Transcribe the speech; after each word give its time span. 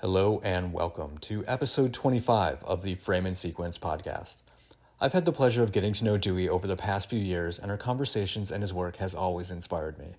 Hello 0.00 0.40
and 0.42 0.72
welcome 0.72 1.18
to 1.18 1.44
episode 1.46 1.92
25 1.92 2.64
of 2.64 2.82
the 2.82 2.94
Frame 2.94 3.26
and 3.26 3.36
Sequence 3.36 3.78
podcast. 3.78 4.38
I've 4.98 5.12
had 5.12 5.26
the 5.26 5.30
pleasure 5.30 5.62
of 5.62 5.72
getting 5.72 5.92
to 5.92 6.04
know 6.06 6.16
Dewey 6.16 6.48
over 6.48 6.66
the 6.66 6.74
past 6.74 7.10
few 7.10 7.18
years, 7.18 7.58
and 7.58 7.70
our 7.70 7.76
conversations 7.76 8.50
and 8.50 8.62
his 8.62 8.72
work 8.72 8.96
has 8.96 9.14
always 9.14 9.50
inspired 9.50 9.98
me. 9.98 10.14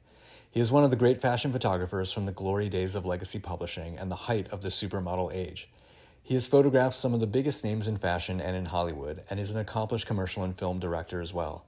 He 0.52 0.60
is 0.60 0.72
one 0.72 0.84
of 0.84 0.92
the 0.92 0.96
great 0.96 1.20
fashion 1.20 1.52
photographers 1.52 2.14
from 2.14 2.28
the 2.28 2.32
glory 2.32 2.70
days 2.70 2.94
of 2.94 3.08
legacy 3.08 3.40
publishing 3.40 3.98
and 3.98 4.12
the 4.12 4.28
height 4.28 4.48
of 4.50 4.62
the 4.62 4.70
supermodel 4.70 5.34
age. 5.34 5.68
He 6.22 6.36
has 6.36 6.46
photographed 6.46 6.94
some 6.94 7.16
of 7.16 7.20
the 7.20 7.26
biggest 7.26 7.64
names 7.64 7.88
in 7.88 7.98
fashion 7.98 8.40
and 8.40 8.56
in 8.56 8.66
Hollywood, 8.66 9.24
and 9.32 9.40
is 9.40 9.50
an 9.50 9.58
accomplished 9.58 10.06
commercial 10.06 10.44
and 10.44 10.56
film 10.56 10.78
director 10.78 11.24
as 11.24 11.34
well. 11.34 11.66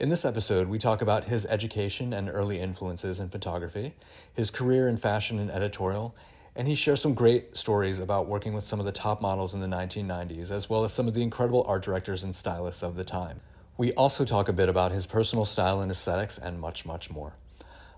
In 0.00 0.08
this 0.08 0.24
episode, 0.24 0.68
we 0.68 0.78
talk 0.78 1.02
about 1.02 1.24
his 1.24 1.44
education 1.44 2.14
and 2.14 2.30
early 2.32 2.58
influences 2.58 3.20
in 3.20 3.28
photography, 3.28 3.92
his 4.32 4.50
career 4.50 4.88
in 4.88 4.96
fashion 4.96 5.38
and 5.38 5.50
editorial, 5.50 6.14
and 6.54 6.68
he 6.68 6.74
shares 6.74 7.00
some 7.00 7.14
great 7.14 7.56
stories 7.56 7.98
about 7.98 8.26
working 8.26 8.52
with 8.52 8.64
some 8.64 8.78
of 8.78 8.86
the 8.86 8.92
top 8.92 9.22
models 9.22 9.54
in 9.54 9.60
the 9.60 9.66
1990s, 9.66 10.50
as 10.50 10.68
well 10.68 10.84
as 10.84 10.92
some 10.92 11.08
of 11.08 11.14
the 11.14 11.22
incredible 11.22 11.64
art 11.66 11.82
directors 11.82 12.22
and 12.22 12.34
stylists 12.34 12.82
of 12.82 12.96
the 12.96 13.04
time. 13.04 13.40
We 13.78 13.92
also 13.94 14.24
talk 14.24 14.48
a 14.48 14.52
bit 14.52 14.68
about 14.68 14.92
his 14.92 15.06
personal 15.06 15.46
style 15.46 15.80
and 15.80 15.90
aesthetics, 15.90 16.36
and 16.36 16.60
much, 16.60 16.84
much 16.84 17.10
more. 17.10 17.36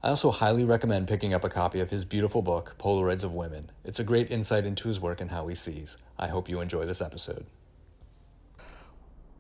I 0.04 0.08
also 0.08 0.30
highly 0.30 0.64
recommend 0.64 1.08
picking 1.08 1.34
up 1.34 1.44
a 1.44 1.48
copy 1.48 1.80
of 1.80 1.90
his 1.90 2.04
beautiful 2.04 2.42
book, 2.42 2.76
Polaroids 2.78 3.24
of 3.24 3.32
Women. 3.32 3.70
It's 3.84 3.98
a 3.98 4.04
great 4.04 4.30
insight 4.30 4.66
into 4.66 4.86
his 4.86 5.00
work 5.00 5.20
and 5.20 5.30
how 5.30 5.48
he 5.48 5.54
sees. 5.54 5.96
I 6.18 6.28
hope 6.28 6.48
you 6.48 6.60
enjoy 6.60 6.84
this 6.84 7.02
episode. 7.02 7.46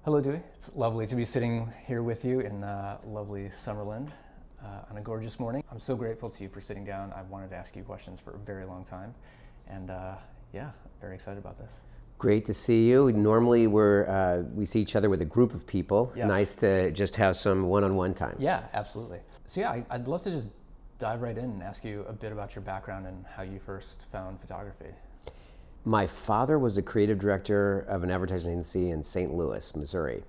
Hello, 0.04 0.20
Dewey. 0.20 0.40
It's 0.56 0.74
lovely 0.74 1.06
to 1.06 1.14
be 1.14 1.24
sitting 1.24 1.70
here 1.86 2.02
with 2.02 2.24
you 2.24 2.40
in 2.40 2.64
uh, 2.64 2.98
lovely 3.04 3.50
Summerland 3.50 4.10
uh, 4.64 4.90
on 4.90 4.96
a 4.96 5.00
gorgeous 5.00 5.38
morning. 5.38 5.62
I'm 5.70 5.78
so 5.78 5.94
grateful 5.96 6.30
to 6.30 6.42
you 6.42 6.48
for 6.48 6.60
sitting 6.60 6.84
down. 6.84 7.12
I've 7.12 7.28
wanted 7.28 7.50
to 7.50 7.56
ask 7.56 7.76
you 7.76 7.82
questions 7.82 8.20
for 8.20 8.34
a 8.34 8.38
very 8.38 8.64
long 8.64 8.84
time, 8.84 9.14
and 9.68 9.90
uh, 9.90 10.14
yeah, 10.52 10.70
very 11.00 11.14
excited 11.14 11.38
about 11.38 11.58
this. 11.58 11.80
Great 12.18 12.44
to 12.46 12.54
see 12.54 12.88
you. 12.88 13.12
Normally, 13.12 13.66
we're 13.66 14.08
uh, 14.08 14.42
we 14.54 14.64
see 14.64 14.80
each 14.80 14.96
other 14.96 15.10
with 15.10 15.20
a 15.20 15.26
group 15.26 15.52
of 15.52 15.66
people. 15.66 16.12
Yes. 16.16 16.28
Nice 16.28 16.56
to 16.56 16.90
just 16.92 17.16
have 17.16 17.36
some 17.36 17.64
one-on-one 17.64 18.14
time. 18.14 18.36
Yeah, 18.38 18.62
absolutely. 18.72 19.18
So 19.46 19.60
yeah, 19.60 19.70
I, 19.70 19.84
I'd 19.90 20.08
love 20.08 20.22
to 20.22 20.30
just 20.30 20.48
dive 20.98 21.20
right 21.20 21.36
in 21.36 21.44
and 21.44 21.62
ask 21.62 21.84
you 21.84 22.04
a 22.08 22.12
bit 22.12 22.32
about 22.32 22.54
your 22.54 22.62
background 22.62 23.06
and 23.06 23.26
how 23.26 23.42
you 23.42 23.58
first 23.58 24.04
found 24.12 24.40
photography. 24.40 24.90
My 25.84 26.06
father 26.06 26.58
was 26.58 26.78
a 26.78 26.82
creative 26.82 27.18
director 27.18 27.80
of 27.88 28.04
an 28.04 28.10
advertising 28.10 28.52
agency 28.52 28.90
in 28.90 29.02
St. 29.02 29.34
Louis, 29.34 29.76
Missouri, 29.76 30.22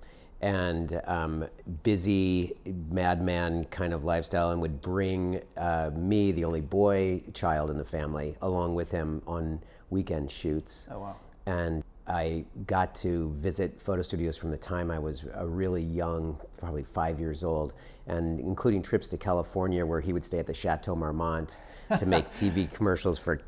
and 0.45 1.01
um, 1.07 1.47
busy 1.81 2.53
madman 2.91 3.65
kind 3.71 3.95
of 3.95 4.03
lifestyle, 4.03 4.51
and 4.51 4.61
would 4.61 4.79
bring 4.79 5.41
uh, 5.57 5.89
me, 5.95 6.31
the 6.31 6.45
only 6.45 6.61
boy 6.61 7.19
child 7.33 7.71
in 7.71 7.79
the 7.79 7.83
family, 7.83 8.37
along 8.43 8.75
with 8.75 8.91
him 8.91 9.23
on 9.25 9.59
weekend 9.89 10.29
shoots. 10.29 10.87
Oh 10.91 10.99
wow. 10.99 11.15
and 11.47 11.83
I 12.07 12.45
got 12.67 12.93
to 12.95 13.31
visit 13.37 13.81
photo 13.81 14.03
studios 14.03 14.37
from 14.37 14.51
the 14.51 14.57
time 14.57 14.91
I 14.91 14.99
was 14.99 15.25
a 15.33 15.47
really 15.47 15.81
young, 15.81 16.39
probably 16.59 16.83
five 16.83 17.19
years 17.19 17.43
old, 17.43 17.73
and 18.05 18.39
including 18.39 18.83
trips 18.83 19.07
to 19.07 19.17
California 19.17 19.83
where 19.83 19.99
he 19.99 20.13
would 20.13 20.23
stay 20.23 20.37
at 20.37 20.45
the 20.45 20.53
Chateau 20.53 20.95
Marmont 20.95 21.57
to 21.97 22.05
make 22.05 22.31
TV 22.35 22.71
commercials 22.71 23.17
for 23.17 23.41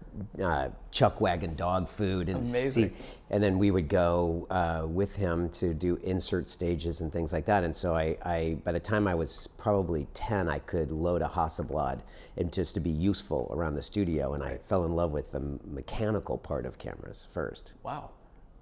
uh, 0.43 0.69
Chuck 0.89 1.21
Wagon 1.21 1.53
dog 1.55 1.87
food 1.87 2.29
and 2.29 2.39
Amazing. 2.39 2.89
see, 2.89 2.95
and 3.29 3.43
then 3.43 3.57
we 3.57 3.71
would 3.71 3.87
go 3.89 4.47
uh, 4.49 4.85
with 4.87 5.15
him 5.15 5.49
to 5.49 5.73
do 5.73 5.97
insert 6.03 6.47
stages 6.47 7.01
and 7.01 7.11
things 7.11 7.33
like 7.33 7.45
that. 7.45 7.63
And 7.63 7.75
so 7.75 7.95
I, 7.95 8.17
I, 8.23 8.57
by 8.63 8.71
the 8.71 8.79
time 8.79 9.07
I 9.07 9.15
was 9.15 9.47
probably 9.57 10.07
10, 10.13 10.47
I 10.47 10.59
could 10.59 10.91
load 10.91 11.21
a 11.21 11.27
Hasselblad 11.27 12.01
and 12.37 12.51
just 12.53 12.73
to 12.75 12.79
be 12.79 12.89
useful 12.89 13.51
around 13.53 13.75
the 13.75 13.81
studio. 13.81 14.33
And 14.33 14.43
I 14.43 14.57
fell 14.67 14.85
in 14.85 14.93
love 14.93 15.11
with 15.11 15.31
the 15.31 15.41
mechanical 15.65 16.37
part 16.37 16.65
of 16.65 16.77
cameras 16.77 17.27
first. 17.33 17.73
Wow. 17.83 18.11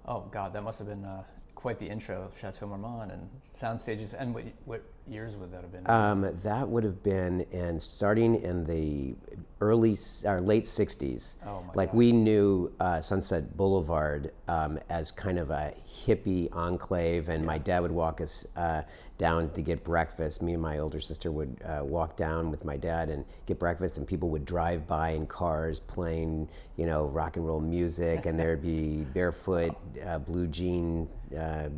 Oh 0.06 0.20
God, 0.30 0.52
that 0.52 0.62
must 0.62 0.78
have 0.78 0.88
been 0.88 1.04
uh, 1.04 1.22
quite 1.54 1.78
the 1.78 1.86
intro. 1.86 2.30
Chateau 2.40 2.66
Marmont 2.66 3.10
and 3.10 3.28
sound 3.52 3.80
stages. 3.80 4.14
And 4.14 4.32
what 4.32 4.44
what 4.64 4.82
years 5.08 5.36
would 5.36 5.52
that 5.52 5.62
have 5.62 5.72
been? 5.72 5.88
Um, 5.90 6.38
that 6.42 6.68
would 6.68 6.84
have 6.84 7.02
been 7.02 7.40
in 7.50 7.80
starting 7.80 8.42
in 8.42 8.64
the 8.64 9.14
early 9.60 9.96
or 10.24 10.40
late 10.40 10.64
'60s. 10.64 11.34
Oh, 11.46 11.62
my 11.66 11.72
like 11.74 11.94
we 11.94 12.12
knew 12.12 12.72
uh, 12.80 13.00
Sunset 13.00 13.56
Boulevard 13.56 14.32
um, 14.48 14.78
as 14.90 15.10
kind 15.10 15.38
of 15.38 15.50
a 15.50 15.72
hippie 15.88 16.48
enclave, 16.54 17.28
and 17.28 17.44
my 17.44 17.58
dad 17.58 17.80
would 17.80 17.92
walk 17.92 18.20
us 18.20 18.46
uh, 18.56 18.82
down 19.18 19.50
to 19.50 19.62
get 19.62 19.82
breakfast. 19.82 20.42
Me 20.42 20.52
and 20.52 20.62
my 20.62 20.78
older 20.78 21.00
sister 21.00 21.30
would 21.30 21.56
uh, 21.64 21.82
walk 21.82 22.16
down 22.16 22.50
with 22.50 22.64
my 22.64 22.76
dad 22.76 23.08
and 23.08 23.24
get 23.46 23.58
breakfast, 23.58 23.98
and 23.98 24.06
people 24.06 24.28
would 24.28 24.44
drive 24.44 24.86
by 24.86 25.10
in 25.10 25.26
cars 25.26 25.80
playing, 25.80 26.48
you 26.76 26.86
know, 26.86 27.06
rock 27.06 27.36
and 27.36 27.46
roll 27.46 27.60
music, 27.60 28.26
and 28.26 28.38
there'd 28.38 28.62
be 28.62 29.06
barefoot, 29.14 29.74
uh, 30.06 30.18
blue 30.18 30.46
jean, 30.46 31.08
uh, 31.38 31.68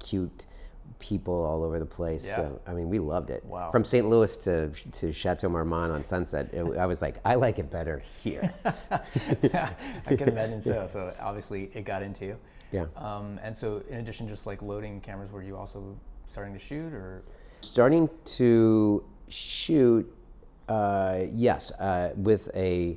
cute 0.00 0.46
people 1.00 1.44
all 1.44 1.64
over 1.64 1.78
the 1.78 1.86
place. 1.86 2.26
Yeah. 2.26 2.36
So 2.36 2.60
I 2.66 2.72
mean, 2.72 2.88
we 2.88 2.98
loved 2.98 3.30
it. 3.30 3.44
Wow. 3.44 3.70
From 3.70 3.84
St. 3.84 4.08
Louis 4.08 4.36
to 4.38 4.70
to 4.70 5.12
Chateau 5.12 5.48
Marmont 5.48 5.92
on 5.92 6.04
Sunset, 6.04 6.52
it, 6.52 6.62
I 6.76 6.86
was 6.86 7.02
like, 7.02 7.18
I 7.24 7.34
like 7.34 7.58
it 7.58 7.70
better 7.70 8.02
here. 8.22 8.52
yeah, 9.42 9.70
I 10.06 10.14
can 10.14 10.28
imagine 10.28 10.60
so. 10.60 10.88
So 10.92 11.12
obviously 11.20 11.70
it 11.74 11.84
got 11.84 12.02
into 12.02 12.26
you. 12.26 12.38
Yeah. 12.72 12.86
Um, 12.96 13.40
and 13.42 13.56
so 13.56 13.82
in 13.88 13.98
addition, 13.98 14.28
just 14.28 14.46
like 14.46 14.62
loading 14.62 15.00
cameras, 15.00 15.32
were 15.32 15.42
you 15.42 15.56
also 15.56 15.98
starting 16.26 16.52
to 16.52 16.60
shoot 16.60 16.92
or? 16.92 17.24
Starting 17.62 18.08
to 18.24 19.04
shoot, 19.28 20.10
uh, 20.68 21.20
yes, 21.30 21.72
uh, 21.72 22.12
with 22.16 22.48
a 22.54 22.96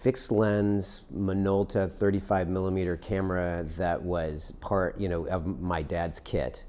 fixed 0.00 0.32
lens 0.32 1.02
Minolta 1.14 1.90
35 1.90 2.48
millimeter 2.48 2.96
camera 2.96 3.64
that 3.76 4.00
was 4.00 4.52
part, 4.60 4.98
you 4.98 5.08
know, 5.08 5.26
of 5.26 5.60
my 5.60 5.82
dad's 5.82 6.20
kit, 6.20 6.64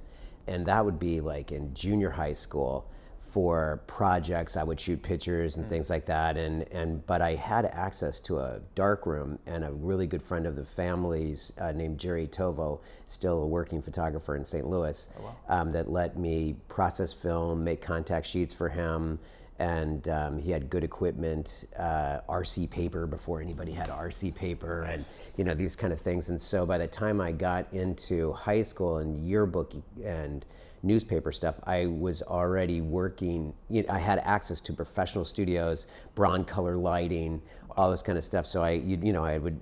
and 0.52 0.66
that 0.66 0.84
would 0.84 1.00
be 1.00 1.22
like 1.22 1.52
in 1.52 1.74
junior 1.74 2.10
high 2.10 2.34
school 2.34 2.86
for 3.18 3.82
projects. 3.88 4.58
I 4.58 4.64
would 4.64 4.78
shoot 4.78 5.02
pictures 5.02 5.56
and 5.56 5.66
things 5.66 5.90
like 5.90 6.06
that, 6.08 6.36
and 6.36 6.64
and 6.72 7.06
but 7.08 7.22
I 7.22 7.36
had 7.36 7.66
access 7.66 8.20
to 8.22 8.40
a 8.40 8.60
dark 8.76 9.06
room 9.06 9.40
and 9.46 9.64
a 9.64 9.72
really 9.72 10.06
good 10.06 10.22
friend 10.22 10.46
of 10.46 10.58
the 10.58 10.66
family's 10.66 11.54
uh, 11.58 11.72
named 11.72 11.98
Jerry 11.98 12.28
Tovo, 12.28 12.82
still 13.06 13.44
a 13.44 13.48
working 13.48 13.82
photographer 13.82 14.36
in 14.36 14.44
St. 14.44 14.68
Louis, 14.68 15.08
um, 15.48 15.72
that 15.72 15.90
let 15.90 16.18
me 16.18 16.56
process 16.68 17.14
film, 17.14 17.64
make 17.64 17.82
contact 17.82 18.26
sheets 18.26 18.54
for 18.54 18.68
him. 18.68 19.18
And 19.62 20.10
um, 20.10 20.40
he 20.40 20.50
had 20.50 20.72
good 20.72 20.84
equipment, 20.84 21.66
uh, 21.78 22.22
RC 22.28 22.68
paper 22.72 23.06
before 23.06 23.42
anybody 23.42 23.72
had 23.72 23.90
RC 23.90 24.34
paper, 24.34 24.82
and 24.84 25.06
you 25.38 25.44
know 25.44 25.54
these 25.54 25.76
kind 25.76 25.94
of 25.94 26.02
things. 26.02 26.30
And 26.30 26.42
so 26.42 26.66
by 26.66 26.80
the 26.80 26.88
time 26.88 27.22
I 27.22 27.32
got 27.32 27.72
into 27.72 28.34
high 28.34 28.64
school 28.64 28.98
and 28.98 29.24
yearbook 29.28 29.76
and 30.04 30.44
newspaper 30.82 31.32
stuff, 31.32 31.60
I 31.66 31.86
was 31.86 32.24
already 32.24 32.82
working. 32.82 33.54
You 33.70 33.84
know, 33.84 33.94
I 33.94 34.00
had 34.00 34.18
access 34.20 34.62
to 34.62 34.74
professional 34.74 35.26
studios, 35.26 35.86
Broncolor 36.16 36.82
lighting, 36.82 37.40
all 37.78 37.92
this 37.92 38.02
kind 38.02 38.18
of 38.18 38.24
stuff. 38.24 38.48
So 38.48 38.64
I, 38.64 38.72
you, 38.72 38.98
you 39.04 39.14
know, 39.14 39.24
I 39.24 39.38
would 39.38 39.60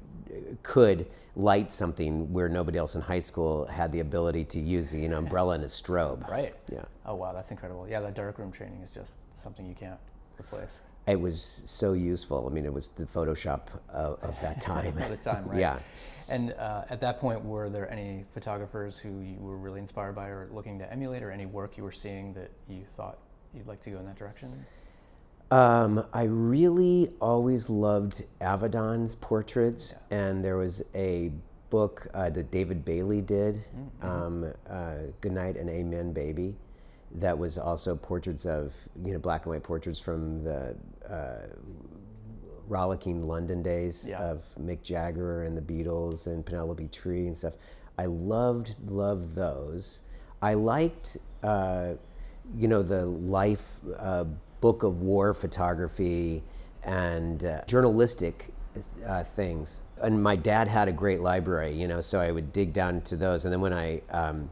could 0.64 1.08
light 1.36 1.72
something 1.72 2.32
where 2.34 2.50
nobody 2.50 2.78
else 2.78 2.96
in 2.96 3.02
high 3.02 3.20
school 3.20 3.66
had 3.66 3.92
the 3.92 4.00
ability 4.00 4.44
to 4.46 4.60
use 4.60 4.94
an 4.94 5.14
umbrella 5.14 5.56
and 5.56 5.64
a 5.64 5.68
strobe. 5.68 6.28
Right. 6.28 6.56
Yeah. 6.72 6.86
Oh 7.06 7.16
wow, 7.16 7.34
that's 7.34 7.52
incredible. 7.52 7.88
Yeah, 7.88 8.02
that 8.02 8.16
darkroom 8.16 8.52
training 8.52 8.82
is 8.82 8.92
just 8.92 9.18
something 9.34 9.66
you 9.66 9.76
can't 9.76 10.00
replace. 10.40 10.82
It 11.08 11.20
was 11.20 11.64
so 11.66 11.94
useful. 11.94 12.48
I 12.48 12.54
mean, 12.54 12.66
it 12.66 12.74
was 12.74 12.90
the 12.90 13.06
Photoshop 13.06 13.62
of, 13.90 14.22
of 14.22 14.40
that 14.42 14.62
time. 14.62 14.98
At 15.00 15.10
the 15.10 15.18
time, 15.18 15.46
right? 15.48 15.60
Yeah. 15.60 15.80
And 16.28 16.54
uh, 16.54 16.84
at 16.90 17.02
that 17.02 17.20
point, 17.20 17.44
were 17.44 17.70
there 17.70 17.92
any 17.92 18.26
photographers 18.34 18.98
who 18.98 19.22
you 19.22 19.38
were 19.40 19.58
really 19.58 19.80
inspired 19.80 20.14
by 20.14 20.28
or 20.28 20.50
looking 20.52 20.78
to 20.80 20.92
emulate, 20.92 21.24
or 21.24 21.32
any 21.32 21.48
work 21.48 21.78
you 21.78 21.84
were 21.84 21.92
seeing 21.92 22.34
that 22.34 22.52
you 22.68 22.84
thought 22.86 23.18
you'd 23.54 23.66
like 23.66 23.82
to 23.82 23.90
go 23.90 23.98
in 23.98 24.06
that 24.06 24.18
direction? 24.18 24.66
Um, 25.52 26.06
I 26.14 26.24
really 26.24 27.12
always 27.20 27.70
loved 27.70 28.24
Avedon's 28.40 29.16
portraits, 29.16 29.96
and 30.12 30.44
there 30.46 30.58
was 30.58 30.84
a 30.94 31.32
book 31.72 32.08
uh, 32.14 32.30
that 32.30 32.52
David 32.52 32.86
Bailey 32.86 33.22
did, 33.22 33.64
um, 34.02 34.52
uh, 34.70 34.96
"Good 35.22 35.32
Night 35.32 35.58
and 35.58 35.68
Amen, 35.70 36.14
Baby," 36.14 36.56
that 37.16 37.38
was 37.38 37.58
also 37.58 37.96
portraits 37.96 38.46
of 38.46 38.74
you 39.04 39.14
know 39.14 39.20
black 39.20 39.46
and 39.46 39.54
white 39.54 39.64
portraits 39.64 40.00
from 40.00 40.44
the 40.44 40.76
uh, 41.10 41.48
rollicking 42.68 43.24
London 43.28 43.64
days 43.64 44.06
Yeah. 44.08 44.20
of 44.22 44.44
Mick 44.62 44.84
Jagger 44.84 45.46
and 45.46 45.58
the 45.58 45.62
Beatles 45.62 46.28
and 46.28 46.46
Penelope 46.46 46.88
Tree 46.90 47.26
and 47.26 47.36
stuff. 47.36 47.54
I 47.98 48.06
loved 48.06 48.76
loved 48.88 49.34
those. 49.34 50.02
I 50.44 50.54
liked 50.54 51.18
uh, 51.42 51.94
you 52.56 52.68
know 52.68 52.84
the 52.84 53.06
life 53.08 53.80
uh, 53.98 54.26
book 54.62 54.84
of 54.84 55.02
war 55.02 55.34
photography 55.34 56.44
and 56.84 57.46
uh, 57.46 57.62
journalistic 57.66 58.54
uh, 59.06 59.24
things. 59.24 59.84
And 60.02 60.22
my 60.22 60.36
dad 60.36 60.68
had 60.68 60.88
a 60.88 60.92
great 60.92 61.22
library, 61.22 61.76
you 61.76 61.88
know, 61.88 62.02
so 62.02 62.20
I 62.20 62.32
would 62.32 62.54
dig 62.54 62.74
down 62.74 63.02
to 63.02 63.16
those. 63.16 63.46
And 63.46 63.54
then 63.54 63.62
when 63.62 63.74
I 63.74 64.02
um, 64.12 64.50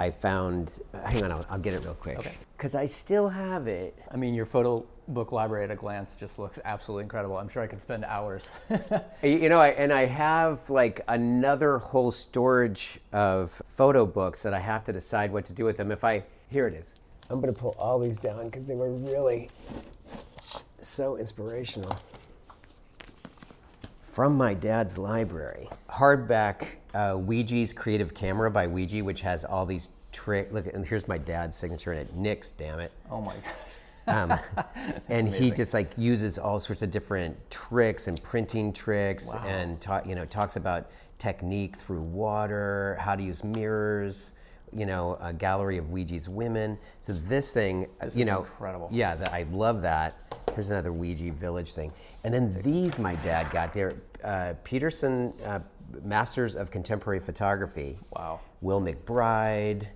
I 0.00 0.10
found. 0.10 0.80
Hang 1.04 1.22
on, 1.22 1.30
I'll, 1.30 1.44
I'll 1.50 1.58
get 1.58 1.74
it 1.74 1.84
real 1.84 1.94
quick. 1.94 2.18
Okay. 2.18 2.32
Because 2.56 2.74
I 2.74 2.86
still 2.86 3.28
have 3.28 3.68
it. 3.68 3.94
I 4.10 4.16
mean, 4.16 4.32
your 4.32 4.46
photo 4.46 4.86
book 5.08 5.30
library 5.30 5.64
at 5.64 5.70
a 5.70 5.76
glance 5.76 6.16
just 6.16 6.38
looks 6.38 6.58
absolutely 6.64 7.02
incredible. 7.02 7.36
I'm 7.36 7.48
sure 7.48 7.62
I 7.62 7.66
could 7.66 7.82
spend 7.82 8.04
hours. 8.04 8.50
You 9.22 9.50
know, 9.50 9.60
I, 9.60 9.68
and 9.68 9.92
I 9.92 10.06
have 10.06 10.70
like 10.70 11.02
another 11.06 11.76
whole 11.76 12.10
storage 12.10 12.98
of 13.12 13.50
photo 13.66 14.06
books 14.06 14.42
that 14.42 14.54
I 14.54 14.60
have 14.60 14.82
to 14.84 14.94
decide 14.94 15.30
what 15.30 15.44
to 15.46 15.52
do 15.52 15.66
with 15.66 15.76
them. 15.76 15.92
If 15.92 16.04
I, 16.04 16.24
here 16.48 16.66
it 16.66 16.72
is. 16.72 16.94
I'm 17.30 17.40
going 17.40 17.54
to 17.54 17.58
pull 17.58 17.76
all 17.78 18.00
these 18.00 18.18
down 18.18 18.46
because 18.46 18.66
they 18.66 18.74
were 18.74 18.90
really 18.90 19.48
so 20.82 21.16
inspirational. 21.16 21.96
From 24.02 24.36
my 24.36 24.52
dad's 24.52 24.98
library. 24.98 25.68
Hardback 25.88 26.66
uh, 26.92 27.12
Weegee's 27.12 27.72
Creative 27.72 28.12
Camera 28.12 28.50
by 28.50 28.66
Weegee, 28.66 29.04
which 29.04 29.20
has 29.20 29.44
all 29.44 29.64
these 29.64 29.90
tricks. 30.10 30.52
Look, 30.52 30.66
and 30.66 30.84
here's 30.86 31.06
my 31.06 31.18
dad's 31.18 31.56
signature 31.56 31.92
in 31.92 31.98
it. 31.98 32.14
Nick's, 32.16 32.50
damn 32.50 32.80
it. 32.80 32.90
oh 33.10 33.20
my 33.20 33.34
god. 33.34 33.44
Um, 34.06 34.64
and 35.08 35.28
he 35.32 35.52
just 35.52 35.72
like 35.72 35.92
uses 35.96 36.36
all 36.38 36.58
sorts 36.58 36.82
of 36.82 36.90
different 36.90 37.36
tricks 37.50 38.08
and 38.08 38.20
printing 38.22 38.72
tricks 38.72 39.32
and 39.46 39.80
talk, 39.80 40.04
you 40.06 40.16
know 40.16 40.24
talks 40.24 40.56
about 40.56 40.90
technique 41.18 41.76
through 41.76 42.02
water, 42.02 42.96
how 42.98 43.14
to 43.14 43.22
use 43.22 43.44
mirrors, 43.44 44.32
you 44.74 44.86
know, 44.86 45.18
a 45.20 45.32
gallery 45.32 45.78
of 45.78 45.86
Weegee's 45.86 46.28
women. 46.28 46.78
So 47.00 47.12
this 47.12 47.52
thing, 47.52 47.86
uh, 48.00 48.10
you 48.14 48.24
know, 48.24 48.40
incredible. 48.40 48.88
Yeah, 48.92 49.16
that, 49.16 49.32
I 49.32 49.44
love 49.50 49.82
that. 49.82 50.34
Here's 50.54 50.70
another 50.70 50.90
Weegee 50.90 51.32
village 51.32 51.72
thing, 51.72 51.92
and 52.24 52.34
then 52.34 52.50
these 52.62 52.98
my 52.98 53.14
dad 53.16 53.50
got 53.50 53.72
there. 53.72 53.94
Uh, 54.22 54.54
Peterson 54.64 55.32
uh, 55.44 55.60
Masters 56.02 56.56
of 56.56 56.70
Contemporary 56.70 57.20
Photography. 57.20 57.98
Wow. 58.10 58.40
Will 58.60 58.80
McBride. 58.80 59.86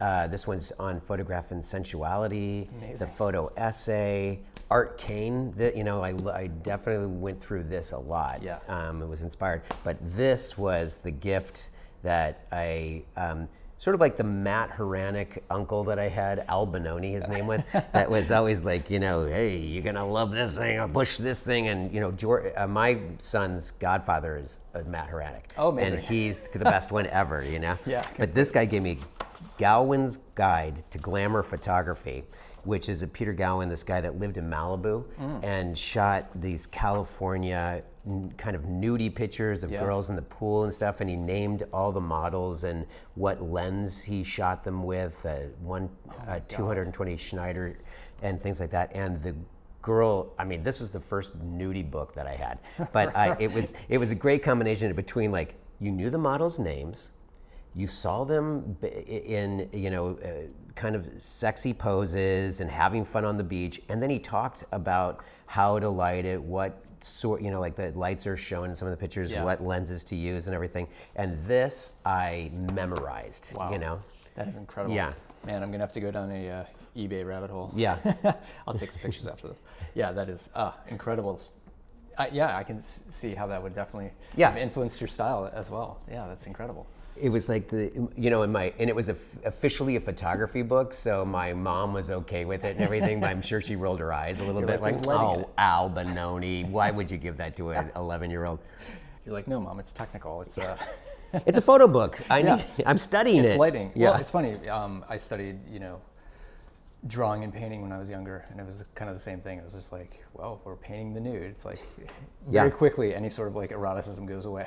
Uh, 0.00 0.26
this 0.26 0.46
one's 0.46 0.72
on 0.78 0.98
photograph 0.98 1.50
and 1.50 1.62
sensuality. 1.62 2.68
The 2.98 3.06
photo 3.06 3.52
essay. 3.56 4.40
Art 4.70 4.98
Kane. 4.98 5.52
The, 5.56 5.72
you 5.76 5.84
know, 5.84 6.02
I, 6.02 6.14
I 6.32 6.46
definitely 6.46 7.08
went 7.08 7.40
through 7.42 7.64
this 7.64 7.92
a 7.92 7.98
lot. 7.98 8.42
Yeah. 8.42 8.60
Um, 8.68 9.02
it 9.02 9.08
was 9.08 9.22
inspired, 9.22 9.62
but 9.84 9.98
this 10.16 10.56
was 10.56 10.96
the 10.96 11.10
gift 11.10 11.70
that 12.02 12.46
I. 12.52 13.02
Um, 13.16 13.48
Sort 13.80 13.94
of 13.94 14.00
like 14.02 14.18
the 14.18 14.24
Matt 14.24 14.76
Hranek 14.76 15.38
uncle 15.48 15.84
that 15.84 15.98
I 15.98 16.06
had, 16.10 16.44
Al 16.48 16.66
Benoni, 16.66 17.12
his 17.12 17.26
name 17.28 17.46
was, 17.46 17.64
that 17.72 18.10
was 18.10 18.30
always 18.30 18.62
like, 18.62 18.90
you 18.90 18.98
know, 18.98 19.24
hey, 19.24 19.56
you're 19.56 19.82
gonna 19.82 20.06
love 20.06 20.32
this 20.32 20.58
thing, 20.58 20.78
or 20.78 20.86
push 20.86 21.16
this 21.16 21.42
thing, 21.42 21.68
and 21.68 21.90
you 21.90 21.98
know, 21.98 22.12
George, 22.12 22.52
uh, 22.58 22.66
my 22.66 22.98
son's 23.16 23.70
godfather 23.70 24.36
is 24.36 24.60
uh, 24.74 24.80
Matt 24.86 25.10
Hranek, 25.10 25.44
Oh, 25.56 25.70
amazing! 25.70 25.94
and 25.94 26.02
he's 26.06 26.40
the 26.48 26.58
best 26.58 26.92
one 26.92 27.06
ever, 27.06 27.42
you 27.42 27.58
know. 27.58 27.78
Yeah, 27.86 28.06
But 28.18 28.34
this 28.34 28.50
guy 28.50 28.66
gave 28.66 28.82
me 28.82 28.98
Gowland's 29.56 30.18
Guide 30.34 30.84
to 30.90 30.98
Glamour 30.98 31.42
Photography, 31.42 32.24
which 32.64 32.90
is 32.90 33.00
a 33.00 33.06
Peter 33.06 33.32
Gowland, 33.32 33.72
this 33.72 33.82
guy 33.82 34.02
that 34.02 34.18
lived 34.18 34.36
in 34.36 34.44
Malibu 34.50 35.04
Mm. 35.18 35.42
and 35.42 35.78
shot 35.78 36.28
these 36.34 36.66
California 36.66 37.82
n- 38.06 38.32
kind 38.36 38.56
of 38.56 38.62
nudie 38.62 39.14
pictures 39.14 39.62
of 39.64 39.70
Yeah. 39.70 39.80
girls 39.80 40.10
in 40.10 40.16
the 40.16 40.22
pool 40.22 40.64
and 40.64 40.72
stuff. 40.72 41.00
And 41.00 41.08
he 41.10 41.16
named 41.16 41.64
all 41.72 41.92
the 41.92 42.00
models 42.00 42.64
and 42.64 42.86
what 43.14 43.42
lens 43.42 44.02
he 44.02 44.24
shot 44.24 44.64
them 44.64 44.82
with, 44.84 45.24
uh, 45.26 45.36
one 45.62 45.88
Oh 46.08 46.32
uh, 46.32 46.40
220 46.48 47.16
Schneider 47.16 47.78
and 48.22 48.40
things 48.40 48.60
like 48.60 48.70
that. 48.70 48.94
And 48.94 49.22
the 49.22 49.34
girl 49.82 50.34
i 50.38 50.44
mean 50.44 50.62
this 50.62 50.78
was 50.78 50.90
the 50.90 51.00
first 51.00 51.32
nudie 51.56 51.90
book 51.90 52.14
that 52.14 52.26
i 52.26 52.34
had 52.34 52.58
but 52.92 53.16
I, 53.16 53.34
it 53.40 53.50
was 53.50 53.72
it 53.88 53.96
was 53.96 54.10
a 54.10 54.14
great 54.14 54.42
combination 54.42 54.92
between 54.92 55.32
like 55.32 55.54
you 55.80 55.90
knew 55.90 56.10
the 56.10 56.18
models 56.18 56.58
names 56.58 57.08
you 57.74 57.86
saw 57.86 58.24
them 58.24 58.76
in 58.82 59.70
you 59.72 59.88
know 59.88 60.18
uh, 60.22 60.48
kind 60.74 60.94
of 60.94 61.06
sexy 61.16 61.72
poses 61.72 62.60
and 62.60 62.70
having 62.70 63.06
fun 63.06 63.24
on 63.24 63.38
the 63.38 63.42
beach 63.42 63.80
and 63.88 64.02
then 64.02 64.10
he 64.10 64.18
talked 64.18 64.64
about 64.70 65.24
how 65.46 65.78
to 65.78 65.88
light 65.88 66.26
it 66.26 66.42
what 66.42 66.84
sort 67.04 67.40
you 67.42 67.50
know 67.50 67.60
like 67.60 67.74
the 67.76 67.90
lights 67.92 68.26
are 68.26 68.36
shown 68.36 68.68
in 68.68 68.74
some 68.74 68.86
of 68.88 68.92
the 68.92 68.96
pictures 68.96 69.32
Yeah. 69.32 69.44
what 69.44 69.62
lenses 69.62 70.04
to 70.04 70.16
use 70.16 70.46
and 70.46 70.54
everything 70.54 70.86
and 71.16 71.44
this 71.46 71.92
i 72.04 72.50
memorized 72.74 73.52
Wow. 73.54 73.72
you 73.72 73.78
know 73.78 74.00
That 74.36 74.48
is 74.48 74.56
incredible. 74.56 74.94
Yeah. 74.94 75.12
Man, 75.46 75.62
I'm 75.62 75.70
gonna 75.70 75.82
have 75.82 75.92
to 75.92 76.00
go 76.00 76.10
down 76.10 76.30
a 76.30 76.50
uh, 76.50 76.64
eBay 76.96 77.26
rabbit 77.26 77.50
hole. 77.50 77.72
Yeah. 77.74 77.96
I'll 78.66 78.74
take 78.74 78.90
some 78.90 79.00
pictures 79.02 79.26
after 79.26 79.48
this. 79.48 79.58
Yeah, 79.94 80.12
that 80.12 80.28
is 80.28 80.50
uh, 80.54 80.72
incredible. 80.88 81.40
I, 82.18 82.28
yeah, 82.32 82.56
I 82.56 82.62
can 82.62 82.78
s- 82.78 83.00
see 83.10 83.34
how 83.34 83.46
that 83.48 83.62
would 83.62 83.74
definitely 83.74 84.12
Yeah. 84.36 84.50
have 84.50 84.58
influenced 84.58 85.00
your 85.00 85.08
style 85.08 85.50
as 85.52 85.70
well. 85.70 85.98
Yeah, 86.10 86.26
that's 86.28 86.46
incredible. 86.46 86.86
It 87.20 87.28
was 87.28 87.48
like 87.48 87.68
the 87.68 87.90
you 88.16 88.30
know 88.30 88.42
in 88.42 88.50
my 88.52 88.72
and 88.78 88.88
it 88.88 88.96
was 88.96 89.08
a, 89.08 89.16
officially 89.44 89.96
a 89.96 90.00
photography 90.00 90.62
book 90.62 90.92
so 90.94 91.24
my 91.24 91.52
mom 91.52 91.92
was 91.92 92.10
okay 92.10 92.44
with 92.44 92.64
it 92.64 92.76
and 92.76 92.82
everything 92.84 93.20
but 93.20 93.30
i'm 93.30 93.42
sure 93.42 93.60
she 93.60 93.76
rolled 93.76 94.00
her 94.00 94.12
eyes 94.12 94.40
a 94.40 94.44
little 94.44 94.60
You're 94.60 94.68
bit 94.68 94.80
like, 94.80 94.94
like, 94.94 95.02
"There's 95.02 95.06
lighting 95.06 95.44
oh 95.44 95.50
al 95.58 95.88
benoni 95.88 96.64
why 96.64 96.90
would 96.90 97.10
you 97.10 97.16
give 97.18 97.36
that 97.36 97.56
to 97.56 97.70
an 97.70 97.90
11 97.96 98.30
year 98.30 98.44
old 98.44 98.58
You're 99.24 99.34
like, 99.34 99.46
no, 99.48 99.60
mom, 99.60 99.78
it's 99.78 99.92
technical. 99.92 100.40
It's 100.42 100.56
uh, 100.58 100.76
it's 101.46 101.58
a 101.58 101.62
photo 101.62 101.86
book 101.86 102.18
i 102.30 102.38
Yeah. 102.48 102.62
i'm 102.86 102.98
studying 102.98 103.40
it's 103.44 103.50
it 103.54 103.58
lighting. 103.58 103.92
yeah 103.94 104.10
Well, 104.10 104.20
it's 104.20 104.30
funny. 104.30 104.68
Um, 104.68 105.04
I 105.08 105.16
studied, 105.18 105.58
you 105.70 105.78
know, 105.78 106.00
drawing 107.06 107.44
and 107.44 107.52
painting 107.52 107.80
when 107.82 107.92
I 107.92 107.98
was 107.98 108.08
younger, 108.10 108.44
and 108.50 108.60
it 108.60 108.66
was 108.66 108.84
kind 108.94 109.08
of 109.10 109.16
the 109.16 109.22
same 109.22 109.40
thing. 109.40 109.58
It 109.58 109.64
was 109.64 109.72
just 109.72 109.90
like, 109.92 110.22
well, 110.34 110.60
we're 110.64 110.76
painting 110.76 111.14
the 111.14 111.20
nude. 111.20 111.42
It's 111.44 111.64
like 111.64 111.80
very 112.48 112.68
Yeah. 112.68 112.70
quickly 112.70 113.14
any 113.14 113.30
sort 113.30 113.48
of 113.48 113.56
like 113.56 113.70
eroticism 113.72 114.26
goes 114.26 114.44
away. 114.46 114.66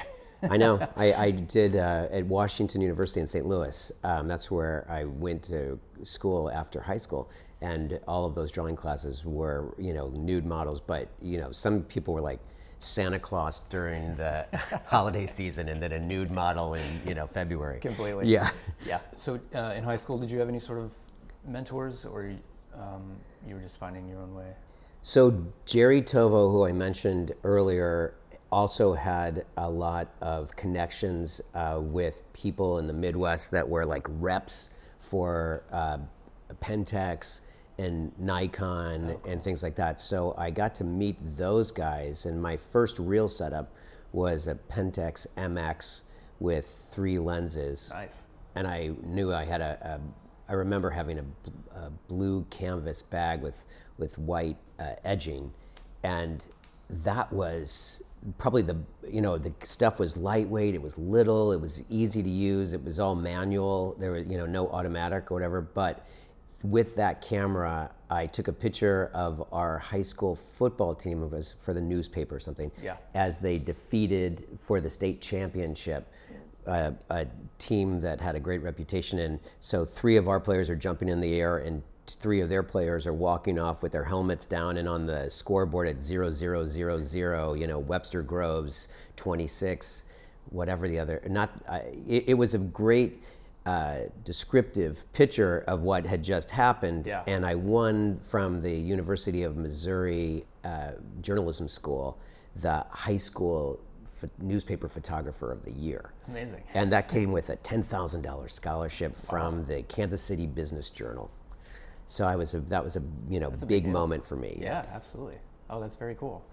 I 0.49 0.57
know. 0.57 0.85
I, 0.95 1.13
I 1.13 1.31
did 1.31 1.75
uh, 1.75 2.07
at 2.11 2.25
Washington 2.25 2.81
University 2.81 3.19
in 3.19 3.27
St. 3.27 3.45
Louis. 3.45 3.91
Um, 4.03 4.27
that's 4.27 4.51
where 4.51 4.85
I 4.89 5.05
went 5.05 5.43
to 5.43 5.79
school 6.03 6.49
after 6.51 6.81
high 6.81 6.97
school, 6.97 7.29
and 7.61 7.99
all 8.07 8.25
of 8.25 8.35
those 8.35 8.51
drawing 8.51 8.75
classes 8.75 9.25
were, 9.25 9.73
you 9.77 9.93
know, 9.93 10.09
nude 10.09 10.45
models. 10.45 10.79
But 10.79 11.09
you 11.21 11.39
know, 11.39 11.51
some 11.51 11.83
people 11.83 12.13
were 12.13 12.21
like 12.21 12.39
Santa 12.79 13.19
Claus 13.19 13.61
during 13.69 14.15
the 14.15 14.45
holiday 14.85 15.25
season, 15.25 15.69
and 15.69 15.81
then 15.81 15.93
a 15.93 15.99
nude 15.99 16.31
model 16.31 16.73
in 16.73 16.83
you 17.05 17.13
know 17.13 17.27
February. 17.27 17.79
Completely. 17.79 18.27
Yeah. 18.27 18.49
Yeah. 18.85 18.99
So 19.17 19.39
uh, 19.55 19.73
in 19.75 19.83
high 19.83 19.97
school, 19.97 20.17
did 20.17 20.29
you 20.29 20.39
have 20.39 20.49
any 20.49 20.59
sort 20.59 20.79
of 20.79 20.91
mentors, 21.47 22.05
or 22.05 22.33
um, 22.75 23.15
you 23.47 23.55
were 23.55 23.61
just 23.61 23.77
finding 23.77 24.07
your 24.07 24.19
own 24.19 24.33
way? 24.35 24.53
So 25.01 25.45
Jerry 25.65 26.01
Tovo, 26.01 26.49
who 26.51 26.65
I 26.65 26.71
mentioned 26.71 27.33
earlier, 27.43 28.15
also 28.53 28.93
had 28.93 29.45
a 29.57 29.67
lot 29.67 30.13
of 30.21 30.55
connections 30.55 31.41
uh, 31.55 31.79
with 31.81 32.21
people 32.33 32.77
in 32.77 32.85
the 32.85 32.93
Midwest 32.93 33.49
that 33.49 33.67
were 33.67 33.83
like 33.83 34.05
reps 34.19 34.69
for 34.99 35.63
uh, 35.71 35.97
Pentax 36.61 37.41
and 37.79 38.11
Nikon 38.19 39.17
and 39.25 39.43
things 39.43 39.63
like 39.63 39.75
that. 39.75 39.99
So 39.99 40.35
I 40.37 40.51
got 40.51 40.75
to 40.75 40.83
meet 40.83 41.17
those 41.35 41.71
guys, 41.71 42.27
and 42.27 42.39
my 42.39 42.55
first 42.55 42.99
real 42.99 43.27
setup 43.27 43.73
was 44.11 44.45
a 44.45 44.53
Pentax 44.53 45.25
MX 45.35 46.01
with 46.39 46.67
three 46.91 47.17
lenses 47.17 47.89
Nice. 47.91 48.21
and 48.53 48.67
I 48.67 48.91
knew 49.01 49.33
I 49.33 49.45
had 49.45 49.61
a, 49.61 49.99
a 50.47 50.51
I 50.51 50.53
remember 50.53 50.91
having 50.91 51.17
a, 51.17 51.25
a 51.75 51.89
blue 52.07 52.45
canvas 52.51 53.01
bag 53.01 53.41
with 53.41 53.65
with 53.97 54.15
white 54.19 54.57
uh, 54.79 54.91
edging, 55.03 55.51
and 56.03 56.47
that 56.89 57.33
was 57.33 58.03
probably 58.37 58.61
the 58.61 58.77
you 59.09 59.21
know 59.21 59.37
the 59.37 59.53
stuff 59.63 59.99
was 59.99 60.17
lightweight. 60.17 60.75
It 60.75 60.81
was 60.81 60.97
little. 60.97 61.51
It 61.51 61.61
was 61.61 61.83
easy 61.89 62.23
to 62.23 62.29
use. 62.29 62.73
It 62.73 62.83
was 62.83 62.99
all 62.99 63.15
manual. 63.15 63.95
There 63.99 64.11
was 64.11 64.25
you 64.27 64.37
know 64.37 64.45
no 64.45 64.69
automatic 64.69 65.31
or 65.31 65.35
whatever. 65.35 65.61
But 65.61 66.05
with 66.63 66.95
that 66.95 67.21
camera, 67.21 67.91
I 68.09 68.25
took 68.25 68.47
a 68.47 68.53
picture 68.53 69.11
of 69.13 69.45
our 69.51 69.77
high 69.79 70.01
school 70.01 70.35
football 70.35 70.95
team. 70.95 71.21
It 71.23 71.31
was 71.31 71.55
for 71.61 71.73
the 71.73 71.81
newspaper 71.81 72.35
or 72.35 72.39
something. 72.39 72.71
Yeah. 72.81 72.97
As 73.13 73.37
they 73.37 73.57
defeated 73.57 74.45
for 74.57 74.79
the 74.79 74.89
state 74.89 75.19
championship 75.19 76.07
a, 76.65 76.93
a 77.09 77.27
team 77.57 77.99
that 78.01 78.21
had 78.21 78.35
a 78.35 78.39
great 78.39 78.61
reputation. 78.61 79.19
And 79.19 79.39
so 79.59 79.85
three 79.85 80.17
of 80.17 80.27
our 80.27 80.39
players 80.39 80.69
are 80.69 80.75
jumping 80.75 81.09
in 81.09 81.19
the 81.19 81.33
air, 81.33 81.59
and 81.59 81.83
three 82.07 82.41
of 82.41 82.49
their 82.49 82.63
players 82.63 83.07
are 83.07 83.13
walking 83.13 83.59
off 83.59 83.81
with 83.81 83.91
their 83.91 84.03
helmets 84.03 84.45
down. 84.45 84.77
And 84.77 84.87
on 84.87 85.05
the 85.05 85.29
scoreboard 85.29 85.87
at 85.87 86.01
zero 86.01 86.31
zero 86.31 86.67
zero 86.67 87.01
zero, 87.01 87.53
you 87.53 87.67
know, 87.67 87.79
Webster 87.79 88.21
Groves 88.21 88.87
twenty 89.15 89.47
six, 89.47 90.03
whatever 90.49 90.87
the 90.87 90.99
other. 90.99 91.21
Not. 91.29 91.49
Uh, 91.67 91.79
it, 92.07 92.25
it 92.27 92.33
was 92.33 92.53
a 92.53 92.59
great. 92.59 93.21
Uh, 93.65 93.99
descriptive 94.25 95.05
picture 95.13 95.63
of 95.67 95.83
what 95.83 96.05
had 96.05 96.21
just 96.21 96.51
happened, 96.51 97.07
Yeah. 97.07 97.23
and 97.27 97.45
I 97.45 97.55
won 97.55 98.19
from 98.25 98.59
the 98.59 98.69
University 98.69 99.43
of 99.43 99.55
Missouri 99.55 100.43
uh, 100.65 100.91
Journalism 101.21 101.69
School 101.69 102.17
the 102.57 102.85
high 102.89 103.15
school 103.15 103.79
newspaper 104.39 104.89
photographer 104.89 105.49
of 105.49 105.63
the 105.63 105.71
year. 105.71 106.11
Amazing. 106.27 106.61
And 106.73 106.91
that 106.91 107.07
came 107.07 107.31
with 107.31 107.51
a 107.51 107.55
$10,000 107.57 108.51
scholarship 108.51 109.15
from 109.27 109.65
the 109.65 109.83
Kansas 109.83 110.21
City 110.21 110.45
Business 110.45 110.89
Journal. 110.89 111.31
So 112.07 112.27
I 112.27 112.35
was 112.35 112.53
a, 112.53 112.59
that 112.61 112.83
was 112.83 112.95
a 112.95 113.03
you 113.29 113.39
know 113.39 113.49
big, 113.49 113.85
moment 113.85 114.25
for 114.25 114.35
me. 114.35 114.57
Yeah, 114.61 114.85
absolutely. 114.93 115.37
Oh, 115.69 115.79
that's 115.79 115.95
very 115.95 116.15
cool. 116.15 116.43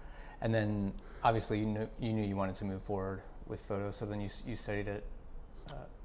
And 0.41 0.53
then 0.53 0.93
obviously 1.23 1.59
you 1.59 1.65
knew 1.65 1.87
you 1.99 2.13
knew 2.13 2.23
you 2.23 2.35
wanted 2.35 2.55
to 2.55 2.65
move 2.65 2.81
forward 2.83 3.21
with 3.47 3.61
photos, 3.63 3.95
so 3.97 4.05
then 4.05 4.21
you 4.21 4.29
you 4.45 4.55
studied 4.55 4.87
at 4.87 5.03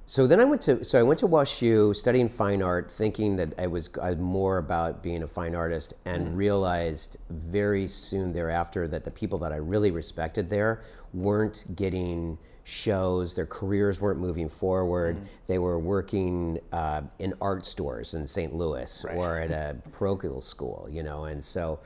so 0.08 0.28
then 0.28 0.38
I 0.38 0.44
went 0.44 0.60
to 0.62 0.84
so 0.84 1.00
I 1.00 1.02
went 1.02 1.18
to 1.18 1.26
WashU 1.26 1.94
studying 1.94 2.28
fine 2.28 2.62
art, 2.62 2.92
thinking 2.92 3.34
that 3.36 3.54
I 3.58 3.66
was 3.66 3.90
uh, 4.00 4.12
more 4.12 4.58
about 4.58 5.02
being 5.02 5.24
a 5.24 5.26
fine 5.26 5.56
artist, 5.56 5.94
and 6.04 6.36
realized 6.36 7.16
very 7.28 7.88
soon 7.88 8.32
thereafter 8.32 8.86
that 8.86 9.02
the 9.02 9.10
people 9.10 9.36
that 9.40 9.52
I 9.52 9.56
really 9.56 9.90
respected 9.90 10.48
there 10.48 10.82
weren't 11.12 11.64
getting 11.74 12.38
shows. 12.66 13.32
Their 13.32 13.46
careers 13.46 14.00
weren't 14.00 14.18
moving 14.18 14.48
forward. 14.48 15.16
They 15.46 15.58
were 15.58 15.78
working 15.78 16.58
uh, 16.72 17.02
in 17.20 17.32
art 17.40 17.64
stores 17.64 18.14
in 18.14 18.26
St. 18.26 18.52
Louis 18.54 19.04
or 19.14 19.38
at 19.38 19.52
a 19.52 19.76
parochial 19.92 20.40
school, 20.40 20.88
you 20.90 21.02
know, 21.02 21.24
and 21.24 21.42
so. 21.42 21.78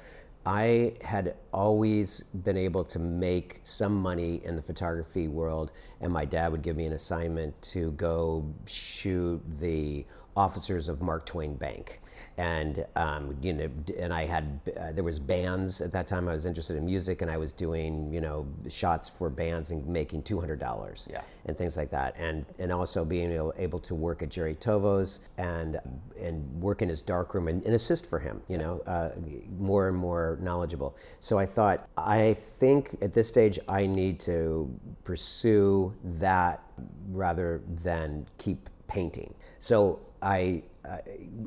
I 0.47 0.95
had 1.03 1.35
always 1.53 2.25
been 2.45 2.57
able 2.57 2.83
to 2.85 2.99
make 2.99 3.61
some 3.63 3.95
money 3.95 4.41
in 4.43 4.57
the 4.57 4.63
photography 4.63 5.29
world, 5.29 5.71
and 6.01 6.11
my 6.11 6.25
dad 6.25 6.51
would 6.51 6.63
give 6.63 6.77
me 6.77 6.87
an 6.87 6.95
assignment 6.95 7.61
to 7.61 7.93
go 7.93 8.47
shoot 8.65 9.43
the 9.61 10.07
officers 10.35 10.89
of 10.89 11.03
Mark 11.03 11.27
Twain 11.27 11.57
Bank. 11.57 12.01
And 12.39 12.87
um, 12.97 13.37
you 13.43 13.53
know, 13.53 13.69
and 13.99 14.13
I 14.15 14.25
had 14.25 14.61
uh, 14.79 14.93
there 14.93 15.05
was 15.05 15.19
bands 15.19 15.81
at 15.81 15.93
that 15.93 16.07
time. 16.07 16.29
I 16.29 16.33
was 16.33 16.47
interested 16.47 16.77
in 16.77 16.87
music, 16.87 17.21
and 17.23 17.31
I 17.31 17.37
was 17.37 17.53
doing 17.53 18.13
you 18.13 18.21
know 18.21 18.47
shots 18.69 19.09
for 19.09 19.29
bands 19.29 19.71
and 19.71 19.87
making 19.87 20.23
two 20.23 20.41
hundred 20.41 20.59
dollars 20.59 21.07
Yeah. 21.11 21.23
and 21.47 21.57
things 21.59 21.77
like 21.77 21.91
that. 21.91 22.15
And 22.19 22.47
and 22.59 22.73
also 22.73 23.05
being 23.05 23.31
able, 23.33 23.53
able 23.59 23.79
to 23.81 23.95
work 23.95 24.23
at 24.23 24.31
Jerry 24.31 24.55
Tovo's 24.55 25.21
and 25.39 25.79
and 26.19 26.63
work 26.63 26.83
in 26.83 26.89
his 26.89 27.03
darkroom 27.03 27.49
and, 27.49 27.63
and 27.65 27.75
assist 27.75 28.07
for 28.07 28.19
him, 28.19 28.41
you 28.49 28.59
know, 28.59 28.81
uh, 28.87 29.11
more 29.59 29.89
and 29.89 29.97
more 29.97 30.39
knowledgeable. 30.41 30.97
So 31.21 31.39
I 31.39 31.47
thought, 31.47 31.89
I 31.97 32.35
think 32.59 32.97
at 33.03 33.13
this 33.15 33.29
stage 33.29 33.59
I 33.69 33.87
need 33.87 34.21
to 34.21 34.71
pursue 35.05 35.93
that 36.19 36.63
rather 37.11 37.63
than 37.83 38.27
keep 38.39 38.69
painting. 38.87 39.35
So 39.59 40.01
I 40.23 40.63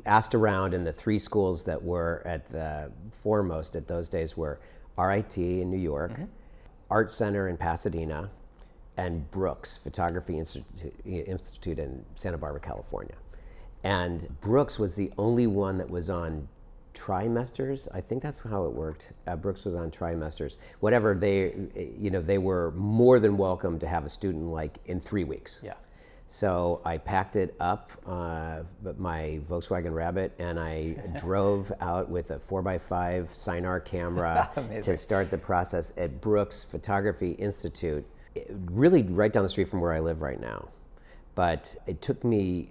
asked 0.06 0.34
around, 0.34 0.74
and 0.74 0.86
the 0.86 0.92
three 0.92 1.18
schools 1.18 1.64
that 1.64 1.82
were 1.82 2.22
at 2.24 2.48
the 2.48 2.90
foremost 3.10 3.76
at 3.76 3.86
those 3.86 4.08
days 4.08 4.36
were 4.36 4.60
RIT 4.98 5.36
in 5.38 5.70
New 5.70 5.78
York, 5.78 6.12
Art 6.90 7.10
Center 7.10 7.48
in 7.48 7.56
Pasadena, 7.56 8.30
and 8.96 9.28
Brooks 9.30 9.76
Photography 9.76 10.38
Institute, 10.38 10.94
Institute 11.04 11.78
in 11.78 12.04
Santa 12.14 12.38
Barbara, 12.38 12.60
California. 12.60 13.14
And 13.82 14.28
Brooks 14.40 14.78
was 14.78 14.94
the 14.94 15.12
only 15.18 15.46
one 15.46 15.76
that 15.78 15.90
was 15.90 16.08
on 16.10 16.48
trimesters. 16.94 17.88
I 17.92 18.00
think 18.00 18.22
that's 18.22 18.38
how 18.38 18.64
it 18.64 18.72
worked. 18.72 19.12
Uh, 19.26 19.36
Brooks 19.36 19.64
was 19.64 19.74
on 19.74 19.90
trimesters. 19.90 20.56
Whatever 20.80 21.14
they, 21.14 21.54
you 21.98 22.10
know, 22.10 22.22
they 22.22 22.38
were 22.38 22.70
more 22.72 23.18
than 23.18 23.36
welcome 23.36 23.78
to 23.80 23.88
have 23.88 24.04
a 24.04 24.08
student 24.08 24.44
like 24.44 24.78
in 24.86 25.00
three 25.00 25.24
weeks. 25.24 25.60
Yeah. 25.62 25.74
So 26.26 26.80
I 26.84 26.98
packed 26.98 27.36
it 27.36 27.54
up, 27.60 27.92
uh, 28.06 28.60
my 28.98 29.40
Volkswagen 29.48 29.94
Rabbit, 29.94 30.32
and 30.38 30.58
I 30.58 30.96
drove 31.18 31.70
out 31.80 32.08
with 32.08 32.30
a 32.30 32.38
4x5 32.38 33.28
Sinar 33.30 33.84
camera 33.84 34.50
to 34.82 34.96
start 34.96 35.30
the 35.30 35.38
process 35.38 35.92
at 35.96 36.20
Brooks 36.20 36.64
Photography 36.64 37.32
Institute, 37.32 38.04
it- 38.34 38.50
really 38.70 39.02
right 39.02 39.32
down 39.32 39.42
the 39.42 39.48
street 39.48 39.68
from 39.68 39.80
where 39.80 39.92
I 39.92 40.00
live 40.00 40.22
right 40.22 40.40
now. 40.40 40.68
But 41.34 41.76
it 41.86 42.00
took 42.00 42.24
me 42.24 42.70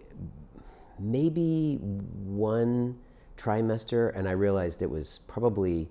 maybe 1.00 1.76
one 1.76 2.98
trimester, 3.38 4.16
and 4.18 4.28
I 4.28 4.32
realized 4.32 4.82
it 4.82 4.90
was 4.90 5.20
probably 5.28 5.90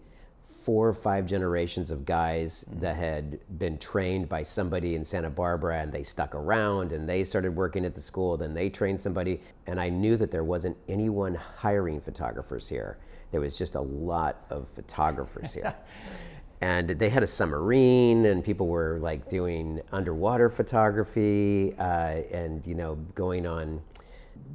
four 0.53 0.89
or 0.89 0.93
five 0.93 1.27
generations 1.27 1.91
of 1.91 2.05
guys 2.05 2.65
that 2.73 2.97
had 2.97 3.41
been 3.59 3.79
trained 3.79 4.29
by 4.29 4.43
somebody 4.43 4.95
in 4.95 5.05
Santa 5.05 5.31
Barbara 5.31 5.81
and 5.81 5.91
they 5.91 6.03
stuck 6.03 6.35
around 6.35 6.93
and 6.93 7.09
they 7.09 7.25
started 7.25 7.55
working 7.55 7.85
at 7.85 7.95
the 7.95 8.01
school, 8.01 8.37
then 8.37 8.55
they 8.55 8.69
trained 8.69 9.01
somebody. 9.01 9.41
And 9.67 9.81
I 9.81 9.89
knew 9.89 10.17
that 10.17 10.31
there 10.31 10.45
wasn't 10.45 10.77
anyone 10.89 11.35
hiring 11.35 12.01
photographers 12.01 12.69
here. 12.69 12.99
There 13.31 13.41
was 13.41 13.57
just 13.57 13.75
a 13.75 13.81
lot 13.81 14.45
of 14.51 14.69
photographers 14.69 15.55
here. 15.55 15.75
and 16.63 16.91
they 16.91 17.09
had 17.09 17.25
a 17.25 17.27
submarine 17.27 18.27
and 18.27 18.45
people 18.45 18.69
were 18.69 18.99
like 19.01 19.29
doing 19.29 19.81
underwater 19.91 20.49
photography 20.49 21.75
uh, 21.79 22.23
and 22.31 22.65
you 22.67 22.77
know 22.77 22.95
going 23.17 23.47
on 23.47 23.81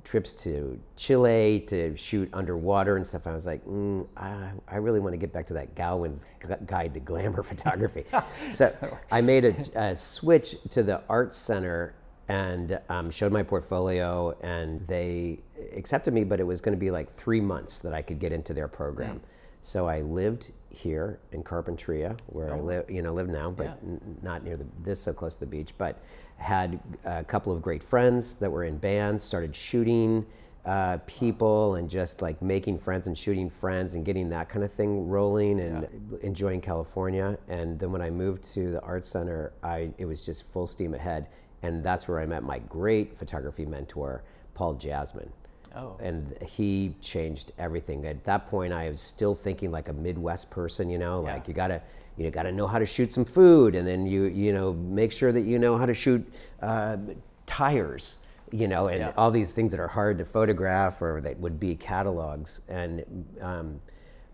trips 0.04 0.34
to 0.34 0.80
Chile 0.96 1.60
to 1.68 1.96
shoot 1.96 2.30
underwater 2.34 2.98
and 2.98 3.06
stuff. 3.06 3.28
I 3.28 3.34
was 3.34 3.46
like, 3.46 3.66
mm, 3.66 4.08
I, 4.16 4.50
I 4.68 4.78
really 4.78 5.00
want 5.00 5.14
to 5.14 5.18
get 5.18 5.34
back 5.34 5.46
to 5.48 5.54
that 5.56 5.76
Gowland's 5.76 6.28
Guide 6.66 6.94
to 6.94 7.00
Glamour 7.00 7.44
Photography. 7.52 8.06
so 8.52 8.76
I 9.12 9.22
made 9.22 9.46
a, 9.46 9.56
a 9.76 9.96
switch 9.96 10.56
to 10.70 10.84
the 10.84 11.02
Art 11.10 11.34
Center 11.34 11.94
and 12.30 12.80
um, 12.90 13.10
showed 13.10 13.32
my 13.32 13.44
portfolio, 13.44 14.38
and 14.42 14.86
they 14.86 15.40
accepted 15.76 16.14
me, 16.14 16.24
but 16.24 16.40
it 16.40 16.44
was 16.44 16.60
going 16.60 16.76
to 16.76 16.80
be 16.80 16.92
like 16.92 17.10
three 17.10 17.40
months 17.40 17.80
that 17.80 17.94
I 17.94 18.02
could 18.02 18.20
get 18.20 18.34
into 18.34 18.54
their 18.54 18.68
program. 18.68 19.22
So 19.62 19.88
I 19.88 20.02
lived 20.02 20.52
here 20.70 21.20
in 21.32 21.44
Carpinteria, 21.44 22.18
where 22.28 22.54
I 22.54 22.60
live, 22.60 22.90
you 22.90 23.02
know, 23.02 23.14
live 23.14 23.28
now, 23.28 23.50
but 23.50 23.80
n- 23.82 24.18
not 24.22 24.44
near 24.44 24.56
the, 24.56 24.66
this 24.84 25.00
so 25.00 25.14
close 25.14 25.36
to 25.36 25.40
the 25.42 25.46
beach. 25.46 25.74
But 25.78 26.00
had 26.38 26.80
a 27.04 27.24
couple 27.24 27.52
of 27.54 27.62
great 27.62 27.84
friends 27.84 28.36
that 28.38 28.52
were 28.52 28.64
in 28.64 28.78
bands. 28.78 29.24
Started 29.24 29.56
shooting 29.56 30.26
uh, 30.66 30.98
people 31.08 31.76
and 31.76 31.90
just 31.90 32.22
like 32.22 32.42
making 32.42 32.78
friends 32.78 33.08
and 33.08 33.18
shooting 33.18 33.50
friends 33.50 33.96
and 33.96 34.06
getting 34.06 34.30
that 34.30 34.50
kind 34.50 34.64
of 34.64 34.72
thing 34.72 35.08
rolling 35.08 35.60
and 35.60 35.88
enjoying 36.22 36.62
California. 36.62 37.38
And 37.48 37.80
then 37.80 37.92
when 37.92 38.02
I 38.02 38.10
moved 38.10 38.44
to 38.54 38.72
the 38.72 38.82
art 38.82 39.06
center, 39.06 39.54
I 39.64 39.90
it 39.98 40.06
was 40.06 40.26
just 40.26 40.50
full 40.52 40.68
steam 40.68 40.94
ahead. 40.94 41.28
And 41.64 41.84
that's 41.84 42.08
where 42.08 42.20
I 42.20 42.26
met 42.26 42.44
my 42.44 42.60
great 42.60 43.18
photography 43.18 43.66
mentor, 43.66 44.24
Paul 44.54 44.76
Jasmin 44.76 45.32
Oh. 45.76 45.96
and 46.00 46.36
he 46.42 46.96
changed 47.02 47.52
everything. 47.60 48.06
At 48.06 48.24
that 48.24 48.48
point, 48.50 48.74
I 48.74 48.90
was 48.90 49.02
still 49.02 49.36
thinking 49.36 49.72
like 49.72 49.90
a 49.90 49.94
Midwest 49.94 50.50
person, 50.50 50.90
you 50.90 50.98
know, 50.98 51.22
like 51.22 51.48
you 51.48 51.54
gotta, 51.54 51.82
you 52.18 52.24
know, 52.24 52.32
gotta 52.32 52.52
know 52.52 52.66
how 52.68 52.80
to 52.80 52.86
shoot 52.86 53.14
some 53.14 53.26
food, 53.26 53.76
and 53.76 53.88
then 53.88 54.08
you, 54.08 54.24
you 54.24 54.54
know, 54.54 54.74
make 54.74 55.12
sure 55.12 55.32
that 55.32 55.42
you 55.42 55.60
know 55.60 55.78
how 55.78 55.86
to 55.86 55.94
shoot 55.94 56.26
uh, 56.62 56.98
tires, 57.46 58.20
you 58.52 58.68
know, 58.68 58.88
and 58.88 59.00
Yeah. 59.02 59.12
all 59.18 59.30
these 59.32 59.54
things 59.54 59.72
that 59.72 59.80
are 59.80 59.88
hard 59.88 60.18
to 60.18 60.26
photograph 60.26 61.02
or 61.02 61.22
that 61.22 61.38
would 61.40 61.60
be 61.60 61.76
catalogs. 61.76 62.62
And 62.68 63.04
um, 63.42 63.80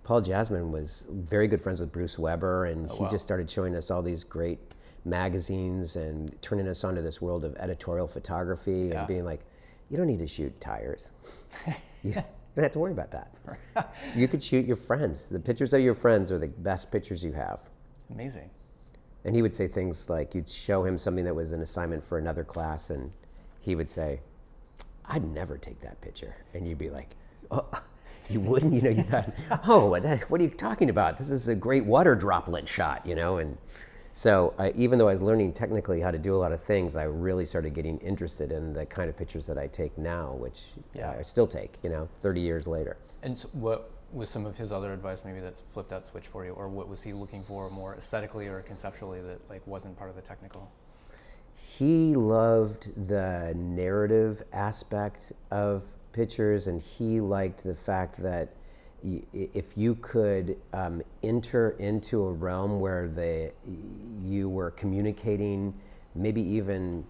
Paul 0.04 0.22
Jasmin 0.22 0.72
was 0.72 1.08
very 1.10 1.48
good 1.48 1.62
friends 1.62 1.80
with 1.80 1.92
Bruce 1.92 2.18
Weber, 2.20 2.66
and 2.66 2.90
he 2.92 3.06
just 3.08 3.24
started 3.24 3.50
showing 3.50 3.75
us 3.75 3.92
all 3.92 4.02
these 4.02 4.24
great 4.24 4.60
magazines 5.06 5.96
and 5.98 6.34
turning 6.42 6.68
us 6.68 6.84
onto 6.84 7.02
this 7.02 7.22
world 7.22 7.44
of 7.44 7.56
editorial 7.58 8.08
photography 8.08 8.90
Yeah. 8.92 9.00
and 9.00 9.08
being 9.08 9.25
like, 9.25 9.42
you 9.94 9.98
don't 9.98 10.08
need 10.08 10.18
to 10.18 10.28
shoot 10.28 10.60
tires. 10.60 11.12
you 12.04 12.14
don't 12.14 12.64
have 12.64 12.72
to 12.72 12.80
worry 12.80 12.94
about 12.94 13.12
that. 13.12 13.94
you 14.16 14.28
could 14.28 14.42
shoot 14.42 14.66
your 14.66 14.76
friends. 14.76 15.28
The 15.28 15.40
pictures 15.40 15.72
of 15.72 15.82
your 15.82 15.94
friends 15.94 16.32
are 16.32 16.40
the 16.40 16.48
best 16.48 16.92
pictures 16.92 17.24
you 17.24 17.32
have. 17.34 17.60
Amazing. 18.12 18.50
And 19.24 19.36
he 19.36 19.44
would 19.44 19.54
say 19.54 19.68
things 19.68 20.10
like 20.10 20.34
you'd 20.34 20.50
show 20.50 20.84
him 20.84 20.98
something 20.98 21.24
that 21.26 21.36
was 21.36 21.52
an 21.52 21.62
assignment 21.62 22.04
for 22.04 22.18
another 22.18 22.44
class, 22.44 22.90
and 22.90 23.12
he 23.62 23.76
would 23.76 23.88
say, 23.88 24.20
I'd 25.06 25.32
never 25.32 25.60
take 25.60 25.80
that 25.82 26.02
picture. 26.02 26.36
And 26.56 26.68
you'd 26.68 26.80
be 26.80 26.90
like, 26.90 27.12
oh, 27.52 27.70
you 28.32 28.40
wouldn't? 28.40 28.74
You 28.74 28.82
know, 28.82 28.90
you 28.90 29.04
thought, 29.04 29.32
oh, 29.68 29.86
what, 29.86 30.04
what 30.28 30.42
are 30.42 30.44
you 30.44 30.50
talking 30.50 30.90
about? 30.90 31.20
This 31.20 31.30
is 31.30 31.50
a 31.50 31.56
great 31.56 31.86
water 31.86 32.16
droplet 32.16 32.68
shot, 32.68 33.06
you 33.06 33.14
know? 33.14 33.38
And 33.38 33.60
so 34.13 34.53
uh, 34.60 34.72
even 34.75 35.00
though 35.00 35.08
I 35.10 35.12
was 35.13 35.22
learning 35.22 35.53
technically 35.53 36.00
how 36.00 36.12
to 36.12 36.20
do 36.20 36.36
a 36.36 36.38
lot 36.38 36.51
of 36.51 36.62
things, 36.62 36.96
I 36.96 37.03
really 37.03 37.46
started 37.46 37.74
getting 37.74 37.98
interested 38.00 38.51
in 38.51 38.74
the 38.74 38.86
kind 38.86 39.10
of 39.10 39.17
pictures 39.17 39.46
that 39.48 39.58
I 39.58 39.67
take 39.67 39.98
now, 39.98 40.34
which 40.34 40.65
Yeah. 40.93 41.12
I 41.17 41.22
still 41.24 41.48
take, 41.48 41.77
you 41.84 41.89
know, 41.89 42.08
30 42.22 42.39
years 42.41 42.67
later. 42.67 42.98
And 43.24 43.38
so 43.38 43.50
what 43.53 43.89
was 44.12 44.29
some 44.29 44.46
of 44.46 44.55
his 44.58 44.72
other 44.72 44.93
advice 44.93 45.24
maybe 45.25 45.39
that 45.39 45.60
flipped 45.74 45.89
that 45.89 46.05
switch 46.05 46.27
for 46.27 46.46
you, 46.46 46.51
or 46.53 46.70
what 46.70 46.88
was 46.88 47.01
he 47.01 47.13
looking 47.13 47.43
for 47.43 47.70
more 47.72 47.96
aesthetically 47.96 48.48
or 48.48 48.62
conceptually 48.62 49.22
that 49.22 49.39
like 49.50 49.65
wasn't 49.65 49.98
part 49.98 50.10
of 50.10 50.15
the 50.15 50.22
technical? 50.22 50.72
he 51.55 52.15
loved 52.15 52.91
the 53.08 53.53
narrative 53.55 54.43
aspect 54.53 55.32
of 55.51 55.84
pictures 56.12 56.67
and 56.67 56.82
he 56.82 57.22
liked 57.22 57.63
the 57.63 57.75
fact 57.75 58.22
that 58.22 58.50
i- 58.50 58.62
if 59.33 59.77
you 59.77 59.95
could 59.95 60.57
um, 60.74 61.01
enter 61.24 61.72
into 61.72 62.24
a 62.24 62.31
realm 62.31 62.79
where 62.79 63.07
the, 63.07 63.51
you 64.24 64.50
were 64.50 64.72
communicating 64.72 65.74
maybe 66.15 66.41
even 66.41 67.03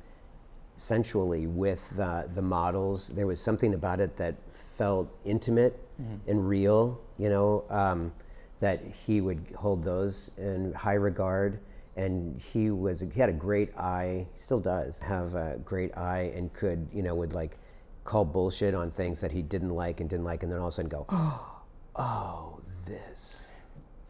sensually 0.75 1.45
with 1.45 1.88
the, 1.95 2.27
the 2.33 2.41
models 2.41 3.09
there 3.09 3.27
was 3.27 3.39
something 3.39 3.75
about 3.75 4.00
it 4.00 4.17
that 4.17 4.35
felt 4.75 5.07
intimate 5.23 5.79
and 6.27 6.50
real 6.50 7.00
you 7.19 7.29
know 7.29 7.63
um, 7.69 8.12
that 8.59 8.81
he 9.05 9.19
would 9.19 9.45
hold 9.57 9.83
those 9.83 10.31
in 10.38 10.71
high 10.73 10.93
regard. 10.93 11.59
And 11.95 12.39
he 12.39 12.71
was 12.71 13.01
he 13.01 13.19
had 13.19 13.29
a 13.29 13.33
great 13.33 13.77
eye 13.77 14.25
he 14.33 14.39
still 14.39 14.59
does 14.59 15.00
have 15.00 15.35
a 15.35 15.59
great 15.63 15.95
eye 15.95 16.31
and 16.35 16.51
could 16.51 16.88
you 16.91 17.03
know 17.03 17.13
would 17.13 17.33
like 17.33 17.59
call 18.03 18.25
bullshit 18.25 18.73
on 18.73 18.89
things 18.89 19.21
that 19.21 19.31
he 19.31 19.43
didn't 19.43 19.69
like 19.69 20.00
and 20.00 20.09
didn't 20.09 20.25
like 20.25 20.41
and 20.41 20.51
then 20.51 20.57
all 20.57 20.69
of 20.69 20.73
a 20.73 20.75
sudden 20.75 20.89
go 20.89 21.05
oh 21.09 21.52
Oh, 21.95 22.59
this 22.85 23.53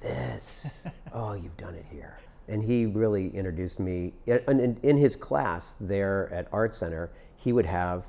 this 0.01 0.87
oh 1.13 1.33
you've 1.33 1.55
done 1.57 1.75
it 1.75 1.85
here 1.89 2.19
and 2.49 2.61
he 2.61 2.85
really 2.85 3.29
introduced 3.29 3.79
me 3.79 4.13
and 4.27 4.59
in, 4.59 4.77
in 4.83 4.97
his 4.97 5.15
class 5.15 5.75
there 5.79 6.29
at 6.33 6.47
art 6.51 6.73
center 6.75 7.09
he 7.37 7.53
would 7.53 7.65
have 7.65 8.07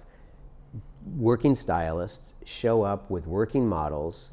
working 1.17 1.55
stylists 1.55 2.35
show 2.45 2.83
up 2.83 3.11
with 3.11 3.27
working 3.27 3.69
models 3.69 4.33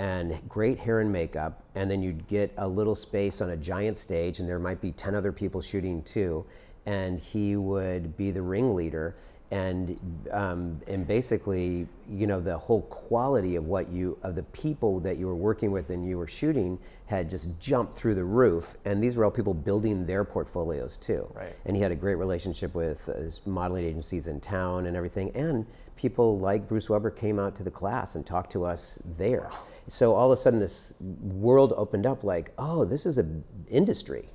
and 0.00 0.40
great 0.48 0.78
hair 0.78 1.00
and 1.00 1.12
makeup, 1.12 1.62
and 1.74 1.90
then 1.90 2.02
you'd 2.02 2.26
get 2.26 2.54
a 2.56 2.66
little 2.66 2.94
space 2.94 3.42
on 3.42 3.50
a 3.50 3.56
giant 3.56 3.98
stage, 3.98 4.40
and 4.40 4.48
there 4.48 4.58
might 4.58 4.80
be 4.80 4.92
10 4.92 5.14
other 5.14 5.30
people 5.30 5.60
shooting 5.60 6.02
too. 6.02 6.44
And 6.86 7.20
he 7.20 7.56
would 7.56 8.16
be 8.16 8.30
the 8.30 8.40
ringleader, 8.40 9.16
and 9.50 9.98
um, 10.30 10.80
and 10.86 11.06
basically, 11.06 11.88
you 12.08 12.26
know, 12.26 12.40
the 12.40 12.56
whole 12.56 12.82
quality 12.82 13.56
of 13.56 13.66
what 13.66 13.88
you 13.88 14.16
of 14.22 14.36
the 14.36 14.44
people 14.44 15.00
that 15.00 15.16
you 15.16 15.26
were 15.26 15.34
working 15.34 15.72
with 15.72 15.90
and 15.90 16.08
you 16.08 16.16
were 16.16 16.28
shooting 16.28 16.78
had 17.06 17.28
just 17.28 17.50
jumped 17.58 17.94
through 17.94 18.14
the 18.14 18.24
roof. 18.24 18.76
And 18.84 19.02
these 19.02 19.16
were 19.16 19.24
all 19.24 19.30
people 19.30 19.54
building 19.54 20.06
their 20.06 20.24
portfolios 20.24 20.96
too. 20.96 21.28
Right. 21.34 21.54
And 21.66 21.74
he 21.76 21.82
had 21.82 21.90
a 21.90 21.96
great 21.96 22.14
relationship 22.14 22.74
with 22.74 23.08
uh, 23.08 23.50
modeling 23.50 23.84
agencies 23.84 24.28
in 24.28 24.40
town 24.40 24.86
and 24.86 24.96
everything. 24.96 25.32
And 25.34 25.66
people 25.96 26.38
like 26.38 26.68
Bruce 26.68 26.88
Weber 26.88 27.10
came 27.10 27.40
out 27.40 27.56
to 27.56 27.64
the 27.64 27.70
class 27.70 28.14
and 28.14 28.24
talked 28.24 28.52
to 28.52 28.64
us 28.64 28.98
there. 29.18 29.50
So 29.88 30.14
all 30.14 30.30
of 30.30 30.38
a 30.38 30.40
sudden, 30.40 30.60
this 30.60 30.94
world 31.00 31.74
opened 31.76 32.06
up. 32.06 32.22
Like, 32.22 32.52
oh, 32.56 32.84
this 32.84 33.04
is 33.04 33.18
an 33.18 33.42
industry. 33.68 34.28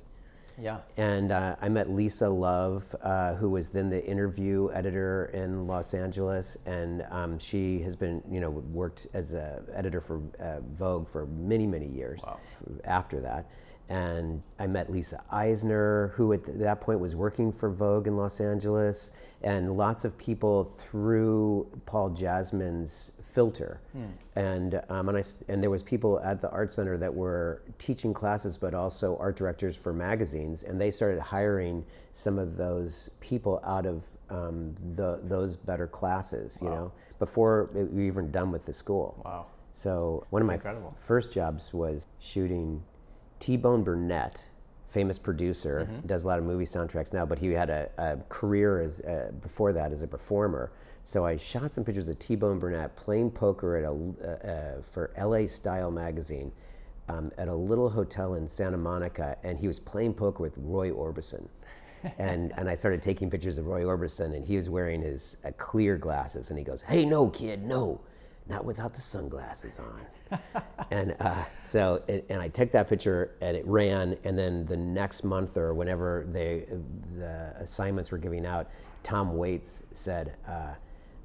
Yeah. 0.60 0.78
And 0.96 1.32
uh, 1.32 1.56
I 1.60 1.68
met 1.68 1.90
Lisa 1.90 2.28
Love, 2.28 2.84
uh, 3.02 3.34
who 3.34 3.50
was 3.50 3.70
then 3.70 3.90
the 3.90 4.04
interview 4.04 4.70
editor 4.72 5.30
in 5.34 5.66
Los 5.66 5.94
Angeles, 5.94 6.56
and 6.66 7.04
um, 7.10 7.38
she 7.38 7.80
has 7.80 7.94
been, 7.94 8.22
you 8.30 8.40
know, 8.40 8.50
worked 8.50 9.06
as 9.12 9.34
a 9.34 9.62
editor 9.74 10.00
for 10.00 10.20
uh, 10.40 10.60
Vogue 10.72 11.08
for 11.08 11.26
many, 11.26 11.66
many 11.66 11.86
years. 11.86 12.22
Wow. 12.24 12.38
After 12.84 13.20
that, 13.20 13.46
and 13.88 14.42
I 14.58 14.66
met 14.66 14.90
Lisa 14.90 15.22
Eisner, 15.30 16.12
who 16.16 16.32
at 16.32 16.58
that 16.58 16.80
point 16.80 16.98
was 16.98 17.14
working 17.14 17.52
for 17.52 17.70
Vogue 17.70 18.06
in 18.06 18.16
Los 18.16 18.40
Angeles, 18.40 19.12
and 19.42 19.76
lots 19.76 20.04
of 20.04 20.18
people 20.18 20.64
through 20.64 21.68
Paul 21.86 22.10
Jasmin's 22.10 23.12
filter, 23.36 23.82
and 24.34 24.80
um, 24.88 25.10
and 25.10 25.18
I 25.18 25.22
and 25.48 25.62
there 25.62 25.68
was 25.68 25.82
people 25.82 26.18
at 26.20 26.40
the 26.40 26.50
art 26.50 26.72
center 26.72 26.96
that 26.96 27.14
were 27.14 27.60
teaching 27.78 28.14
classes, 28.14 28.56
but 28.56 28.72
also 28.72 29.18
art 29.20 29.36
directors 29.36 29.76
for 29.76 29.92
magazines, 29.92 30.62
and 30.62 30.80
they 30.80 30.90
started 30.90 31.20
hiring 31.20 31.84
some 32.14 32.38
of 32.38 32.56
those 32.56 33.10
people 33.20 33.60
out 33.62 33.84
of 33.84 34.02
um, 34.30 34.74
the 34.94 35.20
those 35.24 35.54
better 35.54 35.86
classes, 35.86 36.60
you 36.62 36.70
know, 36.70 36.90
before 37.18 37.68
we 37.74 37.84
were 37.84 38.00
even 38.00 38.30
done 38.30 38.50
with 38.50 38.64
the 38.64 38.72
school. 38.72 39.20
Wow. 39.22 39.46
So 39.74 40.24
one 40.30 40.40
of 40.40 40.48
my 40.48 40.54
incredible. 40.54 40.96
first 40.98 41.30
jobs 41.30 41.74
was 41.74 42.06
shooting 42.20 42.82
T-Bone 43.38 43.84
Burnett, 43.84 44.48
famous 44.88 45.18
producer, 45.18 45.86
does 46.06 46.24
a 46.24 46.28
lot 46.28 46.38
of 46.38 46.46
movie 46.46 46.64
soundtracks 46.64 47.12
now, 47.12 47.26
but 47.26 47.38
he 47.38 47.48
had 47.52 47.68
a, 47.68 47.90
a 47.98 48.16
career 48.30 48.80
as 48.80 49.00
uh, 49.00 49.30
before 49.42 49.74
that 49.74 49.92
as 49.92 50.00
a 50.00 50.08
performer. 50.08 50.72
So 51.06 51.24
I 51.24 51.36
shot 51.36 51.70
some 51.70 51.84
pictures 51.84 52.08
of 52.08 52.18
T-Bone 52.18 52.58
Burnett 52.58 52.96
playing 52.96 53.30
poker 53.30 53.76
at 53.76 53.84
a 53.84 53.92
uh, 53.92 54.50
uh, 54.50 54.82
for 54.90 55.12
LA 55.16 55.46
Style 55.46 55.92
magazine 55.92 56.50
um, 57.08 57.30
at 57.38 57.46
a 57.46 57.54
little 57.54 57.88
hotel 57.88 58.34
in 58.34 58.48
Santa 58.48 58.76
Monica, 58.76 59.36
and 59.44 59.56
he 59.56 59.68
was 59.68 59.78
playing 59.78 60.14
poker 60.14 60.42
with 60.42 60.54
Roy 60.56 60.90
Orbison. 60.90 61.46
and 62.18 62.52
and 62.58 62.68
I 62.68 62.74
started 62.74 63.02
taking 63.02 63.30
pictures 63.30 63.56
of 63.56 63.68
Roy 63.68 63.84
Orbison, 63.84 64.34
and 64.34 64.44
he 64.44 64.56
was 64.56 64.68
wearing 64.68 65.00
his 65.00 65.36
uh, 65.44 65.52
clear 65.56 65.96
glasses, 65.96 66.50
and 66.50 66.58
he 66.58 66.64
goes, 66.64 66.82
"Hey, 66.82 67.04
no, 67.04 67.30
kid, 67.30 67.62
no, 67.64 68.00
not 68.48 68.64
without 68.64 68.92
the 68.92 69.00
sunglasses 69.00 69.78
on." 69.78 70.40
and 70.90 71.14
uh, 71.20 71.44
so, 71.60 72.02
and 72.08 72.42
I 72.42 72.48
took 72.48 72.72
that 72.72 72.88
picture, 72.88 73.36
and 73.40 73.56
it 73.56 73.64
ran, 73.64 74.18
and 74.24 74.36
then 74.36 74.64
the 74.64 74.76
next 74.76 75.22
month 75.22 75.56
or 75.56 75.72
whenever 75.72 76.26
they 76.32 76.66
the 77.16 77.54
assignments 77.60 78.10
were 78.10 78.18
giving 78.18 78.44
out, 78.44 78.68
Tom 79.04 79.36
Waits 79.36 79.84
said. 79.92 80.34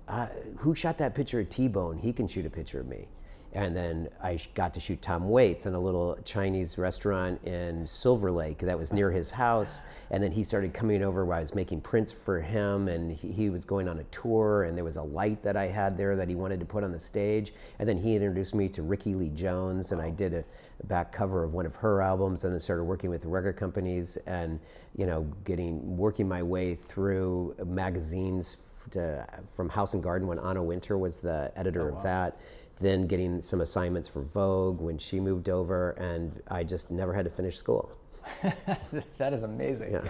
Uh, 0.08 0.28
who 0.58 0.76
shot 0.76 0.98
that 0.98 1.16
picture 1.16 1.40
of 1.40 1.50
T-Bone? 1.50 1.98
He 1.98 2.12
can 2.12 2.28
shoot 2.28 2.46
a 2.46 2.50
picture 2.50 2.80
of 2.80 2.88
me. 2.88 3.08
And 3.54 3.76
then 3.76 4.08
I 4.24 4.40
got 4.54 4.74
to 4.76 4.80
shoot 4.80 5.02
Tom 5.02 5.28
Waits 5.28 5.66
in 5.66 5.74
a 5.74 5.80
little 5.80 6.18
Chinese 6.24 6.78
restaurant 6.78 7.44
in 7.46 7.86
Silver 7.86 8.32
Lake 8.32 8.60
that 8.60 8.78
was 8.78 8.94
near 8.94 9.12
his 9.12 9.30
house. 9.30 9.84
And 10.10 10.24
then 10.24 10.32
he 10.32 10.42
started 10.42 10.74
coming 10.74 11.04
over 11.04 11.26
while 11.26 11.40
I 11.40 11.42
was 11.42 11.54
making 11.54 11.82
prints 11.82 12.14
for 12.14 12.40
him. 12.40 12.88
And 12.88 13.12
he, 13.12 13.30
he 13.30 13.50
was 13.50 13.66
going 13.66 13.90
on 13.90 14.00
a 14.00 14.04
tour, 14.06 14.64
and 14.64 14.78
there 14.78 14.86
was 14.86 14.96
a 14.96 15.02
light 15.02 15.44
that 15.44 15.58
I 15.58 15.68
had 15.68 15.98
there 15.98 16.16
that 16.16 16.30
he 16.30 16.36
wanted 16.36 16.62
to 16.62 16.66
put 16.66 16.86
on 16.86 16.94
the 16.94 17.00
stage. 17.00 17.54
And 17.80 17.88
then 17.88 17.98
he 17.98 18.16
introduced 18.16 18.56
me 18.56 18.70
to 18.70 18.84
Rickie 18.84 19.16
Lee 19.16 19.30
Jones, 19.30 19.92
and 19.92 20.02
I 20.02 20.12
did 20.12 20.34
a 20.34 20.46
back 20.86 21.12
cover 21.12 21.44
of 21.44 21.54
one 21.54 21.66
of 21.66 21.76
her 21.76 22.02
albums, 22.02 22.46
and 22.46 22.54
then 22.54 22.60
started 22.60 22.86
working 22.86 23.10
with 23.10 23.26
record 23.26 23.58
companies 23.58 24.16
and, 24.28 24.62
you 24.96 25.06
know, 25.06 25.24
getting 25.44 25.98
working 25.98 26.28
my 26.28 26.42
way 26.42 26.74
through 26.74 27.54
magazines 27.66 28.58
to, 28.92 29.22
uh, 29.22 29.42
from 29.48 29.70
House 29.70 29.94
and 29.94 30.04
Garden 30.04 30.28
when 30.28 30.40
Anna 30.40 30.64
Wintour 30.64 30.98
was 30.98 31.20
the 31.20 31.52
editor 31.56 31.92
oh, 31.92 31.98
of 31.98 32.04
that. 32.04 32.40
Then 32.80 33.06
getting 33.06 33.42
some 33.42 33.62
assignments 33.62 34.10
for 34.10 34.22
Vogue 34.22 34.82
when 34.82 34.98
she 34.98 35.20
moved 35.20 35.50
over, 35.50 35.92
and 35.92 36.42
I 36.48 36.64
just 36.64 36.90
never 36.90 37.14
had 37.14 37.26
to 37.26 37.32
finish 37.32 37.58
school. 37.58 37.96
that 39.18 39.34
is 39.34 39.44
amazing. 39.44 39.92
Yeah. 39.94 40.02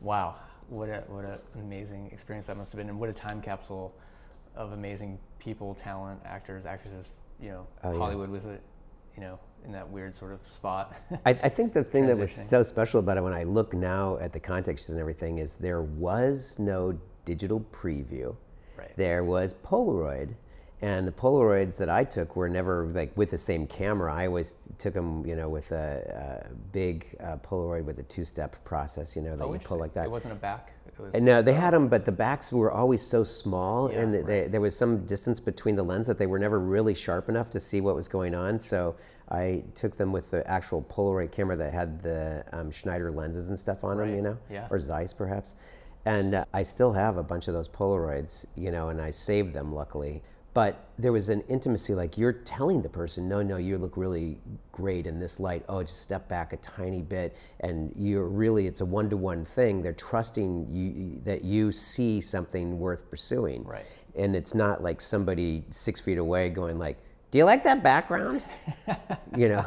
Wow. 0.00 0.36
What 0.68 0.88
a 0.88 1.02
what 1.08 1.24
an 1.24 1.38
amazing 1.56 2.10
experience 2.12 2.46
that 2.46 2.56
must 2.56 2.72
have 2.72 2.78
been, 2.78 2.88
and 2.88 2.98
what 2.98 3.08
a 3.08 3.12
time 3.12 3.42
capsule 3.42 3.94
of 4.54 4.72
amazing 4.72 5.18
people, 5.38 5.74
talent, 5.74 6.20
actors, 6.24 6.64
actresses. 6.66 7.10
You 7.40 7.50
know, 7.50 7.66
Oh, 7.82 7.92
yeah. 7.92 7.98
Hollywood 7.98 8.30
was 8.30 8.46
a, 8.46 8.58
you 9.16 9.20
know, 9.20 9.38
in 9.64 9.72
that 9.72 9.88
weird 9.88 10.14
sort 10.14 10.32
of 10.32 10.40
spot. 10.46 10.94
I, 11.26 11.30
I 11.30 11.48
think 11.48 11.72
the 11.72 11.84
thing 11.84 12.06
that 12.06 12.16
was 12.16 12.32
so 12.50 12.62
special 12.62 13.00
about 13.00 13.16
it 13.16 13.22
when 13.22 13.32
I 13.32 13.44
look 13.44 13.74
now 13.74 14.18
at 14.18 14.32
the 14.32 14.40
context 14.40 14.88
and 14.88 14.98
everything 14.98 15.38
is 15.38 15.54
there 15.54 15.82
was 15.82 16.56
no 16.58 16.98
digital 17.24 17.64
preview. 17.72 18.34
Right. 18.76 18.96
There 18.96 19.24
was 19.24 19.54
Polaroid. 19.54 20.34
And 20.82 21.06
the 21.06 21.12
Polaroids 21.12 21.76
that 21.76 21.88
I 21.88 22.02
took 22.02 22.34
were 22.34 22.48
never 22.48 22.86
like 22.86 23.16
with 23.16 23.30
the 23.30 23.38
same 23.38 23.68
camera. 23.68 24.12
I 24.12 24.26
always 24.26 24.72
took 24.78 24.94
them, 24.94 25.24
you 25.24 25.36
know, 25.36 25.48
with 25.48 25.70
a, 25.70 26.48
a 26.50 26.54
big 26.72 27.06
uh, 27.22 27.36
Polaroid 27.36 27.84
with 27.84 28.00
a 28.00 28.02
two-step 28.02 28.56
process, 28.64 29.14
you 29.14 29.22
know, 29.22 29.36
that 29.36 29.44
oh, 29.44 29.52
you 29.52 29.60
pull 29.60 29.78
like 29.78 29.94
that. 29.94 30.06
It 30.06 30.10
wasn't 30.10 30.32
a 30.32 30.36
back. 30.36 30.72
Was. 30.98 31.14
No, 31.22 31.40
they 31.40 31.52
had 31.54 31.72
them, 31.72 31.88
but 31.88 32.04
the 32.04 32.12
backs 32.12 32.52
were 32.52 32.70
always 32.70 33.00
so 33.00 33.22
small, 33.22 33.90
Yeah, 33.90 34.00
and 34.00 34.26
they, 34.26 34.48
there 34.48 34.60
was 34.60 34.76
some 34.76 35.06
distance 35.06 35.40
between 35.40 35.74
the 35.76 35.82
lens 35.82 36.06
that 36.06 36.18
they 36.18 36.26
were 36.26 36.38
never 36.38 36.58
really 36.58 36.94
sharp 36.94 37.28
enough 37.28 37.48
to 37.50 37.60
see 37.60 37.80
what 37.80 37.94
was 37.94 38.08
going 38.08 38.34
on. 38.34 38.58
So 38.58 38.96
I 39.30 39.62
took 39.74 39.96
them 39.96 40.12
with 40.12 40.30
the 40.30 40.46
actual 40.48 40.82
Polaroid 40.82 41.30
camera 41.30 41.56
that 41.56 41.72
had 41.72 42.02
the 42.02 42.44
um, 42.52 42.70
Schneider 42.70 43.10
lenses 43.10 43.48
and 43.48 43.58
stuff 43.58 43.84
on 43.84 43.98
them, 43.98 44.14
you 44.14 44.20
know, 44.20 44.36
yeah. 44.50 44.66
or 44.70 44.78
Zeiss 44.80 45.12
perhaps. 45.12 45.54
And 46.04 46.34
uh, 46.34 46.44
I 46.52 46.62
still 46.62 46.92
have 46.92 47.16
a 47.16 47.22
bunch 47.22 47.48
of 47.48 47.54
those 47.54 47.68
Polaroids, 47.68 48.44
you 48.56 48.70
know, 48.70 48.88
and 48.88 49.00
I 49.00 49.10
saved 49.10 49.52
them 49.52 49.72
luckily. 49.72 50.22
But 50.54 50.84
there 50.98 51.12
was 51.12 51.30
an 51.30 51.40
intimacy, 51.48 51.94
like 51.94 52.18
you're 52.18 52.32
telling 52.32 52.82
the 52.82 52.88
person, 52.88 53.26
no, 53.26 53.40
no, 53.42 53.56
you 53.56 53.78
look 53.78 53.96
really 53.96 54.38
great 54.70 55.06
in 55.06 55.18
this 55.18 55.40
light. 55.40 55.64
Oh, 55.66 55.82
just 55.82 56.02
step 56.02 56.28
back 56.28 56.52
a 56.52 56.58
tiny 56.58 57.00
bit, 57.00 57.34
and 57.60 57.90
you're 57.96 58.28
really, 58.28 58.66
it's 58.66 58.82
a 58.82 58.84
one-to-one 58.84 59.46
thing. 59.46 59.80
They're 59.80 59.94
trusting 59.94 60.68
you 60.70 61.22
that 61.24 61.42
you 61.42 61.72
see 61.72 62.20
something 62.20 62.78
worth 62.78 63.08
pursuing, 63.08 63.64
Right. 63.64 63.86
And 64.14 64.36
it's 64.36 64.54
not 64.54 64.82
like 64.82 65.00
somebody 65.00 65.64
six 65.70 66.00
feet 66.00 66.18
away 66.18 66.50
going 66.50 66.78
like, 66.78 66.98
"Do 67.32 67.38
you 67.38 67.44
like 67.44 67.64
that 67.64 67.82
background?" 67.82 68.44
you 69.36 69.48
know. 69.48 69.64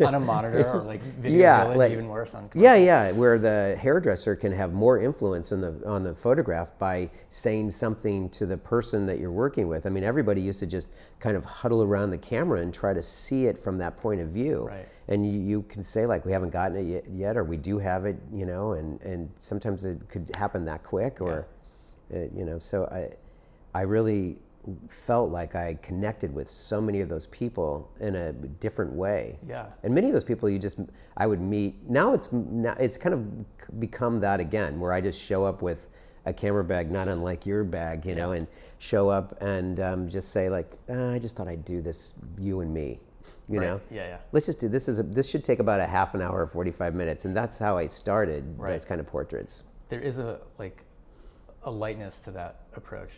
on 0.06 0.14
a 0.14 0.20
monitor 0.20 0.70
or 0.72 0.82
like 0.82 1.02
video 1.02 1.38
Yeah, 1.38 1.62
village, 1.64 1.78
like- 1.78 1.92
even 1.92 2.08
worse 2.08 2.34
on. 2.34 2.48
Yeah, 2.54 2.76
yeah, 2.76 3.10
where 3.12 3.38
the 3.38 3.76
hairdresser 3.80 4.36
can 4.36 4.52
have 4.52 4.72
more 4.72 4.98
influence 4.98 5.52
on 5.52 5.60
the 5.60 5.82
on 5.86 6.04
the 6.04 6.14
photograph 6.14 6.78
by 6.78 7.10
saying 7.28 7.72
something 7.72 8.30
to 8.30 8.46
the 8.46 8.56
person 8.56 9.04
that 9.06 9.18
you're 9.18 9.32
working 9.32 9.68
with. 9.68 9.84
I 9.86 9.90
mean, 9.90 10.04
everybody 10.04 10.40
used 10.40 10.60
to 10.60 10.66
just 10.66 10.88
kind 11.18 11.36
of 11.36 11.44
huddle 11.44 11.82
around 11.82 12.10
the 12.10 12.18
camera 12.18 12.60
and 12.60 12.72
try 12.72 12.94
to 12.94 13.02
see 13.02 13.46
it 13.46 13.58
from 13.58 13.76
that 13.78 13.96
point 13.96 14.20
of 14.20 14.28
view. 14.28 14.66
Right. 14.68 14.86
And 15.08 15.26
you, 15.26 15.40
you 15.40 15.62
can 15.62 15.82
say 15.82 16.06
like, 16.06 16.24
we 16.24 16.30
haven't 16.30 16.50
gotten 16.50 16.76
it 16.76 16.82
yet, 16.84 17.04
yet, 17.10 17.36
or 17.36 17.42
we 17.42 17.56
do 17.56 17.78
have 17.78 18.06
it, 18.06 18.16
you 18.32 18.46
know, 18.46 18.72
and 18.72 19.00
and 19.02 19.28
sometimes 19.38 19.84
it 19.84 19.98
could 20.08 20.30
happen 20.36 20.64
that 20.66 20.84
quick, 20.84 21.20
or, 21.20 21.48
uh, 22.14 22.18
you 22.32 22.44
know. 22.44 22.58
So 22.60 22.84
I, 22.86 23.10
I 23.76 23.82
really 23.82 24.38
felt 24.88 25.30
like 25.30 25.54
I 25.54 25.74
connected 25.82 26.32
with 26.34 26.48
so 26.48 26.80
many 26.80 27.00
of 27.00 27.08
those 27.08 27.26
people 27.28 27.90
in 28.00 28.14
a 28.14 28.32
different 28.32 28.92
way. 28.92 29.38
Yeah. 29.48 29.66
And 29.82 29.94
many 29.94 30.08
of 30.08 30.12
those 30.12 30.24
people 30.24 30.48
you 30.50 30.58
just 30.58 30.80
I 31.16 31.26
would 31.26 31.40
meet. 31.40 31.76
Now 31.88 32.12
it's 32.12 32.30
now 32.32 32.76
it's 32.78 32.96
kind 32.98 33.14
of 33.14 33.80
become 33.80 34.20
that 34.20 34.40
again, 34.40 34.78
where 34.80 34.92
I 34.92 35.00
just 35.00 35.20
show 35.20 35.44
up 35.44 35.62
with 35.62 35.88
a 36.26 36.32
camera 36.32 36.62
bag, 36.62 36.90
not 36.90 37.08
unlike 37.08 37.46
your 37.46 37.64
bag, 37.64 38.04
you 38.04 38.14
know, 38.14 38.32
and 38.32 38.46
show 38.78 39.08
up 39.08 39.40
and 39.40 39.80
um, 39.80 40.08
just 40.08 40.30
say 40.30 40.50
like, 40.50 40.70
"Uh, 40.88 41.08
I 41.08 41.18
just 41.18 41.34
thought 41.36 41.48
I'd 41.48 41.64
do 41.64 41.80
this, 41.80 42.12
you 42.38 42.60
and 42.60 42.72
me, 42.72 43.00
you 43.48 43.58
Right. 43.58 43.66
know. 43.66 43.80
Yeah, 43.90 44.06
yeah. 44.06 44.18
Let's 44.32 44.44
just 44.46 44.58
do 44.60 44.68
this. 44.68 44.86
Is 44.88 44.98
a, 44.98 45.02
this 45.02 45.28
should 45.30 45.44
take 45.44 45.58
about 45.60 45.80
a 45.80 45.86
half 45.86 46.14
an 46.14 46.20
hour 46.20 46.40
or 46.42 46.46
forty 46.46 46.70
five 46.70 46.94
minutes, 46.94 47.24
and 47.24 47.34
that's 47.34 47.58
how 47.58 47.78
I 47.78 47.86
started 47.86 48.44
Right. 48.58 48.72
those 48.72 48.84
kind 48.84 49.00
of 49.00 49.06
portraits. 49.06 49.64
there 49.88 50.00
is 50.00 50.18
a 50.18 50.38
like 50.58 50.84
a 51.64 51.70
lightness 51.70 52.20
to 52.22 52.30
that 52.30 52.60
approach 52.74 53.10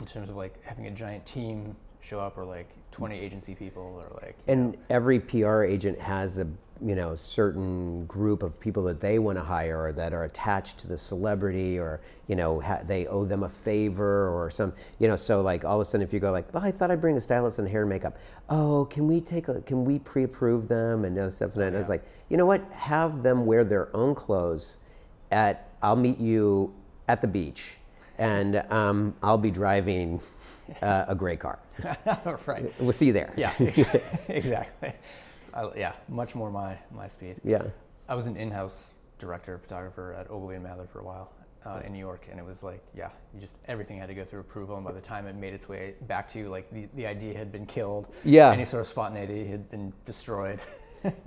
in 0.00 0.06
terms 0.06 0.28
of 0.28 0.36
like 0.36 0.62
having 0.64 0.86
a 0.86 0.90
giant 0.90 1.24
team 1.26 1.74
show 2.00 2.20
up 2.20 2.38
or 2.38 2.44
like 2.44 2.68
20 2.92 3.18
agency 3.18 3.54
people 3.54 4.02
or 4.02 4.20
like 4.22 4.36
and 4.46 4.76
every 4.90 5.18
PR 5.18 5.62
agent 5.62 5.98
has 5.98 6.38
a 6.38 6.46
you 6.84 6.94
know 6.94 7.14
certain 7.14 8.04
group 8.06 8.42
of 8.42 8.60
people 8.60 8.82
that 8.82 9.00
they 9.00 9.18
want 9.18 9.38
to 9.38 9.42
hire 9.42 9.84
or 9.84 9.92
that 9.92 10.12
are 10.12 10.24
attached 10.24 10.78
to 10.78 10.86
the 10.86 10.96
celebrity 10.96 11.78
or 11.78 12.00
you 12.28 12.36
know 12.36 12.60
ha- 12.60 12.80
they 12.84 13.06
owe 13.06 13.24
them 13.24 13.44
a 13.44 13.48
favor 13.48 14.28
or 14.28 14.50
some 14.50 14.72
you 14.98 15.08
know 15.08 15.16
so 15.16 15.40
like 15.40 15.64
all 15.64 15.76
of 15.76 15.80
a 15.80 15.84
sudden 15.84 16.06
if 16.06 16.12
you 16.12 16.20
go 16.20 16.30
like 16.30 16.52
well 16.52 16.62
I 16.62 16.70
thought 16.70 16.90
I'd 16.90 17.00
bring 17.00 17.16
a 17.16 17.20
stylist 17.20 17.58
and 17.58 17.68
hair 17.68 17.82
and 17.82 17.90
makeup. 17.90 18.18
Oh 18.50 18.86
can 18.90 19.06
we 19.06 19.20
take 19.20 19.48
a 19.48 19.62
can 19.62 19.84
we 19.84 19.98
pre-approve 19.98 20.68
them? 20.68 21.04
and 21.04 21.32
stuff. 21.32 21.56
And 21.56 21.74
I 21.74 21.78
was 21.78 21.88
like 21.88 22.04
you 22.28 22.36
know 22.36 22.46
what? 22.46 22.62
Have 22.72 23.22
them 23.22 23.46
wear 23.46 23.64
their 23.64 23.94
own 23.96 24.14
clothes 24.14 24.78
at 25.30 25.70
I'll 25.82 25.96
meet 25.96 26.18
you 26.18 26.74
at 27.08 27.20
the 27.20 27.28
beach 27.28 27.78
and 28.18 28.62
um, 28.70 29.14
I'll 29.22 29.38
be 29.38 29.50
driving 29.50 30.20
uh, 30.82 31.06
a 31.08 31.14
gray 31.14 31.36
car. 31.36 31.58
right. 32.46 32.72
We'll 32.80 32.92
see 32.92 33.06
you 33.06 33.12
there. 33.12 33.32
Yeah, 33.36 33.52
exactly. 34.28 34.92
I, 35.54 35.70
yeah, 35.76 35.92
much 36.08 36.34
more 36.34 36.50
my 36.50 36.76
my 36.90 37.08
speed. 37.08 37.36
Yeah. 37.44 37.62
I 38.08 38.14
was 38.14 38.26
an 38.26 38.36
in-house 38.36 38.92
director 39.18 39.58
photographer 39.58 40.14
at 40.14 40.30
Ogilvy 40.30 40.56
and 40.56 40.64
Mather 40.64 40.86
for 40.92 41.00
a 41.00 41.04
while 41.04 41.32
uh, 41.64 41.80
in 41.84 41.92
New 41.92 41.98
York, 41.98 42.26
and 42.30 42.38
it 42.38 42.44
was 42.44 42.62
like, 42.62 42.82
yeah, 42.96 43.10
you 43.34 43.40
just 43.40 43.56
everything 43.66 43.98
had 43.98 44.08
to 44.08 44.14
go 44.14 44.24
through 44.24 44.40
approval, 44.40 44.76
and 44.76 44.84
by 44.84 44.92
the 44.92 45.00
time 45.00 45.26
it 45.26 45.34
made 45.34 45.54
its 45.54 45.68
way 45.68 45.94
back 46.02 46.28
to 46.30 46.38
you, 46.38 46.48
like 46.48 46.70
the, 46.72 46.86
the 46.94 47.06
idea 47.06 47.36
had 47.36 47.50
been 47.50 47.66
killed. 47.66 48.14
Yeah. 48.24 48.50
Any 48.50 48.64
sort 48.64 48.82
of 48.82 48.86
spontaneity 48.86 49.46
had 49.46 49.68
been 49.70 49.92
destroyed. 50.04 50.60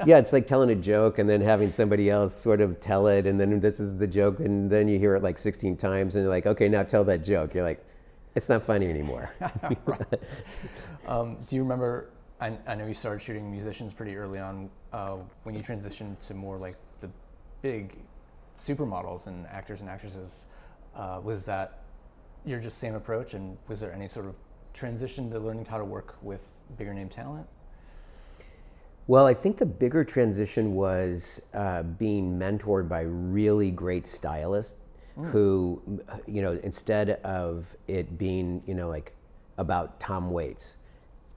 yeah, 0.06 0.18
it's 0.18 0.34
like 0.34 0.48
telling 0.48 0.70
a 0.70 0.76
joke 0.76 1.20
and 1.20 1.30
then 1.30 1.42
having 1.42 1.72
somebody 1.72 2.10
else 2.10 2.34
sort 2.34 2.62
of 2.62 2.80
tell 2.80 3.08
it, 3.08 3.26
and 3.26 3.40
then 3.40 3.60
this 3.60 3.80
is 3.80 3.96
the 3.98 4.08
joke, 4.08 4.40
and 4.40 4.70
then 4.70 4.88
you 4.88 5.00
hear 5.00 5.16
it 5.16 5.24
like 5.24 5.38
16 5.38 5.78
times, 5.78 6.16
and 6.16 6.24
you're 6.24 6.34
like, 6.34 6.46
okay, 6.46 6.68
now 6.68 6.84
tell 6.84 7.04
that 7.06 7.24
joke. 7.24 7.54
You're 7.54 7.64
like, 7.64 7.84
it's 8.36 8.50
not 8.50 8.64
funny 8.64 8.90
anymore. 8.90 9.32
um, 11.08 11.38
do 11.48 11.56
you 11.56 11.64
remember? 11.64 12.10
I, 12.42 12.58
I, 12.68 12.76
know 12.76 12.88
you 12.88 12.94
started 12.94 13.22
shooting 13.22 13.52
musicians 13.52 13.94
pretty 13.94 14.16
early 14.16 14.40
on. 14.40 14.70
Uh, 14.94 15.18
when 15.44 15.56
you 15.56 15.62
transitioned 15.62 16.26
to 16.28 16.34
more 16.34 16.58
like 16.58 16.76
the 17.02 17.10
big 17.62 17.98
supermodels 18.58 19.28
and 19.28 19.46
actors 19.48 19.82
and 19.82 19.90
actresses, 19.90 20.46
uh, 20.96 21.20
was 21.22 21.44
that 21.46 21.80
your 22.46 22.60
just 22.60 22.78
same 22.78 22.96
approach? 22.96 23.34
And 23.34 23.58
was 23.68 23.80
there 23.80 23.92
any 23.92 24.08
sort 24.08 24.26
of 24.26 24.36
transition 24.74 25.30
to 25.32 25.40
learning 25.40 25.66
how 25.66 25.78
to 25.78 25.86
work 25.86 26.16
with 26.22 26.64
bigger 26.78 26.94
name 26.94 27.10
talent? 27.10 27.48
Well, 29.08 29.26
I 29.26 29.34
think 29.34 29.58
the 29.58 29.66
bigger 29.66 30.04
transition 30.04 30.76
was 30.76 31.42
uh, 31.54 31.84
being 31.84 32.38
mentored 32.38 32.88
by 32.88 33.02
really 33.02 33.72
great 33.72 34.06
stylists 34.06 34.78
mm. 35.18 35.32
who, 35.32 35.82
you 36.28 36.42
know, 36.42 36.60
instead 36.64 37.12
of 37.24 37.66
it 37.88 38.18
being, 38.18 38.62
you 38.66 38.76
know, 38.76 38.88
like 38.88 39.14
about 39.58 40.00
Tom 40.00 40.32
Waits, 40.32 40.78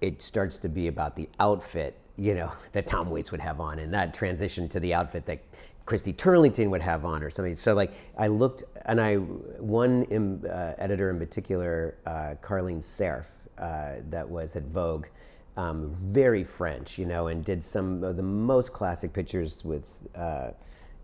it 0.01 0.21
starts 0.21 0.59
to 0.59 0.69
be 0.69 0.89
about 0.89 1.17
the 1.17 1.29
outfit, 1.41 1.99
you 2.17 2.35
know, 2.35 2.53
that 2.73 2.87
Tom 2.87 3.11
Waits 3.11 3.31
would 3.33 3.41
have 3.41 3.61
on, 3.61 3.79
and 3.79 3.93
that 3.95 4.13
transition 4.15 4.69
to 4.69 4.81
the 4.81 4.93
outfit 4.95 5.25
that 5.27 5.43
Christy 5.85 6.13
Turlington 6.13 6.71
would 6.71 6.83
have 6.83 7.05
on, 7.05 7.23
or 7.23 7.31
something. 7.31 7.57
So, 7.57 7.75
like, 7.75 7.93
I 8.17 8.29
looked, 8.29 8.65
and 8.85 9.01
I 9.01 9.17
one 9.17 10.05
in, 10.11 10.47
uh, 10.47 10.75
editor 10.79 11.11
in 11.11 11.19
particular, 11.19 11.97
uh, 12.07 12.35
Carlyne 12.41 12.83
Cerf, 12.83 13.27
uh, 13.59 13.95
that 14.11 14.29
was 14.29 14.57
at 14.57 14.65
Vogue 14.65 15.07
um, 15.57 15.93
very 15.95 16.45
French, 16.45 16.99
you 16.99 17.07
know, 17.07 17.27
and 17.27 17.45
did 17.45 17.63
some 17.63 18.03
of 18.03 18.17
the 18.17 18.23
most 18.23 18.73
classic 18.73 19.13
pictures 19.13 19.65
with 19.65 20.09
uh, 20.15 20.51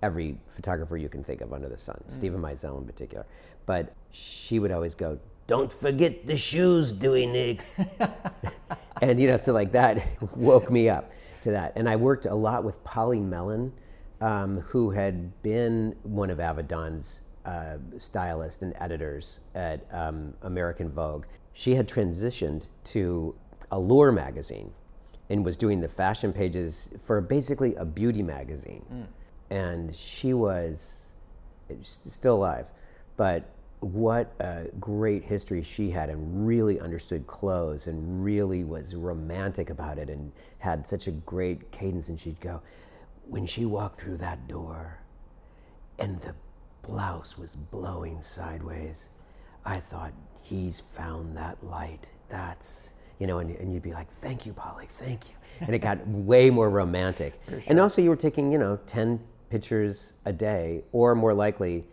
every 0.03 0.39
photographer 0.49 0.97
you 0.97 1.09
can 1.09 1.23
think 1.23 1.41
of 1.41 1.53
under 1.53 1.69
the 1.69 1.77
sun, 1.77 2.01
mm. 2.07 2.13
Steven 2.13 2.41
Meisel 2.41 2.79
in 2.79 2.87
particular. 2.87 3.27
But 3.67 3.93
she 4.11 4.59
would 4.59 4.73
always 4.73 4.95
go, 4.95 5.19
"Don't 5.47 5.73
forget 5.73 6.27
the 6.27 6.37
shoes, 6.37 6.93
Dewey 6.93 7.27
Nicks," 7.27 7.91
and 9.03 9.21
you 9.21 9.29
know, 9.29 9.37
so 9.37 9.53
like 9.53 9.73
that 9.73 10.03
woke 10.37 10.71
me 10.71 10.89
up 10.89 11.13
to 11.43 11.51
that. 11.51 11.73
And 11.77 11.89
I 11.89 11.97
worked 11.97 12.27
a 12.27 12.35
lot 12.35 12.65
with 12.65 12.83
Polly 12.85 13.21
Mellen, 13.21 13.73
um, 14.21 14.61
who 14.61 14.91
had 14.91 15.43
been 15.43 15.95
one 16.03 16.31
of 16.31 16.39
Avedon's 16.39 17.23
uh, 17.45 17.77
stylists 17.99 18.63
and 18.63 18.75
editors 18.79 19.41
at 19.55 19.87
um, 19.93 20.35
American 20.43 20.91
Vogue. 20.91 21.27
She 21.53 21.75
had 21.75 21.89
transitioned 21.89 22.69
to 22.85 23.35
Allure 23.71 24.13
magazine 24.13 24.73
and 25.31 25.45
was 25.45 25.57
doing 25.57 25.81
the 25.81 25.89
fashion 25.89 26.33
pages 26.33 26.91
for 27.05 27.21
basically 27.21 27.75
a 27.75 27.85
beauty 27.85 28.23
magazine. 28.23 28.85
Mm. 28.93 29.07
And 29.51 29.97
she 29.97 30.35
was 30.35 31.07
still 31.83 32.37
alive, 32.37 32.67
but 33.17 33.51
what 33.81 34.33
a 34.41 34.65
great 34.81 35.23
history 35.23 35.63
she 35.63 35.91
had 35.91 36.11
and 36.11 36.47
really 36.47 36.81
understood 36.81 37.27
clothes 37.27 37.87
and 37.87 38.25
really 38.25 38.65
was 38.65 38.95
romantic 38.95 39.71
about 39.71 39.99
it 39.99 40.11
and 40.11 40.33
had 40.59 40.87
such 40.87 41.07
a 41.07 41.13
great 41.13 41.71
cadence. 41.71 42.09
And 42.09 42.19
she'd 42.19 42.41
go, 42.41 42.61
when 43.27 43.47
she 43.47 43.67
walked 43.67 43.97
through 43.97 44.17
that 44.17 44.49
door 44.49 44.99
and 45.99 46.19
the 46.21 46.35
blouse 46.83 47.39
was 47.39 47.55
blowing 47.55 48.21
sideways, 48.21 49.11
I 49.65 49.79
thought, 49.81 50.13
he's 50.41 50.81
found 50.81 51.37
that 51.37 51.63
light. 51.63 52.11
That's 52.29 52.93
you 53.19 53.27
know, 53.27 53.39
and, 53.39 53.55
and 53.57 53.73
you'd 53.73 53.83
be 53.83 53.93
like, 53.93 54.11
thank 54.11 54.47
you, 54.47 54.53
Polly, 54.53 54.87
thank 54.87 55.29
you. 55.29 55.35
And 55.61 55.75
it 55.75 55.81
got 55.81 56.07
way 56.07 56.51
more 56.51 56.71
romantic. 56.71 57.41
Sure. 57.49 57.61
And 57.67 57.81
also, 57.81 58.01
you 58.01 58.11
were 58.11 58.17
taking, 58.17 58.53
you 58.53 58.59
know, 58.59 58.79
10 58.87 59.19
pictures 59.51 60.13
a 60.25 60.33
day, 60.33 60.85
or 60.93 61.17
more 61.17 61.35
likely, 61.35 61.85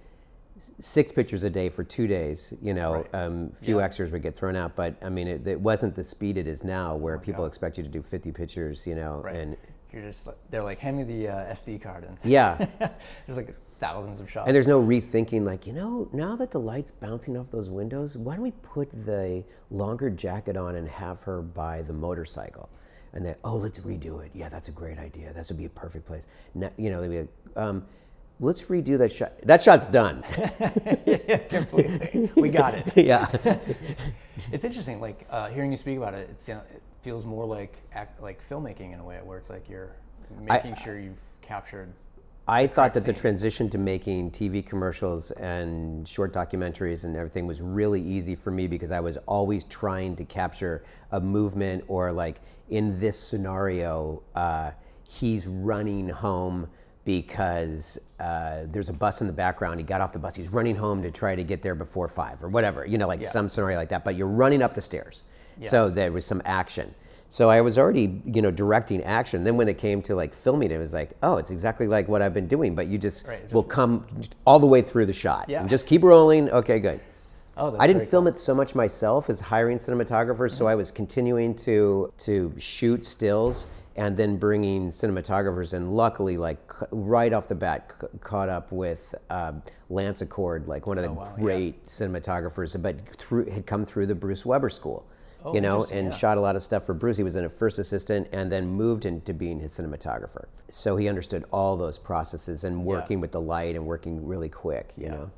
six 0.79 1.11
pictures 1.11 1.43
a 1.43 1.49
day 1.49 1.69
for 1.69 1.83
two 1.83 2.05
days. 2.05 2.53
You 2.61 2.75
know, 2.75 2.93
right. 2.93 3.15
um, 3.15 3.49
few 3.51 3.79
yeah. 3.79 3.85
extras 3.85 4.11
would 4.11 4.21
get 4.21 4.35
thrown 4.35 4.55
out, 4.55 4.75
but 4.75 4.95
I 5.03 5.09
mean, 5.09 5.27
it, 5.27 5.47
it, 5.47 5.59
wasn't 5.59 5.95
the 5.95 6.03
speed 6.03 6.37
it 6.37 6.47
is 6.47 6.63
now, 6.63 6.95
where 6.95 7.15
oh 7.15 7.19
people 7.19 7.43
God. 7.43 7.47
expect 7.47 7.77
you 7.77 7.83
to 7.83 7.89
do 7.89 8.03
50 8.03 8.31
pictures. 8.31 8.85
You 8.85 8.95
know, 8.95 9.21
right. 9.23 9.35
and 9.35 9.57
you're 9.91 10.03
just 10.03 10.27
they're 10.51 10.63
like, 10.63 10.79
hand 10.79 10.97
me 10.97 11.03
the 11.03 11.29
uh, 11.29 11.53
SD 11.53 11.81
card, 11.81 12.03
and 12.03 12.17
yeah, 12.23 12.63
there's 13.25 13.37
like 13.37 13.55
thousands 13.79 14.19
of 14.19 14.29
shots. 14.29 14.47
And 14.47 14.55
there's 14.55 14.67
no 14.67 14.81
rethinking, 14.81 15.45
like, 15.45 15.67
you 15.67 15.73
know, 15.73 16.07
now 16.13 16.35
that 16.35 16.51
the 16.51 16.59
light's 16.59 16.91
bouncing 16.91 17.37
off 17.37 17.51
those 17.51 17.69
windows, 17.69 18.17
why 18.17 18.35
don't 18.35 18.43
we 18.43 18.51
put 18.51 18.89
the 19.05 19.43
longer 19.69 20.09
jacket 20.09 20.57
on 20.57 20.75
and 20.75 20.87
have 20.87 21.21
her 21.21 21.41
by 21.41 21.81
the 21.81 21.93
motorcycle? 21.93 22.69
And 23.13 23.25
then, 23.25 23.35
oh, 23.43 23.55
let's 23.55 23.79
redo 23.79 24.23
it. 24.25 24.31
Yeah, 24.33 24.49
that's 24.49 24.67
a 24.67 24.71
great 24.71 24.99
idea. 24.99 25.31
This 25.33 25.49
would 25.49 25.57
be 25.57 25.65
a 25.65 25.69
perfect 25.69 26.05
place. 26.05 26.23
Now, 26.53 26.69
you 26.77 26.89
know, 26.89 27.01
they'd 27.01 27.09
be 27.09 27.19
like, 27.19 27.29
um, 27.55 27.85
let's 28.39 28.63
redo 28.63 28.97
that 28.97 29.11
shot. 29.11 29.33
That 29.43 29.61
shot's 29.61 29.85
done. 29.85 30.23
yeah, 31.05 31.37
completely. 31.37 32.29
We 32.35 32.49
got 32.49 32.75
it. 32.75 32.91
yeah. 32.95 33.27
it's 34.51 34.65
interesting, 34.65 34.99
like 34.99 35.25
uh, 35.29 35.47
hearing 35.49 35.71
you 35.71 35.77
speak 35.77 35.97
about 35.97 36.13
it, 36.13 36.29
it, 36.29 36.49
it 36.49 36.81
feels 37.01 37.25
more 37.25 37.45
like 37.45 37.77
act, 37.93 38.21
like 38.21 38.41
filmmaking 38.47 38.93
in 38.93 38.99
a 38.99 39.03
way, 39.03 39.19
where 39.23 39.37
it's 39.37 39.49
like 39.49 39.69
you're 39.69 39.95
making 40.41 40.73
I, 40.73 40.77
sure 40.77 40.99
you've 40.99 41.21
captured 41.41 41.93
I 42.47 42.67
thought 42.67 42.93
that 42.93 43.05
the 43.05 43.13
transition 43.13 43.69
to 43.71 43.79
making 43.79 44.29
TV 44.29 44.63
commercials 44.63 45.31
and 45.31 46.07
short 46.07 46.31
documentaries 46.31 47.03
and 47.03 47.15
everything 47.15 47.47
was 47.47 47.59
really 47.59 48.01
easy 48.01 48.35
for 48.35 48.51
me 48.51 48.67
because 48.67 48.91
I 48.91 48.99
was 48.99 49.17
always 49.25 49.63
trying 49.63 50.15
to 50.17 50.23
capture 50.25 50.83
a 51.11 51.19
movement 51.19 51.83
or 51.87 52.11
like 52.11 52.41
in 52.69 52.99
this 52.99 53.19
scenario, 53.19 54.21
uh, 54.35 54.71
he's 55.03 55.47
running 55.47 56.07
home 56.07 56.67
because 57.03 57.97
uh, 58.19 58.61
there's 58.65 58.89
a 58.89 58.93
bus 58.93 59.21
in 59.21 59.27
the 59.27 59.33
background. 59.33 59.79
He 59.79 59.85
got 59.85 60.01
off 60.01 60.13
the 60.13 60.19
bus. 60.19 60.35
He's 60.35 60.49
running 60.49 60.75
home 60.75 61.01
to 61.01 61.09
try 61.09 61.35
to 61.35 61.43
get 61.43 61.63
there 61.63 61.75
before 61.75 62.07
five 62.07 62.43
or 62.43 62.49
whatever, 62.49 62.85
you 62.85 62.99
know, 62.99 63.07
like 63.07 63.21
yeah. 63.21 63.29
some 63.29 63.49
scenario 63.49 63.77
like 63.77 63.89
that. 63.89 64.03
But 64.03 64.15
you're 64.15 64.27
running 64.27 64.61
up 64.61 64.73
the 64.73 64.81
stairs. 64.81 65.23
Yeah. 65.59 65.69
So 65.69 65.89
there 65.89 66.11
was 66.11 66.25
some 66.25 66.41
action. 66.45 66.93
So 67.29 67.49
I 67.49 67.61
was 67.61 67.77
already, 67.77 68.21
you 68.25 68.41
know, 68.41 68.51
directing 68.51 69.03
action. 69.03 69.43
Then 69.43 69.57
when 69.57 69.67
it 69.67 69.77
came 69.77 70.01
to 70.03 70.15
like 70.15 70.33
filming 70.33 70.71
it, 70.71 70.77
was 70.77 70.93
like, 70.93 71.13
oh, 71.23 71.37
it's 71.37 71.51
exactly 71.51 71.87
like 71.87 72.07
what 72.07 72.21
I've 72.21 72.33
been 72.33 72.47
doing, 72.47 72.75
but 72.75 72.87
you 72.87 72.97
just 72.97 73.27
right, 73.27 73.51
will 73.51 73.63
come 73.63 74.05
all 74.45 74.59
the 74.59 74.67
way 74.67 74.81
through 74.81 75.05
the 75.05 75.13
shot. 75.13 75.49
Yeah. 75.49 75.61
And 75.61 75.69
just 75.69 75.87
keep 75.87 76.03
rolling. 76.03 76.49
Okay, 76.49 76.79
good. 76.79 76.99
Oh, 77.57 77.75
I 77.79 77.87
didn't 77.87 78.05
film 78.05 78.25
cool. 78.25 78.33
it 78.33 78.39
so 78.39 78.53
much 78.53 78.75
myself 78.75 79.29
as 79.29 79.39
hiring 79.39 79.77
cinematographers, 79.79 80.51
mm-hmm. 80.51 80.57
so 80.57 80.67
I 80.67 80.75
was 80.75 80.91
continuing 80.91 81.55
to 81.55 82.11
to 82.19 82.53
shoot 82.57 83.05
stills 83.05 83.67
and 83.95 84.17
then 84.17 84.35
bringing 84.35 84.89
cinematographers 84.89 85.71
and 85.71 85.95
luckily 85.95 86.35
like 86.35 86.59
right 86.91 87.31
off 87.31 87.47
the 87.47 87.55
bat 87.55 87.93
c- 88.01 88.07
caught 88.19 88.49
up 88.49 88.69
with 88.71 89.15
um, 89.29 89.61
Lance 89.89 90.21
Acord 90.21 90.67
like 90.67 90.85
one 90.85 90.97
of 90.97 91.05
the 91.05 91.09
oh, 91.09 91.13
wow, 91.13 91.33
great 91.39 91.75
yeah. 91.81 91.89
cinematographers, 91.89 92.81
but 92.81 93.07
through, 93.15 93.45
had 93.49 93.65
come 93.65 93.85
through 93.85 94.07
the 94.07 94.15
Bruce 94.15 94.45
Weber 94.45 94.69
School 94.69 95.05
oh, 95.45 95.53
you 95.53 95.61
know, 95.61 95.85
and 95.85 96.07
yeah. 96.07 96.15
shot 96.15 96.37
a 96.37 96.41
lot 96.41 96.55
of 96.55 96.63
stuff 96.63 96.85
for 96.85 96.93
Bruce. 96.93 97.17
He 97.17 97.23
was 97.23 97.35
in 97.35 97.45
a 97.45 97.49
first 97.49 97.79
assistant 97.79 98.27
and 98.31 98.51
then 98.51 98.67
moved 98.67 99.05
into 99.05 99.33
being 99.33 99.59
his 99.59 99.71
cinematographer. 99.71 100.45
So 100.69 100.97
he 100.97 101.07
understood 101.07 101.45
all 101.51 101.77
those 101.77 101.97
processes 101.97 102.63
and 102.63 102.83
working 102.83 103.17
yeah. 103.17 103.21
with 103.21 103.31
the 103.31 103.41
light 103.41 103.75
and 103.75 103.85
working 103.85 104.25
really 104.25 104.49
quick, 104.49 104.93
you 104.97 105.05
yeah. 105.05 105.11
know. 105.11 105.31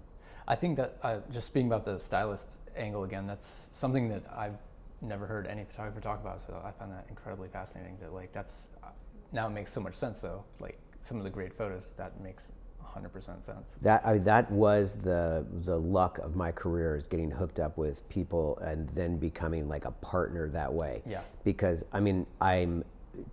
I 0.47 0.55
think 0.55 0.77
that 0.77 0.97
uh, 1.03 1.19
just 1.31 1.47
speaking 1.47 1.67
about 1.67 1.83
the 1.83 1.99
stylist 1.99 2.57
angle 2.75 3.03
again, 3.03 3.27
that's 3.27 3.67
something 3.71 4.07
that 4.09 4.23
I've 4.35 4.57
never 5.01 5.27
heard 5.27 5.45
any 5.47 5.65
photographer 5.65 5.99
talk 5.99 6.21
about. 6.21 6.41
So 6.45 6.61
I 6.63 6.71
find 6.71 6.91
that 6.91 7.05
incredibly 7.09 7.49
fascinating. 7.49 7.97
That 7.99 8.13
like 8.13 8.31
that's 8.31 8.67
uh, 8.83 8.87
now 9.31 9.47
it 9.47 9.51
makes 9.51 9.73
so 9.73 9.81
much 9.81 9.95
sense 9.95 10.19
though. 10.19 10.43
Like 10.59 10.79
some 11.01 11.17
of 11.17 11.23
the 11.23 11.29
great 11.29 11.53
photos 11.53 11.91
that 11.97 12.19
makes 12.21 12.51
100% 12.95 13.43
sense. 13.43 13.75
That 13.81 14.05
I, 14.05 14.17
that 14.19 14.49
was 14.51 14.95
the 14.95 15.45
the 15.63 15.77
luck 15.77 16.17
of 16.19 16.35
my 16.35 16.51
career 16.51 16.95
is 16.95 17.07
getting 17.07 17.31
hooked 17.31 17.59
up 17.59 17.77
with 17.77 18.07
people 18.09 18.57
and 18.59 18.89
then 18.89 19.17
becoming 19.17 19.67
like 19.67 19.85
a 19.85 19.91
partner 19.91 20.49
that 20.49 20.71
way. 20.71 21.01
Yeah. 21.05 21.21
Because 21.43 21.83
I 21.91 21.99
mean 21.99 22.25
I'm 22.41 22.83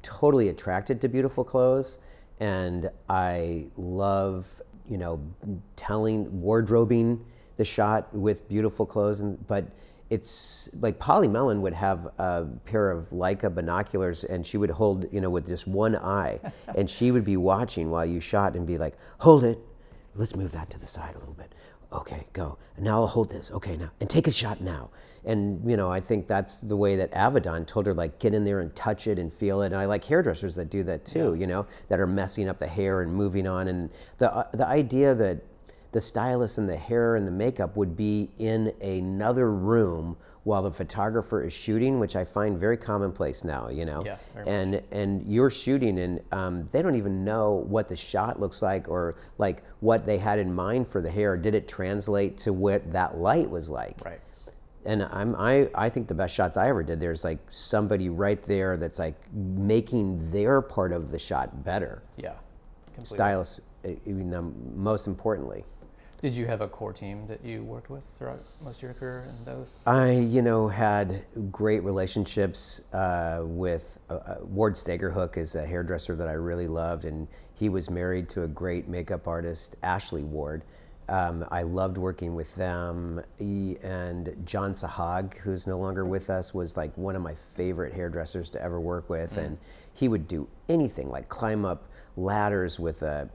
totally 0.03 0.49
attracted 0.49 1.01
to 1.03 1.09
beautiful 1.09 1.45
clothes, 1.45 1.99
and 2.41 2.91
I 3.09 3.67
love 3.77 4.47
you 4.89 4.99
know 4.99 5.21
telling 5.77 6.41
wardrobing 6.41 7.25
the 7.57 7.65
shot 7.65 8.13
with 8.15 8.49
beautiful 8.49 8.87
clothes, 8.87 9.21
and 9.21 9.47
but 9.47 9.65
it's 10.15 10.71
like 10.81 11.01
Polly 11.01 11.27
Mellen 11.27 11.61
would 11.63 11.73
have 11.73 12.07
a 12.19 12.47
pair 12.65 12.93
of 12.93 13.09
Leica 13.09 13.53
binoculars 13.53 14.23
and 14.23 14.47
she 14.47 14.57
would 14.57 14.71
hold, 14.71 15.13
you 15.13 15.21
know, 15.21 15.29
with 15.29 15.45
just 15.45 15.67
one 15.67 15.97
eye. 15.97 16.39
and 16.77 16.89
she 16.89 17.11
would 17.11 17.25
be 17.25 17.37
watching 17.37 17.91
while 17.91 18.07
you 18.07 18.21
shot 18.21 18.55
and 18.55 18.65
be 18.65 18.79
like, 18.79 18.95
hold 19.19 19.43
it. 19.43 19.59
Let's 20.15 20.37
move 20.37 20.53
that 20.53 20.71
to 20.71 20.79
the 20.79 20.87
side 20.87 21.17
a 21.17 21.19
little 21.19 21.35
bit. 21.35 21.53
Okay, 21.93 22.27
go. 22.33 22.59
And 22.77 22.85
now 22.85 23.01
I'll 23.01 23.09
hold 23.09 23.29
this. 23.31 23.51
Okay, 23.51 23.77
now. 23.77 23.91
And 24.01 24.09
take 24.09 24.29
a 24.29 24.31
shot 24.31 24.61
now. 24.61 24.91
And, 25.25 25.69
you 25.69 25.77
know, 25.77 25.91
I 25.91 25.99
think 25.99 26.29
that's 26.29 26.61
the 26.61 26.77
way 26.77 26.95
that 26.95 27.11
Avedon 27.13 27.67
told 27.67 27.87
her, 27.87 27.95
like, 27.95 28.21
get 28.21 28.35
in 28.35 28.45
there 28.45 28.61
and 28.61 28.75
touch 28.77 29.09
it 29.09 29.19
and 29.19 29.33
feel 29.33 29.63
it. 29.63 29.67
And 29.67 29.77
I 29.77 29.87
like 29.87 30.05
hairdressers 30.05 30.55
that 30.55 30.71
do 30.71 30.85
that 30.85 31.05
too, 31.05 31.35
yeah. 31.35 31.41
you 31.41 31.47
know, 31.49 31.67
that 31.89 31.99
are 31.99 32.07
messing 32.07 32.49
up 32.49 32.61
the 32.61 32.69
hair 32.69 33.03
and 33.03 33.13
moving 33.13 33.49
on. 33.49 33.67
And 33.67 33.91
the, 34.19 34.33
uh, 34.33 34.47
the 34.53 34.67
idea 34.67 35.15
that 35.17 35.39
the 35.95 36.01
stylist 36.01 36.59
and 36.59 36.69
the 36.69 36.77
hair 36.77 37.15
and 37.15 37.25
the 37.25 37.31
makeup 37.31 37.77
would 37.77 37.97
be 37.97 38.29
in 38.39 38.75
another 38.83 39.53
room 39.53 40.17
while 40.43 40.61
the 40.61 40.71
photographer 40.71 41.45
is 41.45 41.53
shooting, 41.53 42.01
which 42.01 42.17
I 42.17 42.25
find 42.25 42.59
very 42.59 42.77
commonplace 42.77 43.45
now, 43.45 43.69
you 43.69 43.85
know. 43.85 44.03
Yeah, 44.05 44.17
and 44.45 44.73
much. 44.73 44.85
and 44.91 45.25
you're 45.25 45.51
shooting, 45.51 46.01
and 46.01 46.21
um, 46.33 46.69
they 46.73 46.83
don't 46.83 46.97
even 46.97 47.25
know 47.25 47.65
what 47.69 47.89
the 47.89 47.95
shot 47.95 48.41
looks 48.41 48.61
like 48.61 48.89
or 48.89 49.15
like 49.39 49.63
what 49.79 50.05
they 50.05 50.19
had 50.19 50.41
in 50.41 50.53
mind 50.53 50.89
for 50.89 51.01
the 51.01 51.11
hair. 51.11 51.37
Did 51.37 51.55
it 51.55 51.69
translate 51.69 52.39
to 52.39 52.53
what 52.53 52.93
that 52.93 53.19
light 53.19 53.49
was 53.49 53.69
like? 53.69 54.05
Right. 54.05 54.21
And 54.85 55.05
I'm 55.05 55.37
I 55.37 55.71
I 55.77 55.89
think 55.89 56.09
the 56.09 56.15
best 56.15 56.35
shots 56.35 56.57
I 56.57 56.71
ever 56.71 56.83
did. 56.83 56.99
There's 56.99 57.23
like 57.23 57.39
somebody 57.53 58.09
right 58.09 58.43
there 58.43 58.77
that's 58.77 58.99
like 58.99 59.15
making 59.33 60.29
their 60.33 60.61
part 60.61 60.93
of 60.93 61.13
the 61.13 61.21
shot 61.21 61.65
better. 61.65 62.03
Yeah. 62.17 62.35
Completely. 62.95 63.17
Stylist, 63.17 63.61
even 64.07 64.35
um, 64.35 64.55
most 64.75 65.07
importantly. 65.07 65.65
Did 66.25 66.35
you 66.35 66.47
have 66.47 66.63
a 66.63 66.69
core 66.69 66.95
team 66.95 67.27
that 67.27 67.45
you 67.45 67.63
worked 67.65 67.91
with 67.91 68.03
throughout 68.17 68.43
most 68.63 68.79
of 68.79 68.83
your 68.85 68.95
career 68.95 69.29
in 69.29 69.45
those? 69.45 69.77
I, 69.85 70.13
you 70.13 70.41
know, 70.41 70.69
had 70.69 71.23
great 71.53 71.85
relationships 71.85 72.81
uh, 72.95 73.43
with 73.43 73.99
uh, 74.09 74.15
uh, 74.15 74.37
Ward 74.41 74.73
Stegerhoek 74.73 75.37
is 75.37 75.55
a 75.55 75.67
hairdresser 75.67 76.17
that 76.17 76.27
I 76.27 76.33
really 76.33 76.67
loved, 76.67 77.05
and 77.05 77.29
he 77.53 77.69
was 77.69 77.91
married 77.91 78.31
to 78.31 78.45
a 78.45 78.49
great 78.49 78.89
makeup 78.89 79.29
artist, 79.29 79.77
Ashley 79.83 80.23
Ward. 80.23 80.63
Um, 81.11 81.45
I 81.51 81.61
loved 81.61 81.99
working 81.99 82.35
with 82.35 82.55
them. 82.55 83.23
He, 83.39 83.77
and 83.83 84.35
John 84.47 84.73
Sahag, 84.73 85.37
who's 85.37 85.67
no 85.67 85.79
longer 85.79 86.07
with 86.07 86.31
us, 86.31 86.55
was 86.55 86.75
like 86.75 86.97
one 86.97 87.17
of 87.17 87.21
my 87.21 87.35
favorite 87.55 87.93
hairdressers 87.93 88.49
to 88.49 88.63
ever 88.63 88.81
work 88.81 89.11
with, 89.11 89.35
mm. 89.35 89.45
and 89.45 89.59
he 89.93 90.09
would 90.09 90.27
do 90.27 90.49
anything 90.71 91.11
like 91.11 91.29
climb 91.29 91.67
up 91.67 91.91
ladders 92.17 92.81
with 92.81 93.03
a 93.03 93.29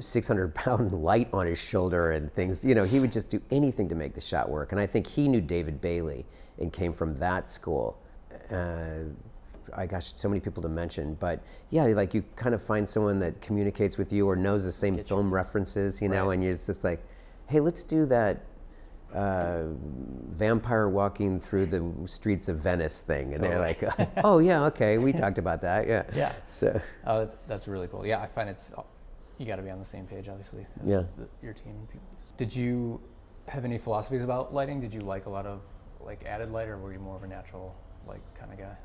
600 0.00 0.54
pound 0.54 0.92
light 1.02 1.28
on 1.32 1.46
his 1.46 1.58
shoulder 1.58 2.12
and 2.12 2.32
things. 2.34 2.64
You 2.64 2.74
know, 2.74 2.84
he 2.84 3.00
would 3.00 3.12
just 3.12 3.28
do 3.28 3.40
anything 3.50 3.88
to 3.88 3.94
make 3.94 4.14
the 4.14 4.20
shot 4.20 4.48
work. 4.48 4.72
And 4.72 4.80
I 4.80 4.86
think 4.86 5.06
he 5.06 5.28
knew 5.28 5.40
David 5.40 5.80
Bailey 5.80 6.26
and 6.58 6.72
came 6.72 6.92
from 6.92 7.18
that 7.18 7.48
school. 7.48 7.98
Uh, 8.50 9.04
I 9.76 9.86
gosh, 9.86 10.12
so 10.14 10.28
many 10.28 10.40
people 10.40 10.62
to 10.62 10.68
mention, 10.68 11.14
but 11.14 11.42
yeah, 11.70 11.84
like 11.84 12.14
you 12.14 12.24
kind 12.36 12.54
of 12.54 12.62
find 12.62 12.88
someone 12.88 13.20
that 13.20 13.40
communicates 13.42 13.98
with 13.98 14.12
you 14.12 14.26
or 14.26 14.34
knows 14.34 14.64
the 14.64 14.72
same 14.72 14.96
Get 14.96 15.06
film 15.06 15.28
you. 15.28 15.34
references, 15.34 16.00
you 16.00 16.08
know, 16.08 16.28
right. 16.28 16.34
and 16.34 16.44
you're 16.44 16.54
just 16.54 16.84
like, 16.84 17.04
hey, 17.48 17.60
let's 17.60 17.84
do 17.84 18.06
that 18.06 18.44
uh, 19.14 19.64
vampire 20.32 20.88
walking 20.88 21.40
through 21.40 21.66
the 21.66 21.92
streets 22.06 22.48
of 22.48 22.58
Venice 22.58 23.00
thing, 23.00 23.32
and 23.34 23.42
totally. 23.42 23.74
they're 23.74 23.94
like, 23.98 24.10
"Oh 24.24 24.38
yeah, 24.38 24.64
okay, 24.66 24.98
we 24.98 25.12
talked 25.12 25.38
about 25.38 25.62
that, 25.62 25.86
yeah." 25.86 26.04
Yeah. 26.14 26.32
So, 26.48 26.80
oh, 27.06 27.20
that's, 27.20 27.36
that's 27.46 27.68
really 27.68 27.88
cool. 27.88 28.06
Yeah, 28.06 28.20
I 28.20 28.26
find 28.26 28.50
it's 28.50 28.72
you 29.38 29.46
got 29.46 29.56
to 29.56 29.62
be 29.62 29.70
on 29.70 29.78
the 29.78 29.84
same 29.84 30.06
page, 30.06 30.28
obviously. 30.28 30.66
yeah. 30.84 31.02
The, 31.16 31.28
your 31.42 31.52
team. 31.52 31.86
People. 31.90 32.06
Did 32.36 32.54
you 32.54 33.00
have 33.46 33.64
any 33.64 33.78
philosophies 33.78 34.24
about 34.24 34.52
lighting? 34.52 34.80
Did 34.80 34.92
you 34.92 35.00
like 35.00 35.26
a 35.26 35.30
lot 35.30 35.46
of 35.46 35.60
like 36.00 36.24
added 36.24 36.50
light, 36.50 36.68
or 36.68 36.78
were 36.78 36.92
you 36.92 36.98
more 36.98 37.16
of 37.16 37.22
a 37.22 37.26
natural 37.26 37.74
light 38.06 38.22
kind 38.38 38.52
of 38.52 38.58
guy? 38.58 38.76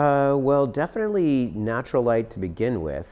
Uh, 0.00 0.36
well, 0.36 0.66
definitely 0.66 1.52
natural 1.54 2.02
light 2.02 2.30
to 2.30 2.38
begin 2.38 2.80
with. 2.80 3.08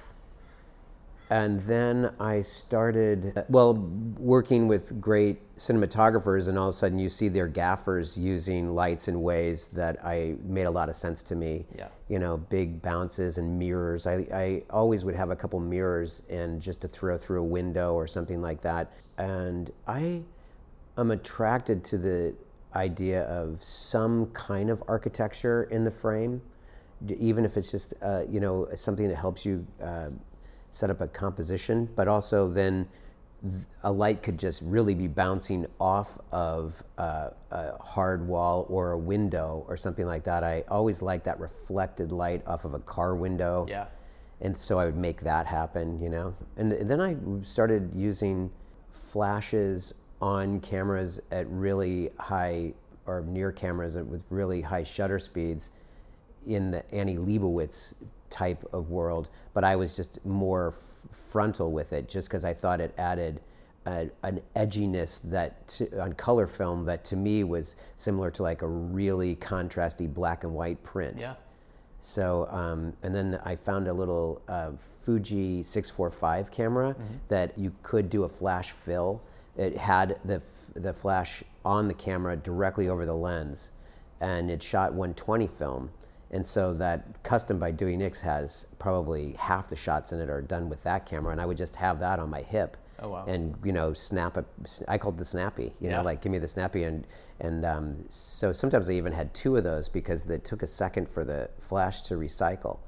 And 1.31 1.61
then 1.61 2.13
I 2.19 2.43
started, 2.43 3.45
well, 3.49 3.75
working 4.19 4.67
with 4.67 5.01
great 5.01 5.39
cinematographers, 5.57 6.49
and 6.49 6.59
all 6.59 6.71
of 6.71 6.75
a 6.75 6.77
sudden 6.77 6.99
you 6.99 7.09
see 7.09 7.29
their 7.29 7.47
gaffers 7.47 8.19
using 8.19 8.75
lights 8.75 9.07
in 9.07 9.23
ways 9.23 9.69
that 9.73 10.05
I 10.05 10.35
made 10.43 10.67
a 10.67 10.71
lot 10.71 10.89
of 10.89 10.97
sense 10.97 11.23
to 11.25 11.37
me. 11.37 11.67
Yeah. 11.79 11.87
You 12.09 12.19
know, 12.19 12.37
big 12.37 12.83
bounces 12.83 13.39
and 13.39 13.57
mirrors. 13.57 14.09
I, 14.09 14.27
I 14.35 14.63
always 14.71 15.05
would 15.05 15.15
have 15.15 15.31
a 15.31 15.37
couple 15.37 15.61
mirrors 15.61 16.21
and 16.29 16.61
just 16.61 16.81
to 16.81 16.89
throw 16.89 17.17
through 17.17 17.43
a 17.43 17.47
window 17.47 17.95
or 17.95 18.09
something 18.09 18.43
like 18.43 18.61
that. 18.63 18.93
And 19.17 19.71
I 19.87 20.23
am 20.99 21.13
attracted 21.13 21.85
to 21.85 21.99
the 21.99 22.35
idea 22.75 23.23
of 23.27 23.63
some 23.63 24.27
kind 24.33 24.69
of 24.69 24.83
architecture 24.89 25.69
in 25.71 25.85
the 25.85 25.93
frame, 25.93 26.43
even 27.21 27.45
if 27.45 27.57
it's 27.57 27.71
just, 27.71 27.95
uh, 28.03 28.23
you 28.29 28.41
know, 28.41 28.69
something 28.75 29.07
that 29.07 29.17
helps 29.17 29.47
you. 29.47 29.65
Uh, 29.81 30.09
set 30.71 30.91
up 30.91 31.01
a 31.01 31.09
composition, 31.09 31.89
but 31.97 32.09
also 32.09 32.49
then 32.49 32.89
a 33.83 33.91
light 33.91 34.23
could 34.23 34.39
just 34.39 34.61
really 34.63 34.95
be 34.95 35.09
bouncing 35.09 35.67
off 35.81 36.19
of 36.31 36.83
a, 36.99 37.33
a, 37.51 37.83
hard 37.83 38.27
wall 38.27 38.67
or 38.69 38.93
a 38.93 38.99
window 38.99 39.65
or 39.67 39.77
something 39.77 40.07
like 40.07 40.25
that. 40.25 40.45
I 40.45 40.63
always 40.69 41.01
like 41.01 41.25
that 41.25 41.41
reflected 41.41 42.13
light 42.13 42.47
off 42.47 42.65
of 42.65 42.75
a 42.75 42.81
car 42.81 43.15
window. 43.15 43.67
Yeah. 43.69 43.87
And 44.43 44.59
so 44.59 44.79
I 44.79 44.85
would 44.85 44.97
make 44.97 45.23
that 45.23 45.47
happen, 45.47 46.01
you 46.03 46.11
know. 46.11 46.35
And, 46.57 46.73
and 46.73 46.91
then 46.91 47.01
I 47.01 47.17
started 47.43 47.95
using 47.95 48.51
flashes 48.91 49.95
on 50.21 50.61
cameras 50.61 51.21
at 51.31 51.49
really 51.49 52.11
high 52.19 52.75
or 53.07 53.23
near 53.23 53.53
cameras 53.53 53.97
with 53.97 54.23
really 54.29 54.61
high 54.61 54.83
shutter 54.83 55.19
speeds 55.19 55.71
in 56.47 56.71
the 56.71 56.95
Annie 56.95 57.17
Leibovitz 57.17 57.95
type 58.31 58.65
of 58.73 58.91
world, 58.91 59.29
but 59.55 59.65
I 59.65 59.77
was 59.77 59.97
just 59.97 60.25
more 60.25 60.75
f- 60.77 61.17
frontal 61.31 61.73
with 61.73 61.93
it 61.93 62.09
just 62.09 62.29
because 62.29 62.45
I 62.45 62.55
thought 62.55 62.81
it 62.81 62.95
added 62.97 63.41
a, 63.87 64.09
an 64.23 64.41
edginess 64.57 65.21
that 65.25 65.67
to, 65.69 66.01
on 66.01 66.13
color 66.15 66.47
film 66.47 66.85
that 66.85 67.05
to 67.07 67.17
me 67.17 67.45
was 67.45 67.77
similar 67.97 68.31
to 68.33 68.43
like 68.43 68.63
a 68.63 68.69
really 68.69 69.37
contrasty 69.37 70.13
black 70.13 70.45
and 70.45 70.55
white 70.55 70.83
print. 70.83 71.19
Yeah. 71.19 71.35
So, 72.01 72.49
um, 72.51 72.95
and 73.03 73.15
then 73.15 73.41
I 73.45 73.57
found 73.57 73.87
a 73.89 73.93
little 73.93 74.41
uh, 74.49 74.71
Fuji 75.01 75.63
645 75.63 76.51
camera 76.51 76.95
mm-hmm. 76.95 77.15
that 77.29 77.59
you 77.59 77.73
could 77.83 78.09
do 78.09 78.25
a 78.25 78.29
flash 78.29 78.73
fill. 78.73 79.23
It 79.57 79.77
had 79.77 80.19
the, 80.25 80.41
the 80.75 80.93
flash 80.93 81.43
on 81.65 81.89
the 81.89 81.95
camera 81.95 82.37
directly 82.37 82.89
over 82.89 83.05
the 83.05 83.15
lens, 83.15 83.73
and 84.21 84.51
it 84.51 84.63
shot 84.63 84.93
120 84.93 85.47
film. 85.47 85.91
And 86.31 86.47
so 86.47 86.75
that 86.75 87.23
custom 87.23 87.59
by 87.59 87.73
Dewey 87.73 87.97
Nicks 87.97 88.21
has 88.21 88.67
probably 88.79 89.33
half 89.33 89.69
the 89.69 89.77
shots 89.77 90.13
in 90.13 90.21
it 90.21 90.31
are 90.31 90.43
done 90.43 90.69
with 90.69 90.83
that 90.85 91.07
camera, 91.07 91.33
and 91.33 91.41
I 91.41 91.47
would 91.47 91.57
just 91.57 91.77
have 91.77 91.99
that 92.01 92.19
on 92.19 92.31
my 92.31 92.43
hip. 92.43 92.77
Oh, 93.03 93.09
wow. 93.09 93.25
And 93.27 93.57
you 93.65 93.73
know, 93.73 93.95
snap 93.95 94.37
it. 94.37 94.45
I 94.87 94.99
called 94.99 95.19
the 95.19 95.25
snappy. 95.25 95.73
You 95.81 95.89
yeah. 95.89 95.97
know, 95.97 96.03
like 96.03 96.23
give 96.23 96.31
me 96.31 96.39
the 96.39 96.49
snappy, 96.49 96.85
and 96.85 97.07
and 97.41 97.65
um, 97.65 98.05
so 98.09 98.53
sometimes 98.53 98.89
I 98.89 98.93
even 98.93 99.13
had 99.13 99.33
two 99.35 99.57
of 99.57 99.65
those 99.65 99.89
because 99.89 100.27
it 100.27 100.45
took 100.45 100.63
a 100.63 100.67
second 100.67 101.09
for 101.09 101.25
the 101.25 101.51
flash 101.61 102.03
to 102.03 102.15
recycle, 102.15 102.79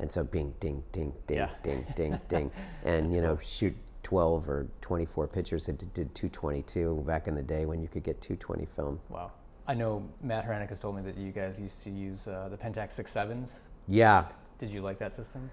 and 0.00 0.10
so 0.10 0.24
bing, 0.24 0.54
ding 0.58 0.82
ding 0.90 1.12
ding 1.26 1.36
yeah. 1.36 1.50
ding 1.62 1.86
ding 1.94 2.20
ding, 2.28 2.50
and 2.84 3.14
you 3.14 3.20
know 3.20 3.36
cool. 3.36 3.44
shoot 3.44 3.76
12 4.02 4.48
or 4.48 4.66
24 4.80 5.28
pictures. 5.28 5.68
It 5.68 5.78
did 5.92 6.14
222 6.14 7.04
back 7.06 7.28
in 7.28 7.34
the 7.34 7.42
day 7.42 7.66
when 7.66 7.82
you 7.82 7.88
could 7.88 8.02
get 8.02 8.20
220 8.22 8.66
film. 8.74 8.98
Wow. 9.10 9.32
I 9.68 9.74
know 9.74 10.02
Matt 10.22 10.48
Hranek 10.48 10.70
has 10.70 10.78
told 10.78 10.96
me 10.96 11.02
that 11.02 11.18
you 11.18 11.30
guys 11.30 11.60
used 11.60 11.82
to 11.84 11.90
use 11.90 12.26
uh, 12.26 12.48
the 12.50 12.56
Pentax 12.56 12.92
six 12.92 13.12
sevens. 13.12 13.60
Yeah. 13.86 14.24
Did 14.58 14.70
you 14.70 14.80
like 14.80 14.98
that 14.98 15.14
system? 15.14 15.50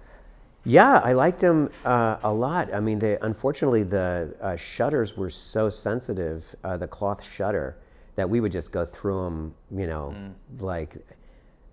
Yeah, 0.64 1.00
I 1.04 1.12
liked 1.12 1.38
them 1.38 1.70
uh, 1.84 2.16
a 2.22 2.32
lot. 2.32 2.72
I 2.72 2.80
mean, 2.80 2.98
they, 2.98 3.18
unfortunately, 3.20 3.82
the 3.82 4.34
uh, 4.40 4.56
shutters 4.56 5.18
were 5.18 5.28
so 5.28 5.68
sensitive, 5.68 6.44
uh, 6.64 6.78
the 6.78 6.88
cloth 6.88 7.22
shutter, 7.22 7.76
that 8.16 8.28
we 8.28 8.40
would 8.40 8.50
just 8.50 8.72
go 8.72 8.86
through 8.86 9.22
them, 9.22 9.54
you 9.70 9.86
know, 9.86 10.14
mm. 10.16 10.32
like 10.62 10.96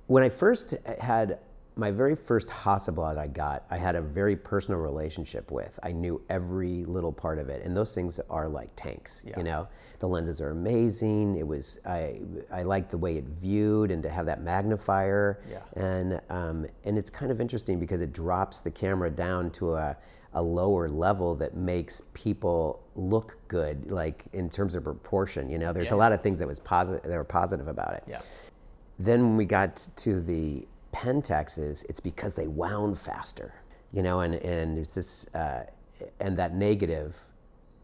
when 0.08 0.22
I 0.22 0.30
first 0.30 0.76
had 1.00 1.40
my 1.76 1.92
very 1.92 2.16
first 2.16 2.48
Hasselblad 2.50 3.18
I 3.18 3.28
got, 3.28 3.66
I 3.70 3.78
had 3.78 3.96
a 3.96 4.02
very 4.02 4.36
personal 4.36 4.80
relationship 4.80 5.52
with. 5.52 5.80
I 5.82 5.92
knew 5.92 6.22
every 6.30 6.86
little 6.86 7.12
part 7.12 7.40
of 7.40 7.50
it, 7.50 7.66
and 7.66 7.76
those 7.76 7.96
things 7.96 8.20
are 8.30 8.48
like 8.48 8.70
tanks. 8.76 9.24
Yeah. 9.26 9.38
You 9.38 9.44
know, 9.44 9.68
the 10.00 10.08
lenses 10.08 10.40
are 10.42 10.52
amazing. 10.52 11.38
It 11.38 11.48
was 11.48 11.80
I 11.86 12.22
I 12.52 12.64
liked 12.64 12.92
the 12.92 12.98
way 12.98 13.18
it 13.18 13.26
viewed 13.26 13.92
and 13.92 14.04
to 14.04 14.10
have 14.10 14.26
that 14.28 14.42
magnifier. 14.42 15.42
Yeah. 15.50 15.60
And 15.82 16.22
um, 16.30 16.66
and 16.84 16.98
it's 16.98 17.10
kind 17.10 17.32
of 17.32 17.42
interesting 17.42 17.80
because 17.80 18.02
it 18.02 18.14
drops 18.14 18.60
the 18.60 18.72
camera 18.72 19.10
down 19.10 19.50
to 19.52 19.74
a 19.76 19.98
a 20.36 20.42
lower 20.42 20.90
level 20.90 21.36
that 21.36 21.56
makes 21.56 22.02
people 22.14 22.84
look 22.96 23.38
good, 23.48 23.92
like 23.92 24.26
in 24.34 24.50
terms 24.50 24.76
of 24.76 24.84
proportion. 24.84 25.50
You 25.50 25.60
know, 25.60 25.74
there's 25.74 25.92
a 25.92 25.96
lot 25.96 26.12
of 26.12 26.22
things 26.22 26.40
that 26.40 26.48
was 26.48 26.60
positive 26.60 27.04
that 27.04 27.16
were 27.16 27.24
positive 27.24 27.68
about 27.68 27.94
it. 27.94 28.04
Yeah. 28.08 28.22
Then 29.00 29.22
when 29.22 29.38
we 29.38 29.46
got 29.46 29.88
to 29.98 30.22
the 30.22 30.68
Pentaxes, 30.94 31.84
it's 31.90 32.00
because 32.00 32.34
they 32.34 32.48
wound 32.48 32.98
faster, 32.98 33.54
you 33.92 34.02
know, 34.02 34.22
and, 34.22 34.36
and 34.36 34.78
there's 34.78 34.90
this, 34.90 35.28
uh, 35.34 35.66
and 36.20 36.38
that 36.38 36.56
negative, 36.56 37.18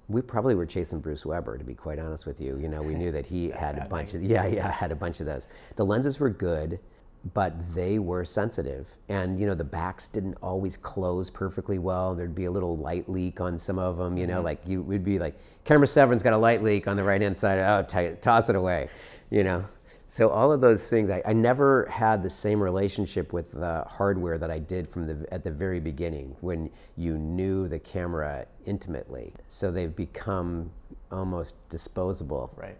we 0.07 0.21
probably 0.21 0.55
were 0.55 0.65
chasing 0.65 0.99
Bruce 0.99 1.25
Weber, 1.25 1.57
to 1.57 1.63
be 1.63 1.75
quite 1.75 1.99
honest 1.99 2.25
with 2.25 2.41
you. 2.41 2.57
You 2.57 2.67
know, 2.69 2.81
we 2.81 2.95
knew 2.95 3.11
that 3.11 3.25
he 3.25 3.49
had 3.57 3.77
a 3.77 3.85
bunch 3.85 4.13
of, 4.13 4.23
yeah, 4.23 4.45
yeah, 4.47 4.71
had 4.71 4.91
a 4.91 4.95
bunch 4.95 5.19
of 5.19 5.25
those. 5.25 5.47
The 5.75 5.85
lenses 5.85 6.19
were 6.19 6.29
good, 6.29 6.79
but 7.33 7.53
they 7.75 7.99
were 7.99 8.23
sensitive. 8.23 8.97
And, 9.09 9.39
you 9.39 9.45
know, 9.45 9.53
the 9.53 9.63
backs 9.63 10.07
didn't 10.07 10.37
always 10.41 10.77
close 10.77 11.29
perfectly 11.29 11.77
well. 11.77 12.15
There'd 12.15 12.35
be 12.35 12.45
a 12.45 12.51
little 12.51 12.77
light 12.77 13.09
leak 13.09 13.41
on 13.41 13.59
some 13.59 13.77
of 13.77 13.97
them, 13.97 14.17
you 14.17 14.25
know, 14.25 14.41
like 14.41 14.61
you 14.65 14.81
would 14.83 15.03
be 15.03 15.19
like, 15.19 15.37
camera 15.65 15.87
seven's 15.87 16.23
got 16.23 16.33
a 16.33 16.37
light 16.37 16.63
leak 16.63 16.87
on 16.87 16.95
the 16.95 17.03
right 17.03 17.21
hand 17.21 17.37
side. 17.37 17.59
Oh, 17.59 17.83
t- 17.83 18.15
toss 18.21 18.49
it 18.49 18.55
away, 18.55 18.89
you 19.29 19.43
know. 19.43 19.65
So 20.11 20.29
all 20.29 20.51
of 20.51 20.59
those 20.59 20.89
things, 20.89 21.11
I, 21.11 21.21
I 21.23 21.33
never 21.33 21.85
had 21.85 22.23
the 22.23 22.31
same 22.31 22.59
relationship 22.61 23.31
with 23.31 23.51
the 23.51 23.85
hardware 23.87 24.39
that 24.39 24.49
I 24.49 24.57
did 24.57 24.89
from 24.89 25.05
the 25.05 25.31
at 25.31 25.43
the 25.43 25.51
very 25.51 25.79
beginning 25.79 26.35
when 26.41 26.71
you 26.97 27.17
knew 27.19 27.67
the 27.67 27.77
camera 27.77 28.47
intimately. 28.65 29.33
So 29.47 29.69
they've 29.71 29.95
become 29.95 30.71
almost 31.11 31.57
disposable 31.69 32.51
Right. 32.55 32.77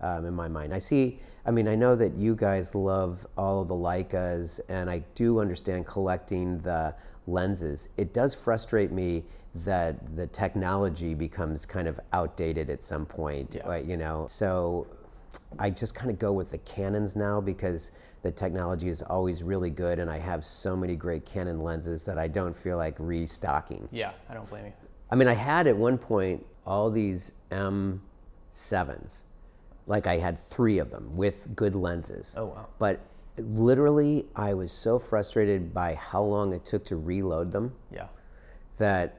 um, 0.00 0.24
in 0.24 0.34
my 0.34 0.46
mind. 0.46 0.72
I 0.72 0.78
see. 0.78 1.18
I 1.44 1.50
mean, 1.50 1.66
I 1.66 1.74
know 1.74 1.96
that 1.96 2.14
you 2.14 2.36
guys 2.36 2.76
love 2.76 3.26
all 3.36 3.62
of 3.62 3.66
the 3.68 3.74
Leicas, 3.74 4.60
and 4.68 4.88
I 4.88 5.00
do 5.16 5.40
understand 5.40 5.84
collecting 5.86 6.58
the 6.60 6.94
lenses. 7.26 7.88
It 7.96 8.14
does 8.14 8.36
frustrate 8.36 8.92
me 8.92 9.24
that 9.64 10.16
the 10.16 10.28
technology 10.28 11.14
becomes 11.14 11.66
kind 11.66 11.88
of 11.88 11.98
outdated 12.12 12.70
at 12.70 12.84
some 12.84 13.04
point. 13.04 13.56
Yeah. 13.56 13.68
uh, 13.68 13.74
You 13.74 13.96
know, 13.96 14.26
so 14.28 14.86
I 15.58 15.70
just 15.70 15.94
kind 15.94 16.10
of 16.10 16.18
go 16.18 16.32
with 16.32 16.50
the 16.50 16.58
Canons 16.58 17.16
now 17.16 17.40
because 17.40 17.90
the 18.22 18.30
technology 18.30 18.88
is 18.88 19.02
always 19.02 19.42
really 19.42 19.70
good, 19.70 19.98
and 19.98 20.10
I 20.10 20.18
have 20.18 20.44
so 20.44 20.76
many 20.76 20.96
great 20.96 21.24
Canon 21.26 21.60
lenses 21.60 22.04
that 22.04 22.18
I 22.18 22.28
don't 22.28 22.56
feel 22.56 22.76
like 22.76 22.94
restocking. 22.98 23.88
Yeah. 23.92 24.12
I 24.28 24.34
don't 24.34 24.48
blame 24.48 24.66
you. 24.66 24.72
I 25.10 25.14
mean, 25.14 25.28
I 25.28 25.34
had 25.34 25.66
at 25.66 25.76
one 25.76 25.98
point 25.98 26.46
all 26.66 26.90
these 26.90 27.32
M7s. 27.50 29.22
Like 29.86 30.06
I 30.06 30.16
had 30.18 30.38
three 30.38 30.78
of 30.78 30.90
them 30.90 31.16
with 31.16 31.54
good 31.56 31.74
lenses. 31.74 32.34
Oh, 32.36 32.46
wow. 32.46 32.68
But 32.78 33.00
literally, 33.36 34.26
I 34.36 34.54
was 34.54 34.70
so 34.70 34.98
frustrated 34.98 35.74
by 35.74 35.94
how 35.94 36.22
long 36.22 36.52
it 36.52 36.64
took 36.64 36.84
to 36.86 36.96
reload 36.96 37.50
them 37.50 37.74
Yeah. 37.90 38.06
that 38.78 39.18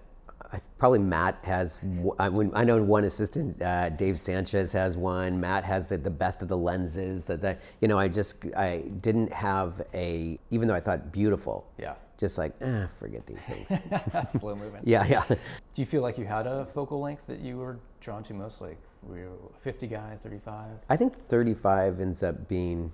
probably 0.78 1.00
Matt 1.00 1.38
has. 1.44 1.82
I, 2.20 2.30
mean, 2.30 2.52
I 2.54 2.64
know 2.64 2.82
one 2.84 3.04
assistant, 3.06 3.62
uh, 3.62 3.90
Dave 3.90 4.20
Sanchez 4.20 4.72
has 4.74 4.98
one. 4.98 5.40
Matt 5.40 5.64
has 5.64 5.90
the, 5.90 5.98
the 5.98 6.10
best 6.10 6.42
of 6.42 6.48
the 6.48 6.58
lenses. 6.58 7.24
That, 7.24 7.42
that 7.42 7.62
you 7.82 7.88
know, 7.88 7.98
I 7.98 8.08
just 8.08 8.46
I 8.56 8.80
didn't 9.02 9.32
have 9.34 9.82
a. 9.94 10.38
Even 10.52 10.68
though 10.68 10.76
I 10.76 10.80
thought 10.80 11.12
beautiful, 11.12 11.66
Yeah. 11.78 11.96
just 12.18 12.38
like 12.38 12.54
ah, 12.64 12.88
forget 13.00 13.26
these 13.26 13.40
things. 13.40 13.80
Slow 14.40 14.56
moving. 14.56 14.82
yeah, 14.84 15.06
yeah. 15.06 15.24
Do 15.28 15.38
you 15.76 15.86
feel 15.86 16.02
like 16.02 16.18
you 16.18 16.26
had 16.26 16.48
a 16.48 16.66
focal 16.66 17.00
length 17.02 17.24
that 17.28 17.40
you 17.40 17.58
were 17.58 17.78
drawn 18.02 18.24
to 18.24 18.34
most? 18.34 18.62
Like, 18.62 18.78
were 19.04 19.18
you 19.18 19.52
a 19.56 19.60
50 19.64 19.88
guy, 19.88 20.18
35? 20.22 20.68
I 20.90 20.98
think 20.98 21.16
35 21.30 22.00
ends 22.00 22.24
up 22.24 22.48
being 22.48 22.92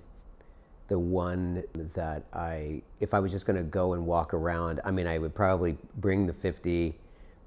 the 0.88 0.98
one 0.98 1.62
that 1.94 2.24
I, 2.32 2.82
if 2.98 3.14
I 3.14 3.20
was 3.20 3.30
just 3.30 3.46
going 3.46 3.56
to 3.56 3.62
go 3.62 3.92
and 3.92 4.04
walk 4.06 4.34
around, 4.34 4.80
I 4.84 4.90
mean, 4.90 5.06
I 5.06 5.18
would 5.18 5.34
probably 5.36 5.76
bring 5.98 6.26
the 6.26 6.32
50, 6.32 6.98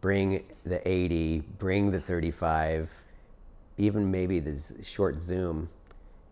bring 0.04 0.44
the 0.66 0.86
80, 0.86 1.44
bring 1.60 1.90
the 1.90 2.00
35, 2.00 2.90
even 3.78 4.12
maybe 4.12 4.42
the 4.42 4.62
short 4.84 5.24
zoom, 5.24 5.70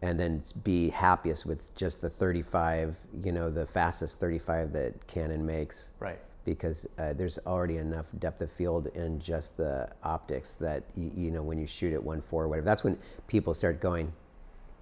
and 0.01 0.19
then 0.19 0.43
be 0.65 0.89
happiest 0.89 1.45
with 1.45 1.73
just 1.73 2.01
the 2.01 2.09
35, 2.09 2.93
you 3.23 3.31
know, 3.31 3.49
the 3.49 3.65
fastest 3.65 4.19
35 4.19 4.73
that 4.73 5.07
Canon 5.07 5.45
makes 5.45 5.89
Right. 6.01 6.19
because 6.43 6.85
uh, 6.99 7.13
there's 7.13 7.39
already 7.47 7.77
enough 7.77 8.07
depth 8.19 8.41
of 8.41 8.51
field 8.51 8.87
in 8.87 9.21
just 9.21 9.55
the 9.55 9.87
optics 10.03 10.51
that 10.55 10.83
you, 10.97 11.09
you 11.15 11.31
know 11.31 11.41
when 11.41 11.57
you 11.57 11.65
shoot 11.65 11.93
at 11.93 12.01
1.4 12.01 12.23
or 12.33 12.47
whatever 12.49 12.65
that's 12.65 12.83
when 12.83 12.97
people 13.27 13.53
start 13.53 13.79
going 13.79 14.11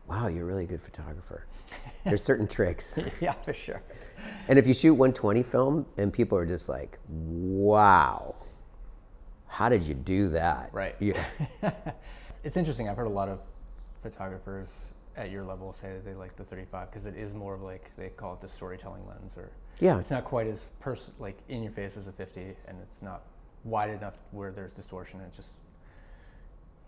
wow 0.07 0.27
you're 0.27 0.43
a 0.43 0.45
really 0.45 0.65
good 0.65 0.81
photographer 0.81 1.45
there's 2.05 2.23
certain 2.23 2.47
tricks 2.47 2.95
yeah, 3.21 3.33
for 3.33 3.53
sure. 3.53 3.81
and 4.47 4.57
if 4.57 4.65
you 4.65 4.73
shoot 4.73 4.93
120 4.93 5.43
film 5.43 5.85
and 5.97 6.13
people 6.13 6.37
are 6.37 6.45
just 6.45 6.69
like 6.69 6.97
wow 7.09 8.33
how 9.49 9.67
did 9.67 9.83
you 9.83 9.93
do 9.93 10.29
that 10.29 10.69
Right. 10.71 10.95
yeah 10.99 11.21
It's 12.41 12.55
interesting. 12.55 12.87
I've 12.87 12.95
heard 12.95 13.07
a 13.07 13.09
lot 13.09 13.27
of 13.27 13.39
photographers 14.01 14.91
at 15.17 15.29
your 15.29 15.43
level 15.43 15.73
say 15.73 15.89
that 15.93 16.05
they 16.05 16.13
like 16.13 16.35
the 16.37 16.43
35 16.45 16.89
because 16.89 17.05
it 17.05 17.15
is 17.17 17.33
more 17.33 17.53
of 17.53 17.61
like 17.61 17.91
they 17.97 18.07
call 18.09 18.33
it 18.35 18.39
the 18.41 18.47
storytelling 18.47 19.05
lens, 19.07 19.35
or 19.35 19.49
Yeah. 19.79 19.99
it's 19.99 20.09
not 20.11 20.23
quite 20.23 20.47
as 20.47 20.65
pers- 20.79 21.09
like 21.19 21.37
in 21.49 21.61
your 21.63 21.73
face 21.73 21.97
as 21.97 22.07
a 22.07 22.13
50, 22.13 22.55
and 22.67 22.77
it's 22.81 23.01
not 23.01 23.23
wide 23.65 23.89
enough 23.89 24.13
where 24.31 24.51
there's 24.51 24.73
distortion. 24.73 25.19
It 25.19 25.33
just 25.35 25.51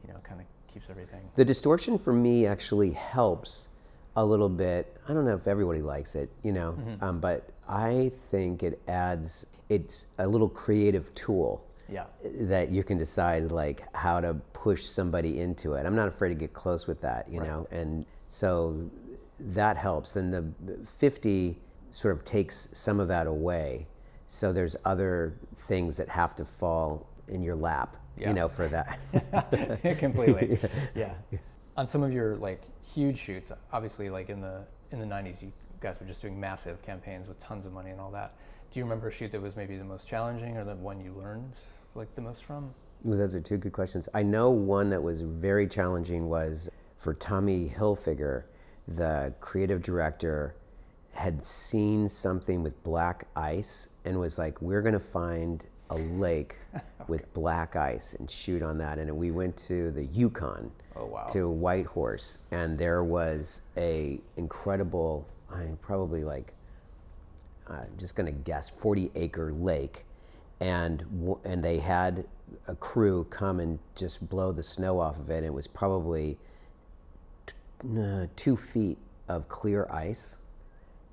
you 0.08 0.14
know 0.14 0.20
kind 0.24 0.40
of 0.40 0.48
keeps 0.74 0.90
everything. 0.90 1.20
The 1.36 1.44
distortion 1.46 1.98
for 1.98 2.14
me 2.14 2.46
actually 2.46 2.92
helps 2.92 3.68
a 4.16 4.24
little 4.26 4.50
bit. 4.50 4.96
I 5.08 5.14
don't 5.14 5.26
know 5.26 5.36
if 5.36 5.48
everybody 5.48 5.82
likes 5.82 6.16
it, 6.16 6.30
you 6.44 6.54
know, 6.54 6.78
um, 7.02 7.20
but 7.20 7.50
I 7.68 8.12
think 8.30 8.64
it 8.64 8.82
adds, 8.88 9.46
it's 9.70 10.06
a 10.18 10.28
little 10.28 10.50
creative 10.50 11.14
tool 11.16 11.62
Yeah. 11.92 12.06
that 12.24 12.72
you 12.72 12.84
can 12.84 12.98
decide 12.98 13.52
like 13.52 13.84
how 13.96 14.22
to 14.22 14.34
push 14.54 14.86
somebody 14.86 15.42
into 15.42 15.74
it. 15.74 15.86
I'm 15.86 15.96
not 15.96 16.08
afraid 16.08 16.30
to 16.30 16.36
get 16.36 16.54
close 16.54 16.88
with 16.88 17.02
that, 17.02 17.30
you 17.30 17.40
know, 17.42 17.68
and 17.72 18.06
so 18.30 18.90
that 19.40 19.76
helps. 19.76 20.16
And 20.16 20.34
the 20.34 20.46
50 21.00 21.58
sort 21.92 22.16
of 22.16 22.24
takes 22.24 22.70
some 22.72 23.00
of 23.02 23.08
that 23.10 23.28
away. 23.28 23.88
So 24.26 24.54
there's 24.54 24.78
other 24.86 25.34
things 25.68 25.98
that 25.98 26.08
have 26.08 26.36
to 26.38 26.46
fall 26.46 27.08
in 27.28 27.44
your 27.44 27.56
lap, 27.56 27.98
Yeah. 28.18 28.30
you 28.30 28.34
know, 28.36 28.48
for 28.48 28.68
that. 28.70 29.00
completely 30.00 30.58
yeah. 30.96 31.14
on 31.76 31.88
some 31.88 32.04
of 32.04 32.14
your 32.14 32.38
like 32.38 32.62
huge 32.84 33.18
shoots 33.18 33.52
obviously 33.72 34.10
like 34.10 34.30
in 34.30 34.42
the 34.42 34.64
in 34.92 35.00
the 35.00 35.06
90s 35.06 35.42
you 35.42 35.52
guys 35.80 35.98
were 36.00 36.06
just 36.06 36.22
doing 36.22 36.38
massive 36.40 36.82
campaigns 36.82 37.28
with 37.30 37.40
tons 37.40 37.66
of 37.66 37.72
money 37.74 37.90
and 37.92 38.02
all 38.02 38.12
that 38.12 38.34
do 38.72 38.80
you 38.80 38.84
remember 38.84 39.08
a 39.08 39.12
shoot 39.12 39.32
that 39.32 39.42
was 39.42 39.56
maybe 39.56 39.78
the 39.78 39.84
most 39.84 40.08
challenging 40.08 40.58
or 40.58 40.64
the 40.66 40.76
one 40.76 41.00
you 41.00 41.14
learned 41.14 41.54
like 41.96 42.14
the 42.16 42.22
most 42.22 42.44
from 42.44 42.74
Well, 43.04 43.18
those 43.18 43.36
are 43.36 43.42
two 43.42 43.58
good 43.58 43.74
questions. 43.74 44.08
I 44.14 44.24
know 44.24 44.50
one 44.50 44.90
that 44.92 45.02
was 45.02 45.22
very 45.22 45.68
challenging 45.68 46.30
was 46.30 46.70
for 46.98 47.14
Tommy 47.14 47.74
Hilfiger, 47.76 48.44
the 48.88 49.34
creative 49.42 49.82
director 49.82 50.56
had 51.14 51.44
seen 51.44 52.08
something 52.08 52.64
with 52.64 52.82
black 52.84 53.28
ice 53.36 53.90
and 54.06 54.20
was 54.20 54.38
like, 54.38 54.62
"We're 54.62 54.82
going 54.82 54.94
to 54.94 55.00
find 55.00 55.66
a 55.90 55.98
lake 55.98 56.56
with 57.08 57.32
black 57.34 57.76
ice 57.76 58.14
and 58.14 58.30
shoot 58.30 58.62
on 58.62 58.78
that." 58.78 58.98
And 58.98 59.16
we 59.18 59.32
went 59.32 59.58
to 59.68 59.92
the 59.92 60.06
Yukon, 60.06 60.72
Oh, 60.96 61.06
wow. 61.06 61.28
to 61.34 61.50
Whitehorse, 61.50 62.38
and 62.52 62.78
there 62.78 63.04
was 63.04 63.62
a 63.78 64.20
incredible, 64.38 65.28
I 65.52 65.66
probably 65.82 66.24
like 66.24 66.54
I'm 67.68 67.88
just 67.98 68.16
going 68.16 68.26
to 68.26 68.32
guess 68.32 68.70
40 68.70 69.12
acre 69.16 69.52
lake 69.54 70.06
and 70.62 71.04
and 71.44 71.64
they 71.64 71.80
had 71.80 72.24
a 72.68 72.76
crew 72.76 73.26
come 73.30 73.60
and 73.60 73.80
just 73.96 74.28
blow 74.30 74.52
the 74.52 74.64
snow 74.64 75.00
off 75.00 75.20
of 75.20 75.30
it. 75.30 75.38
And 75.38 75.46
it 75.46 75.54
was 75.54 75.68
probably 75.68 76.38
t- 77.46 77.56
uh, 78.00 78.28
two 78.36 78.56
feet 78.56 78.98
of 79.28 79.50
clear 79.50 79.88
ice. 79.92 80.38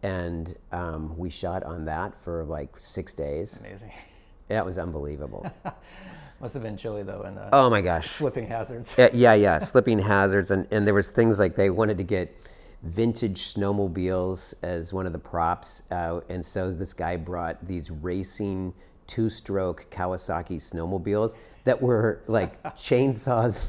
And 0.03 0.55
um, 0.71 1.17
we 1.17 1.31
shot 1.31 1.65
on 1.65 1.85
that 1.87 2.15
for 2.23 2.45
like 2.45 2.79
six 2.79 3.15
days. 3.15 3.59
Amazing. 3.61 3.91
That 4.49 4.65
was 4.65 4.79
unbelievable. 4.79 5.45
Must 6.41 6.55
have 6.55 6.63
been 6.63 6.79
chilly 6.79 7.03
though 7.03 7.21
and 7.21 7.39
uh, 7.39 7.51
oh 7.53 7.69
my 7.69 7.83
gosh. 7.83 8.07
Slipping 8.11 8.47
hazards. 8.47 8.95
Yeah, 8.97 9.11
yeah, 9.13 9.35
yeah, 9.35 9.59
slipping 9.59 9.99
hazards, 9.99 10.51
and, 10.51 10.67
and 10.71 10.87
there 10.87 10.95
was 10.95 11.09
things 11.09 11.39
like 11.39 11.55
they 11.55 11.69
wanted 11.69 11.99
to 11.99 12.05
get 12.05 12.35
vintage 12.83 13.53
snowmobiles 13.53 14.55
as 14.63 14.95
one 14.95 15.05
of 15.05 15.13
the 15.13 15.19
props, 15.19 15.83
uh, 15.91 16.21
and 16.31 16.43
so 16.43 16.71
this 16.71 16.95
guy 16.95 17.17
brought 17.17 17.63
these 17.69 17.91
racing 17.91 18.73
two-stroke 19.09 19.87
Kawasaki 19.91 20.59
snowmobiles 20.59 21.35
that 21.65 21.83
were 21.83 22.23
like 22.29 22.63
chainsaws. 22.77 23.69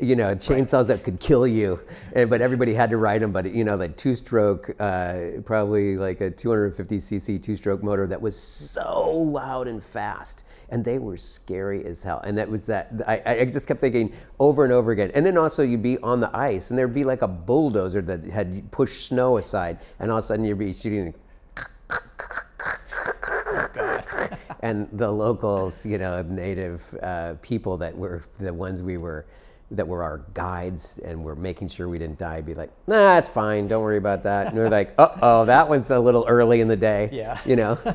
You 0.00 0.16
know, 0.16 0.34
chainsaws 0.34 0.86
that 0.86 1.04
could 1.04 1.20
kill 1.20 1.46
you, 1.46 1.78
and, 2.14 2.30
but 2.30 2.40
everybody 2.40 2.72
had 2.72 2.88
to 2.88 2.96
ride 2.96 3.20
them. 3.20 3.30
But 3.30 3.52
you 3.52 3.62
know, 3.62 3.76
like 3.76 3.94
two-stroke, 3.98 4.74
uh, 4.80 5.42
probably 5.44 5.98
like 5.98 6.22
a 6.22 6.30
250 6.30 6.96
cc 6.96 7.42
two-stroke 7.42 7.82
motor 7.82 8.06
that 8.06 8.22
was 8.22 8.38
so 8.38 9.10
loud 9.10 9.68
and 9.68 9.84
fast, 9.84 10.44
and 10.70 10.82
they 10.82 10.98
were 10.98 11.18
scary 11.18 11.84
as 11.84 12.02
hell. 12.02 12.22
And 12.24 12.38
that 12.38 12.48
was 12.48 12.64
that. 12.66 12.90
I, 13.06 13.22
I 13.26 13.44
just 13.44 13.68
kept 13.68 13.82
thinking 13.82 14.14
over 14.40 14.64
and 14.64 14.72
over 14.72 14.92
again. 14.92 15.10
And 15.12 15.26
then 15.26 15.36
also 15.36 15.62
you'd 15.62 15.82
be 15.82 15.98
on 15.98 16.20
the 16.20 16.34
ice, 16.34 16.70
and 16.70 16.78
there'd 16.78 16.94
be 16.94 17.04
like 17.04 17.20
a 17.20 17.28
bulldozer 17.28 18.00
that 18.00 18.24
had 18.24 18.70
pushed 18.70 19.08
snow 19.08 19.36
aside, 19.36 19.78
and 19.98 20.10
all 20.10 20.18
of 20.18 20.24
a 20.24 20.26
sudden 20.26 20.46
you'd 20.46 20.58
be 20.58 20.72
shooting. 20.72 21.12
And 24.60 24.88
the 24.92 25.10
locals, 25.10 25.84
you 25.84 25.98
know, 25.98 26.22
native 26.22 26.82
uh, 27.02 27.34
people 27.42 27.76
that 27.78 27.96
were 27.96 28.22
the 28.38 28.52
ones 28.52 28.82
we 28.82 28.96
were 28.96 29.26
that 29.72 29.86
were 29.86 30.02
our 30.02 30.18
guides 30.34 31.00
and 31.04 31.24
were 31.24 31.34
making 31.34 31.66
sure 31.68 31.88
we 31.88 31.98
didn't 31.98 32.18
die 32.18 32.40
be 32.40 32.54
like, 32.54 32.70
nah, 32.86 33.18
it's 33.18 33.28
fine, 33.28 33.66
don't 33.66 33.82
worry 33.82 33.96
about 33.96 34.22
that. 34.22 34.48
And 34.48 34.56
we're 34.56 34.68
like, 34.68 34.94
uh 34.96 35.08
oh, 35.22 35.44
that 35.46 35.68
one's 35.68 35.90
a 35.90 35.98
little 35.98 36.24
early 36.28 36.60
in 36.60 36.68
the 36.68 36.76
day. 36.76 37.08
Yeah. 37.12 37.40
You 37.44 37.56
know? 37.56 37.78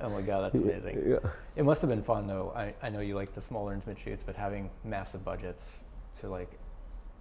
oh 0.00 0.08
my 0.08 0.20
god, 0.22 0.52
that's 0.52 0.56
amazing. 0.56 1.02
Yeah. 1.06 1.30
It 1.54 1.64
must 1.64 1.80
have 1.80 1.90
been 1.90 2.02
fun 2.02 2.26
though. 2.26 2.52
I, 2.56 2.74
I 2.82 2.90
know 2.90 3.00
you 3.00 3.14
like 3.14 3.34
the 3.34 3.40
smaller 3.40 3.72
intimate 3.72 3.98
shoots, 3.98 4.24
but 4.26 4.34
having 4.34 4.68
massive 4.82 5.24
budgets 5.24 5.68
to 6.20 6.28
like 6.28 6.50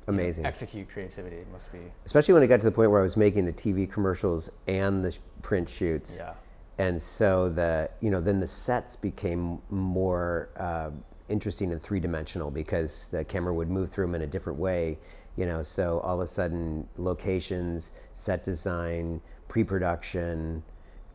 know, 0.07 0.13
Amazing. 0.13 0.45
execute 0.45 0.89
creativity 0.89 1.43
must 1.51 1.71
be 1.71 1.79
Especially 2.05 2.33
when 2.33 2.43
it 2.43 2.47
got 2.47 2.57
to 2.59 2.65
the 2.65 2.71
point 2.71 2.91
where 2.91 2.99
I 2.99 3.03
was 3.03 3.17
making 3.17 3.45
the 3.45 3.53
TV 3.53 3.89
commercials 3.89 4.49
and 4.67 5.03
the 5.05 5.15
print 5.41 5.69
shoots. 5.69 6.17
yeah. 6.19 6.33
And 6.77 7.01
so 7.01 7.49
the 7.49 7.89
you 8.01 8.09
know 8.09 8.19
then 8.19 8.39
the 8.39 8.47
sets 8.47 8.95
became 8.95 9.59
more 9.69 10.49
uh, 10.57 10.89
interesting 11.29 11.71
and 11.71 11.81
three 11.81 11.99
dimensional 11.99 12.49
because 12.51 13.07
the 13.09 13.23
camera 13.23 13.53
would 13.53 13.69
move 13.69 13.91
through 13.91 14.05
them 14.05 14.15
in 14.15 14.21
a 14.23 14.27
different 14.27 14.57
way 14.59 14.97
you 15.37 15.45
know 15.45 15.63
so 15.63 15.99
all 15.99 16.15
of 16.15 16.21
a 16.21 16.27
sudden 16.27 16.87
locations 16.97 17.91
set 18.13 18.43
design 18.43 19.21
pre-production 19.47 20.61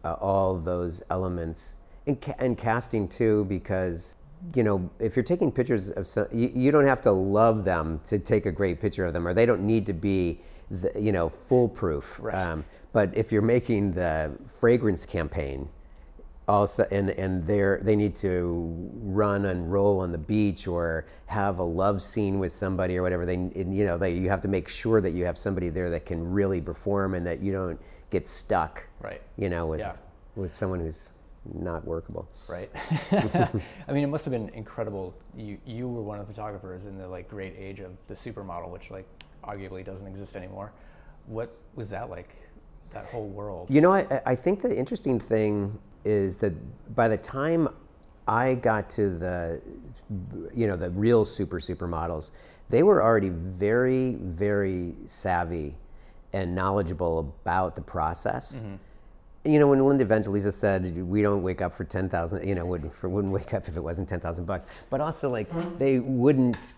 uh, 0.04 0.12
all 0.14 0.58
those 0.58 1.02
elements 1.10 1.74
and, 2.06 2.20
ca- 2.22 2.34
and 2.38 2.56
casting 2.56 3.08
too 3.08 3.44
because 3.48 4.14
you 4.54 4.62
know 4.62 4.88
if 5.00 5.16
you're 5.16 5.24
taking 5.24 5.50
pictures 5.50 5.90
of 5.90 6.06
some 6.06 6.26
you, 6.32 6.50
you 6.54 6.70
don't 6.70 6.86
have 6.86 7.00
to 7.00 7.10
love 7.10 7.64
them 7.64 8.00
to 8.04 8.18
take 8.18 8.46
a 8.46 8.52
great 8.52 8.80
picture 8.80 9.04
of 9.04 9.12
them 9.12 9.26
or 9.26 9.34
they 9.34 9.44
don't 9.46 9.62
need 9.62 9.84
to 9.84 9.92
be 9.92 10.40
the, 10.70 10.92
you 11.00 11.10
know 11.12 11.28
foolproof 11.28 12.18
Right. 12.22 12.34
um, 12.34 12.64
but 12.98 13.16
if 13.16 13.30
you're 13.30 13.40
making 13.56 13.92
the 13.92 14.28
fragrance 14.48 15.06
campaign 15.06 15.68
also 16.48 16.84
and 16.90 17.10
and 17.10 17.46
they're 17.46 17.78
they 17.80 17.94
need 17.94 18.12
to 18.12 18.74
run 19.22 19.44
and 19.44 19.70
roll 19.70 20.00
on 20.00 20.10
the 20.10 20.18
beach 20.18 20.66
or 20.66 21.06
have 21.26 21.60
a 21.60 21.62
love 21.62 22.02
scene 22.02 22.40
with 22.40 22.50
somebody 22.50 22.96
or 22.96 23.02
whatever 23.02 23.24
they 23.24 23.34
and, 23.34 23.76
you 23.76 23.84
know 23.86 23.96
they 23.96 24.12
you 24.12 24.28
have 24.28 24.40
to 24.40 24.48
make 24.48 24.66
sure 24.66 25.00
that 25.00 25.12
you 25.12 25.24
have 25.24 25.38
somebody 25.38 25.68
there 25.68 25.90
that 25.90 26.06
can 26.06 26.28
really 26.28 26.60
perform 26.60 27.14
and 27.14 27.24
that 27.24 27.38
you 27.40 27.52
don't 27.52 27.78
get 28.10 28.28
stuck 28.28 28.84
Right. 29.00 29.22
you 29.36 29.48
know 29.48 29.66
with 29.66 29.78
Yeah. 29.78 29.92
with 30.34 30.56
someone 30.56 30.80
who's 30.80 31.10
not 31.54 31.84
workable 31.86 32.28
Right. 32.48 32.68
I 33.88 33.92
mean, 33.92 34.02
it 34.02 34.08
must 34.08 34.24
have 34.24 34.32
been 34.32 34.48
incredible. 34.62 35.14
You 35.36 35.56
you 35.64 35.86
were 35.86 36.02
one 36.02 36.18
of 36.18 36.26
the 36.26 36.32
photographers 36.34 36.86
in 36.86 36.98
the 36.98 37.06
like 37.06 37.28
great 37.28 37.54
age 37.56 37.78
of 37.78 37.92
the 38.08 38.14
supermodel, 38.14 38.70
which 38.70 38.90
like 38.90 39.06
arguably 39.44 39.84
doesn't 39.84 40.06
exist 40.06 40.34
anymore. 40.34 40.72
What 41.26 41.50
was 41.76 41.90
that 41.90 42.08
like? 42.10 42.30
That 42.92 43.04
whole 43.04 43.28
world. 43.28 43.68
You 43.70 43.80
know, 43.80 43.92
I, 43.92 44.20
I 44.24 44.34
think 44.34 44.62
the 44.62 44.76
interesting 44.76 45.20
thing 45.20 45.78
is 46.04 46.38
that 46.38 46.52
by 46.94 47.08
the 47.08 47.18
time 47.18 47.68
I 48.26 48.54
got 48.54 48.88
to 48.90 49.10
the, 49.10 49.60
you 50.54 50.66
know, 50.66 50.76
the 50.76 50.90
real 50.90 51.24
super 51.24 51.58
supermodels, 51.58 52.30
they 52.70 52.82
were 52.82 53.02
already 53.02 53.30
very, 53.30 54.14
very 54.14 54.94
savvy 55.06 55.74
and 56.32 56.54
knowledgeable 56.54 57.20
about 57.20 57.74
the 57.74 57.80
process. 57.80 58.62
Mm-hmm. 58.62 58.74
You 59.50 59.58
know, 59.58 59.68
when 59.68 59.84
Linda 59.84 60.04
Evangelista 60.04 60.52
said, 60.52 61.08
"We 61.08 61.22
don't 61.22 61.42
wake 61.42 61.62
up 61.62 61.74
for 61.74 61.84
ten 61.84 62.08
thousand, 62.08 62.46
you 62.46 62.54
know, 62.54 62.66
wouldn't 62.66 62.94
for, 62.94 63.08
wouldn't 63.14 63.32
wake 63.32 63.54
up 63.54 63.68
if 63.68 63.76
it 63.76 63.80
wasn't 63.80 64.08
ten 64.08 64.20
thousand 64.20 64.44
bucks," 64.44 64.66
but 64.90 65.00
also 65.00 65.30
like 65.30 65.50
mm-hmm. 65.50 65.78
they 65.78 66.00
wouldn't 66.00 66.74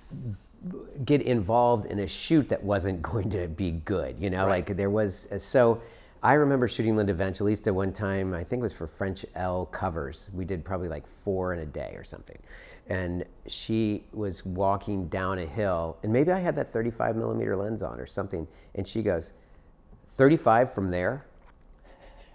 get 1.04 1.22
involved 1.22 1.86
in 1.86 2.00
a 2.00 2.06
shoot 2.06 2.48
that 2.50 2.62
wasn't 2.62 3.00
going 3.10 3.30
to 3.30 3.48
be 3.48 3.72
good. 3.72 4.18
You 4.20 4.30
know, 4.30 4.46
like 4.46 4.76
there 4.76 4.90
was 4.90 5.26
so. 5.38 5.80
I 6.22 6.34
remember 6.34 6.68
shooting 6.68 6.96
Linda 6.96 7.12
Evangelista 7.12 7.72
one 7.72 7.92
time. 7.92 8.34
I 8.34 8.44
think 8.44 8.60
it 8.60 8.62
was 8.62 8.74
for 8.74 8.86
French 8.86 9.24
Elle 9.34 9.64
covers. 9.66 10.28
We 10.34 10.44
did 10.44 10.64
probably 10.64 10.88
like 10.88 11.06
four 11.06 11.54
in 11.54 11.60
a 11.60 11.66
day 11.66 11.94
or 11.96 12.04
something, 12.04 12.38
and 12.88 13.24
she 13.46 14.04
was 14.12 14.44
walking 14.44 15.08
down 15.08 15.38
a 15.38 15.46
hill, 15.46 15.96
and 16.02 16.12
maybe 16.12 16.30
I 16.30 16.38
had 16.38 16.56
that 16.56 16.72
35 16.72 17.16
millimeter 17.16 17.56
lens 17.56 17.82
on 17.82 17.98
or 17.98 18.04
something, 18.04 18.46
and 18.74 18.86
she 18.86 19.02
goes, 19.02 19.32
"35 20.08 20.70
from 20.70 20.90
there." 20.90 21.24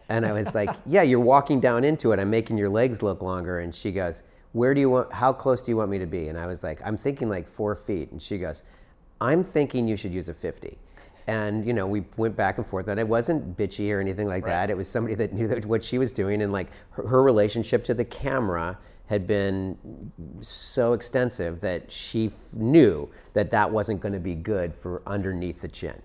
And 0.10 0.26
I 0.26 0.32
was 0.32 0.56
like, 0.56 0.72
"Yeah, 0.88 1.04
you're 1.04 1.20
walking 1.20 1.60
down 1.60 1.84
into 1.84 2.12
it. 2.12 2.20
I'm 2.20 2.32
making 2.32 2.58
your 2.58 2.70
legs 2.70 3.04
look 3.04 3.22
longer." 3.22 3.60
And 3.60 3.74
she 3.74 3.92
goes, 3.92 4.24
"Where 4.54 4.74
do 4.74 4.82
you 4.82 4.90
want? 4.90 5.14
How 5.14 5.32
close 5.32 5.62
do 5.62 5.72
you 5.72 5.78
want 5.78 5.92
me 5.92 6.00
to 6.00 6.08
be?" 6.08 6.28
And 6.30 6.40
I 6.40 6.48
was 6.48 6.64
like, 6.64 6.82
"I'm 6.84 6.98
thinking 6.98 7.30
like 7.30 7.48
four 7.48 7.76
feet." 7.76 8.12
And 8.12 8.20
she 8.20 8.40
goes, 8.40 8.64
"I'm 9.22 9.44
thinking 9.44 9.88
you 9.88 9.96
should 9.96 10.12
use 10.12 10.28
a 10.28 10.34
50." 10.34 10.80
And 11.28 11.66
you 11.66 11.74
know, 11.74 11.88
we 11.88 12.06
went 12.18 12.36
back 12.36 12.58
and 12.58 12.68
forth, 12.68 12.88
and 12.88 13.00
it 13.00 13.08
wasn't 13.08 13.58
bitchy 13.58 13.92
or 13.92 14.00
anything 14.00 14.28
like 14.28 14.46
that. 14.46 14.70
It 14.70 14.78
was 14.78 14.88
somebody 14.88 15.16
that 15.16 15.34
knew 15.34 15.48
that 15.48 15.66
what 15.66 15.84
she 15.84 15.98
was 15.98 16.12
doing, 16.12 16.42
and 16.42 16.52
like 16.52 16.70
her, 16.92 17.08
her 17.08 17.24
relationship 17.24 17.84
to 17.86 17.94
the 17.94 18.06
camera 18.06 18.78
had 19.08 19.28
been 19.28 19.78
so 20.42 20.94
extensive 20.94 21.62
that 21.62 21.92
she 21.92 22.28
f- 22.28 22.34
knew 22.54 23.08
that 23.34 23.52
that 23.52 23.70
wasn't 23.70 24.02
going 24.02 24.14
to 24.14 24.20
be 24.20 24.34
good 24.34 24.74
for 24.74 25.04
underneath 25.06 25.62
the 25.62 25.68
chin. 25.68 26.02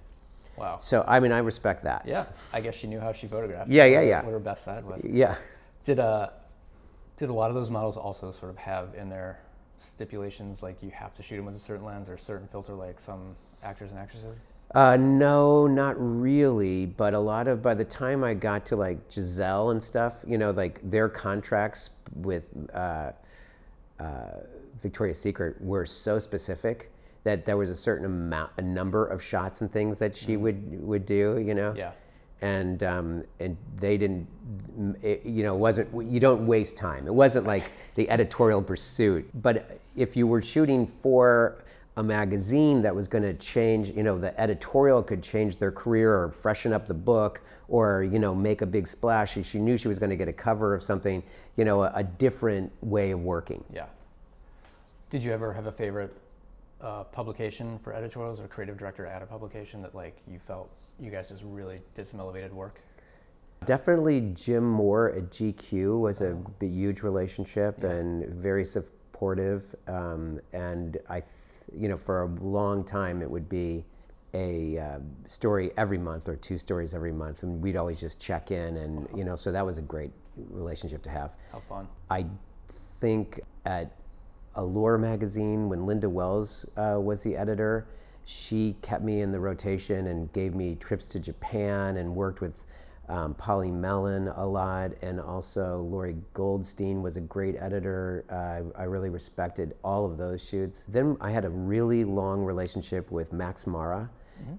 Wow. 0.57 0.79
So 0.81 1.05
I 1.09 1.21
mean, 1.21 1.33
I 1.33 1.39
respect 1.39 1.85
that. 1.85 2.05
Yeah. 2.07 2.27
I 2.53 2.61
guess 2.61 2.75
she 2.75 2.87
knew 2.87 3.01
how 3.01 3.13
she 3.13 3.27
photographed. 3.27 3.71
Yeah, 3.71 3.87
yeah, 3.87 4.03
yeah. 4.03 4.23
What 4.23 4.33
her 4.33 4.39
best 4.39 4.65
side 4.65 4.85
was. 4.85 5.03
Yeah. 5.03 5.37
Did 5.85 5.99
uh, 5.99 6.31
did 7.17 7.31
a 7.31 7.33
lot 7.33 7.51
of 7.51 7.55
those 7.55 7.71
models 7.71 7.97
also 7.97 8.33
sort 8.33 8.51
of 8.51 8.59
have 8.59 8.95
in 8.95 9.09
their 9.09 9.41
stipulations 9.79 10.63
like 10.63 10.83
you 10.83 10.91
have 10.91 11.15
to 11.15 11.23
shoot 11.23 11.37
them 11.37 11.47
with 11.47 11.57
a 11.57 11.61
certain 11.61 11.85
lens 11.85 12.11
or 12.11 12.15
a 12.15 12.19
certain 12.19 12.47
filter, 12.49 12.75
like 12.75 13.01
some 13.01 13.35
actors 13.63 13.91
and 13.91 13.99
actresses? 13.99 14.37
Uh, 14.75 14.97
no, 14.97 15.67
not 15.67 15.97
really. 15.99 16.87
But 16.87 17.15
a 17.15 17.19
lot 17.19 17.49
of 17.49 17.61
by 17.63 17.75
the 17.75 17.85
time 17.85 18.23
I 18.23 18.35
got 18.35 18.65
to 18.67 18.77
like 18.77 19.11
Gisele 19.11 19.71
and 19.71 19.83
stuff, 19.83 20.15
you 20.27 20.39
know, 20.39 20.51
like 20.53 20.79
their 20.89 21.09
contracts 21.09 21.91
with 22.15 22.45
uh, 22.73 23.13
uh, 23.99 24.05
Victoria's 24.81 25.19
Secret 25.21 25.61
were 25.61 25.85
so 25.87 26.19
specific 26.19 26.93
that 27.25 27.45
there 27.45 27.57
was 27.57 27.69
a 27.69 27.75
certain 27.75 28.07
amount, 28.07 28.53
a 28.59 28.63
number 28.63 29.07
of 29.07 29.23
shots 29.23 29.61
and 29.61 29.71
things 29.73 29.99
that 29.99 30.17
she 30.17 30.37
would 30.37 30.81
would 30.83 31.05
do. 31.05 31.43
You 31.45 31.55
know. 31.55 31.75
Yeah. 31.77 31.93
And 32.43 32.83
um, 32.85 33.25
and 33.39 33.55
they 33.79 33.99
didn't, 33.99 34.27
it, 35.03 35.27
you 35.27 35.43
know, 35.43 35.55
it 35.55 35.59
wasn't 35.59 36.11
you 36.11 36.21
don't 36.21 36.47
waste 36.47 36.75
time. 36.77 37.07
It 37.07 37.13
wasn't 37.13 37.47
like 37.47 37.71
the 37.97 38.09
editorial 38.09 38.63
pursuit. 38.63 39.29
But 39.35 39.79
if 39.95 40.17
you 40.17 40.27
were 40.27 40.41
shooting 40.41 40.87
for 40.87 41.63
a 41.97 42.03
magazine 42.03 42.83
that 42.83 42.95
was 42.95 43.09
going 43.09 43.25
to 43.25 43.35
change, 43.35 43.91
you 43.91 44.03
know, 44.03 44.19
the 44.19 44.39
editorial 44.41 45.03
could 45.03 45.23
change 45.23 45.57
their 45.57 45.73
career 45.73 46.17
or 46.17 46.31
freshen 46.31 46.73
up 46.73 46.87
the 46.87 46.95
book 46.95 47.43
or, 47.69 48.05
you 48.05 48.19
know, 48.19 48.35
make 48.35 48.63
a 48.63 48.67
big 48.67 48.87
splash. 48.87 49.33
She, 49.33 49.43
she 49.43 49.59
knew 49.59 49.77
she 49.77 49.89
was 49.89 49.99
going 49.99 50.11
to 50.11 50.17
get 50.17 50.29
a 50.29 50.33
cover 50.33 50.75
of 50.75 50.83
something, 50.83 51.23
you 51.57 51.65
know, 51.65 51.83
a, 51.83 51.93
a 51.97 52.05
different 52.05 52.73
way 52.81 53.11
of 53.11 53.21
working. 53.21 53.65
Yeah. 53.73 53.87
Did 55.11 55.25
you 55.25 55.33
ever 55.33 55.53
have 55.53 55.67
a 55.67 55.73
favorite 55.73 56.17
uh, 56.81 57.05
publication 57.05 57.79
for 57.81 57.93
editorials 57.93 58.41
or 58.41 58.47
creative 58.47 58.79
director 58.79 59.07
at 59.07 59.23
a 59.23 59.27
publication 59.27 59.83
that 59.83 59.95
like 59.95 60.17
you 60.27 60.39
felt 60.39 60.71
you 60.99 61.11
guys 61.11 61.29
just 61.29 61.43
really 61.45 61.81
did 61.95 62.07
some 62.07 62.21
elevated 62.21 62.53
work? 62.53 62.81
Definitely 63.67 64.33
Jim 64.35 64.65
Moore 64.65 65.11
at 65.11 65.31
GQ 65.31 66.01
was 66.01 66.23
a 66.23 66.37
huge 66.61 67.03
relationship 67.03 67.83
and 67.85 68.27
very 68.35 68.65
supportive. 68.65 69.75
Um, 69.87 70.41
and 70.53 70.97
I, 71.11 71.23
you 71.77 71.89
know, 71.89 71.97
for 71.97 72.23
a 72.23 72.27
long 72.45 72.85
time 72.85 73.23
it 73.23 73.31
would 73.31 73.49
be 73.49 73.85
a 74.35 74.79
uh, 74.79 74.99
story 75.27 75.73
every 75.77 75.99
month 75.99 76.29
or 76.29 76.37
two 76.37 76.59
stories 76.59 76.95
every 76.95 77.13
month, 77.13 77.43
and 77.43 77.61
we'd 77.61 77.77
always 77.77 78.01
just 78.01 78.21
check 78.21 78.51
in, 78.51 78.77
and 78.77 79.09
you 79.15 79.25
know, 79.25 79.37
so 79.37 79.51
that 79.51 79.65
was 79.65 79.79
a 79.79 79.83
great 79.83 80.13
relationship 80.37 81.03
to 81.03 81.11
have. 81.11 81.35
How 81.53 81.61
fun. 81.69 81.89
I 82.11 82.27
think 83.01 83.41
at 83.65 83.93
Allure 84.55 84.99
magazine, 84.99 85.69
when 85.69 85.87
Linda 85.87 86.09
Wells 86.09 86.67
uh, 86.77 86.99
was 87.01 87.23
the 87.23 87.37
editor, 87.37 87.87
she 88.25 88.77
kept 88.83 89.03
me 89.03 89.23
in 89.23 89.33
the 89.33 89.41
rotation 89.41 90.09
and 90.09 90.33
gave 90.33 90.55
me 90.55 90.77
trips 90.77 91.07
to 91.07 91.21
Japan 91.21 91.97
and 91.97 92.15
worked 92.15 92.41
with 92.41 92.67
um, 93.11 93.35
Polly 93.35 93.71
Mellen 93.71 94.29
a 94.29 94.47
lot. 94.47 94.93
And 95.03 95.21
also, 95.21 95.81
Lori 95.91 96.17
Goldstein 96.33 97.03
was 97.03 97.17
a 97.17 97.21
great 97.21 97.57
editor. 97.59 98.25
Uh, 98.31 98.79
I 98.79 98.85
really 98.85 99.11
respected 99.11 99.75
all 99.83 100.07
of 100.07 100.17
those 100.17 100.47
shoots. 100.47 100.85
Then 100.89 101.17
I 101.21 101.31
had 101.33 101.45
a 101.45 101.51
really 101.51 102.05
long 102.05 102.43
relationship 102.43 103.11
with 103.11 103.33
Max 103.33 103.67
Mara 103.67 104.09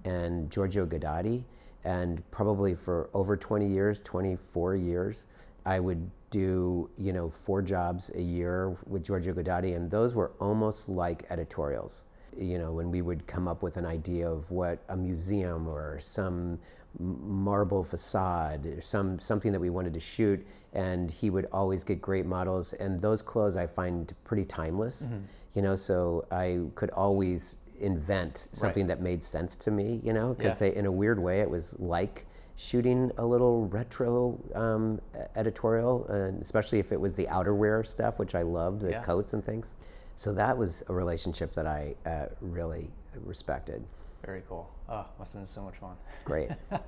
and 0.05 0.51
Giorgio 0.51 0.85
Guidotti. 0.85 1.43
And 1.85 2.29
probably 2.29 2.75
for 2.75 3.09
over 3.13 3.35
20 3.35 3.67
years, 3.67 4.01
24 4.01 4.75
years, 4.75 5.25
I 5.65 5.79
would 5.79 6.09
do, 6.29 6.89
you 6.97 7.13
know, 7.13 7.29
four 7.29 7.61
jobs 7.61 8.11
a 8.15 8.21
year 8.21 8.75
with 8.87 9.03
Giorgio 9.03 9.33
Guidotti, 9.33 9.75
and 9.75 9.89
those 9.89 10.15
were 10.15 10.31
almost 10.39 10.89
like 10.89 11.25
editorials. 11.29 12.03
You 12.37 12.59
know, 12.59 12.71
when 12.71 12.91
we 12.91 13.01
would 13.01 13.27
come 13.27 13.47
up 13.47 13.61
with 13.61 13.77
an 13.77 13.85
idea 13.85 14.29
of 14.29 14.49
what 14.49 14.79
a 14.89 14.95
museum 14.95 15.67
or 15.67 15.99
some 15.99 16.59
marble 16.99 17.83
facade 17.83 18.65
or 18.65 18.81
some 18.81 19.19
something 19.19 19.51
that 19.51 19.59
we 19.59 19.69
wanted 19.69 19.93
to 19.93 19.99
shoot, 19.99 20.45
and 20.73 21.09
he 21.09 21.29
would 21.29 21.47
always 21.51 21.83
get 21.83 22.01
great 22.01 22.25
models. 22.25 22.73
And 22.73 23.01
those 23.01 23.21
clothes 23.21 23.57
I 23.57 23.67
find 23.67 24.13
pretty 24.23 24.45
timeless. 24.45 25.09
You 25.53 25.61
know, 25.61 25.75
so 25.75 26.25
I 26.31 26.61
could 26.75 26.91
always 26.91 27.57
invent 27.79 28.47
something 28.53 28.87
that 28.87 29.01
made 29.01 29.23
sense 29.23 29.57
to 29.57 29.71
me. 29.71 29.99
You 30.03 30.13
know, 30.13 30.33
because 30.33 30.61
Yeah. 30.61 30.67
in 30.69 30.85
a 30.85 30.91
weird 30.91 31.19
way, 31.19 31.41
it 31.41 31.49
was 31.49 31.77
like 31.79 32.25
shooting 32.55 33.11
a 33.17 33.25
little 33.25 33.65
retro 33.67 34.39
um, 34.55 35.01
editorial, 35.35 36.05
uh, 36.09 36.37
especially 36.39 36.79
if 36.79 36.91
it 36.91 36.99
was 36.99 37.15
the 37.15 37.25
outerwear 37.25 37.85
stuff, 37.85 38.19
which 38.19 38.35
I 38.35 38.43
loved, 38.43 38.81
the 38.81 38.91
Yeah. 38.91 39.01
coats 39.01 39.33
and 39.33 39.43
things. 39.43 39.73
So 40.15 40.31
that 40.33 40.55
was 40.57 40.83
a 40.87 40.93
relationship 40.93 41.53
that 41.53 41.65
I 41.65 41.95
uh, 42.05 42.27
really 42.39 42.91
respected. 43.25 43.83
Very 44.25 44.43
cool. 44.47 44.69
Oh, 44.87 45.05
must 45.17 45.33
have 45.33 45.41
been 45.41 45.47
so 45.47 45.61
much 45.63 45.75
fun. 45.77 45.95
Great. 46.25 46.49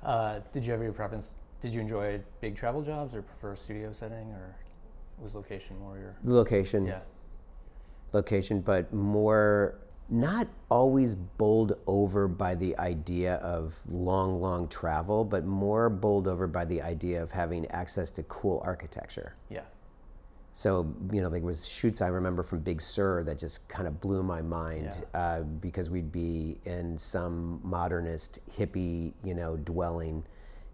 Uh, 0.00 0.38
did 0.52 0.64
you 0.64 0.70
have 0.70 0.80
your 0.80 0.92
preference? 0.92 1.32
Did 1.60 1.72
you 1.74 1.80
enjoy 1.80 2.20
big 2.40 2.54
travel 2.54 2.82
jobs 2.82 3.16
or 3.16 3.22
prefer 3.22 3.54
a 3.54 3.56
studio 3.56 3.92
setting 3.92 4.30
or 4.30 4.54
was 5.20 5.34
location 5.34 5.76
more 5.80 5.98
your? 5.98 6.14
location, 6.22 6.86
Yeah. 6.86 7.00
location, 8.12 8.60
but 8.60 8.92
more 8.92 9.74
not 10.08 10.46
always 10.70 11.16
bowled 11.16 11.76
over 11.88 12.28
by 12.28 12.54
the 12.54 12.78
idea 12.78 13.34
of 13.36 13.74
long, 13.88 14.40
long 14.40 14.68
travel, 14.68 15.24
but 15.24 15.44
more 15.44 15.90
bowled 15.90 16.28
over 16.28 16.46
by 16.46 16.64
the 16.64 16.80
idea 16.80 17.20
of 17.20 17.32
having 17.32 17.66
access 17.72 18.08
to 18.12 18.22
cool 18.22 18.62
architecture. 18.64 19.34
Yeah. 19.50 19.62
So, 20.58 20.92
you 21.12 21.22
know, 21.22 21.28
there 21.28 21.40
was 21.40 21.68
shoots 21.68 22.02
I 22.02 22.08
remember 22.08 22.42
from 22.42 22.58
Big 22.58 22.82
Sur 22.82 23.22
that 23.22 23.38
just 23.38 23.68
kind 23.68 23.86
of 23.86 24.00
blew 24.00 24.24
my 24.24 24.42
mind 24.42 25.04
uh, 25.14 25.42
because 25.42 25.88
we'd 25.88 26.10
be 26.10 26.58
in 26.64 26.98
some 26.98 27.60
modernist 27.62 28.40
hippie, 28.50 29.12
you 29.22 29.36
know, 29.36 29.56
dwelling 29.58 30.24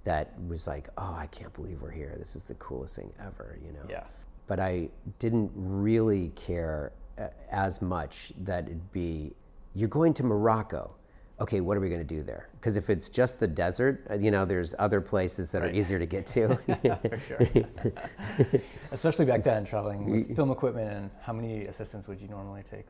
that 0.04 0.32
was 0.48 0.66
like, 0.66 0.88
oh, 0.96 1.14
I 1.14 1.26
can't 1.26 1.52
believe 1.52 1.82
we're 1.82 1.90
here. 1.90 2.16
This 2.18 2.34
is 2.34 2.44
the 2.44 2.54
coolest 2.54 2.96
thing 2.96 3.12
ever, 3.20 3.58
you 3.62 3.72
know. 3.72 3.84
Yeah. 3.86 4.04
But 4.46 4.58
I 4.58 4.88
didn't 5.18 5.50
really 5.54 6.32
care 6.34 6.92
uh, 7.18 7.26
as 7.50 7.82
much 7.82 8.32
that 8.38 8.64
it'd 8.64 8.90
be, 8.90 9.34
you're 9.74 9.90
going 9.90 10.14
to 10.14 10.22
Morocco. 10.22 10.94
Okay, 11.40 11.60
what 11.60 11.76
are 11.76 11.80
we 11.80 11.88
going 11.88 12.00
to 12.00 12.14
do 12.14 12.22
there? 12.22 12.48
Because 12.52 12.76
if 12.76 12.88
it's 12.88 13.10
just 13.10 13.40
the 13.40 13.46
desert, 13.46 14.06
uh, 14.08 14.14
you 14.14 14.30
know, 14.30 14.44
there's 14.44 14.74
other 14.78 15.00
places 15.00 15.50
that 15.50 15.62
are 15.62 15.70
easier 15.70 15.98
to 15.98 16.06
get 16.06 16.26
to. 16.28 16.56
For 16.56 17.20
sure. 17.26 18.60
Especially 18.92 19.24
back 19.24 19.42
then, 19.42 19.64
traveling 19.64 20.08
with 20.08 20.36
film 20.36 20.52
equipment 20.52 20.88
and 20.92 21.10
how 21.22 21.32
many 21.32 21.66
assistants 21.66 22.06
would 22.06 22.20
you 22.20 22.28
normally 22.28 22.62
take? 22.62 22.86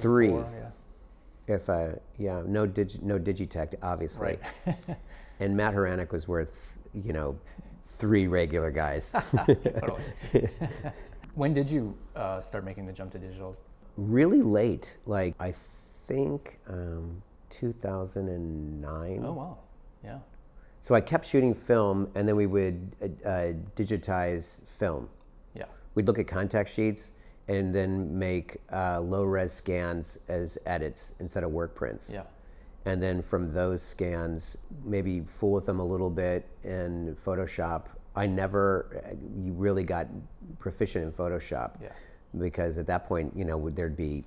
Three. 0.00 0.28
four? 0.28 0.48
Yeah. 0.54 1.54
If 1.54 1.68
uh, 1.68 1.88
yeah, 2.18 2.42
no 2.46 2.66
digi- 2.66 3.02
no 3.02 3.18
Digitech, 3.18 3.74
obviously. 3.82 4.38
Right. 4.66 4.76
And 5.40 5.56
Matt 5.56 5.74
Hranek 5.74 6.10
was 6.10 6.26
worth, 6.26 6.68
you 6.92 7.12
know, 7.12 7.38
three 7.86 8.26
regular 8.26 8.72
guys. 8.72 9.14
totally. 9.46 10.02
when 11.36 11.54
did 11.54 11.70
you 11.70 11.96
uh, 12.16 12.40
start 12.40 12.64
making 12.64 12.86
the 12.86 12.92
jump 12.92 13.12
to 13.12 13.20
digital? 13.20 13.56
really 13.98 14.42
late, 14.42 14.96
like 15.04 15.34
I 15.38 15.52
think 16.06 16.58
um, 16.68 17.20
2009. 17.50 19.22
Oh 19.24 19.32
wow. 19.32 19.58
Yeah. 20.04 20.18
So 20.82 20.94
I 20.94 21.00
kept 21.00 21.26
shooting 21.26 21.54
film, 21.54 22.08
and 22.14 22.26
then 22.26 22.36
we 22.36 22.46
would 22.46 22.96
uh, 23.02 23.28
uh, 23.28 23.52
digitize 23.76 24.60
film. 24.78 25.08
Yeah. 25.54 25.64
We'd 25.94 26.06
look 26.06 26.18
at 26.18 26.26
contact 26.26 26.70
sheets 26.70 27.12
and 27.48 27.74
then 27.74 28.18
make 28.18 28.58
uh, 28.72 29.00
low 29.00 29.24
res 29.24 29.52
scans 29.52 30.18
as 30.28 30.58
edits 30.66 31.12
instead 31.20 31.44
of 31.44 31.50
work 31.50 31.74
prints. 31.74 32.10
Yeah. 32.12 32.22
and 32.84 33.02
then 33.02 33.20
from 33.22 33.52
those 33.52 33.82
scans 33.82 34.56
maybe 34.84 35.20
fool 35.26 35.52
with 35.52 35.66
them 35.66 35.80
a 35.80 35.84
little 35.84 36.08
bit 36.10 36.46
in 36.62 37.16
photoshop 37.26 37.82
i 38.14 38.24
never 38.24 39.02
uh, 39.04 39.14
really 39.64 39.82
got 39.82 40.06
proficient 40.60 41.04
in 41.04 41.10
photoshop 41.12 41.70
Yeah. 41.82 41.88
because 42.38 42.78
at 42.78 42.86
that 42.86 43.04
point 43.08 43.32
you 43.34 43.44
know 43.44 43.56
would- 43.58 43.74
there'd 43.74 43.96
be 43.96 44.24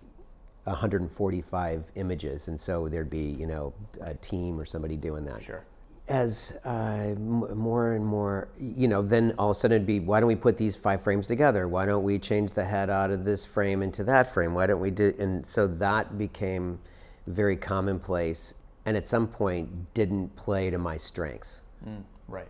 145 0.65 1.85
images 1.95 2.47
and 2.47 2.59
so 2.59 2.87
there'd 2.87 3.09
be 3.09 3.35
you 3.39 3.47
know 3.47 3.73
a 4.01 4.13
team 4.15 4.59
or 4.59 4.65
somebody 4.65 4.95
doing 4.97 5.25
that 5.25 5.41
Sure. 5.41 5.63
as 6.07 6.57
uh, 6.65 6.69
m- 6.69 7.57
more 7.57 7.93
and 7.93 8.05
more, 8.05 8.49
you 8.59 8.87
know, 8.87 9.01
then 9.01 9.33
all 9.37 9.51
of 9.51 9.55
a 9.57 9.59
sudden 9.59 9.75
it'd 9.77 9.87
be, 9.87 9.99
why 9.99 10.19
don't 10.19 10.27
we 10.27 10.35
put 10.35 10.57
these 10.57 10.75
five 10.75 11.01
frames 11.01 11.27
together? 11.27 11.67
Why 11.67 11.85
don't 11.85 12.03
we 12.03 12.19
change 12.19 12.53
the 12.53 12.65
head 12.65 12.89
out 12.89 13.11
of 13.11 13.23
this 13.23 13.45
frame 13.45 13.81
into 13.81 14.03
that 14.05 14.31
frame? 14.33 14.53
Why 14.53 14.67
don't 14.67 14.81
we 14.81 14.91
do? 14.91 15.13
And 15.19 15.45
so 15.45 15.67
that 15.67 16.17
became 16.17 16.79
very 17.27 17.55
commonplace, 17.55 18.55
and 18.85 18.97
at 18.97 19.07
some 19.07 19.25
point 19.27 19.93
didn't 19.93 20.35
play 20.35 20.69
to 20.69 20.77
my 20.77 20.97
strengths. 20.97 21.61
Mm, 21.87 22.03
right. 22.27 22.49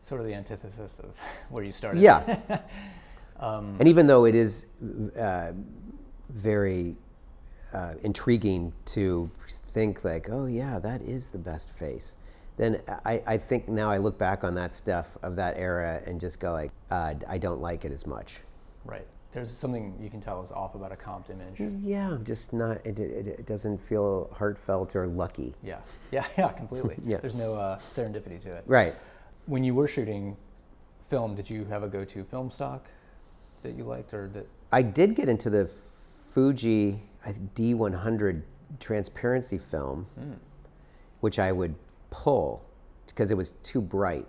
Sort 0.00 0.20
of 0.20 0.26
the 0.26 0.34
antithesis 0.34 0.98
of 1.02 1.16
where 1.50 1.64
you 1.64 1.72
started. 1.72 2.02
Yeah. 2.02 2.38
and 3.40 3.88
even 3.88 4.06
though 4.06 4.26
it 4.26 4.34
is 4.34 4.66
uh, 5.18 5.52
very 6.30 6.94
uh, 7.76 7.92
intriguing 8.02 8.72
to 8.86 9.30
think 9.72 10.04
like, 10.04 10.28
oh 10.30 10.46
yeah, 10.46 10.78
that 10.78 11.02
is 11.02 11.28
the 11.28 11.38
best 11.38 11.72
face, 11.72 12.16
then 12.56 12.80
I, 13.04 13.22
I 13.26 13.36
think 13.36 13.68
now 13.68 13.90
I 13.90 13.98
look 13.98 14.16
back 14.16 14.44
on 14.44 14.54
that 14.54 14.72
stuff 14.72 15.18
of 15.22 15.36
that 15.36 15.56
era 15.58 16.00
and 16.06 16.18
just 16.18 16.40
go 16.40 16.52
like, 16.52 16.72
uh, 16.90 17.14
I 17.28 17.36
don't 17.36 17.60
like 17.60 17.84
it 17.84 17.92
as 17.92 18.06
much. 18.06 18.38
Right. 18.84 19.06
There's 19.32 19.52
something 19.52 19.94
you 20.00 20.08
can 20.08 20.22
tell 20.22 20.42
is 20.42 20.50
off 20.50 20.74
about 20.74 20.92
a 20.92 20.96
comped 20.96 21.28
image. 21.28 21.60
Yeah, 21.84 22.08
I'm 22.12 22.24
just 22.24 22.54
not. 22.54 22.78
It, 22.86 22.98
it, 22.98 23.26
it 23.26 23.46
doesn't 23.46 23.76
feel 23.76 24.30
heartfelt 24.32 24.96
or 24.96 25.06
lucky. 25.06 25.54
Yeah. 25.62 25.80
Yeah. 26.10 26.24
Yeah. 26.38 26.48
Completely. 26.52 26.96
Yeah. 27.04 27.18
There's 27.18 27.34
no 27.34 27.54
uh, 27.54 27.78
serendipity 27.80 28.40
to 28.44 28.54
it. 28.54 28.64
Right. 28.66 28.94
When 29.44 29.62
you 29.62 29.74
were 29.74 29.86
shooting 29.86 30.38
film, 31.10 31.34
did 31.34 31.50
you 31.50 31.66
have 31.66 31.82
a 31.82 31.88
go-to 31.88 32.24
film 32.24 32.50
stock 32.50 32.86
that 33.62 33.76
you 33.76 33.84
liked, 33.84 34.14
or 34.14 34.30
that? 34.32 34.46
I 34.72 34.80
did 34.80 35.14
get 35.14 35.28
into 35.28 35.50
the 35.50 35.68
Fuji 36.32 37.02
D100 37.32 38.42
transparency 38.80 39.58
film, 39.58 40.06
hmm. 40.18 40.32
which 41.20 41.38
I 41.38 41.52
would 41.52 41.74
pull 42.10 42.62
because 43.06 43.30
it 43.30 43.36
was 43.36 43.52
too 43.62 43.80
bright. 43.80 44.26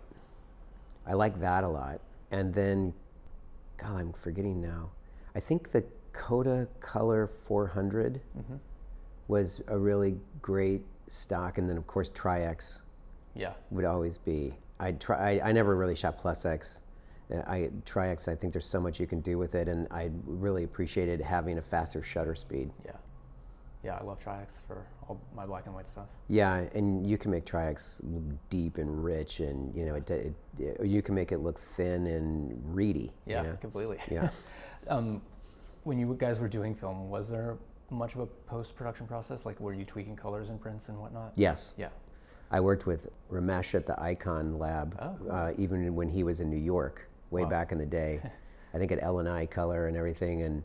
I 1.06 1.14
like 1.14 1.40
that 1.40 1.64
a 1.64 1.68
lot. 1.68 2.02
And 2.32 2.54
then, 2.54 2.94
God, 3.78 3.96
I'm 3.96 4.14
forgetting 4.14 4.62
now. 4.62 4.92
I 5.36 5.40
think 5.40 5.72
the 5.72 5.84
Coda 6.14 6.68
Color 6.80 7.28
400 7.28 8.22
mm-hmm. 8.38 8.56
was 9.28 9.62
a 9.68 9.78
really 9.78 10.18
great 10.42 10.84
stock. 11.08 11.58
And 11.58 11.70
then, 11.70 11.78
of 11.78 11.88
course, 11.88 12.10
Tri-X 12.10 12.82
Yeah. 13.36 13.54
would 13.72 13.86
always 13.86 14.18
be. 14.18 14.58
I 14.80 14.92
try. 14.92 15.40
I, 15.40 15.50
I 15.50 15.52
never 15.52 15.76
really 15.76 15.96
shot 15.96 16.18
Plus 16.18 16.46
X. 16.46 16.82
I 17.48 17.70
Tri-X. 17.86 18.28
I 18.28 18.36
think 18.36 18.54
there's 18.54 18.66
so 18.66 18.80
much 18.80 19.00
you 19.00 19.08
can 19.08 19.22
do 19.22 19.38
with 19.38 19.56
it, 19.56 19.68
and 19.68 19.88
I 19.92 20.10
really 20.26 20.64
appreciated 20.64 21.20
having 21.22 21.58
a 21.58 21.62
faster 21.62 22.02
shutter 22.02 22.36
speed. 22.36 22.72
Yeah. 22.86 22.92
Yeah. 23.84 23.98
I 24.00 24.04
love 24.04 24.22
Tri-X 24.22 24.62
for 24.68 24.86
all 25.08 25.20
my 25.36 25.46
black 25.46 25.66
and 25.66 25.76
white 25.76 25.88
stuff. 25.88 26.08
Yeah, 26.30 26.66
and 26.74 27.06
you 27.06 27.18
can 27.18 27.32
make 27.32 27.52
look 27.54 28.24
deep 28.50 28.78
and 28.78 29.04
rich, 29.04 29.40
and 29.40 29.76
you 29.76 29.86
know, 29.86 29.96
it, 29.96 30.10
it, 30.10 30.34
it- 30.60 30.86
you 30.86 31.02
can 31.02 31.16
make 31.16 31.32
it 31.32 31.40
look 31.40 31.60
thin 31.60 32.08
and 32.08 32.60
reedy. 32.76 33.12
you 33.26 33.34
Yeah. 33.34 33.42
know? 33.44 33.58
Completely. 33.62 34.00
Yeah. 34.10 34.30
um, 34.88 35.22
when 35.84 35.98
you 36.00 36.16
guys 36.18 36.40
were 36.40 36.50
doing 36.50 36.76
film, 36.76 37.10
was 37.10 37.30
there 37.30 37.58
much 37.90 38.14
of 38.16 38.20
a 38.22 38.26
post-production 38.26 39.08
process? 39.08 39.46
Like, 39.46 39.60
were 39.62 39.74
you 39.74 39.86
tweaking 39.86 40.16
colors 40.18 40.50
and 40.50 40.60
prints 40.60 40.90
and 40.90 41.00
whatnot? 41.00 41.32
Yes, 41.36 41.74
Yeah. 41.78 41.90
I 42.52 42.60
worked 42.62 42.86
with 42.86 43.10
Ramesh 43.30 43.76
at 43.76 43.86
the 43.86 44.02
Icon 44.02 44.58
Lab, 44.58 44.98
Oh, 45.02 45.16
cool. 45.20 45.32
uh, 45.32 45.52
even 45.58 45.94
when 45.96 46.08
he 46.10 46.24
was 46.24 46.40
in 46.40 46.50
New 46.50 46.56
York, 46.56 47.10
way 47.32 47.44
Wow. 47.44 47.50
back 47.50 47.72
in 47.72 47.78
the 47.78 47.86
day. 47.86 48.22
I 48.74 48.78
think 48.78 48.92
at 48.92 49.02
L 49.02 49.20
and 49.20 49.30
I 49.30 49.46
Color 49.46 49.88
and 49.88 49.96
everything, 49.98 50.42
and 50.44 50.64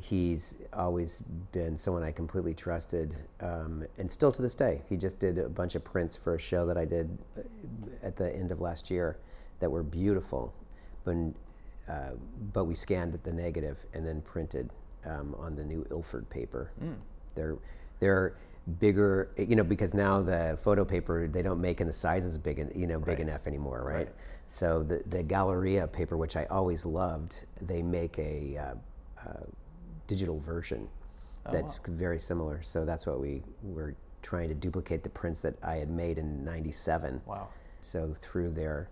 he's 0.00 0.54
always 0.72 1.22
been 1.52 1.76
someone 1.76 2.02
I 2.02 2.10
completely 2.12 2.54
trusted, 2.54 3.14
um, 3.40 3.84
and 3.98 4.10
still 4.10 4.32
to 4.32 4.40
this 4.42 4.54
day. 4.54 4.82
He 4.88 4.96
just 4.96 5.18
did 5.18 5.38
a 5.38 5.48
bunch 5.48 5.74
of 5.74 5.84
prints 5.84 6.16
for 6.16 6.34
a 6.34 6.38
show 6.38 6.66
that 6.66 6.76
I 6.78 6.84
did 6.86 7.16
uh, 7.36 7.42
at 8.02 8.16
the 8.16 8.34
end 8.34 8.50
of 8.50 8.60
last 8.60 8.90
year 8.90 9.18
that 9.60 9.70
were 9.70 9.82
beautiful, 9.82 10.52
when, 11.04 11.34
uh, 11.88 12.10
but 12.52 12.64
we 12.64 12.74
scanned 12.74 13.18
the 13.22 13.32
negative 13.32 13.78
and 13.92 14.06
then 14.06 14.22
printed 14.22 14.70
um, 15.04 15.34
on 15.38 15.54
the 15.54 15.64
new 15.64 15.86
Ilford 15.90 16.28
paper. 16.30 16.70
They're 17.34 17.56
they're 18.00 18.34
bigger, 18.80 19.30
you 19.36 19.56
know, 19.56 19.62
because 19.64 19.92
now 19.94 20.20
the 20.22 20.58
photo 20.62 20.84
paper 20.84 21.28
they 21.28 21.42
don't 21.42 21.60
make 21.60 21.80
in 21.80 21.86
the 21.86 21.92
sizes 21.92 22.38
big, 22.38 22.58
you 22.74 22.86
know, 22.86 22.98
big 22.98 23.18
Right. 23.18 23.20
enough 23.20 23.46
anymore, 23.46 23.82
right? 23.84 24.06
Right. 24.06 24.08
So 24.52 24.82
the 24.82 25.02
the 25.06 25.22
Galerie 25.22 25.80
paper, 25.92 26.18
which 26.18 26.36
I 26.36 26.44
always 26.50 26.84
loved, 26.84 27.46
they 27.62 27.82
make 27.82 28.18
a 28.18 28.58
uh, 28.58 28.74
uh, 29.26 29.44
digital 30.06 30.38
version 30.40 30.86
that's 31.50 31.80
very 31.88 32.20
similar. 32.20 32.60
So 32.60 32.84
that's 32.84 33.06
what 33.06 33.18
we 33.18 33.42
were 33.62 33.94
trying 34.20 34.50
to 34.50 34.54
duplicate 34.54 35.02
the 35.02 35.08
prints 35.08 35.40
that 35.40 35.54
I 35.62 35.76
had 35.76 35.88
made 35.88 36.18
in 36.18 36.44
'97. 36.44 37.22
Wow. 37.24 37.48
So 37.80 38.14
through 38.20 38.50
their 38.50 38.90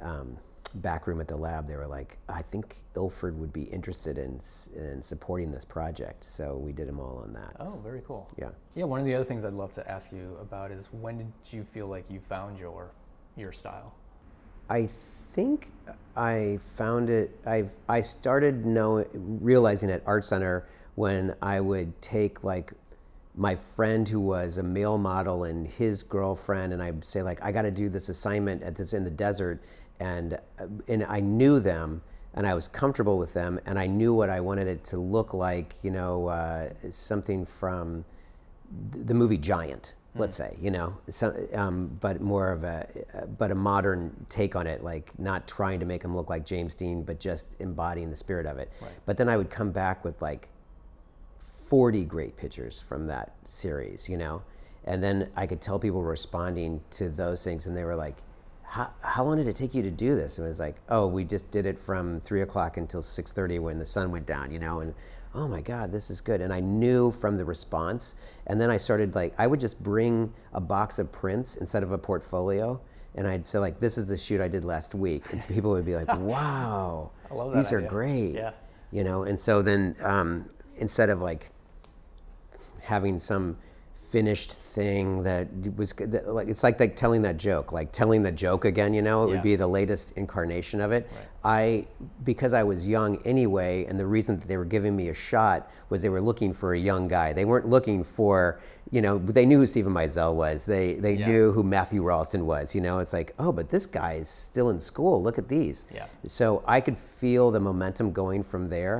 um, 0.00 0.38
back 0.76 1.08
room 1.08 1.20
at 1.20 1.26
the 1.26 1.36
lab, 1.36 1.66
they 1.66 1.76
were 1.76 1.88
like, 1.88 2.16
I 2.28 2.42
think 2.42 2.76
Ilford 2.94 3.36
would 3.36 3.52
be 3.52 3.64
interested 3.64 4.16
in, 4.16 4.40
in 4.76 5.02
supporting 5.02 5.50
this 5.50 5.64
project. 5.64 6.22
So 6.22 6.56
we 6.56 6.72
did 6.72 6.86
them 6.86 7.00
all 7.00 7.18
on 7.24 7.32
that. 7.32 7.56
Oh, 7.58 7.80
very 7.82 8.02
cool. 8.06 8.30
Yeah. 8.38 8.50
Yeah. 8.76 8.84
One 8.84 9.00
of 9.00 9.06
the 9.06 9.14
other 9.16 9.24
things 9.24 9.44
I'd 9.44 9.54
love 9.54 9.72
to 9.72 9.90
ask 9.90 10.12
you 10.12 10.38
about 10.40 10.70
is 10.70 10.86
when 10.92 11.18
did 11.18 11.32
you 11.50 11.64
feel 11.64 11.88
like 11.88 12.04
you 12.08 12.20
found 12.20 12.60
your 12.60 12.92
your 13.36 13.50
style? 13.50 13.92
I 14.68 14.88
think 15.32 15.68
I 16.16 16.58
found 16.76 17.10
it. 17.10 17.38
I 17.46 17.64
I 17.88 18.00
started 18.00 18.64
knowing, 18.64 19.06
realizing 19.40 19.90
at 19.90 20.02
Art 20.06 20.24
Center 20.24 20.66
when 20.94 21.34
I 21.42 21.60
would 21.60 22.00
take 22.00 22.44
like 22.44 22.72
my 23.36 23.56
friend 23.56 24.08
who 24.08 24.20
was 24.20 24.58
a 24.58 24.62
male 24.62 24.96
model 24.96 25.44
and 25.44 25.66
his 25.66 26.02
girlfriend, 26.02 26.72
and 26.72 26.82
I'd 26.82 27.04
say 27.04 27.22
like, 27.22 27.42
I 27.42 27.50
got 27.50 27.62
to 27.62 27.70
do 27.70 27.88
this 27.88 28.08
assignment 28.08 28.62
at 28.62 28.76
this 28.76 28.92
in 28.92 29.04
the 29.04 29.10
desert, 29.10 29.62
and 30.00 30.34
uh, 30.58 30.66
and 30.88 31.04
I 31.04 31.20
knew 31.20 31.58
them, 31.58 32.02
and 32.34 32.46
I 32.46 32.54
was 32.54 32.68
comfortable 32.68 33.18
with 33.18 33.34
them, 33.34 33.58
and 33.66 33.78
I 33.78 33.86
knew 33.86 34.14
what 34.14 34.30
I 34.30 34.40
wanted 34.40 34.68
it 34.68 34.84
to 34.86 34.98
look 34.98 35.34
like, 35.34 35.74
you 35.82 35.90
know, 35.90 36.28
uh, 36.28 36.70
something 36.90 37.44
from 37.44 38.04
the 38.92 39.14
movie 39.14 39.38
Giant, 39.38 39.94
let's 40.16 40.36
say, 40.36 40.56
you 40.60 40.70
know, 40.70 40.96
so, 41.08 41.34
um, 41.54 41.98
but 42.00 42.20
more 42.20 42.52
of 42.52 42.62
a, 42.62 42.86
uh, 43.14 43.26
but 43.26 43.50
a 43.50 43.54
modern 43.54 44.12
take 44.28 44.54
on 44.54 44.66
it, 44.66 44.84
like 44.84 45.10
not 45.18 45.48
trying 45.48 45.80
to 45.80 45.86
make 45.86 46.02
him 46.02 46.14
look 46.14 46.30
like 46.30 46.46
James 46.46 46.74
Dean, 46.74 47.02
but 47.02 47.18
just 47.18 47.56
embodying 47.58 48.10
the 48.10 48.16
spirit 48.16 48.46
of 48.46 48.58
it. 48.58 48.70
But 49.06 49.16
then 49.16 49.28
I 49.28 49.36
would 49.36 49.50
come 49.50 49.72
back 49.72 50.04
with 50.04 50.22
like 50.22 50.48
40 51.66 52.04
great 52.04 52.36
pictures 52.36 52.80
from 52.80 53.08
that 53.08 53.34
series, 53.44 54.08
you 54.08 54.16
know? 54.16 54.42
And 54.84 55.02
then 55.02 55.30
I 55.34 55.46
could 55.46 55.60
tell 55.60 55.78
people 55.78 56.02
responding 56.02 56.80
to 56.92 57.08
those 57.08 57.42
things 57.42 57.66
and 57.66 57.76
they 57.76 57.84
were 57.84 57.96
like, 57.96 58.16
how, 58.62 58.90
how 59.00 59.24
long 59.24 59.38
did 59.38 59.48
it 59.48 59.56
take 59.56 59.74
you 59.74 59.82
to 59.82 59.90
do 59.90 60.14
this? 60.14 60.38
And 60.38 60.44
it 60.44 60.48
was 60.48 60.60
like, 60.60 60.76
oh, 60.88 61.06
we 61.06 61.24
just 61.24 61.50
did 61.50 61.66
it 61.66 61.78
from 61.78 62.20
three 62.20 62.42
o'clock 62.42 62.76
until 62.76 63.02
6.30 63.02 63.60
when 63.60 63.78
the 63.78 63.86
sun 63.86 64.10
went 64.10 64.26
down, 64.26 64.50
you 64.50 64.58
know? 64.58 64.80
And 64.80 64.94
oh 65.34 65.48
my 65.48 65.60
God, 65.60 65.90
this 65.90 66.10
is 66.10 66.20
good. 66.20 66.40
And 66.40 66.52
I 66.52 66.60
knew 66.60 67.10
from 67.10 67.36
the 67.36 67.44
response. 67.44 68.14
And 68.46 68.60
then 68.60 68.70
I 68.70 68.76
started 68.76 69.14
like, 69.14 69.34
I 69.38 69.46
would 69.46 69.60
just 69.60 69.82
bring 69.82 70.32
a 70.52 70.60
box 70.60 70.98
of 70.98 71.10
prints 71.10 71.56
instead 71.56 71.82
of 71.82 71.90
a 71.92 71.98
portfolio. 71.98 72.80
And 73.16 73.26
I'd 73.26 73.44
say 73.46 73.58
like, 73.58 73.80
this 73.80 73.98
is 73.98 74.06
the 74.08 74.16
shoot 74.16 74.40
I 74.40 74.48
did 74.48 74.64
last 74.64 74.94
week. 74.94 75.32
And 75.32 75.46
people 75.48 75.70
would 75.72 75.84
be 75.84 75.94
like, 75.96 76.08
wow, 76.18 77.10
I 77.30 77.34
love 77.34 77.52
that 77.52 77.58
these 77.58 77.72
are 77.72 77.80
great 77.80 78.34
Yeah. 78.34 78.52
you 78.92 79.02
know 79.04 79.24
and 79.24 79.38
so 79.38 79.60
then 79.62 79.96
um, 80.02 80.48
instead 80.76 81.10
of 81.10 81.20
like 81.20 81.50
having 82.80 83.18
some 83.18 83.56
finished 84.14 84.52
thing 84.52 85.24
that 85.24 85.48
was 85.76 85.92
that, 86.14 86.22
like 86.32 86.46
it's 86.52 86.62
like 86.62 86.78
like 86.78 86.94
telling 86.94 87.20
that 87.22 87.36
joke 87.36 87.72
like 87.72 87.90
telling 87.90 88.22
the 88.22 88.30
joke 88.30 88.64
again 88.64 88.94
you 88.94 89.02
know 89.02 89.18
it 89.24 89.26
Yeah. 89.26 89.32
would 89.32 89.42
be 89.42 89.56
the 89.56 89.66
latest 89.66 90.06
incarnation 90.22 90.78
of 90.80 90.92
it 90.92 91.02
i 91.42 91.84
because 92.30 92.52
i 92.54 92.62
was 92.62 92.86
young 92.96 93.10
anyway 93.24 93.72
and 93.88 93.98
the 93.98 94.06
reason 94.06 94.38
that 94.38 94.46
they 94.46 94.56
were 94.56 94.70
giving 94.76 94.94
me 94.94 95.08
a 95.08 95.14
shot 95.14 95.58
was 95.90 96.00
they 96.00 96.10
were 96.16 96.20
looking 96.30 96.52
for 96.60 96.68
a 96.74 96.78
young 96.90 97.08
guy 97.08 97.32
they 97.32 97.44
weren't 97.44 97.68
looking 97.76 98.04
for 98.04 98.36
you 98.92 99.00
know 99.04 99.18
they 99.18 99.46
knew 99.46 99.58
who 99.58 99.66
steven 99.66 99.92
meisel 99.92 100.32
was 100.44 100.64
they 100.64 100.94
they 101.06 101.14
Yeah. 101.14 101.26
knew 101.28 101.44
who 101.52 101.62
matthew 101.64 102.00
rolston 102.10 102.42
was 102.46 102.66
you 102.76 102.80
know 102.86 102.96
it's 103.00 103.12
like 103.12 103.34
oh 103.40 103.50
but 103.58 103.68
this 103.68 103.84
guy 103.86 104.12
is 104.24 104.28
still 104.28 104.68
in 104.70 104.78
school 104.78 105.20
look 105.26 105.38
at 105.38 105.48
these 105.48 105.78
Yeah. 105.92 106.06
so 106.38 106.62
I 106.76 106.78
could 106.86 106.98
feel 107.20 107.50
the 107.50 107.60
momentum 107.70 108.12
going 108.12 108.42
from 108.44 108.68
there. 108.68 108.98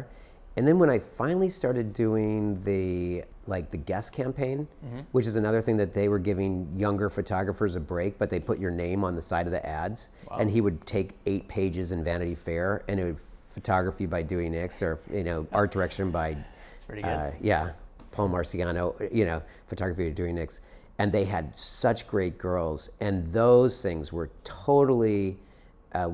And 0.56 0.62
then 0.68 0.78
when 0.78 0.88
I 0.96 0.98
finally 1.20 1.48
started 1.60 1.86
doing 1.92 2.62
the 2.70 3.24
like 3.47 3.70
the 3.70 3.76
Guess 3.76 4.11
campaign, 4.11 4.66
which 5.12 5.26
is 5.26 5.36
another 5.36 5.61
thing 5.61 5.76
that 5.76 5.92
they 5.95 6.09
were 6.09 6.18
giving 6.18 6.72
younger 6.76 7.11
photographers 7.11 7.76
a 7.76 7.80
break, 7.80 8.18
but 8.18 8.30
they 8.30 8.40
put 8.40 8.59
your 8.59 8.70
name 8.70 9.05
on 9.05 9.14
the 9.14 9.22
side 9.22 9.47
of 9.47 9.53
the 9.53 9.64
ads, 9.66 10.09
and 10.38 10.51
he 10.51 10.61
would 10.61 10.84
take 10.86 11.11
eight 11.26 11.47
pages 11.49 11.92
in 11.92 12.03
Vanity 12.05 12.34
Fair, 12.34 12.82
and 12.88 12.99
it 13.01 13.05
would 13.05 13.18
photography 13.55 14.07
by 14.07 14.20
Dewey 14.22 14.49
Nicks 14.49 14.82
or 14.82 14.99
you 15.12 15.22
know 15.24 15.47
art 15.53 15.70
direction 15.70 16.11
by 16.11 16.36
It's 16.74 16.84
pretty 16.86 17.03
good. 17.03 17.09
uh, 17.09 17.30
yeah, 17.40 17.72
Paul 18.12 18.28
Marciano, 18.30 19.12
you 19.14 19.24
know, 19.26 19.42
photography 19.68 20.09
of 20.09 20.14
Dewey 20.14 20.32
Nicks. 20.32 20.61
And 20.99 21.11
they 21.12 21.24
had 21.24 21.57
such 21.57 22.07
great 22.07 22.38
girls. 22.38 22.88
And 23.01 23.26
those 23.32 23.82
things 23.82 24.12
were 24.12 24.30
totally 24.45 25.38
uh, 25.92 26.11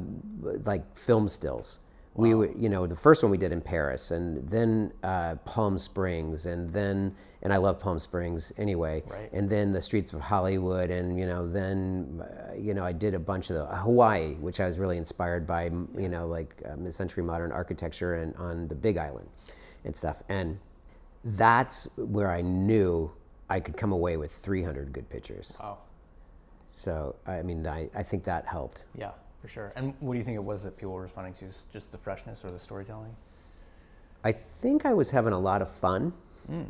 like 0.64 0.96
film 0.96 1.28
stills. 1.28 1.80
We 2.14 2.34
were, 2.34 2.50
you 2.56 2.68
know, 2.68 2.86
the 2.86 2.96
first 2.96 3.22
one 3.22 3.30
we 3.30 3.38
did 3.38 3.52
in 3.52 3.60
Paris, 3.60 4.10
and 4.10 4.48
then 4.50 4.92
uh, 5.02 5.36
Palm 5.44 5.78
Springs, 5.78 6.44
and 6.46 6.72
then, 6.72 7.14
and 7.42 7.52
I 7.52 7.56
love 7.56 7.78
Palm 7.78 8.00
Springs 8.00 8.52
anyway, 8.58 9.02
Right. 9.06 9.32
and 9.32 9.48
then 9.48 9.72
the 9.72 9.80
streets 9.80 10.12
of 10.12 10.20
Hollywood, 10.20 10.90
and 10.90 11.18
you 11.18 11.24
know, 11.24 11.48
then, 11.48 12.20
uh, 12.20 12.54
you 12.54 12.74
know, 12.74 12.84
I 12.84 12.92
did 12.92 13.14
a 13.14 13.18
bunch 13.18 13.48
of 13.50 13.56
the 13.56 13.66
Hawaii, 13.76 14.34
which 14.34 14.58
I 14.60 14.66
was 14.66 14.78
really 14.78 14.98
inspired 14.98 15.46
by, 15.46 15.64
you 15.96 16.08
know, 16.08 16.26
like 16.26 16.60
uh, 16.68 16.74
mid-century 16.76 17.22
modern 17.22 17.52
architecture 17.52 18.14
and 18.16 18.34
on 18.36 18.66
the 18.66 18.74
Big 18.74 18.98
Island, 18.98 19.28
and 19.84 19.94
stuff, 19.96 20.22
and 20.28 20.58
that's 21.24 21.86
where 21.96 22.30
I 22.32 22.40
knew 22.40 23.12
I 23.48 23.60
could 23.60 23.76
come 23.76 23.92
away 23.92 24.16
with 24.16 24.32
300 24.42 24.92
good 24.92 25.08
pictures. 25.08 25.56
Wow. 25.60 25.78
So 26.72 27.14
I 27.26 27.42
mean, 27.42 27.66
I, 27.66 27.88
I 27.94 28.02
think 28.02 28.24
that 28.24 28.46
helped. 28.46 28.84
Yeah, 28.96 29.12
for 29.40 29.48
sure. 29.48 29.72
And 29.76 29.94
what 30.00 30.12
do 30.12 30.18
you 30.18 30.24
think 30.24 30.36
it 30.36 30.44
was 30.44 30.62
that 30.62 30.76
people 30.76 30.92
were 30.92 31.02
responding 31.02 31.32
to? 31.34 31.46
Just 31.72 31.92
the 31.92 31.98
freshness 31.98 32.44
or 32.44 32.50
the 32.50 32.58
storytelling? 32.58 33.14
I 34.24 34.32
think 34.32 34.84
I 34.84 34.92
was 34.92 35.10
having 35.10 35.32
a 35.32 35.38
lot 35.38 35.62
of 35.62 35.70
fun. 35.70 36.12
Hmm. 36.46 36.64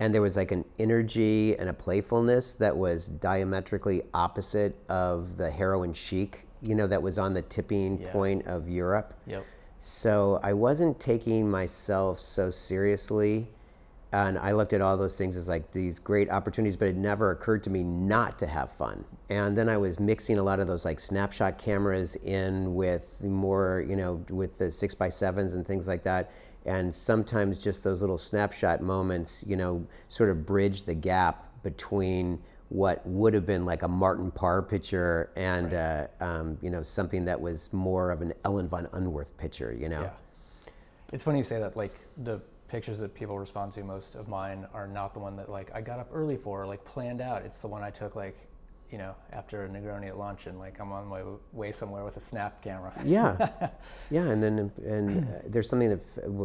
And 0.00 0.12
there 0.12 0.22
was 0.22 0.36
like 0.36 0.50
an 0.52 0.64
energy 0.78 1.56
and 1.58 1.68
a 1.68 1.72
playfulness 1.72 2.54
that 2.54 2.76
was 2.76 3.06
diametrically 3.06 4.02
opposite 4.14 4.76
of 4.88 5.36
the 5.36 5.50
heroin 5.50 5.92
chic, 5.92 6.46
you 6.60 6.74
know, 6.74 6.86
that 6.86 7.00
was 7.00 7.18
on 7.18 7.34
the 7.34 7.42
tipping 7.42 8.00
Yeah. 8.00 8.12
point 8.12 8.46
of 8.46 8.68
Europe. 8.68 9.14
Yep. 9.26 9.44
So 9.80 10.40
I 10.42 10.52
wasn't 10.52 10.98
taking 11.00 11.48
myself 11.50 12.20
so 12.20 12.50
seriously. 12.50 13.48
And 14.12 14.38
I 14.38 14.52
looked 14.52 14.74
at 14.74 14.82
all 14.82 14.96
those 14.98 15.14
things 15.14 15.38
as 15.38 15.48
like 15.48 15.72
these 15.72 15.98
great 15.98 16.28
opportunities, 16.30 16.76
but 16.76 16.88
it 16.88 16.96
never 16.96 17.30
occurred 17.30 17.64
to 17.64 17.70
me 17.70 17.82
not 17.82 18.38
to 18.40 18.46
have 18.46 18.70
fun. 18.70 19.04
And 19.30 19.56
then 19.56 19.70
I 19.70 19.78
was 19.78 19.98
mixing 19.98 20.36
a 20.36 20.42
lot 20.42 20.60
of 20.60 20.66
those 20.66 20.84
like 20.84 21.00
snapshot 21.00 21.56
cameras 21.56 22.16
in 22.16 22.74
with 22.74 23.22
more, 23.22 23.84
you 23.88 23.96
know, 23.96 24.22
with 24.28 24.58
the 24.58 24.70
six 24.70 24.94
by 24.94 25.08
sevens 25.08 25.54
and 25.54 25.66
things 25.66 25.88
like 25.88 26.02
that. 26.04 26.30
And 26.66 26.94
sometimes 26.94 27.62
just 27.62 27.82
those 27.82 28.02
little 28.02 28.18
snapshot 28.18 28.82
moments, 28.82 29.42
you 29.46 29.56
know, 29.56 29.84
sort 30.08 30.28
of 30.28 30.44
bridge 30.44 30.82
the 30.82 30.94
gap 30.94 31.48
between 31.62 32.38
what 32.68 33.04
would 33.06 33.32
have 33.32 33.46
been 33.46 33.64
like 33.64 33.82
a 33.82 33.88
Martin 33.88 34.30
Parr 34.30 34.62
picture 34.62 35.30
and, 35.36 35.72
uh, 35.72 36.06
um, 36.20 36.58
you 36.60 36.70
know, 36.70 36.82
something 36.82 37.24
that 37.24 37.40
was 37.40 37.72
more 37.72 38.10
of 38.10 38.20
an 38.20 38.34
Ellen 38.44 38.68
von 38.68 38.86
Unwerth 38.92 39.36
picture, 39.38 39.72
you 39.72 39.88
know? 39.88 40.02
Yeah. 40.02 40.10
It's 41.12 41.24
funny 41.24 41.38
you 41.38 41.44
say 41.44 41.60
that. 41.60 41.76
Like 41.76 41.94
the 42.24 42.40
pictures 42.72 42.98
that 42.98 43.14
people 43.14 43.38
respond 43.38 43.70
to 43.70 43.84
most 43.84 44.14
of 44.14 44.28
mine 44.28 44.66
are 44.72 44.88
not 44.88 45.12
the 45.12 45.20
one 45.20 45.36
that 45.36 45.50
like 45.50 45.70
I 45.74 45.82
got 45.82 46.00
up 46.00 46.08
early 46.10 46.38
for, 46.38 46.62
or, 46.62 46.66
like 46.66 46.82
planned 46.86 47.20
out. 47.20 47.42
It's 47.42 47.58
the 47.58 47.68
one 47.68 47.82
I 47.82 47.90
took 47.90 48.16
like, 48.16 48.34
you 48.90 48.96
know, 48.96 49.14
after 49.30 49.66
a 49.66 49.68
Negroni 49.68 50.08
at 50.08 50.16
lunch, 50.16 50.46
and 50.46 50.58
like 50.58 50.80
I'm 50.80 50.90
on 50.90 51.06
my 51.06 51.22
way 51.52 51.70
somewhere 51.70 52.02
with 52.02 52.16
a 52.16 52.20
snap 52.20 52.62
camera. 52.62 52.90
yeah 53.04 53.50
yeah 54.10 54.22
and 54.22 54.42
then 54.42 54.72
and 54.86 55.28
uh, 55.28 55.38
there's 55.48 55.68
something 55.68 55.90
that 55.90 56.00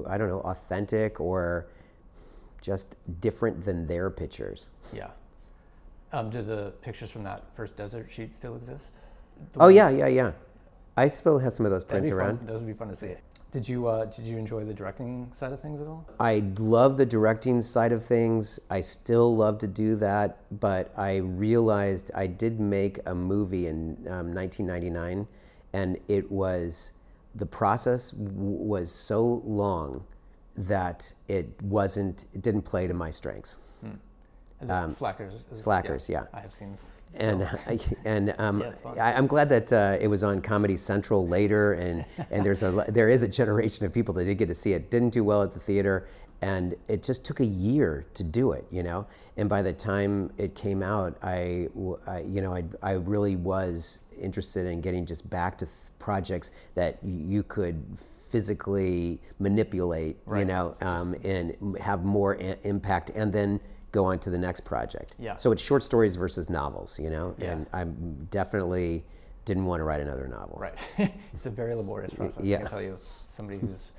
I 0.08 0.18
don't 0.18 0.28
know 0.28 0.42
authentic 0.42 1.22
or 1.22 1.68
just 2.62 2.98
different 3.22 3.64
than 3.64 3.88
their 3.88 4.10
pictures 4.10 4.70
yeah. 4.94 5.10
Um, 6.12 6.30
do 6.30 6.42
the 6.42 6.74
pictures 6.82 7.10
from 7.10 7.24
that 7.24 7.44
first 7.56 7.78
desert 7.78 8.12
sheet 8.12 8.36
still 8.36 8.56
exist? 8.56 8.96
The 9.54 9.62
oh 9.62 9.68
yeah 9.68 9.90
yeah 9.90 10.08
yeah 10.08 10.32
i 10.98 11.08
still 11.08 11.38
have 11.38 11.54
some 11.54 11.66
of 11.66 11.72
those 11.72 11.86
prints 11.86 12.10
around 12.10 12.40
fun. 12.40 12.48
Those 12.48 12.60
would 12.62 12.68
be 12.68 12.74
fun 12.74 12.90
to 12.90 12.96
see. 12.96 13.16
Did 13.52 13.68
you 13.68 13.88
uh, 13.88 14.06
did 14.06 14.26
you 14.26 14.38
enjoy 14.38 14.66
the 14.66 14.74
directing 14.74 15.30
side 15.32 15.54
of 15.54 15.62
things 15.62 15.80
at 15.82 15.88
all? 15.88 16.06
i 16.20 16.44
love 16.60 16.98
the 16.98 17.06
directing 17.06 17.62
side 17.62 17.92
of 17.92 18.06
things. 18.06 18.60
I 18.70 18.82
still 18.82 19.36
love 19.36 19.58
to 19.60 19.68
do 19.68 19.96
that 19.98 20.38
but 20.60 20.92
i 20.98 21.16
realized 21.18 22.12
i 22.14 22.28
did 22.28 22.60
make 22.60 23.00
a 23.06 23.16
movie 23.16 23.68
in 23.68 23.96
um, 24.10 24.34
1999 24.34 25.28
and 25.74 25.98
it 26.08 26.30
was 26.32 26.92
the 27.36 27.46
process 27.46 28.12
w- 28.12 28.30
was 28.74 28.92
so 28.92 29.42
long 29.46 30.04
that 30.56 31.12
it 31.28 31.48
wasn't 31.64 32.26
it 32.34 32.42
didn't 32.42 32.64
play 32.64 32.88
to 32.88 32.94
my 32.94 33.10
strengths. 33.12 33.60
Is 33.84 33.90
it 34.62 34.90
Slackers. 34.90 35.34
is- 35.34 35.42
Um, 35.52 35.58
Slackers, 35.58 36.10
yeah. 36.10 36.24
I 36.34 36.40
have 36.40 36.54
seen. 36.54 36.74
s- 36.74 36.92
and 37.16 37.44
I, 37.44 37.80
and 38.06 38.34
um, 38.38 38.62
yeah, 38.96 39.04
I, 39.04 39.14
I'm 39.14 39.28
glad 39.28 39.50
that 39.50 39.72
uh, 39.74 39.98
it 40.00 40.08
was 40.08 40.24
on 40.24 40.42
Comedy 40.42 40.76
Central 40.78 41.28
later, 41.28 41.74
and 41.74 42.06
and 42.32 42.46
there's 42.46 42.64
a 42.64 42.86
there 42.90 43.10
is 43.10 43.24
a 43.24 43.28
generation 43.28 43.86
of 43.86 43.94
people 43.94 44.14
that 44.16 44.26
did 44.26 44.38
get 44.38 44.48
to 44.48 44.56
see 44.56 44.74
it. 44.74 44.90
Didn't 44.92 45.12
do 45.12 45.24
well 45.24 45.42
at 45.44 45.54
the 45.54 45.60
theater, 45.60 46.08
and 46.42 46.76
it 46.88 47.04
just 47.04 47.24
took 47.24 47.40
a 47.40 47.46
year 47.46 48.06
to 48.14 48.24
do 48.24 48.52
it, 48.52 48.66
you 48.72 48.84
know. 48.84 49.06
And 49.38 49.48
by 49.48 49.62
the 49.62 49.74
time 49.74 50.32
it 50.38 50.54
came 50.56 50.82
out, 50.84 51.18
I 51.24 51.70
you 51.76 52.42
know 52.42 52.54
I 52.54 52.64
I 52.82 52.92
really 52.94 53.36
was 53.36 54.00
interested 54.20 54.66
in 54.66 54.82
getting 54.82 55.06
just 55.06 55.30
back 55.30 55.58
to 55.60 55.66
th- 55.66 55.76
projects 56.00 56.52
that 56.76 56.98
you 57.04 57.44
could 57.44 57.82
physically 58.32 59.20
manipulate, 59.40 60.18
you 60.40 60.46
know, 60.46 60.76
um, 60.82 61.16
and 61.24 61.56
have 61.80 62.04
more 62.04 62.38
I- 62.42 62.58
impact, 62.64 63.12
and 63.16 63.32
then 63.32 63.60
go 63.98 64.06
on 64.06 64.20
to 64.20 64.30
the 64.30 64.38
next 64.38 64.62
project. 64.62 65.16
Yeah. 65.18 65.38
So 65.38 65.52
it's 65.52 65.62
short 65.62 65.82
stories 65.82 66.16
versus 66.16 66.50
novels, 66.50 67.00
you 67.00 67.10
know, 67.10 67.34
Yeah. 67.40 67.52
and 67.52 67.66
I 67.74 67.84
definitely 68.30 69.04
didn't 69.46 69.66
want 69.66 69.80
to 69.80 69.86
write 69.86 70.02
another 70.02 70.28
novel. 70.28 70.58
Right. 70.60 70.76
it's 71.34 71.48
a 71.48 71.50
very 71.50 71.74
laborious 71.74 72.14
process. 72.14 72.44
Yeah. 72.46 72.58
I 72.58 72.60
can 72.60 72.68
tell 72.70 72.82
you, 72.82 72.98
somebody 73.02 73.58
who's 73.58 73.92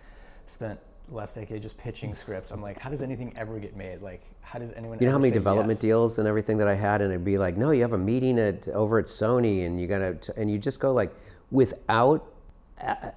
spent 0.47 0.79
the 1.09 1.15
last 1.15 1.35
decade 1.35 1.63
just 1.63 1.77
pitching 1.79 2.15
scripts. 2.15 2.51
I'm 2.53 2.63
like, 2.63 2.79
how 2.79 2.91
does 2.91 3.03
anything 3.03 3.33
ever 3.37 3.59
get 3.59 3.75
made? 3.75 4.03
Like, 4.03 4.23
how 4.41 4.59
does 4.59 4.73
anyone? 4.73 4.99
You 5.01 5.07
know 5.07 5.13
how 5.13 5.19
many 5.19 5.33
development 5.33 5.79
yes? 5.79 5.81
deals 5.81 6.19
and 6.19 6.29
everything 6.29 6.59
that 6.59 6.69
I 6.69 6.75
had, 6.75 7.01
and 7.01 7.11
it'd 7.11 7.25
be 7.25 7.39
like, 7.39 7.57
no, 7.57 7.71
you 7.71 7.83
have 7.83 7.95
a 7.95 7.99
meeting 7.99 8.39
at 8.39 8.69
over 8.69 8.99
at 8.99 9.07
Sony, 9.07 9.67
and 9.67 9.81
you 9.81 9.87
gotta, 9.87 10.15
t-, 10.15 10.33
and 10.37 10.51
you 10.51 10.59
just 10.59 10.81
go 10.81 10.93
like, 10.93 11.13
without 11.51 12.31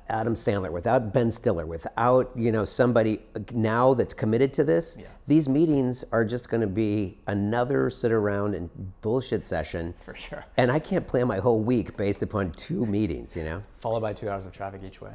Adam 0.10 0.34
Sandler, 0.36 0.72
without 0.72 1.14
Ben 1.14 1.32
Stiller, 1.32 1.66
without 1.66 2.32
you 2.36 2.52
know 2.52 2.66
somebody 2.66 3.20
now 3.54 3.94
that's 3.94 4.14
committed 4.14 4.54
to 4.54 4.64
this, 4.64 4.98
Yeah. 5.00 5.06
these 5.28 5.48
meetings 5.48 6.04
are 6.12 6.26
just 6.26 6.50
going 6.50 6.62
to 6.62 6.68
be 6.68 7.18
another 7.28 7.90
sit 7.90 8.12
around 8.12 8.56
and 8.56 8.70
bullshit 9.02 9.46
session. 9.46 9.94
For 10.00 10.16
sure. 10.16 10.44
And 10.58 10.72
I 10.72 10.80
can't 10.80 11.08
plan 11.08 11.28
my 11.28 11.38
whole 11.38 11.60
week 11.60 11.96
based 11.98 12.24
upon 12.24 12.52
two 12.52 12.86
meetings. 12.86 13.36
You 13.36 13.44
know, 13.44 13.64
Followed 13.80 14.02
by 14.02 14.14
two 14.14 14.30
hours 14.30 14.46
of 14.46 14.52
traffic 14.52 14.82
each 14.84 15.02
way. 15.02 15.14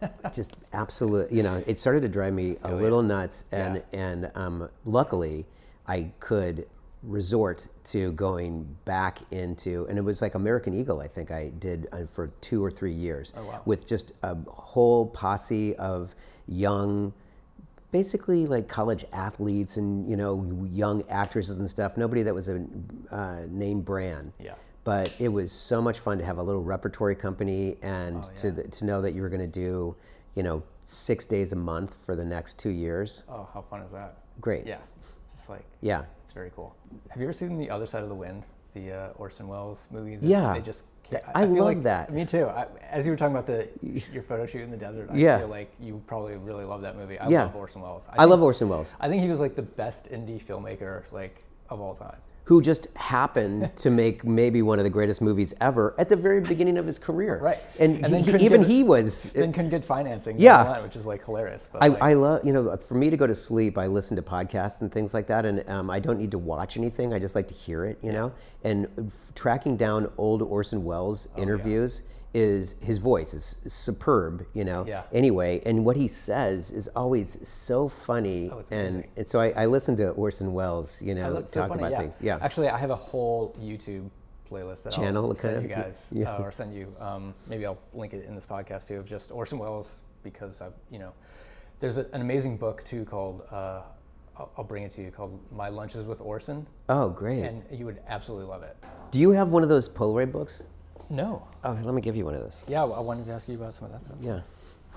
just 0.32 0.52
absolute. 0.72 1.30
You 1.32 1.42
know, 1.42 1.62
it 1.66 1.78
started 1.78 2.02
to 2.02 2.08
drive 2.08 2.32
me 2.32 2.56
a 2.62 2.72
little 2.74 3.02
nuts, 3.02 3.44
and 3.52 3.82
and 3.92 4.30
um, 4.34 4.68
luckily, 4.84 5.44
I 5.86 6.10
could 6.20 6.66
resort 7.02 7.68
to 7.84 8.12
going 8.12 8.64
back 8.84 9.18
into, 9.30 9.86
and 9.88 9.98
it 9.98 10.02
was 10.02 10.20
like 10.20 10.34
American 10.34 10.74
Eagle. 10.74 11.00
I 11.00 11.08
think 11.08 11.30
I 11.30 11.50
did 11.58 11.88
uh, 11.92 12.04
for 12.06 12.28
two 12.40 12.64
or 12.64 12.70
three 12.70 12.92
years 12.92 13.32
wow. 13.36 13.62
with 13.64 13.86
just 13.86 14.12
a 14.22 14.36
whole 14.48 15.06
posse 15.06 15.76
of 15.76 16.14
young. 16.46 17.12
Basically, 17.90 18.46
like 18.46 18.68
college 18.68 19.04
athletes 19.12 19.76
and 19.76 20.08
you 20.08 20.16
know 20.16 20.68
young 20.70 21.02
actresses 21.08 21.56
and 21.56 21.70
stuff. 21.70 21.96
Nobody 21.96 22.22
that 22.22 22.34
was 22.34 22.48
a 22.48 22.66
uh, 23.10 23.46
name 23.48 23.80
brand. 23.80 24.32
Yeah. 24.38 24.54
But 24.84 25.12
it 25.18 25.28
was 25.28 25.52
so 25.52 25.82
much 25.82 25.98
fun 25.98 26.18
to 26.18 26.24
have 26.24 26.38
a 26.38 26.42
little 26.42 26.62
repertory 26.62 27.14
company 27.14 27.76
and 27.82 28.24
Oh, 28.24 28.30
to, 28.38 28.68
to 28.68 28.84
know 28.86 29.02
that 29.02 29.14
you 29.14 29.20
were 29.20 29.28
going 29.28 29.42
to 29.42 29.46
do, 29.46 29.94
you 30.34 30.42
know, 30.42 30.62
six 30.86 31.26
days 31.26 31.52
a 31.52 31.56
month 31.56 31.94
for 32.06 32.16
the 32.16 32.24
next 32.24 32.58
two 32.58 32.70
years. 32.70 33.22
Oh, 33.28 33.46
how 33.52 33.60
fun 33.60 33.82
is 33.82 33.90
that? 33.90 34.16
Great. 34.40 34.66
Yeah. 34.66 34.78
It's 35.20 35.32
just 35.32 35.50
like, 35.50 35.64
Yeah. 35.82 36.04
It's 36.28 36.34
very 36.34 36.50
cool. 36.54 36.76
Have 37.08 37.16
you 37.22 37.24
ever 37.26 37.32
seen 37.32 37.56
The 37.56 37.70
Other 37.70 37.86
Side 37.86 38.02
of 38.02 38.10
the 38.10 38.14
Wind, 38.14 38.42
the 38.74 38.92
uh, 38.92 39.08
Orson 39.16 39.48
Welles 39.48 39.88
movie? 39.90 40.16
that 40.16 40.26
Yeah. 40.26 40.52
They 40.52 40.60
just. 40.60 40.84
I, 41.10 41.40
I 41.40 41.44
love 41.44 41.58
like- 41.64 41.82
that. 41.84 42.12
Me 42.12 42.26
too. 42.26 42.44
I, 42.44 42.66
as 42.90 43.06
you 43.06 43.12
were 43.12 43.16
talking 43.16 43.34
about 43.34 43.46
the 43.46 43.66
your 44.12 44.22
photo 44.22 44.44
shoot 44.44 44.60
in 44.60 44.70
the 44.70 44.76
desert, 44.76 45.08
I 45.10 45.16
Yeah. 45.16 45.38
feel 45.38 45.48
like 45.48 45.72
you 45.80 46.02
probably 46.06 46.36
really 46.36 46.64
love 46.66 46.82
that 46.82 46.96
movie. 46.98 47.18
I 47.18 47.28
Yeah. 47.30 47.44
love 47.44 47.56
Orson 47.56 47.80
Welles. 47.80 48.06
I 48.12 48.16
think- 48.18 48.28
love 48.28 48.42
Orson 48.42 48.68
Welles, 48.68 48.94
I 49.00 49.08
think 49.08 49.22
he 49.22 49.28
was 49.30 49.40
like 49.40 49.54
the 49.54 49.62
best 49.62 50.10
indie 50.10 50.38
filmmaker 50.42 51.10
like 51.12 51.42
of 51.70 51.80
all 51.80 51.94
time. 51.94 52.18
Who 52.48 52.62
just 52.62 52.86
happened 52.96 53.70
to 53.76 53.90
make 53.90 54.24
maybe 54.24 54.62
one 54.62 54.78
of 54.78 54.84
the 54.84 54.88
greatest 54.90 55.20
movies 55.20 55.52
ever 55.60 55.94
at 55.98 56.08
the 56.08 56.16
very 56.16 56.40
beginning 56.40 56.78
of 56.78 56.86
his 56.86 56.98
career. 56.98 57.38
Right. 57.42 57.58
And, 57.78 58.02
And 58.02 58.14
then 58.14 58.24
he- 58.24 58.42
even 58.46 58.62
get- 58.62 58.70
he 58.70 58.82
was. 58.82 59.24
Then 59.34 59.52
couldn't 59.52 59.68
get 59.68 59.84
financing. 59.84 60.40
Yeah. 60.40 60.62
line, 60.62 60.82
which 60.82 60.96
is 60.96 61.04
like 61.04 61.22
hilarious. 61.22 61.68
But 61.70 61.82
I, 61.82 61.88
like, 61.88 62.02
I 62.02 62.14
love, 62.14 62.46
you 62.46 62.54
know, 62.54 62.74
for 62.78 62.94
me 62.94 63.10
to 63.10 63.18
go 63.18 63.26
to 63.26 63.34
sleep, 63.34 63.76
I 63.76 63.86
listen 63.86 64.16
to 64.16 64.22
podcasts 64.22 64.80
and 64.80 64.90
things 64.90 65.12
like 65.12 65.26
that, 65.26 65.44
and 65.44 65.62
um, 65.68 65.90
I 65.90 66.00
don't 66.00 66.18
need 66.18 66.30
to 66.30 66.38
watch 66.38 66.78
anything. 66.78 67.12
I 67.12 67.18
just 67.18 67.34
like 67.34 67.48
to 67.48 67.54
hear 67.54 67.84
it, 67.84 67.98
you 68.02 68.12
know. 68.12 68.32
And 68.64 68.86
f- 68.98 69.12
tracking 69.34 69.76
down 69.76 70.10
old 70.16 70.40
Orson 70.40 70.82
Welles 70.84 71.28
Oh, 71.36 71.42
interviews 71.42 72.00
is 72.34 72.76
his 72.80 72.98
voice 72.98 73.32
is 73.34 73.56
superb, 73.66 74.46
you 74.52 74.64
know. 74.64 74.84
Yeah. 74.86 75.02
Anyway, 75.12 75.62
and 75.64 75.84
what 75.84 75.96
he 75.96 76.06
says 76.08 76.70
is 76.70 76.88
always 76.88 77.38
so 77.48 77.88
funny, 77.88 78.50
Oh, 78.52 78.58
it's 78.58 78.70
and, 78.70 78.80
amazing. 78.88 79.10
and 79.16 79.28
so 79.28 79.40
I, 79.40 79.50
I 79.56 79.66
listen 79.66 79.96
to 79.96 80.10
Orson 80.10 80.52
Welles, 80.52 81.00
you 81.00 81.14
know, 81.14 81.30
Oh, 81.30 81.34
talk 81.40 81.46
so 81.48 81.62
about 81.64 81.90
yeah. 81.90 81.98
things. 81.98 82.14
Yeah. 82.20 82.38
Actually, 82.42 82.68
I 82.68 82.76
have 82.78 82.90
a 82.90 82.96
whole 82.96 83.56
YouTube 83.60 84.10
playlist 84.50 84.82
that 84.84 84.92
Channel, 84.92 85.26
I'll 85.30 85.34
send 85.34 85.62
you 85.62 85.68
guys, 85.68 86.06
Yeah. 86.12 86.34
uh, 86.34 86.42
or 86.42 86.52
send 86.52 86.74
you. 86.74 86.94
Um, 87.00 87.34
maybe 87.48 87.64
I'll 87.66 87.78
link 87.94 88.12
it 88.14 88.24
in 88.26 88.34
this 88.34 88.46
podcast 88.46 88.88
too 88.88 88.96
of 88.98 89.06
just 89.06 89.30
Orson 89.30 89.58
Welles 89.58 89.96
because 90.22 90.60
I, 90.60 90.68
you 90.90 90.98
know, 90.98 91.12
there's 91.80 91.96
a, 91.96 92.06
an 92.12 92.20
amazing 92.20 92.56
book 92.58 92.84
too 92.84 93.04
called. 93.04 93.42
Uh, 93.50 93.82
I'll, 94.36 94.52
I'll 94.58 94.64
bring 94.64 94.84
it 94.84 94.90
to 94.92 95.02
you 95.02 95.10
called 95.10 95.38
My 95.50 95.68
Lunches 95.68 96.04
with 96.04 96.20
Orson, 96.20 96.66
oh, 96.88 97.08
great. 97.08 97.42
and 97.42 97.62
you 97.72 97.84
would 97.86 98.00
absolutely 98.06 98.46
love 98.46 98.62
it. 98.62 98.76
Do 99.10 99.18
you 99.18 99.30
have 99.30 99.48
one 99.48 99.62
of 99.62 99.68
those 99.68 99.88
Polaroid 99.88 100.30
books? 100.30 100.64
No. 101.10 101.46
Oh, 101.64 101.78
let 101.82 101.94
me 101.94 102.00
give 102.00 102.16
you 102.16 102.24
one 102.24 102.34
of 102.34 102.40
those. 102.42 102.62
Yeah, 102.66 102.82
I 102.84 103.00
wanted 103.00 103.26
to 103.26 103.32
ask 103.32 103.48
you 103.48 103.56
about 103.56 103.74
some 103.74 103.86
of 103.86 103.92
that 103.92 104.04
stuff. 104.04 104.18
Yeah. 104.20 104.40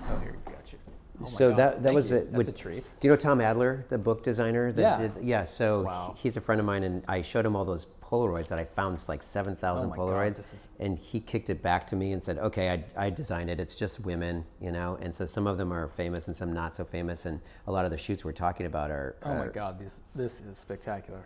Oh, 0.02 0.18
here, 0.18 0.36
got 0.44 0.72
you. 0.72 0.78
Oh 1.18 1.24
my 1.24 1.26
so 1.28 1.48
God, 1.50 1.58
that 1.58 1.74
that 1.76 1.82
thank 1.84 1.94
was 1.94 2.10
you. 2.10 2.16
a, 2.18 2.20
That's 2.24 2.36
would- 2.36 2.48
a 2.48 2.52
treat. 2.52 2.90
Do 3.00 3.06
you 3.08 3.12
know 3.12 3.16
Tom 3.16 3.40
Adler, 3.40 3.84
the 3.88 3.98
book 3.98 4.22
designer? 4.22 4.72
That 4.72 4.80
Yeah. 5.00 5.08
Did, 5.08 5.24
yeah. 5.24 5.44
So 5.44 5.82
Wow. 5.82 6.14
he's 6.16 6.36
a 6.36 6.40
friend 6.40 6.58
of 6.60 6.66
mine, 6.66 6.82
and 6.84 7.02
I 7.08 7.22
showed 7.22 7.46
him 7.46 7.54
all 7.54 7.64
those 7.64 7.86
Polaroids 8.02 8.48
that 8.48 8.58
I 8.58 8.64
found, 8.64 8.94
it's 8.94 9.08
like 9.08 9.22
seven 9.22 9.56
thousand 9.56 9.90
Oh 9.92 9.94
God, 9.94 9.98
Polaroids, 10.08 10.36
this 10.36 10.52
is- 10.52 10.68
and 10.80 10.98
he 10.98 11.18
kicked 11.20 11.48
it 11.48 11.62
back 11.62 11.86
to 11.88 11.96
me 11.96 12.12
and 12.12 12.22
said, 12.22 12.36
"Okay, 12.38 12.70
I, 12.70 13.06
I 13.06 13.10
designed 13.10 13.48
it. 13.48 13.58
It's 13.60 13.74
just 13.74 14.00
women, 14.00 14.44
you 14.60 14.70
know." 14.70 14.98
And 15.00 15.14
so 15.14 15.24
some 15.24 15.46
of 15.46 15.56
them 15.56 15.72
are 15.72 15.88
famous 15.88 16.26
and 16.26 16.36
some 16.36 16.52
not 16.52 16.76
so 16.76 16.84
famous, 16.84 17.24
and 17.24 17.40
a 17.66 17.72
lot 17.72 17.84
of 17.86 17.90
the 17.90 17.96
shoots 17.96 18.22
we're 18.24 18.32
talking 18.32 18.66
about 18.66 18.90
are. 18.90 19.16
Oh 19.24 19.34
my 19.34 19.46
God, 19.48 19.78
this 19.78 20.00
this 20.14 20.40
is 20.40 20.58
spectacular. 20.58 21.22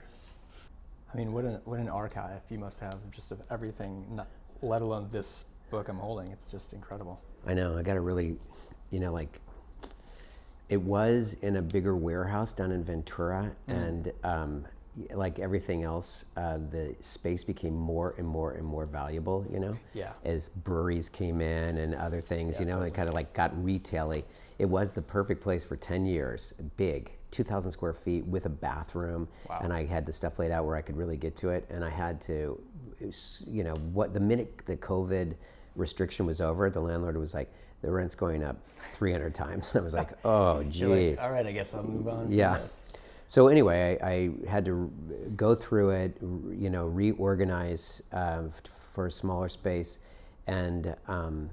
I 1.13 1.17
mean, 1.17 1.33
what 1.33 1.45
an 1.45 1.61
what 1.65 1.81
an 1.81 1.89
archive 1.89 2.43
you 2.51 2.59
must 2.59 2.79
have 2.81 2.99
just 3.11 3.33
of 3.33 3.41
everything, 3.51 4.05
not, 4.15 4.27
let 4.63 4.83
alone 4.83 5.09
this 5.11 5.45
book 5.71 5.89
I'm 5.89 5.99
holding. 5.99 6.31
It's 6.31 6.51
just 6.51 6.73
incredible. 6.73 7.21
I 7.47 7.55
know. 7.55 7.77
I 7.79 7.83
got 7.83 7.95
to 7.95 8.01
really, 8.01 8.37
you 8.91 9.01
know, 9.01 9.13
like. 9.13 9.41
It 10.69 10.83
was 10.83 11.35
in 11.43 11.57
a 11.57 11.63
bigger 11.63 11.95
warehouse 11.95 12.53
down 12.53 12.73
in 12.73 12.83
Ventura, 12.83 13.53
Mm. 13.69 13.73
and 13.87 14.13
um, 14.25 14.67
like 15.15 15.39
everything 15.39 15.85
else, 15.85 16.25
uh, 16.37 16.59
the 16.71 16.97
space 17.01 17.45
became 17.45 17.75
more 17.77 18.15
and 18.19 18.27
more 18.27 18.53
and 18.55 18.65
more 18.67 18.85
valuable. 18.85 19.47
You 19.49 19.61
know, 19.61 19.77
Yeah. 19.95 20.13
as 20.25 20.49
breweries 20.49 21.09
came 21.09 21.41
in 21.41 21.79
and 21.79 21.95
other 21.95 22.21
things. 22.21 22.59
you 22.59 22.67
know, 22.67 22.79
and 22.79 22.87
it 22.87 22.95
kind 22.95 23.09
of 23.09 23.15
like 23.15 23.33
got 23.33 23.53
retail-y. 23.63 24.25
It 24.59 24.65
was 24.65 24.91
the 24.93 25.03
perfect 25.03 25.41
place 25.41 25.65
for 25.65 25.77
ten 25.77 26.05
years. 26.05 26.53
Big, 26.77 27.13
two 27.31 27.45
thousand 27.45 27.71
square 27.71 27.93
feet 27.93 28.27
with 28.27 28.47
a 28.47 28.51
bathroom, 28.51 29.29
Wow. 29.49 29.61
and 29.63 29.73
I 29.73 29.85
had 29.85 30.05
the 30.05 30.13
stuff 30.13 30.41
laid 30.41 30.51
out 30.51 30.65
where 30.67 30.75
I 30.75 30.83
could 30.83 30.97
really 30.97 31.17
get 31.17 31.37
to 31.37 31.51
it. 31.51 31.65
And 31.71 31.85
I 31.85 31.91
had 31.91 32.21
to, 32.23 32.61
you 33.01 33.65
know, 33.65 33.75
what 33.93 34.13
the 34.15 34.21
minute 34.21 34.53
the 34.67 34.77
COVID 34.77 35.35
restriction 35.75 36.27
was 36.27 36.41
over, 36.41 36.71
the 36.71 36.81
landlord 36.81 37.17
was 37.17 37.35
like, 37.35 37.53
the 37.83 37.91
rent's 37.91 38.15
going 38.15 38.43
up 38.43 38.57
300 38.95 39.35
times. 39.35 39.73
I 39.77 39.81
was 39.81 39.95
like, 39.95 40.11
oh, 40.25 40.61
You're 40.61 40.89
like, 40.89 40.99
geez. 40.99 41.19
all 41.21 41.31
right, 41.33 41.47
I 41.47 41.53
guess 41.53 41.75
I'll 41.75 41.83
move 41.83 42.09
on. 42.09 42.33
Yeah. 42.33 42.59
So 43.29 43.49
anyway, 43.49 43.99
I, 44.03 44.09
I 44.09 44.31
had 44.49 44.65
to 44.67 44.91
go 45.37 45.55
through 45.55 45.91
it, 45.91 46.17
you 46.23 46.71
know, 46.71 46.87
reorganize 46.87 48.01
um, 48.13 48.53
f- 48.55 48.63
for 48.95 49.07
a 49.07 49.11
smaller 49.11 49.49
space, 49.49 49.99
and 50.47 50.95
um, 51.09 51.51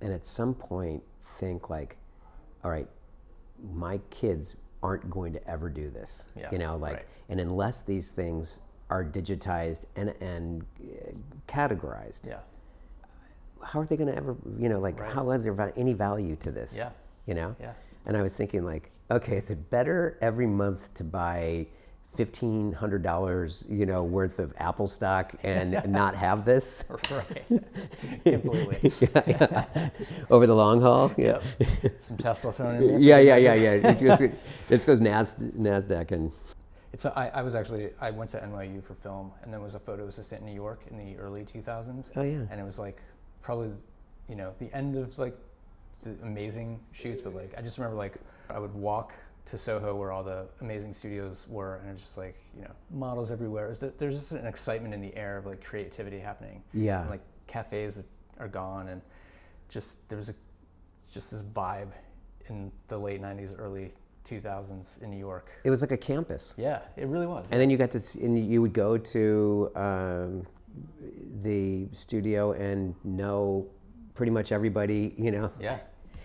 and 0.00 0.12
at 0.12 0.26
some 0.26 0.54
point 0.54 1.02
think 1.38 1.70
like, 1.70 1.96
all 2.64 2.70
right, 2.72 2.88
my 3.72 3.98
kids 4.10 4.56
aren't 4.82 5.08
going 5.08 5.32
to 5.32 5.48
ever 5.48 5.68
do 5.68 5.88
this, 5.88 6.26
Yeah, 6.36 6.48
you 6.52 6.58
know, 6.58 6.76
like, 6.76 6.94
right. 6.96 7.04
and 7.28 7.40
unless 7.40 7.82
these 7.82 8.10
things 8.10 8.60
are 8.90 9.04
digitized 9.04 9.84
and 9.96 10.14
and 10.20 10.64
uh, 10.80 11.10
categorized, 11.46 12.26
Yeah. 12.28 12.38
how 13.62 13.80
are 13.80 13.86
they 13.86 13.96
going 13.96 14.08
to 14.10 14.16
ever, 14.16 14.36
you 14.58 14.68
know, 14.68 14.78
like, 14.80 15.00
Right. 15.00 15.12
how 15.12 15.30
is 15.30 15.44
there 15.44 15.72
any 15.76 15.92
value 15.92 16.36
to 16.36 16.50
this? 16.50 16.76
Yeah. 16.76 16.90
You 17.26 17.34
know? 17.34 17.54
Yeah. 17.60 17.72
And 18.06 18.16
I 18.16 18.22
was 18.22 18.36
thinking, 18.36 18.64
like, 18.64 18.90
okay, 19.10 19.36
is 19.36 19.50
it 19.50 19.70
better 19.70 20.16
every 20.20 20.46
month 20.46 20.92
to 20.94 21.04
buy 21.04 21.66
fifteen 22.16 22.72
hundred 22.72 23.02
dollars, 23.02 23.66
you 23.68 23.84
know, 23.84 24.02
worth 24.02 24.38
of 24.38 24.54
Apple 24.56 24.86
stock 24.86 25.34
and 25.42 25.82
not 25.86 26.14
have 26.14 26.46
this 26.46 26.84
Right. 27.10 27.44
Completely. 28.24 28.90
Yeah, 29.00 29.22
yeah. 29.26 29.90
over 30.30 30.46
the 30.46 30.54
long 30.54 30.80
haul? 30.80 31.12
Yeah, 31.18 31.40
Some 31.98 32.16
Tesla 32.16 32.50
thrown 32.52 32.76
in 32.76 32.88
there. 32.88 32.98
yeah, 32.98 33.18
yeah, 33.18 33.36
yeah, 33.36 33.54
yeah. 33.54 33.90
It 33.90 34.00
just, 34.00 34.20
it 34.22 34.32
just 34.70 34.86
goes 34.86 35.00
Nas, 35.00 35.34
Nasdaq 35.36 36.10
and 36.12 36.32
It's 36.98 37.04
a, 37.04 37.16
I, 37.16 37.28
I 37.28 37.42
was 37.42 37.54
actually 37.54 37.90
I 38.00 38.10
went 38.10 38.28
to 38.30 38.40
NYU 38.40 38.82
for 38.82 38.94
film 38.94 39.30
and 39.44 39.54
then 39.54 39.62
was 39.62 39.76
a 39.76 39.78
photo 39.78 40.08
assistant 40.08 40.40
in 40.40 40.48
New 40.48 40.52
York 40.52 40.80
in 40.90 40.98
the 40.98 41.16
early 41.16 41.44
2000s. 41.44 42.10
Oh, 42.16 42.22
yeah. 42.22 42.40
And 42.50 42.60
it 42.60 42.64
was 42.64 42.76
like 42.76 43.00
probably 43.40 43.70
you 44.28 44.34
know 44.34 44.52
the 44.58 44.68
end 44.74 44.96
of 44.96 45.16
like 45.16 45.36
the 46.02 46.16
amazing 46.24 46.80
shoots, 46.90 47.22
but 47.22 47.36
like 47.36 47.54
I 47.56 47.62
just 47.62 47.78
remember 47.78 47.96
like 47.96 48.16
I 48.50 48.58
would 48.58 48.74
walk 48.74 49.12
to 49.44 49.56
Soho 49.56 49.94
where 49.94 50.10
all 50.10 50.24
the 50.24 50.48
amazing 50.60 50.92
studios 50.92 51.46
were, 51.48 51.76
and 51.76 51.90
it's 51.92 52.02
just 52.02 52.18
like 52.18 52.34
you 52.56 52.62
know 52.62 52.72
models 52.90 53.30
everywhere. 53.30 53.76
There's, 53.78 53.92
there's 53.96 54.14
just 54.16 54.32
an 54.32 54.48
excitement 54.48 54.92
in 54.92 55.00
the 55.00 55.14
air 55.16 55.38
of 55.38 55.46
like 55.46 55.62
creativity 55.62 56.18
happening. 56.18 56.64
Yeah. 56.74 57.02
And, 57.02 57.10
like 57.10 57.22
cafes 57.46 57.94
that 57.94 58.06
are 58.40 58.48
gone, 58.48 58.88
and 58.88 59.02
just 59.68 59.98
there 60.08 60.18
was 60.18 60.30
a 60.30 60.34
just 61.14 61.30
this 61.30 61.42
vibe 61.42 61.92
in 62.48 62.72
the 62.88 62.98
late 62.98 63.22
90s, 63.22 63.54
early 63.56 63.92
2000s 64.24 65.02
in 65.02 65.10
New 65.10 65.18
York. 65.18 65.50
it 65.64 65.70
was 65.70 65.80
like 65.80 65.92
a 65.92 65.96
campus. 65.96 66.54
Yeah, 66.56 66.80
it 66.96 67.06
really 67.06 67.26
was. 67.26 67.48
And 67.50 67.60
then 67.60 67.70
you 67.70 67.76
got 67.76 67.90
to, 67.92 68.00
see, 68.00 68.22
and 68.22 68.38
you 68.38 68.60
would 68.60 68.72
go 68.72 68.98
to 68.98 69.70
um, 69.74 70.46
the 71.42 71.88
studio 71.92 72.52
and 72.52 72.94
know 73.04 73.66
pretty 74.14 74.32
much 74.32 74.52
everybody, 74.52 75.14
you 75.16 75.30
know. 75.30 75.50
yeah. 75.60 75.78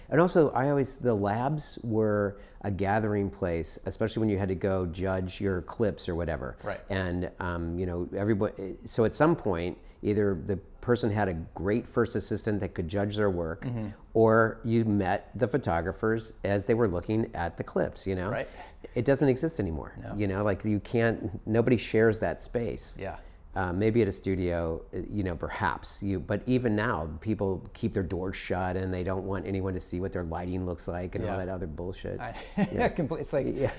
And 0.10 0.22
also, 0.22 0.52
I 0.52 0.70
always 0.70 0.96
the 0.98 1.14
labs 1.14 1.80
were 1.82 2.39
a 2.62 2.70
gathering 2.70 3.30
place, 3.30 3.80
especially 3.86 4.20
when 4.20 4.30
you 4.30 4.38
had 4.38 4.50
to 4.50 4.56
go 4.56 4.86
judge 4.86 5.41
your 5.41 5.62
clips 5.64 6.08
or 6.08 6.14
whatever. 6.14 6.58
Right. 6.64 6.80
And 6.89 7.32
um, 7.39 7.80
you 7.80 7.86
know, 7.86 8.08
everybody. 8.16 8.76
So 8.86 9.06
at 9.06 9.16
some 9.16 9.36
point, 9.36 9.78
either 10.04 10.39
the 10.45 10.58
person 10.82 11.10
had 11.10 11.30
a 11.30 11.34
great 11.56 11.88
first 11.88 12.16
assistant 12.16 12.60
that 12.60 12.74
could 12.76 12.88
judge 12.88 13.16
their 13.16 13.30
work, 13.30 13.64
Mm-hmm. 13.66 13.88
or 14.14 14.60
you 14.64 14.84
met 14.86 15.30
the 15.36 15.47
photographers 15.47 16.34
as 16.43 16.66
they 16.66 16.74
were 16.74 16.88
looking 16.88 17.32
at 17.34 17.58
the 17.58 17.64
clips. 17.64 18.06
You 18.06 18.16
know. 18.16 18.30
Right. 18.30 18.49
It 18.95 19.06
doesn't 19.06 19.28
exist 19.30 19.60
anymore. 19.60 19.93
No. 20.04 20.14
You 20.16 20.28
know, 20.28 20.43
like 20.43 20.64
you 20.66 20.80
can't. 20.82 21.45
Nobody 21.47 21.78
shares 21.78 22.20
that 22.20 22.41
space. 22.41 22.97
Yeah. 22.99 23.16
Uh, 23.56 23.72
maybe 23.72 24.01
at 24.01 24.08
a 24.08 24.12
studio, 24.12 24.82
uh, 24.95 24.97
you 25.12 25.22
know, 25.24 25.36
perhaps 25.36 26.01
you. 26.01 26.20
But 26.20 26.41
even 26.47 26.76
now, 26.76 27.08
people 27.22 27.64
keep 27.74 27.93
their 27.93 28.01
doors 28.01 28.36
shut 28.36 28.76
and 28.76 28.91
they 28.91 29.04
don't 29.04 29.26
want 29.26 29.45
anyone 29.45 29.76
to 29.76 29.80
see 29.80 29.99
what 30.01 30.12
their 30.12 30.24
lighting 30.24 30.66
looks 30.66 30.88
like 30.88 31.14
and 31.14 31.24
all 31.30 31.38
that 31.38 31.49
other 31.49 31.68
bullshit. 31.68 32.20
I, 32.20 32.34
yeah. 32.58 32.89
it's 32.97 33.32
like 33.32 33.45
Yeah. 33.56 33.70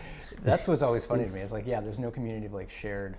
that's 0.45 0.68
what's 0.68 0.83
always 0.83 1.05
funny 1.05 1.25
to 1.25 1.31
me. 1.31 1.41
It's 1.41 1.51
like 1.53 1.66
yeah, 1.66 1.81
there's 1.81 1.99
no 1.99 2.12
community 2.12 2.47
of 2.47 2.53
like 2.55 2.70
shared 2.70 3.16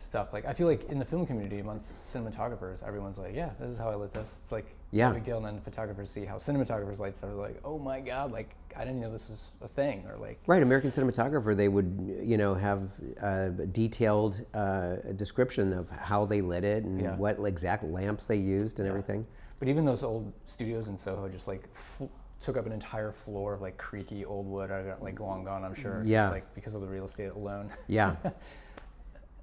stuff. 0.00 0.32
Like 0.32 0.44
I 0.46 0.52
feel 0.52 0.66
like 0.66 0.88
in 0.90 0.98
the 0.98 1.04
film 1.04 1.26
community 1.26 1.60
amongst 1.60 2.00
cinematographers, 2.02 2.82
everyone's 2.86 3.18
like, 3.18 3.34
yeah, 3.34 3.50
this 3.60 3.70
is 3.70 3.78
how 3.78 3.90
I 3.90 3.94
lit 3.94 4.12
this. 4.12 4.36
It's 4.42 4.50
like 4.52 4.74
Yeah. 4.90 5.08
no 5.08 5.14
big 5.14 5.24
deal. 5.24 5.36
And 5.36 5.46
then 5.46 5.60
photographers 5.60 6.10
see 6.10 6.24
how 6.24 6.36
cinematographers 6.36 6.98
light 6.98 7.16
stuff. 7.16 7.30
They're 7.30 7.38
like, 7.38 7.60
oh 7.64 7.78
my 7.78 8.00
god, 8.00 8.32
like 8.32 8.56
I 8.76 8.80
didn't 8.84 9.00
know 9.00 9.12
this 9.12 9.28
was 9.28 9.54
a 9.62 9.68
thing, 9.68 10.04
or 10.08 10.16
like 10.16 10.38
Right, 10.46 10.62
American 10.62 10.90
cinematographer, 10.90 11.56
they 11.56 11.68
would, 11.68 12.20
you 12.22 12.36
know, 12.38 12.54
have 12.54 12.90
a 13.20 13.50
detailed 13.50 14.44
uh, 14.54 14.96
description 15.16 15.72
of 15.72 15.90
how 15.90 16.24
they 16.24 16.40
lit 16.40 16.64
it 16.64 16.84
and 16.84 17.00
Yeah. 17.00 17.16
what 17.16 17.38
exact 17.44 17.84
lamps 17.84 18.26
they 18.26 18.36
used 18.36 18.80
and 18.80 18.88
everything. 18.88 19.26
But 19.58 19.68
even 19.68 19.84
those 19.84 20.02
old 20.02 20.32
studios 20.46 20.88
in 20.88 20.96
Soho 20.96 21.28
just 21.28 21.46
like 21.46 21.68
f- 21.74 22.02
took 22.40 22.56
up 22.56 22.64
an 22.64 22.72
entire 22.72 23.12
floor 23.12 23.52
of 23.52 23.60
like 23.60 23.76
creaky 23.76 24.24
old 24.24 24.46
wood. 24.46 24.70
I 24.70 24.82
got 24.82 25.02
like 25.02 25.20
long 25.20 25.44
gone, 25.44 25.62
I'm 25.64 25.74
sure. 25.74 26.02
Yeah. 26.06 26.20
Just, 26.22 26.32
like 26.32 26.54
because 26.54 26.74
of 26.74 26.80
the 26.80 26.86
real 26.86 27.04
estate 27.04 27.32
alone 27.32 27.70
Yeah, 27.86 28.16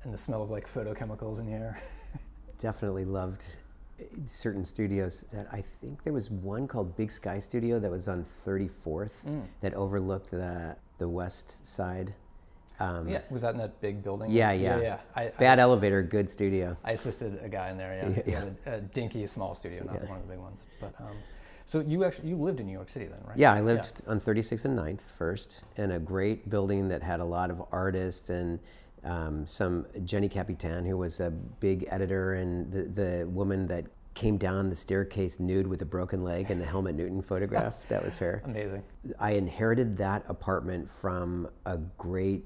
and 0.03 0.13
the 0.13 0.17
smell 0.17 0.41
of 0.41 0.49
like 0.49 0.71
photochemicals 0.71 1.39
in 1.39 1.45
the 1.45 1.53
air. 1.53 1.81
definitely 2.59 3.05
loved 3.05 3.45
uh, 3.99 4.03
certain 4.25 4.63
studios 4.65 5.25
that 5.31 5.47
I 5.51 5.63
think 5.81 6.03
there 6.03 6.13
was 6.13 6.29
one 6.29 6.67
called 6.67 6.95
Big 6.97 7.11
Sky 7.11 7.39
Studio 7.39 7.79
that 7.79 7.91
was 7.91 8.07
on 8.07 8.25
34th 8.45 9.11
Mm. 9.27 9.43
that 9.61 9.73
overlooked 9.73 10.31
the 10.31 10.75
the 10.97 11.07
west 11.07 11.65
side. 11.65 12.13
Um, 12.79 13.07
yeah. 13.07 13.21
Was 13.31 13.41
that 13.43 13.53
in 13.53 13.57
that 13.59 13.79
big 13.81 14.03
building? 14.03 14.31
Yeah, 14.31 14.51
yeah. 14.51 14.77
Yeah, 14.77 14.81
yeah. 14.81 14.97
I, 15.15 15.27
Bad 15.39 15.59
elevator, 15.59 16.01
good 16.03 16.29
studio. 16.29 16.75
I, 16.83 16.89
I 16.89 16.93
assisted 16.93 17.39
a 17.43 17.49
guy 17.49 17.69
in 17.71 17.77
there. 17.77 18.13
Yeah. 18.25 18.31
Yeah, 18.33 18.39
had 18.39 18.55
a, 18.65 18.73
a 18.77 18.81
dinky 18.81 19.25
small 19.27 19.53
studio, 19.55 19.83
not 19.83 19.95
Yeah. 19.95 20.09
one 20.09 20.19
of 20.19 20.27
the 20.27 20.33
big 20.33 20.39
ones. 20.39 20.63
But 20.79 20.93
um, 20.99 21.15
so 21.65 21.79
you 21.81 22.03
actually 22.03 22.29
you 22.29 22.35
lived 22.37 22.59
in 22.59 22.65
New 22.67 22.73
York 22.73 22.89
City 22.89 23.05
then, 23.05 23.19
right? 23.27 23.37
Yeah, 23.37 23.53
I 23.53 23.61
lived 23.61 23.93
on 24.07 24.19
36th 24.19 24.65
and 24.65 24.77
9th 24.77 25.01
first 25.17 25.63
in 25.77 25.91
a 25.91 25.99
great 25.99 26.49
building 26.49 26.87
that 26.89 27.01
had 27.03 27.19
a 27.19 27.25
lot 27.25 27.49
of 27.51 27.61
artists 27.71 28.29
and 28.29 28.59
um, 29.03 29.45
some 29.47 29.85
Jenny 30.03 30.29
Capitain, 30.29 30.85
who 30.85 30.97
was 30.97 31.19
a 31.19 31.29
big 31.31 31.87
editor, 31.89 32.33
and 32.35 32.71
the, 32.71 32.83
the 32.83 33.27
woman 33.27 33.67
that 33.67 33.85
came 34.13 34.37
down 34.37 34.67
the 34.67 34.75
staircase 34.75 35.39
nude 35.39 35.67
with 35.67 35.81
a 35.83 35.85
broken 35.85 36.23
leg 36.23 36.49
and 36.49 36.59
the 36.59 36.65
Helmut 36.65 36.95
Newton 36.95 37.21
photograph. 37.21 37.75
that 37.87 38.03
was 38.03 38.17
her. 38.17 38.41
Amazing. 38.45 38.83
I 39.19 39.31
inherited 39.31 39.95
that 39.97 40.23
apartment 40.27 40.89
from 40.89 41.47
a 41.65 41.77
great 41.97 42.43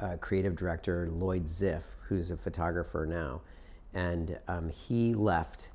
uh, 0.00 0.16
creative 0.20 0.56
director, 0.56 1.08
Lloyd 1.12 1.46
Ziff, 1.46 1.82
who's 2.00 2.32
a 2.32 2.36
photographer 2.36 3.06
now. 3.08 3.40
And 3.94 4.36
um, 4.48 4.68
he 4.68 5.14
left 5.14 5.70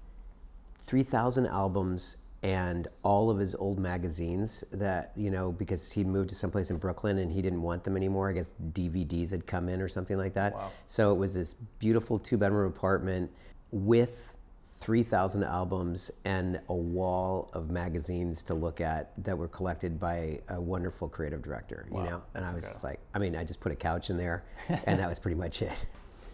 3,000 0.79 1.45
albums 1.47 2.17
and 2.47 2.87
all 3.03 3.29
of 3.29 3.37
his 3.37 3.55
old 3.55 3.77
magazines 3.77 4.63
that, 4.71 5.11
you 5.17 5.29
know, 5.29 5.51
because 5.51 5.91
he 5.91 6.05
moved 6.05 6.29
to 6.29 6.35
someplace 6.35 6.71
in 6.71 6.77
Brooklyn 6.77 7.17
and 7.17 7.29
he 7.29 7.41
didn't 7.41 7.61
want 7.61 7.83
them 7.83 7.97
anymore. 7.97 8.29
I 8.29 8.31
guess 8.31 8.53
DVDs 8.71 9.31
had 9.31 9.45
come 9.45 9.67
in 9.67 9.81
or 9.81 9.89
something 9.89 10.17
like 10.17 10.33
that. 10.35 10.53
Wow. 10.53 10.71
So 10.85 11.11
it 11.11 11.17
was 11.17 11.33
this 11.33 11.55
beautiful 11.77 12.17
two 12.17 12.37
bedroom 12.37 12.71
apartment 12.71 13.29
with 13.71 14.33
3,000 14.69 15.43
albums 15.43 16.09
and 16.23 16.61
a 16.69 16.73
wall 16.73 17.49
of 17.51 17.69
magazines 17.69 18.43
to 18.43 18.53
look 18.53 18.79
at 18.79 19.11
that 19.25 19.37
were 19.37 19.49
collected 19.49 19.99
by 19.99 20.39
a 20.47 20.61
wonderful 20.61 21.09
creative 21.09 21.41
director, 21.41 21.85
Wow, 21.89 22.01
you 22.01 22.09
know? 22.09 22.21
And 22.33 22.45
that's 22.45 22.53
I 22.53 22.55
was 22.55 22.65
just 22.65 22.83
like, 22.85 23.01
I 23.13 23.19
mean, 23.19 23.35
I 23.35 23.43
just 23.43 23.59
put 23.59 23.73
a 23.73 23.75
couch 23.75 24.09
in 24.09 24.15
there 24.15 24.45
and 24.85 24.97
that 24.97 25.09
was 25.09 25.19
pretty 25.19 25.35
much 25.35 25.61
it. 25.61 25.85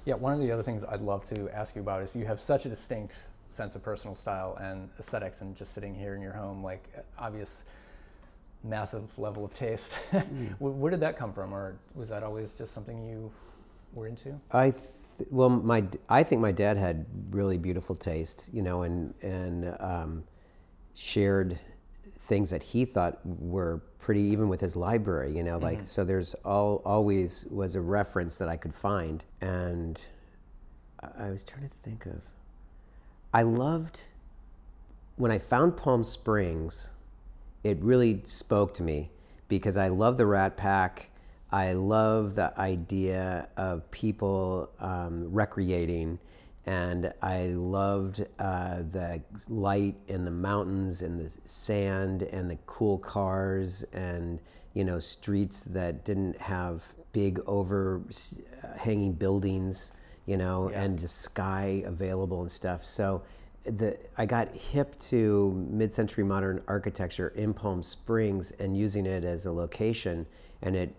Yeah, 0.06 0.14
one 0.14 0.34
of 0.34 0.40
the 0.40 0.52
other 0.52 0.64
things 0.64 0.86
I'd 0.86 1.02
love 1.02 1.28
to 1.30 1.50
ask 1.50 1.76
you 1.76 1.82
about 1.82 2.04
is 2.04 2.16
you 2.16 2.26
have 2.26 2.40
such 2.40 2.68
a 2.68 2.70
distinct 2.70 3.24
sense 3.54 3.76
of 3.76 3.84
personal 3.84 4.16
style 4.16 4.58
and 4.62 4.90
aesthetics, 5.00 5.42
and 5.42 5.56
just 5.56 5.74
sitting 5.74 5.94
here 5.96 6.16
in 6.16 6.22
your 6.22 6.34
home, 6.34 6.64
like 6.64 6.88
obvious 7.18 7.64
massive 8.64 9.18
level 9.20 9.44
of 9.44 9.54
taste. 9.54 9.94
Where, 10.60 10.72
where 10.72 10.92
did 10.92 11.02
that 11.02 11.18
come 11.18 11.34
from, 11.34 11.54
or 11.54 11.78
was 11.96 12.10
that 12.10 12.24
always 12.24 12.56
just 12.56 12.74
something 12.74 13.04
you 13.04 13.32
were 13.94 14.08
into? 14.08 14.40
I 14.52 14.72
th- 14.72 14.84
well, 15.30 15.50
my 15.50 15.84
i 16.10 16.24
think 16.24 16.42
my 16.42 16.52
dad 16.52 16.76
had 16.78 17.06
really 17.30 17.58
beautiful 17.58 17.96
taste, 17.96 18.50
you 18.54 18.62
know, 18.62 18.84
and 18.84 19.14
and 19.22 19.76
um, 19.80 20.24
shared 20.94 21.60
things 22.22 22.50
that 22.50 22.64
he 22.64 22.86
thought 22.86 23.20
were 23.26 23.82
pretty 24.00 24.22
even 24.22 24.48
with 24.50 24.62
his 24.62 24.76
library, 24.76 25.36
you 25.36 25.44
know, 25.44 25.58
like 25.58 25.82
so. 25.86 26.04
There's 26.04 26.34
all 26.46 26.82
always 26.86 27.46
was 27.52 27.76
a 27.76 27.82
reference 27.82 28.38
that 28.38 28.50
I 28.50 28.58
could 28.58 28.74
find, 28.74 29.24
and 29.42 30.00
I- 31.02 31.28
I 31.28 31.30
was 31.32 31.44
trying 31.44 31.68
to 31.70 31.76
think 31.84 32.06
of. 32.06 32.22
I 33.34 33.42
loved 33.42 34.02
when 35.16 35.32
I 35.32 35.40
found 35.40 35.76
Palm 35.76 36.04
Springs 36.04 36.92
it 37.64 37.78
really 37.82 38.22
spoke 38.26 38.74
to 38.76 38.84
me 38.84 39.10
because 39.48 39.78
I 39.78 39.88
love 39.88 40.18
the 40.18 40.26
Rat 40.26 40.58
Pack. 40.58 41.10
I 41.52 41.74
love 41.74 42.36
the 42.36 42.60
idea 42.60 43.48
of 43.58 43.90
people 43.92 44.70
um, 44.80 45.32
recreating, 45.32 46.20
and 46.66 47.14
I 47.22 47.48
loved 47.48 48.26
uh, 48.40 48.78
the 48.92 49.22
light 49.48 49.96
and 50.10 50.26
the 50.28 50.32
mountains 50.32 51.02
and 51.02 51.20
the 51.20 51.32
sand 51.46 52.24
and 52.24 52.50
the 52.50 52.58
cool 52.66 52.98
cars 52.98 53.86
and 53.94 54.40
you 54.74 54.84
know 54.84 55.00
streets 55.00 55.62
that 55.62 56.04
didn't 56.04 56.40
have 56.42 56.84
big 57.14 57.40
overhanging 57.46 59.14
buildings, 59.14 59.92
you 60.26 60.38
know, 60.38 60.70
Yeah. 60.70 60.84
and 60.84 61.00
just 61.00 61.18
sky 61.18 61.84
available 61.86 62.42
and 62.42 62.52
stuff. 62.52 62.84
So 62.84 63.22
the 63.66 63.98
I 64.18 64.26
got 64.26 64.50
hip 64.50 64.98
to 65.00 65.52
mid-century 65.70 66.24
modern 66.24 66.62
architecture 66.68 67.30
in 67.30 67.54
Palm 67.54 67.82
Springs 67.84 68.52
and 68.60 68.78
using 68.78 69.06
it 69.06 69.24
as 69.24 69.46
a 69.46 69.52
location, 69.52 70.26
and 70.62 70.76
it 70.76 70.96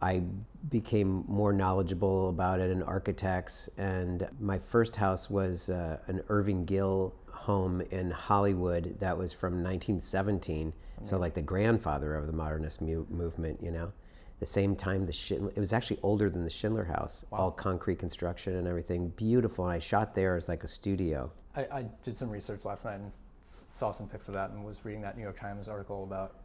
I 0.00 0.22
became 0.68 1.24
more 1.26 1.52
knowledgeable 1.52 2.28
about 2.28 2.60
it 2.60 2.70
and 2.70 2.84
architects. 2.84 3.68
And 3.78 4.28
my 4.40 4.58
first 4.58 4.94
house 4.96 5.28
was 5.28 5.70
uh, 5.70 5.98
an 6.06 6.22
Irving 6.28 6.64
Gill 6.64 7.14
home 7.32 7.80
in 7.90 8.12
Hollywood 8.12 8.96
that 9.00 9.18
was 9.18 9.32
from 9.32 9.54
1917. 9.54 10.72
So 11.02 11.18
like 11.18 11.34
the 11.34 11.42
grandfather 11.42 12.14
of 12.14 12.26
the 12.28 12.32
modernist 12.32 12.80
mu- 12.80 13.06
movement, 13.10 13.60
you 13.62 13.70
know. 13.72 13.92
The 14.40 14.46
same 14.46 14.76
time 14.76 15.04
the 15.04 15.12
Schindler, 15.12 15.50
it 15.56 15.58
was 15.58 15.72
actually 15.72 15.98
older 16.02 16.30
than 16.30 16.44
the 16.44 16.50
Schindler 16.50 16.84
House, 16.84 17.24
all 17.32 17.50
concrete 17.50 17.98
construction 17.98 18.54
and 18.54 18.68
everything, 18.68 19.08
beautiful. 19.16 19.64
And 19.64 19.72
I 19.72 19.80
shot 19.80 20.14
there 20.14 20.36
as 20.36 20.48
like 20.48 20.62
a 20.62 20.68
studio. 20.68 21.32
I, 21.56 21.62
I 21.72 21.82
did 22.04 22.16
some 22.16 22.30
research 22.30 22.64
last 22.64 22.84
night 22.84 23.00
and 23.00 23.10
saw 23.42 23.90
some 23.90 24.06
pics 24.08 24.28
of 24.28 24.34
that, 24.34 24.50
and 24.50 24.64
was 24.64 24.84
reading 24.84 25.00
that 25.02 25.16
New 25.16 25.24
York 25.24 25.38
Times 25.38 25.68
article 25.68 26.04
about 26.04 26.36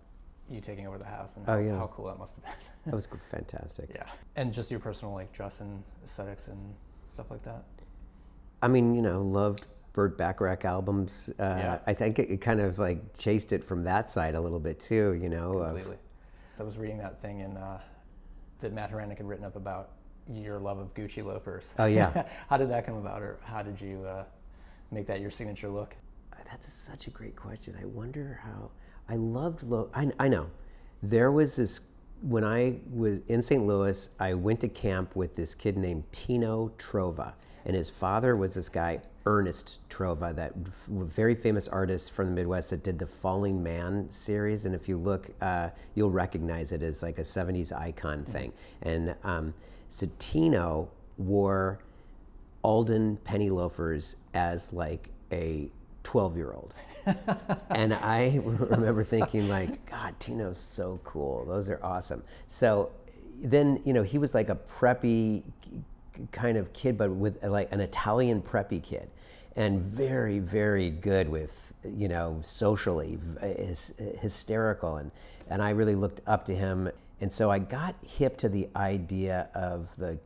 you 0.50 0.60
taking 0.60 0.88
over 0.88 0.98
the 0.98 1.06
house 1.06 1.36
and 1.36 1.46
Oh, 1.48 1.54
how, 1.54 1.60
yeah. 1.60 1.78
how 1.78 1.88
cool 1.88 2.06
that 2.08 2.18
must 2.18 2.34
have 2.36 2.44
been. 2.46 2.54
That 2.86 2.96
was 2.96 3.08
fantastic. 3.32 3.92
yeah, 3.94 4.06
and 4.38 4.52
just 4.52 4.72
your 4.72 4.80
personal 4.80 5.14
like 5.14 5.32
dress 5.32 5.60
and 5.62 5.84
aesthetics 6.04 6.48
and 6.48 6.58
stuff 7.14 7.30
like 7.30 7.44
that. 7.44 7.64
I 8.64 8.70
mean, 8.70 8.96
you 8.96 9.02
know, 9.04 9.22
loved 9.22 9.66
Burt 9.94 10.18
Bacharach 10.18 10.66
albums. 10.66 11.30
Uh, 11.40 11.44
Yeah. 11.44 11.80
I 11.86 11.94
think 11.94 12.18
it, 12.18 12.30
it 12.32 12.38
kind 12.42 12.60
of 12.60 12.80
like 12.80 13.14
chased 13.14 13.54
it 13.54 13.64
from 13.64 13.84
that 13.84 14.10
side 14.10 14.34
a 14.34 14.42
little 14.42 14.60
bit 14.60 14.80
too, 14.80 15.14
you 15.22 15.30
know. 15.30 15.60
of- 15.60 15.76
Completely. 15.76 15.98
I 16.60 16.64
was 16.64 16.78
reading 16.78 16.98
that 17.00 17.22
thing 17.22 17.40
in 17.40 17.58
uh, 17.58 17.80
that 18.60 18.74
Matt 18.74 18.92
Hranek 18.92 19.18
had 19.18 19.28
written 19.28 19.46
up 19.46 19.56
about 19.56 19.92
your 20.32 20.60
love 20.60 20.78
of 20.78 20.94
Gucci 20.94 21.24
loafers. 21.24 21.74
Oh, 21.80 21.86
yeah. 21.86 22.28
how 22.50 22.58
did 22.58 22.70
that 22.70 22.86
come 22.86 22.96
about, 22.96 23.22
or 23.22 23.40
how 23.44 23.62
did 23.62 23.80
you 23.82 24.04
uh, 24.06 24.24
make 24.92 25.08
that 25.08 25.20
your 25.20 25.32
signature 25.32 25.70
look? 25.70 25.96
That's 26.54 26.72
such 26.72 27.08
a 27.08 27.10
great 27.10 27.36
question. 27.36 27.76
I 27.82 27.86
wonder 27.86 28.40
how. 28.44 28.70
I 29.10 29.16
loved. 29.16 29.64
Lo- 29.64 29.90
I, 29.94 30.12
I 30.20 30.28
know. 30.28 30.52
There 31.02 31.32
was 31.32 31.56
this 31.56 31.82
when 32.22 32.44
I 32.44 32.80
was 32.92 33.20
in 33.28 33.42
St. 33.42 33.66
Louis. 33.66 34.10
I 34.20 34.36
went 34.36 34.60
to 34.62 34.68
camp 34.68 35.16
with 35.16 35.36
this 35.36 35.56
kid 35.56 35.78
named 35.78 36.04
Tino 36.12 36.72
Trova, 36.78 37.34
and 37.66 37.76
his 37.76 37.90
father 37.90 38.36
was 38.36 38.54
this 38.54 38.70
guy 38.70 39.02
Ernest 39.26 39.80
Trova, 39.90 40.36
that 40.36 40.54
very 40.88 41.36
famous 41.36 41.68
artist 41.68 42.12
from 42.12 42.28
the 42.28 42.32
Midwest 42.34 42.72
that 42.72 42.84
did 42.84 43.00
the 43.00 43.06
Falling 43.06 43.64
Man 43.64 44.10
series. 44.10 44.66
And 44.66 44.76
if 44.76 44.90
you 44.90 44.98
look, 44.98 45.30
uh, 45.42 45.70
you'll 45.96 46.12
recognize 46.12 46.72
it 46.72 46.84
as 46.84 47.02
like 47.02 47.20
a 47.20 47.24
'70s 47.24 47.72
icon 47.72 48.26
thing. 48.26 48.52
And 48.82 49.16
um, 49.24 49.54
so 49.90 50.10
Tino 50.20 50.90
wore 51.18 51.80
Alden 52.64 53.18
penny 53.18 53.50
loafers 53.50 54.16
as 54.34 54.74
like 54.74 55.10
a 55.32 55.70
12 56.04 56.38
year 56.38 56.54
old. 56.54 56.74
and 57.70 57.94
I 57.94 58.40
remember 58.44 59.04
thinking 59.04 59.50
like, 59.50 59.86
God, 59.90 60.20
Tino's 60.20 60.58
so 60.60 61.00
cool. 61.04 61.46
Those 61.46 61.70
are 61.70 61.80
awesome. 61.84 62.24
So 62.48 62.92
then, 63.42 63.82
you 63.84 63.94
know, 63.94 64.04
he 64.04 64.18
was 64.18 64.34
like 64.34 64.50
a 64.50 64.56
preppy 64.56 65.44
kind 66.32 66.58
of 66.58 66.74
kid, 66.74 66.98
but 66.98 67.12
with 67.12 67.44
like 67.44 67.72
an 67.72 67.80
Italian 67.80 68.42
preppy 68.42 68.82
kid 68.82 69.10
and 69.56 69.82
very, 69.82 70.40
very 70.40 70.90
good 70.90 71.30
with, 71.30 71.74
you 71.84 72.08
know, 72.08 72.40
socially, 72.44 73.20
hys- 73.42 74.20
hysterical. 74.20 74.98
And, 74.98 75.12
and 75.50 75.62
I 75.62 75.72
really 75.72 75.96
looked 75.96 76.22
up 76.28 76.46
to 76.46 76.56
him. 76.56 76.90
And 77.22 77.32
so 77.32 77.52
I 77.52 77.60
got 77.60 77.96
hip 78.06 78.38
to 78.38 78.50
the 78.50 78.68
idea 78.76 79.50
of 79.54 79.88
the 79.98 80.18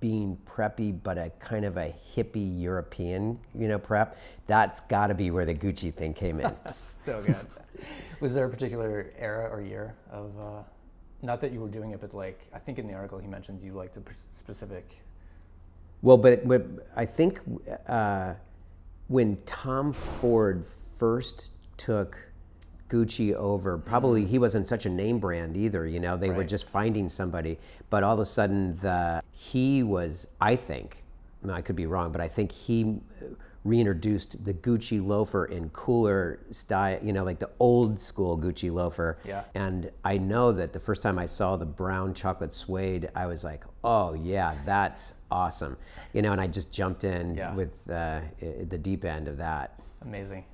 being 0.00 0.38
preppy, 0.46 0.96
but 1.02 1.18
a 1.18 1.30
kind 1.38 1.64
of 1.64 1.76
a 1.76 1.94
hippie 2.14 2.60
European, 2.60 3.38
you 3.54 3.68
know, 3.68 3.78
prep. 3.78 4.18
That's 4.46 4.80
got 4.80 5.08
to 5.08 5.14
be 5.14 5.30
where 5.30 5.44
the 5.44 5.54
Gucci 5.54 5.92
thing 5.92 6.14
came 6.14 6.40
in. 6.40 6.54
so 6.80 7.22
good. 7.22 7.36
Was 8.20 8.34
there 8.34 8.46
a 8.46 8.50
particular 8.50 9.12
era 9.18 9.48
or 9.50 9.60
year 9.60 9.94
of, 10.10 10.38
uh, 10.38 10.62
not 11.22 11.40
that 11.40 11.52
you 11.52 11.60
were 11.60 11.68
doing 11.68 11.90
it, 11.90 12.00
but 12.00 12.14
like 12.14 12.40
I 12.52 12.58
think 12.58 12.78
in 12.78 12.86
the 12.86 12.94
article 12.94 13.18
he 13.18 13.26
mentioned 13.26 13.60
you 13.62 13.72
liked 13.72 13.96
a 13.96 14.02
specific. 14.36 15.00
Well, 16.02 16.16
but, 16.16 16.46
but 16.46 16.64
I 16.96 17.04
think 17.04 17.40
uh, 17.86 18.34
when 19.08 19.38
Tom 19.46 19.92
Ford 19.92 20.64
first 20.96 21.50
took 21.76 22.18
Gucci 22.88 23.34
over, 23.34 23.78
probably 23.78 24.24
he 24.24 24.38
wasn't 24.38 24.66
such 24.66 24.86
a 24.86 24.88
name 24.88 25.18
brand 25.18 25.56
either. 25.56 25.86
You 25.86 26.00
know, 26.00 26.16
they 26.16 26.30
were 26.30 26.44
just 26.44 26.66
finding 26.66 27.08
somebody. 27.08 27.58
But 27.90 28.02
all 28.02 28.14
of 28.14 28.20
a 28.20 28.26
sudden, 28.26 28.76
the 28.76 29.22
he 29.30 29.82
was, 29.82 30.28
I 30.40 30.56
think, 30.56 31.04
I, 31.42 31.46
mean, 31.46 31.56
I 31.56 31.60
could 31.60 31.76
be 31.76 31.86
wrong, 31.86 32.12
but 32.12 32.20
I 32.20 32.28
think 32.28 32.50
he 32.50 32.98
reintroduced 33.64 34.42
the 34.44 34.54
Gucci 34.54 35.04
loafer 35.04 35.46
in 35.46 35.68
cooler 35.70 36.40
style. 36.50 36.98
You 37.02 37.12
know, 37.12 37.24
like 37.24 37.38
the 37.38 37.50
old 37.58 38.00
school 38.00 38.38
Gucci 38.38 38.72
loafer. 38.72 39.18
Yeah. 39.24 39.44
And 39.54 39.90
I 40.04 40.16
know 40.16 40.52
that 40.52 40.72
the 40.72 40.80
first 40.80 41.02
time 41.02 41.18
I 41.18 41.26
saw 41.26 41.56
the 41.56 41.66
brown 41.66 42.14
chocolate 42.14 42.54
suede, 42.54 43.10
I 43.14 43.26
was 43.26 43.44
like, 43.44 43.64
oh, 43.88 44.12
yeah, 44.12 44.54
that's 44.66 45.14
awesome. 45.30 45.74
You 46.12 46.20
know, 46.20 46.32
and 46.32 46.40
I 46.40 46.46
just 46.46 46.70
jumped 46.70 47.04
in 47.04 47.34
Yeah. 47.34 47.54
with 47.54 47.88
uh, 47.88 48.20
the 48.68 48.76
deep 48.78 49.04
end 49.04 49.28
of 49.28 49.38
that. 49.38 49.80
Amazing. 50.02 50.44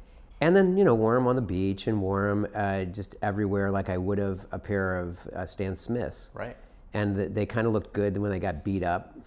And 0.41 0.55
then, 0.55 0.77
you 0.77 0.85
know, 0.85 0.95
Warm 0.95 1.27
on 1.27 1.35
the 1.37 1.43
beach 1.43 1.87
and 1.89 2.01
Warm 2.01 2.47
uh, 2.55 2.85
just 2.85 3.17
everywhere 3.23 3.71
like 3.73 3.89
I 3.89 3.99
would 3.99 4.19
have 4.19 4.47
a 4.53 4.59
pair 4.59 4.99
of 4.99 5.19
uh, 5.35 5.47
Stan 5.47 5.75
Smiths. 5.75 6.31
Right. 6.33 6.57
And 6.93 7.17
th- 7.17 7.31
they 7.33 7.45
kind 7.47 7.67
of 7.67 7.73
looked 7.73 7.93
good 7.93 8.17
when 8.17 8.31
they 8.31 8.39
got 8.39 8.63
beat 8.65 8.85
up. 8.85 9.19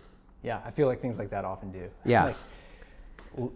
Yeah, 0.41 0.61
I 0.65 0.71
feel 0.71 0.87
like 0.87 1.01
things 1.01 1.17
like 1.17 1.29
that 1.31 1.43
often 1.43 1.71
do. 1.71 1.89
Yeah. 2.05 2.25
like, 2.25 2.35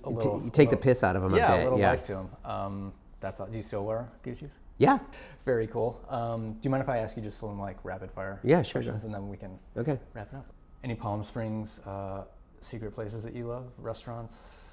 a 0.06 0.10
little, 0.10 0.42
you 0.44 0.50
take 0.52 0.70
the 0.70 0.76
little- 0.76 0.84
piss 0.84 1.04
out 1.04 1.16
of 1.16 1.22
them 1.24 1.34
yeah, 1.34 1.52
a 1.52 1.54
a 1.54 1.58
bit. 1.58 1.64
little 1.64 1.80
yeah. 1.80 1.90
life 1.92 2.04
to 2.08 2.14
them. 2.14 2.30
Um, 2.44 2.94
that's 3.22 3.40
all. 3.40 3.48
Do 3.48 3.56
you 3.56 3.64
still 3.64 3.86
wear 3.86 4.10
Gucci's? 4.26 4.58
Yeah. 4.82 4.98
Very 5.46 5.68
cool. 5.68 6.04
Um, 6.10 6.54
do 6.54 6.60
you 6.64 6.72
mind 6.72 6.82
if 6.82 6.90
I 6.90 6.98
ask 6.98 7.16
you 7.16 7.22
just 7.22 7.38
some 7.40 7.60
like 7.60 7.78
rapid 7.84 8.12
fire 8.12 8.40
Yeah, 8.44 8.64
sure, 8.64 8.82
questions, 8.82 9.04
and 9.04 9.14
then 9.14 9.30
we 9.30 9.38
can 9.38 9.60
Okay. 9.78 10.00
wrap 10.14 10.34
it 10.34 10.38
up? 10.38 10.48
Any 10.84 10.96
Palm 10.96 11.24
Springs 11.24 11.80
uh, 11.86 12.24
secret 12.62 12.92
places 12.96 13.22
that 13.22 13.36
you 13.36 13.48
love? 13.48 13.72
Restaurants? 13.78 14.66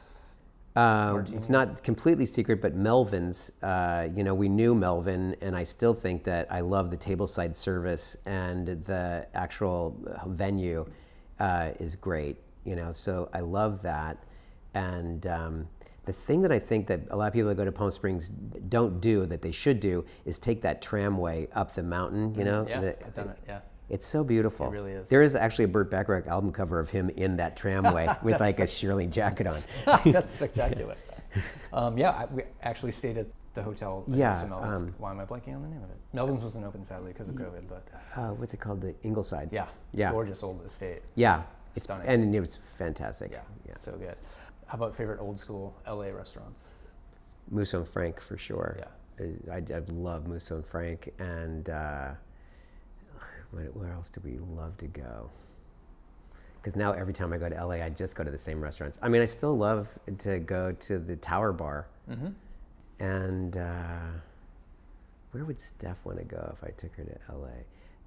Uh, 0.76 1.22
it's 1.32 1.50
not 1.50 1.82
completely 1.82 2.24
secret, 2.24 2.62
but 2.62 2.74
Melvin's, 2.74 3.50
uh, 3.62 4.08
you 4.14 4.22
know, 4.22 4.32
we 4.32 4.48
knew 4.48 4.74
Melvin, 4.74 5.34
and 5.40 5.56
I 5.56 5.64
still 5.64 5.92
think 5.92 6.24
that 6.24 6.46
I 6.50 6.60
love 6.60 6.90
the 6.90 6.96
tableside 6.96 7.54
service 7.54 8.16
and 8.26 8.82
the 8.84 9.26
actual 9.34 9.96
venue 10.26 10.86
uh, 11.40 11.70
is 11.80 11.96
great, 11.96 12.36
you 12.64 12.76
know, 12.76 12.92
so 12.92 13.28
I 13.34 13.40
love 13.40 13.82
that. 13.82 14.22
And 14.74 15.26
um, 15.26 15.68
the 16.08 16.12
thing 16.14 16.40
that 16.40 16.50
I 16.50 16.58
think 16.58 16.86
that 16.86 17.02
a 17.10 17.16
lot 17.16 17.26
of 17.26 17.34
people 17.34 17.50
that 17.50 17.54
go 17.56 17.66
to 17.66 17.70
Palm 17.70 17.90
Springs 17.90 18.30
don't 18.30 18.98
do 18.98 19.26
that 19.26 19.42
they 19.42 19.52
should 19.52 19.78
do 19.78 20.06
is 20.24 20.38
take 20.38 20.62
that 20.62 20.80
tramway 20.80 21.48
up 21.52 21.74
the 21.74 21.82
mountain, 21.82 22.34
you 22.34 22.44
know? 22.44 22.64
Mm, 22.64 22.68
Yeah, 22.70 22.80
The- 22.80 23.06
I've 23.06 23.14
done 23.14 23.28
it. 23.28 23.38
Yeah. 23.46 23.58
it's 23.90 24.06
so 24.06 24.24
beautiful. 24.24 24.66
It 24.68 24.72
really 24.72 24.92
is. 24.92 25.10
There 25.10 25.20
is 25.22 25.34
actually 25.36 25.66
a 25.66 25.68
Burt 25.68 25.90
Bacharach 25.90 26.26
album 26.26 26.50
cover 26.50 26.80
of 26.80 26.88
him 26.88 27.10
in 27.10 27.36
that 27.36 27.58
tramway 27.58 28.08
with 28.22 28.40
like 28.40 28.58
a 28.58 28.66
Shirley 28.66 29.06
jacket 29.06 29.46
on. 29.46 29.62
That's 30.06 30.32
spectacular. 30.34 30.94
um, 31.74 31.98
yeah, 31.98 32.10
I, 32.12 32.24
we 32.26 32.42
actually 32.62 32.92
stayed 32.92 33.18
at 33.18 33.26
the 33.52 33.62
hotel. 33.62 34.04
Yeah, 34.08 34.40
um, 34.44 34.94
Why 34.96 35.10
am 35.10 35.20
I 35.20 35.26
blanking 35.26 35.54
on 35.56 35.60
the 35.62 35.68
name 35.68 35.82
of 35.82 35.90
it? 35.90 35.96
Melvin's 36.14 36.42
wasn't 36.42 36.64
open 36.64 36.86
sadly 36.86 37.12
because 37.12 37.28
of 37.28 37.34
COVID, 37.34 37.68
but 37.68 37.86
uh, 38.16 38.28
what's 38.30 38.54
it 38.54 38.60
called? 38.60 38.80
The 38.80 38.94
Ingleside. 39.02 39.50
yeah, 39.52 39.66
Yeah. 39.92 40.10
gorgeous 40.12 40.42
old 40.42 40.64
estate. 40.64 41.02
Yeah. 41.16 41.42
It's, 41.76 41.84
Stunning. 41.84 42.06
And 42.08 42.34
it 42.34 42.40
was 42.40 42.58
fantastic. 42.78 43.30
Yeah, 43.30 43.40
Yeah. 43.68 43.74
so 43.76 43.92
good. 43.92 44.16
How 44.68 44.74
about 44.74 44.94
favorite 44.94 45.18
old 45.18 45.40
school 45.40 45.74
LA 45.86 46.10
restaurants? 46.10 46.68
Musso 47.50 47.78
and 47.78 47.88
Frank 47.88 48.20
for 48.20 48.36
sure. 48.36 48.78
Yeah. 48.78 49.26
I, 49.50 49.56
I 49.56 49.82
love 49.90 50.26
Musso 50.28 50.56
and 50.56 50.66
Frank. 50.66 51.12
And 51.18 51.70
uh, 51.70 52.10
where, 53.50 53.90
else 53.90 54.10
do 54.10 54.20
we 54.22 54.38
love 54.54 54.76
to 54.76 54.86
go? 54.86 55.30
Because 56.60 56.76
now 56.76 56.92
every 56.92 57.14
time 57.14 57.32
I 57.32 57.38
go 57.38 57.48
to 57.48 57.64
LA, 57.64 57.76
I 57.76 57.88
just 57.88 58.14
go 58.14 58.24
to 58.24 58.30
the 58.30 58.36
same 58.36 58.60
restaurants. 58.60 58.98
I 59.00 59.08
mean, 59.08 59.22
I 59.22 59.24
still 59.24 59.56
love 59.56 59.88
to 60.18 60.38
go 60.38 60.72
to 60.72 60.98
the 60.98 61.16
Tower 61.16 61.52
Bar. 61.52 61.88
Mm-hmm. 62.10 62.28
And 63.02 63.56
uh, 63.56 64.10
where 65.30 65.46
would 65.46 65.58
Steph 65.58 66.04
want 66.04 66.18
to 66.18 66.24
go 66.24 66.54
if 66.54 66.62
I 66.62 66.72
took 66.72 66.94
her 66.96 67.04
to 67.04 67.34
LA? 67.34 67.48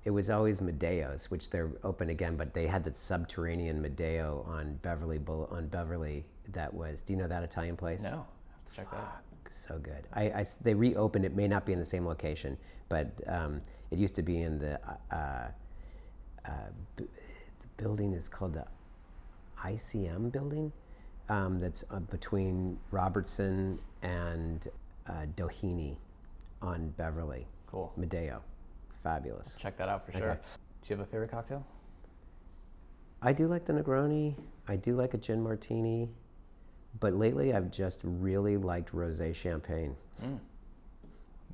It 0.04 0.12
was 0.12 0.30
always 0.30 0.62
Madeo's, 0.62 1.30
which 1.30 1.50
they're 1.50 1.72
open 1.84 2.10
again, 2.10 2.36
but 2.36 2.54
they 2.54 2.66
had 2.66 2.84
that 2.86 2.98
subterranean 2.98 3.84
Madeo 3.84 4.48
on 4.48 4.80
Beverly 4.82 5.20
on 5.28 5.68
Beverly. 5.68 6.26
That 6.54 6.74
was. 6.74 7.02
Do 7.02 7.14
you 7.14 7.20
know 7.20 7.28
that 7.28 7.44
Italian 7.44 7.76
place? 7.76 8.04
No, 8.04 8.10
I 8.10 8.12
have 8.14 8.70
to 8.70 8.76
check 8.76 8.92
that. 8.92 9.24
So 9.50 9.78
good. 9.80 10.08
I, 10.14 10.24
I 10.24 10.46
they 10.62 10.74
reopened. 10.74 11.26
It 11.26 11.36
may 11.36 11.48
not 11.48 11.66
be 11.66 11.74
in 11.74 11.80
the 11.80 11.86
same 11.86 12.06
location, 12.06 12.58
but 12.90 13.12
um, 13.28 13.62
it 13.92 14.00
used 14.00 14.16
to 14.16 14.22
be 14.22 14.42
in 14.42 14.60
the. 14.60 14.80
Uh, 15.12 15.48
uh, 16.46 16.52
b- 16.96 17.06
the 17.06 17.84
building 17.84 18.14
is 18.14 18.28
called 18.30 18.54
the 18.54 18.66
ICM 19.64 20.32
building. 20.32 20.72
Um, 21.30 21.60
that's 21.60 21.84
uh, 21.92 22.00
between 22.00 22.78
Robertson 22.92 23.80
and 24.02 24.68
uh, 25.08 25.26
Doheny 25.36 25.98
on 26.62 26.90
Beverly. 26.98 27.46
Cool. 27.68 27.94
Madeo. 28.00 28.40
Fabulous. 29.04 29.56
Check 29.60 29.78
that 29.78 29.90
out 29.90 30.06
for 30.06 30.12
sure. 30.12 30.40
Do 30.84 30.94
you 30.94 30.98
have 30.98 31.08
a 31.08 31.10
favorite 31.10 31.32
cocktail? 31.32 31.66
I 33.22 33.34
do 33.34 33.48
like 33.48 33.66
the 33.66 33.74
Negroni. 33.74 34.36
I 34.68 34.76
do 34.76 34.96
like 34.96 35.14
a 35.14 35.18
gin 35.18 35.42
martini. 35.42 36.10
But 37.00 37.14
lately, 37.14 37.54
I've 37.54 37.72
just 37.72 38.02
really 38.04 38.58
liked 38.58 38.94
rosé 38.94 39.34
champagne. 39.34 39.96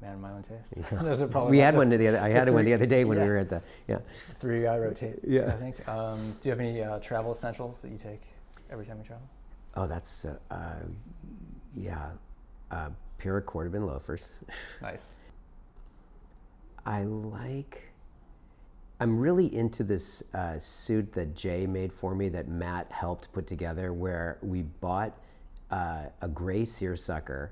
Man 0.01 0.13
of 0.13 0.19
my 0.19 0.31
own 0.31 0.43
taste. 0.43 0.91
Those 1.03 1.21
are 1.21 1.27
probably 1.27 1.51
We 1.51 1.59
had 1.59 1.73
the 1.73 1.77
one 1.79 1.89
the 1.89 2.07
other. 2.07 2.19
I 2.19 2.29
had 2.29 2.51
one 2.51 2.65
the 2.65 2.73
other 2.73 2.85
day 2.85 3.05
when 3.05 3.17
yeah. 3.17 3.23
we 3.23 3.29
were 3.29 3.37
at 3.37 3.49
the. 3.49 3.61
Yeah. 3.87 3.99
three 4.39 4.63
guy 4.63 4.77
rotate. 4.77 5.19
Yeah. 5.25 5.47
I 5.47 5.51
think. 5.51 5.87
Um, 5.87 6.35
do 6.41 6.49
you 6.49 6.51
have 6.51 6.59
any 6.59 6.83
uh, 6.83 6.99
travel 6.99 7.31
essentials 7.31 7.79
that 7.79 7.91
you 7.91 7.97
take 7.97 8.21
every 8.69 8.85
time 8.85 8.97
you 8.99 9.03
travel? 9.03 9.27
Oh, 9.75 9.87
that's 9.87 10.25
uh, 10.25 10.35
uh, 10.51 10.75
yeah. 11.75 12.09
Uh, 12.69 12.89
pair 13.17 13.37
of 13.37 13.45
Cordovan 13.45 13.87
loafers. 13.87 14.33
Nice. 14.81 15.13
I 16.85 17.03
like. 17.03 17.91
I'm 18.99 19.19
really 19.19 19.53
into 19.53 19.83
this 19.83 20.23
uh, 20.33 20.57
suit 20.57 21.11
that 21.13 21.35
Jay 21.35 21.67
made 21.67 21.91
for 21.91 22.15
me 22.15 22.29
that 22.29 22.47
Matt 22.47 22.91
helped 22.91 23.31
put 23.33 23.45
together, 23.45 23.93
where 23.93 24.37
we 24.41 24.61
bought 24.61 25.13
uh, 25.71 26.03
a 26.21 26.27
gray 26.27 26.65
seersucker. 26.65 27.51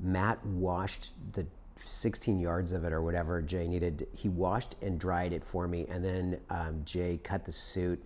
Matt 0.00 0.44
washed 0.46 1.14
the 1.32 1.46
16 1.84 2.38
yards 2.38 2.72
of 2.72 2.84
it 2.84 2.92
or 2.92 3.02
whatever 3.02 3.40
Jay 3.42 3.66
needed. 3.66 4.06
He 4.12 4.28
washed 4.28 4.76
and 4.82 4.98
dried 4.98 5.32
it 5.32 5.44
for 5.44 5.68
me, 5.68 5.86
and 5.88 6.04
then 6.04 6.40
um, 6.50 6.82
Jay 6.84 7.18
cut 7.22 7.44
the 7.44 7.52
suit 7.52 8.02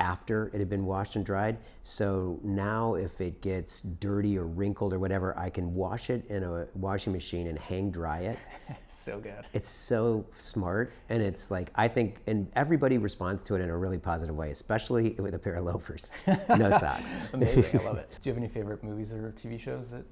after 0.00 0.50
it 0.52 0.58
had 0.58 0.68
been 0.68 0.84
washed 0.84 1.16
and 1.16 1.24
dried. 1.24 1.58
So 1.82 2.38
now, 2.42 2.94
if 2.94 3.20
it 3.20 3.40
gets 3.40 3.82
dirty 4.00 4.36
or 4.38 4.46
wrinkled 4.46 4.92
or 4.92 4.98
whatever, 4.98 5.38
I 5.38 5.50
can 5.50 5.74
wash 5.74 6.10
it 6.10 6.24
in 6.28 6.42
a 6.42 6.66
washing 6.74 7.12
machine 7.12 7.46
and 7.46 7.58
hang 7.58 7.90
dry 7.90 8.20
it. 8.20 8.38
so 8.88 9.20
good. 9.20 9.44
It's 9.52 9.68
so 9.68 10.24
smart, 10.38 10.92
and 11.08 11.22
it's 11.22 11.50
like 11.50 11.70
I 11.74 11.88
think, 11.88 12.20
and 12.26 12.50
everybody 12.56 12.98
responds 12.98 13.42
to 13.44 13.54
it 13.54 13.60
in 13.60 13.70
a 13.70 13.76
really 13.76 13.98
positive 13.98 14.34
way, 14.34 14.50
especially 14.50 15.12
with 15.12 15.34
a 15.34 15.38
pair 15.38 15.54
of 15.54 15.64
loafers, 15.64 16.10
no 16.48 16.70
socks. 16.70 17.12
Amazing. 17.32 17.80
I 17.80 17.84
love 17.84 17.98
it. 17.98 18.10
Do 18.20 18.28
you 18.28 18.34
have 18.34 18.42
any 18.42 18.52
favorite 18.52 18.82
movies 18.82 19.12
or 19.12 19.32
TV 19.36 19.58
shows 19.58 19.88
that 19.90 20.04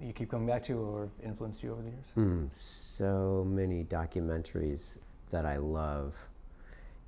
you 0.00 0.12
keep 0.12 0.30
coming 0.30 0.46
back 0.46 0.62
to 0.64 0.78
or 0.78 1.10
influenced 1.24 1.62
you 1.62 1.72
over 1.72 1.82
the 1.82 1.90
years? 1.90 2.06
Mm, 2.16 2.48
so 2.58 3.44
many 3.48 3.84
documentaries 3.84 4.94
that 5.30 5.44
I 5.44 5.56
love. 5.56 6.14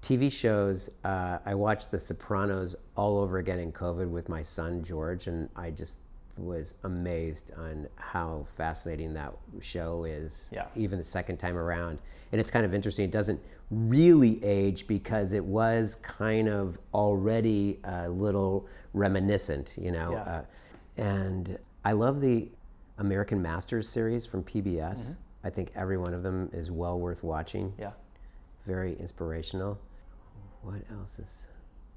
TV 0.02 0.30
shows. 0.30 0.90
Uh, 1.04 1.38
I 1.46 1.54
watched 1.54 1.90
The 1.90 1.98
Sopranos 1.98 2.74
all 2.96 3.18
over 3.18 3.38
again 3.38 3.60
in 3.60 3.72
COVID 3.72 4.10
with 4.10 4.28
my 4.28 4.42
son 4.42 4.82
George, 4.82 5.28
and 5.28 5.48
I 5.54 5.70
just 5.70 5.96
was 6.36 6.74
amazed 6.82 7.52
on 7.56 7.86
how 7.96 8.46
fascinating 8.56 9.14
that 9.14 9.32
show 9.60 10.04
is. 10.04 10.48
Yeah. 10.50 10.66
Even 10.74 10.98
the 10.98 11.04
second 11.04 11.36
time 11.36 11.56
around, 11.56 11.98
and 12.32 12.40
it's 12.40 12.50
kind 12.50 12.66
of 12.66 12.74
interesting. 12.74 13.04
It 13.04 13.12
doesn't 13.12 13.40
really 13.70 14.42
age 14.44 14.86
because 14.86 15.32
it 15.32 15.44
was 15.44 15.94
kind 15.96 16.48
of 16.48 16.78
already 16.92 17.78
a 17.84 18.08
little 18.08 18.66
reminiscent, 18.94 19.76
you 19.80 19.92
know. 19.92 20.12
Yeah. 20.12 20.22
Uh, 20.22 20.42
and 20.96 21.58
I 21.84 21.92
love 21.92 22.20
the 22.20 22.48
American 22.98 23.40
Masters 23.40 23.88
series 23.88 24.26
from 24.26 24.42
PBS. 24.42 25.16
I 25.44 25.50
think 25.50 25.70
every 25.74 25.96
one 25.96 26.12
of 26.12 26.22
them 26.22 26.50
is 26.52 26.70
well 26.70 26.98
worth 26.98 27.22
watching. 27.22 27.72
Yeah. 27.78 27.92
Very 28.66 28.96
inspirational. 28.98 29.78
What 30.62 30.76
else 30.98 31.18
is? 31.18 31.48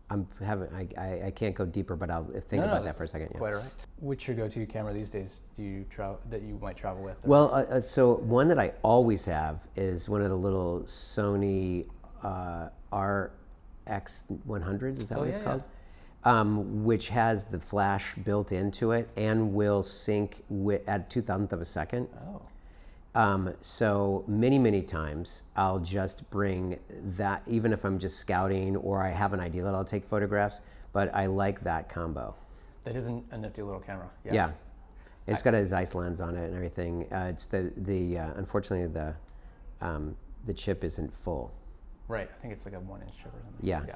I'm 0.10 0.28
having. 0.44 0.68
I, 0.74 0.88
I, 1.02 1.26
I 1.28 1.32
can't 1.32 1.56
go 1.56 1.66
deeper, 1.66 1.96
but 1.96 2.12
I'll 2.12 2.26
think 2.26 2.62
No, 2.62 2.68
no, 2.68 2.74
about 2.74 2.84
that 2.84 2.96
for 2.96 3.06
a 3.06 3.08
second. 3.08 3.30
Yeah. 3.32 3.38
Quite 3.40 3.54
all 3.54 3.60
right. 3.62 3.72
What's 4.00 4.28
your 4.28 4.36
go-to 4.36 4.66
camera 4.68 4.94
these 4.94 5.10
days? 5.10 5.40
Do 5.56 5.64
you 5.64 5.84
travel 5.90 6.20
that 6.30 6.44
you 6.44 6.60
might 6.62 6.78
travel 6.78 7.04
with? 7.04 7.26
Well, 7.26 7.50
uh, 7.54 7.64
uh, 7.64 7.80
so 7.82 8.16
one 8.18 8.48
that 8.50 8.60
I 8.60 8.74
always 8.84 9.26
have 9.26 9.68
is 9.76 10.08
one 10.08 10.22
of 10.22 10.30
the 10.30 10.36
little 10.38 10.82
Sony 10.86 11.88
uh, 12.24 12.70
X100s, 13.88 15.02
is 15.02 15.10
that 15.10 15.16
Oh, 15.18 15.20
what 15.22 15.28
it's 15.30 15.38
yeah, 15.38 15.44
yeah. 15.44 15.50
called? 15.50 15.64
Um, 16.24 16.84
which 16.84 17.10
has 17.10 17.46
the 17.46 17.60
flash 17.60 18.16
built 18.16 18.52
into 18.52 18.92
it 18.92 19.10
and 19.16 19.54
will 19.54 19.84
sync 19.84 20.44
wi- 20.50 20.82
at 20.88 21.08
two 21.10 21.22
thousandth 21.22 21.54
of 21.54 21.62
a 21.62 21.66
second. 21.66 22.08
Oh. 22.28 22.42
Um, 23.16 23.54
so 23.62 24.26
many, 24.28 24.60
many 24.60 24.82
times 24.82 25.44
I'll 25.56 25.80
just 25.80 26.30
bring 26.30 26.78
that, 27.16 27.42
even 27.48 27.72
if 27.72 27.86
I'm 27.86 27.98
just 27.98 28.20
scouting 28.20 28.76
or 28.76 29.02
I 29.02 29.10
have 29.10 29.32
an 29.32 29.40
idea 29.40 29.64
that 29.64 29.74
I'll 29.74 29.86
take 29.86 30.06
photographs, 30.06 30.60
but 30.92 31.14
I 31.16 31.26
like 31.28 31.64
that 31.64 31.88
combo. 31.88 32.36
That 32.84 32.98
isn't 32.98 33.24
a 33.32 33.38
nifty 33.38 33.62
little 33.62 33.80
camera. 33.80 34.10
Yeah. 34.26 34.52
It's 35.28 35.42
got 35.42 35.56
a 35.56 35.66
Zeiss 35.66 35.96
lens 35.96 36.22
on 36.22 36.36
it 36.36 36.46
and 36.46 36.54
everything. 36.54 37.08
Uh, 37.12 37.30
it's 37.32 37.46
the, 37.46 37.72
the 37.78 38.20
uh, 38.20 38.34
unfortunately, 38.36 38.86
the, 38.88 39.16
um, 39.82 40.16
the 40.46 40.54
chip 40.54 40.84
isn't 40.84 41.12
full. 41.24 41.52
Right. 42.08 42.30
I 42.30 42.42
think 42.42 42.54
it's 42.54 42.66
like 42.66 42.76
a 42.76 42.80
one 42.80 43.02
inch 43.02 43.18
chip 43.18 43.34
or 43.34 43.42
something. 43.42 43.66
Yeah. 43.66 43.82
Yeah. 43.88 43.96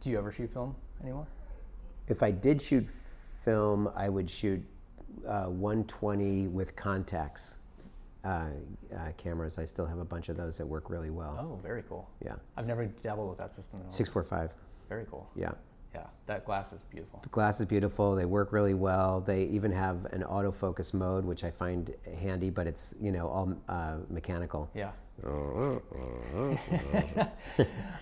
Do 0.00 0.10
you 0.10 0.18
ever 0.18 0.32
shoot 0.32 0.52
film 0.52 0.74
anymore? 1.00 1.26
If 2.08 2.22
I 2.22 2.32
did 2.32 2.60
shoot 2.60 2.86
film, 3.44 3.90
I 3.96 4.08
would 4.08 4.28
shoot 4.28 4.62
uh, 5.26 5.44
120 5.44 6.48
with 6.48 6.76
Contax 6.76 7.54
uh, 8.24 8.28
uh, 8.94 9.12
cameras. 9.16 9.58
I 9.58 9.64
still 9.64 9.86
have 9.86 9.98
a 9.98 10.04
bunch 10.04 10.28
of 10.28 10.36
those 10.36 10.58
that 10.58 10.66
work 10.66 10.90
really 10.90 11.10
well. 11.10 11.36
Oh, 11.40 11.56
very 11.62 11.82
cool. 11.88 12.08
Yeah. 12.24 12.34
I've 12.56 12.66
never 12.66 12.86
dabbled 12.86 13.28
with 13.28 13.38
that 13.38 13.54
system 13.54 13.80
at 13.80 13.86
all. 13.86 13.92
645. 13.92 14.50
Very 14.88 15.06
cool. 15.10 15.28
Yeah. 15.36 15.52
Yeah. 15.94 16.06
That 16.26 16.44
glass 16.44 16.72
is 16.72 16.82
beautiful. 16.82 17.20
The 17.22 17.28
glass 17.28 17.60
is 17.60 17.66
beautiful. 17.66 18.14
They 18.14 18.26
work 18.26 18.52
really 18.52 18.74
well. 18.74 19.20
They 19.20 19.44
even 19.44 19.72
have 19.72 20.04
an 20.06 20.22
autofocus 20.22 20.92
mode, 20.92 21.24
which 21.24 21.44
I 21.44 21.50
find 21.50 21.94
handy, 22.20 22.50
but 22.50 22.66
it's 22.66 22.94
you 23.00 23.10
know 23.10 23.28
all 23.28 23.54
uh, 23.68 23.96
mechanical. 24.10 24.70
Yeah. 24.74 24.90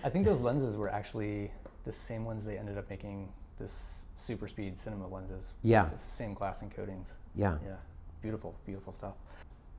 I 0.03 0.09
think 0.09 0.25
those 0.25 0.39
lenses 0.39 0.75
were 0.77 0.89
actually 0.89 1.51
the 1.85 1.91
same 1.91 2.25
ones 2.25 2.43
they 2.43 2.57
ended 2.57 2.77
up 2.77 2.89
making 2.89 3.31
this 3.57 4.03
super 4.17 4.47
speed 4.47 4.79
cinema 4.79 5.07
lenses. 5.07 5.53
Yeah. 5.63 5.89
It's 5.93 6.03
the 6.03 6.09
same 6.09 6.33
glass 6.33 6.61
and 6.61 6.71
coatings. 6.71 7.15
Yeah. 7.35 7.57
Yeah. 7.65 7.75
Beautiful, 8.21 8.55
beautiful 8.65 8.93
stuff. 8.93 9.13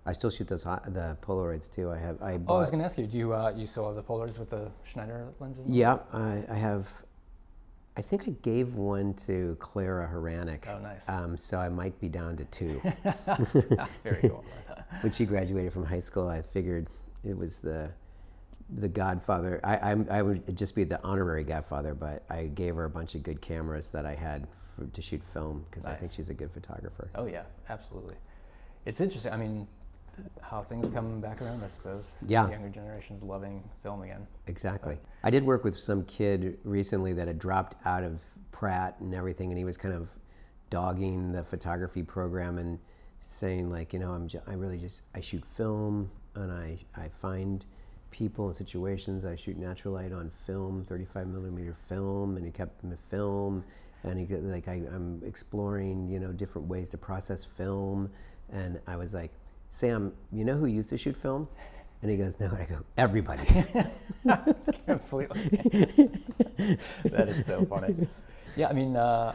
I 0.08 0.12
still 0.12 0.30
shoot 0.30 0.48
those 0.48 0.64
the 0.64 1.18
Polaroids 1.20 1.70
too. 1.70 1.90
I 1.90 1.98
have 1.98 2.22
I 2.22 2.40
Oh, 2.48 2.56
I 2.56 2.60
was 2.60 2.70
going 2.70 2.78
to 2.78 2.86
ask 2.86 2.96
you, 2.96 3.06
do 3.06 3.18
you 3.18 3.34
uh, 3.34 3.52
you 3.54 3.66
still 3.66 3.86
have 3.86 3.94
the 3.94 4.02
Polaroids 4.02 4.38
with 4.38 4.48
the 4.48 4.70
Schneider 4.82 5.28
lenses? 5.38 5.68
yeah, 5.68 5.98
I, 6.14 6.42
I 6.48 6.54
have. 6.54 6.88
I 7.94 8.00
think 8.00 8.26
I 8.26 8.30
gave 8.42 8.76
one 8.76 9.12
to 9.26 9.56
Clara 9.58 10.08
Hranek. 10.10 10.66
Oh, 10.68 10.78
nice. 10.78 11.06
Um, 11.08 11.36
so 11.36 11.58
I 11.58 11.68
might 11.68 12.00
be 12.00 12.08
down 12.08 12.36
to 12.36 12.44
two. 12.46 12.80
Very 14.04 14.22
cool. 14.22 14.44
when 15.02 15.12
she 15.12 15.26
graduated 15.26 15.72
from 15.72 15.84
high 15.84 16.00
school, 16.00 16.28
I 16.28 16.40
figured 16.40 16.86
it 17.22 17.36
was 17.36 17.60
the 17.60 17.90
the 18.76 18.88
Godfather. 18.88 19.60
I, 19.62 19.90
I'm, 19.90 20.06
I 20.10 20.22
would 20.22 20.56
just 20.56 20.74
be 20.74 20.84
the 20.84 21.02
honorary 21.02 21.44
Godfather, 21.44 21.94
but 21.94 22.24
I 22.30 22.44
gave 22.44 22.76
her 22.76 22.84
a 22.84 22.90
bunch 22.90 23.14
of 23.14 23.22
good 23.22 23.42
cameras 23.42 23.90
that 23.90 24.06
I 24.06 24.14
had 24.14 24.46
for, 24.74 24.86
to 24.86 25.02
shoot 25.02 25.22
film 25.34 25.66
because 25.68 25.84
I 25.84 25.94
think 25.94 26.12
she's 26.12 26.30
a 26.30 26.34
good 26.34 26.50
photographer. 26.50 27.10
Oh 27.14 27.26
yeah, 27.26 27.42
absolutely. 27.68 28.14
It's 28.86 29.02
interesting. 29.02 29.32
I 29.32 29.36
mean, 29.36 29.66
how 30.42 30.62
things 30.62 30.90
come 30.90 31.20
back 31.20 31.42
around, 31.42 31.62
I 31.62 31.68
suppose. 31.68 32.12
Yeah. 32.26 32.46
The 32.46 32.52
younger 32.52 32.68
generation's 32.68 33.22
loving 33.22 33.62
film 33.82 34.02
again. 34.02 34.26
Exactly. 34.46 34.98
I 35.22 35.30
did 35.30 35.44
work 35.44 35.64
with 35.64 35.78
some 35.78 36.04
kid 36.04 36.58
recently 36.64 37.12
that 37.14 37.26
had 37.26 37.38
dropped 37.38 37.76
out 37.84 38.04
of 38.04 38.20
Pratt 38.50 38.96
and 39.00 39.14
everything, 39.14 39.50
and 39.50 39.58
he 39.58 39.64
was 39.64 39.76
kind 39.76 39.94
of 39.94 40.08
dogging 40.70 41.32
the 41.32 41.44
photography 41.44 42.02
program 42.02 42.58
and 42.58 42.78
saying 43.26 43.70
like, 43.70 43.92
you 43.92 43.98
know, 43.98 44.12
I'm 44.12 44.28
I 44.46 44.54
really 44.54 44.78
just 44.78 45.02
I 45.14 45.20
shoot 45.20 45.44
film 45.56 46.10
and 46.34 46.50
I 46.52 46.78
I 46.96 47.08
find 47.08 47.64
people 48.10 48.46
and 48.48 48.56
situations. 48.56 49.24
I 49.24 49.36
shoot 49.36 49.56
natural 49.56 49.94
light 49.94 50.12
on 50.12 50.30
film, 50.46 50.84
35 50.84 51.28
millimeter 51.28 51.76
film, 51.88 52.36
and 52.36 52.44
he 52.44 52.52
kept 52.52 52.82
me 52.82 52.96
film. 53.10 53.64
And 54.04 54.18
he 54.18 54.26
like 54.36 54.68
I, 54.68 54.82
I'm 54.94 55.20
exploring, 55.26 56.08
you 56.08 56.20
know, 56.20 56.32
different 56.32 56.68
ways 56.68 56.88
to 56.90 56.98
process 56.98 57.44
film, 57.44 58.10
and 58.50 58.80
I 58.86 58.96
was 58.96 59.12
like, 59.12 59.32
Sam, 59.68 60.12
you 60.32 60.44
know 60.44 60.56
who 60.56 60.66
used 60.66 60.88
to 60.90 60.98
shoot 60.98 61.16
film? 61.16 61.48
And 62.00 62.08
he 62.12 62.16
goes, 62.16 62.38
No. 62.38 62.46
And 62.46 62.58
I 62.58 62.64
go, 62.64 62.84
Everybody. 62.96 63.42
Completely. 64.86 65.40
that 67.04 67.28
is 67.28 67.44
so 67.44 67.66
funny. 67.66 68.06
Yeah, 68.56 68.68
I 68.68 68.72
mean, 68.72 68.94
uh, 68.94 69.34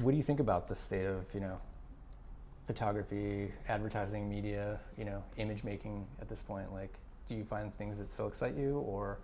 what 0.00 0.12
do 0.12 0.16
you 0.16 0.22
think 0.22 0.40
about 0.40 0.66
the 0.66 0.74
state 0.74 1.04
of 1.04 1.26
you 1.34 1.40
know 1.40 1.58
photography, 2.66 3.52
advertising, 3.68 4.30
media, 4.30 4.80
you 4.96 5.04
know, 5.04 5.22
image 5.36 5.62
making 5.62 6.06
at 6.22 6.28
this 6.30 6.40
point? 6.40 6.72
Like, 6.72 6.94
do 7.28 7.34
you 7.34 7.44
find 7.44 7.76
things 7.76 7.98
that 7.98 8.10
still 8.10 8.28
excite 8.28 8.56
you, 8.56 8.78
or 8.78 9.18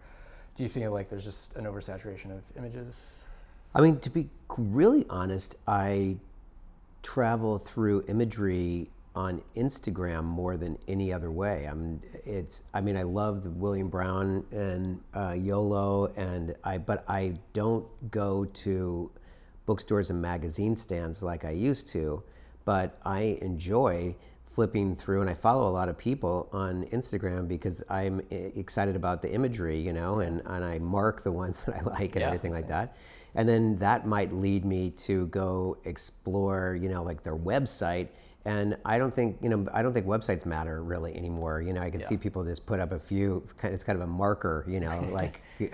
do 0.55 0.62
you 0.62 0.68
feel 0.68 0.92
like 0.92 1.09
there's 1.09 1.24
just 1.24 1.55
an 1.57 1.64
oversaturation 1.64 2.30
of 2.30 2.42
images? 2.59 3.22
I 3.74 3.80
mean, 3.80 4.01
to 4.01 4.11
be 4.11 4.28
really 4.57 5.07
honest, 5.09 5.57
I 5.66 6.16
travel 7.03 7.59
through 7.59 8.05
imagery 8.09 8.90
on 9.16 9.42
Instagram 9.56 10.24
more 10.24 10.56
than 10.56 10.78
any 10.86 11.12
other 11.12 11.30
way. 11.30 11.66
I 11.68 11.74
mean, 11.74 12.02
it's. 12.24 12.62
I 12.74 12.80
mean, 12.80 12.96
I 12.96 13.02
love 13.02 13.42
the 13.42 13.50
William 13.50 13.88
Brown 13.88 14.44
and 14.52 15.00
uh, 15.14 15.32
YOLO, 15.32 16.12
and 16.16 16.54
I. 16.62 16.78
But 16.78 17.04
I 17.08 17.34
don't 17.54 17.86
go 18.10 18.44
to 18.44 19.10
bookstores 19.64 20.10
and 20.10 20.22
magazine 20.22 20.76
stands 20.76 21.22
like 21.22 21.44
I 21.44 21.50
used 21.50 21.88
to. 21.88 22.22
But 22.64 22.98
I 23.04 23.38
enjoy 23.42 24.14
flipping 24.44 24.96
through, 24.96 25.20
and 25.22 25.30
I 25.30 25.34
follow 25.34 25.68
a 25.68 25.72
lot 25.72 25.88
of 25.88 25.98
people 25.98 26.48
on 26.52 26.84
Instagram 26.86 27.46
because 27.48 27.82
I'm 27.90 28.20
e- 28.30 28.52
excited 28.56 28.96
about 28.96 29.22
the 29.22 29.32
imagery, 29.32 29.78
you 29.78 29.92
know, 29.92 30.20
and, 30.20 30.40
and 30.46 30.64
I 30.64 30.78
mark 30.78 31.24
the 31.24 31.32
ones 31.32 31.62
that 31.64 31.76
I 31.76 31.82
like 31.82 32.12
and 32.16 32.20
Yeah, 32.20 32.28
everything 32.28 32.52
like 32.52 32.68
that. 32.68 32.96
And 33.34 33.46
then 33.48 33.76
that 33.78 34.06
might 34.06 34.32
lead 34.32 34.64
me 34.64 34.90
to 34.90 35.26
go 35.26 35.76
explore, 35.84 36.78
you 36.80 36.88
know, 36.88 37.02
like 37.02 37.22
their 37.22 37.36
website. 37.36 38.08
And 38.47 38.76
I 38.84 38.97
don't 38.97 39.12
think, 39.12 39.38
you 39.42 39.49
know, 39.49 39.66
I 39.74 39.82
don't 39.82 39.92
think 39.92 40.07
websites 40.07 40.47
matter 40.47 40.82
really 40.82 41.14
anymore. 41.16 41.61
You 41.61 41.72
know, 41.72 41.82
I 41.82 41.90
can 41.90 42.01
Yeah. 42.01 42.07
see 42.07 42.16
people 42.16 42.44
just 42.44 42.64
put 42.64 42.78
up 42.78 42.92
a 42.92 42.99
few, 42.99 43.44
it's 43.64 43.82
kind 43.82 43.97
of 44.01 44.03
a 44.03 44.07
marker, 44.07 44.64
you 44.68 44.80
know, 44.80 45.07
like. 45.12 45.42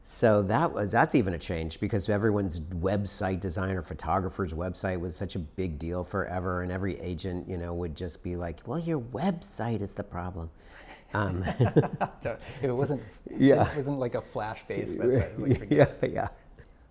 So 0.00 0.40
that 0.44 0.72
was 0.72 0.90
that's 0.90 1.14
even 1.14 1.34
a 1.34 1.38
change 1.38 1.80
because 1.80 2.08
everyone's 2.08 2.60
website 2.60 3.40
designer, 3.40 3.82
photographer's 3.82 4.54
website 4.54 4.98
was 4.98 5.14
such 5.14 5.34
a 5.36 5.38
big 5.38 5.78
deal 5.78 6.02
forever, 6.02 6.62
and 6.62 6.72
every 6.72 6.98
agent, 7.00 7.46
you 7.46 7.58
know, 7.58 7.74
would 7.74 7.94
just 7.94 8.22
be 8.22 8.34
like, 8.34 8.60
"Well, 8.66 8.78
your 8.78 9.00
website 9.00 9.82
is 9.82 9.90
the 9.90 10.04
problem." 10.04 10.48
Um, 11.12 11.44
So 12.22 12.38
if 12.62 12.64
it 12.64 12.72
wasn't, 12.72 13.02
Yeah. 13.36 13.68
it 13.70 13.76
wasn't 13.76 13.98
like 13.98 14.14
a 14.14 14.22
flash-based 14.22 14.96
website. 14.96 15.32
It 15.32 15.40
was 15.40 15.58
like, 15.60 15.70
yeah, 15.70 15.88
yeah. 16.08 16.28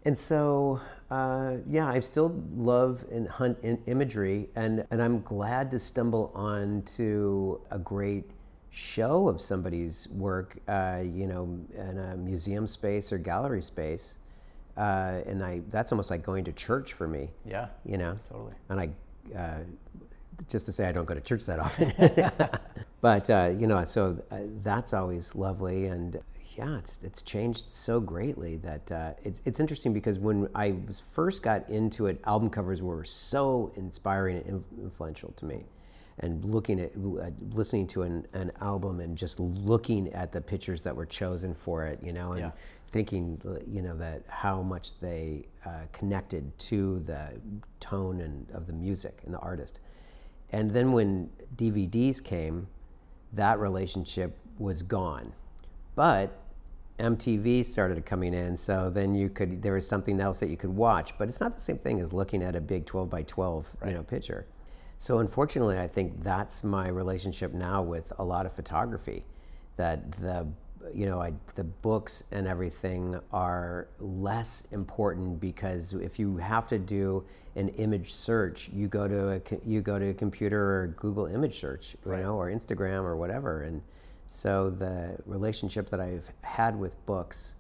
And 0.06 0.16
so, 0.16 0.80
uh, 1.10 1.58
yeah, 1.70 1.88
I 1.88 2.00
still 2.02 2.44
love 2.56 3.06
and 3.12 3.28
hunt 3.28 3.58
in 3.64 3.82
imagery, 3.88 4.50
and, 4.56 4.86
and 4.92 5.02
I'm 5.02 5.22
glad 5.22 5.72
to 5.72 5.80
stumble 5.80 6.32
onto 6.36 7.60
a 7.72 7.80
great 7.80 8.30
show 8.72 9.30
of 9.30 9.40
somebody's 9.40 10.08
work, 10.10 10.58
uh, 10.68 11.02
you 11.04 11.26
know, 11.28 11.58
in 11.76 11.98
a 11.98 12.18
museum 12.18 12.68
space 12.68 13.12
or 13.12 13.18
gallery 13.18 13.62
space. 13.62 14.18
Uh, 14.76 15.22
and 15.26 15.44
I, 15.44 15.62
that's 15.70 15.92
almost 15.92 16.12
like 16.12 16.24
going 16.24 16.44
to 16.44 16.52
church 16.52 16.94
for 16.94 17.08
me, 17.08 17.30
yeah, 17.46 17.68
you 17.86 17.98
know? 17.98 18.20
totally. 18.30 18.54
and 18.70 18.80
I, 18.80 18.90
uh, 19.36 19.60
just 20.50 20.68
to 20.68 20.72
say 20.72 20.88
I 20.88 20.92
don't 20.92 21.06
go 21.06 21.16
to 21.16 21.22
church 21.22 21.46
that 21.46 21.60
often, 21.60 21.94
but 23.02 23.30
uh, 23.30 23.54
you 23.58 23.66
know, 23.66 23.84
so 23.86 24.22
uh, 24.30 24.40
that's 24.62 24.94
always 24.94 25.34
lovely, 25.34 25.88
and 25.88 26.22
yeah, 26.58 26.78
it's 26.80 27.00
it's 27.04 27.22
changed 27.22 27.64
so 27.64 28.00
greatly 28.00 28.58
that 28.58 28.92
uh, 28.92 29.14
it's 29.24 29.42
it's 29.46 29.60
interesting 29.60 29.94
because 29.94 30.18
when 30.18 30.50
I 30.56 30.76
was 30.88 31.02
first 31.14 31.44
got 31.44 31.70
into 31.70 32.08
it, 32.08 32.20
album 32.26 32.50
covers 32.50 32.82
were 32.82 33.04
so 33.04 33.72
inspiring 33.76 34.38
and 34.48 34.64
influential 34.82 35.34
to 35.38 35.46
me, 35.46 35.66
and 36.20 36.44
looking 36.44 36.80
at 36.80 36.92
uh, 36.96 37.30
listening 37.52 37.86
to 37.88 38.02
an, 38.02 38.26
an 38.34 38.52
album 38.60 39.00
and 39.02 39.16
just 39.18 39.40
looking 39.40 40.12
at 40.14 40.32
the 40.32 40.42
pictures 40.42 40.82
that 40.82 40.96
were 40.96 41.06
chosen 41.06 41.54
for 41.54 41.86
it, 41.86 42.00
you 42.02 42.12
know, 42.12 42.32
and 42.32 42.42
Yeah. 42.42 42.52
thinking 42.92 43.40
you 43.72 43.82
know 43.84 43.96
that 43.98 44.24
how 44.28 44.62
much 44.64 44.98
they 45.00 45.46
uh, 45.66 45.70
connected 45.94 46.58
to 46.60 47.00
the 47.02 47.40
tone 47.80 48.22
and 48.22 48.50
of 48.52 48.66
the 48.66 48.74
music 48.74 49.22
and 49.26 49.34
the 49.34 49.40
artist. 49.40 49.80
And 50.52 50.72
then 50.72 50.92
when 50.94 51.30
dvds 51.58 52.24
came 52.24 52.68
that 53.34 53.60
relationship 53.60 54.38
was 54.58 54.82
gone. 54.82 55.34
But 55.96 56.32
mtv 57.00 57.64
started 57.64 58.04
coming 58.06 58.34
in 58.34 58.58
so 58.58 58.90
then 58.90 59.14
you 59.14 59.30
could 59.30 59.62
there 59.62 59.74
was 59.74 59.88
something 59.88 60.20
else 60.20 60.40
that 60.40 60.50
you 60.50 60.58
could 60.58 60.70
watch 60.70 61.16
but 61.18 61.28
it's 61.28 61.40
not 61.40 61.54
the 61.54 61.62
same 61.62 61.78
thing 61.78 62.02
as 62.02 62.12
looking 62.12 62.42
at 62.42 62.56
a 62.56 62.62
big 62.62 62.86
12 62.86 63.10
by 63.10 63.22
12 63.24 63.68
you 63.86 63.94
know 63.94 64.04
picture. 64.04 64.46
So 65.00 65.20
unfortunately 65.20 65.78
i 65.78 65.88
think 65.88 66.24
that's 66.24 66.64
my 66.64 66.88
relationship 66.88 67.54
now 67.54 67.84
with 67.84 68.12
a 68.18 68.24
lot 68.24 68.48
of 68.48 68.54
photography 68.54 69.26
that 69.76 70.12
the 70.14 70.48
you 70.94 71.06
know 71.06 71.22
I, 71.22 71.34
the 71.56 71.64
books 71.64 72.24
and 72.32 72.48
everything 72.48 73.20
are 73.32 73.88
less 74.00 74.64
important 74.72 75.40
because 75.40 75.94
if 75.94 76.20
you 76.20 76.38
have 76.38 76.68
to 76.68 76.80
do 76.80 77.24
an 77.56 77.70
image 77.70 78.14
search 78.14 78.70
you 78.74 78.88
go 78.88 79.08
to 79.08 79.30
a 79.30 79.42
you 79.66 79.82
go 79.82 80.00
to 80.00 80.10
a 80.10 80.14
computer 80.14 80.82
or 80.82 80.88
google 81.00 81.26
image 81.26 81.60
search 81.60 81.96
you 82.06 82.18
know 82.18 82.36
or 82.36 82.50
instagram 82.50 83.04
or 83.04 83.16
whatever 83.16 83.64
and 83.64 83.82
so 84.28 84.70
the 84.70 85.16
relationship 85.26 85.90
that 85.90 86.00
i've 86.00 86.30
had 86.42 86.78
with 86.78 87.04
books 87.06 87.56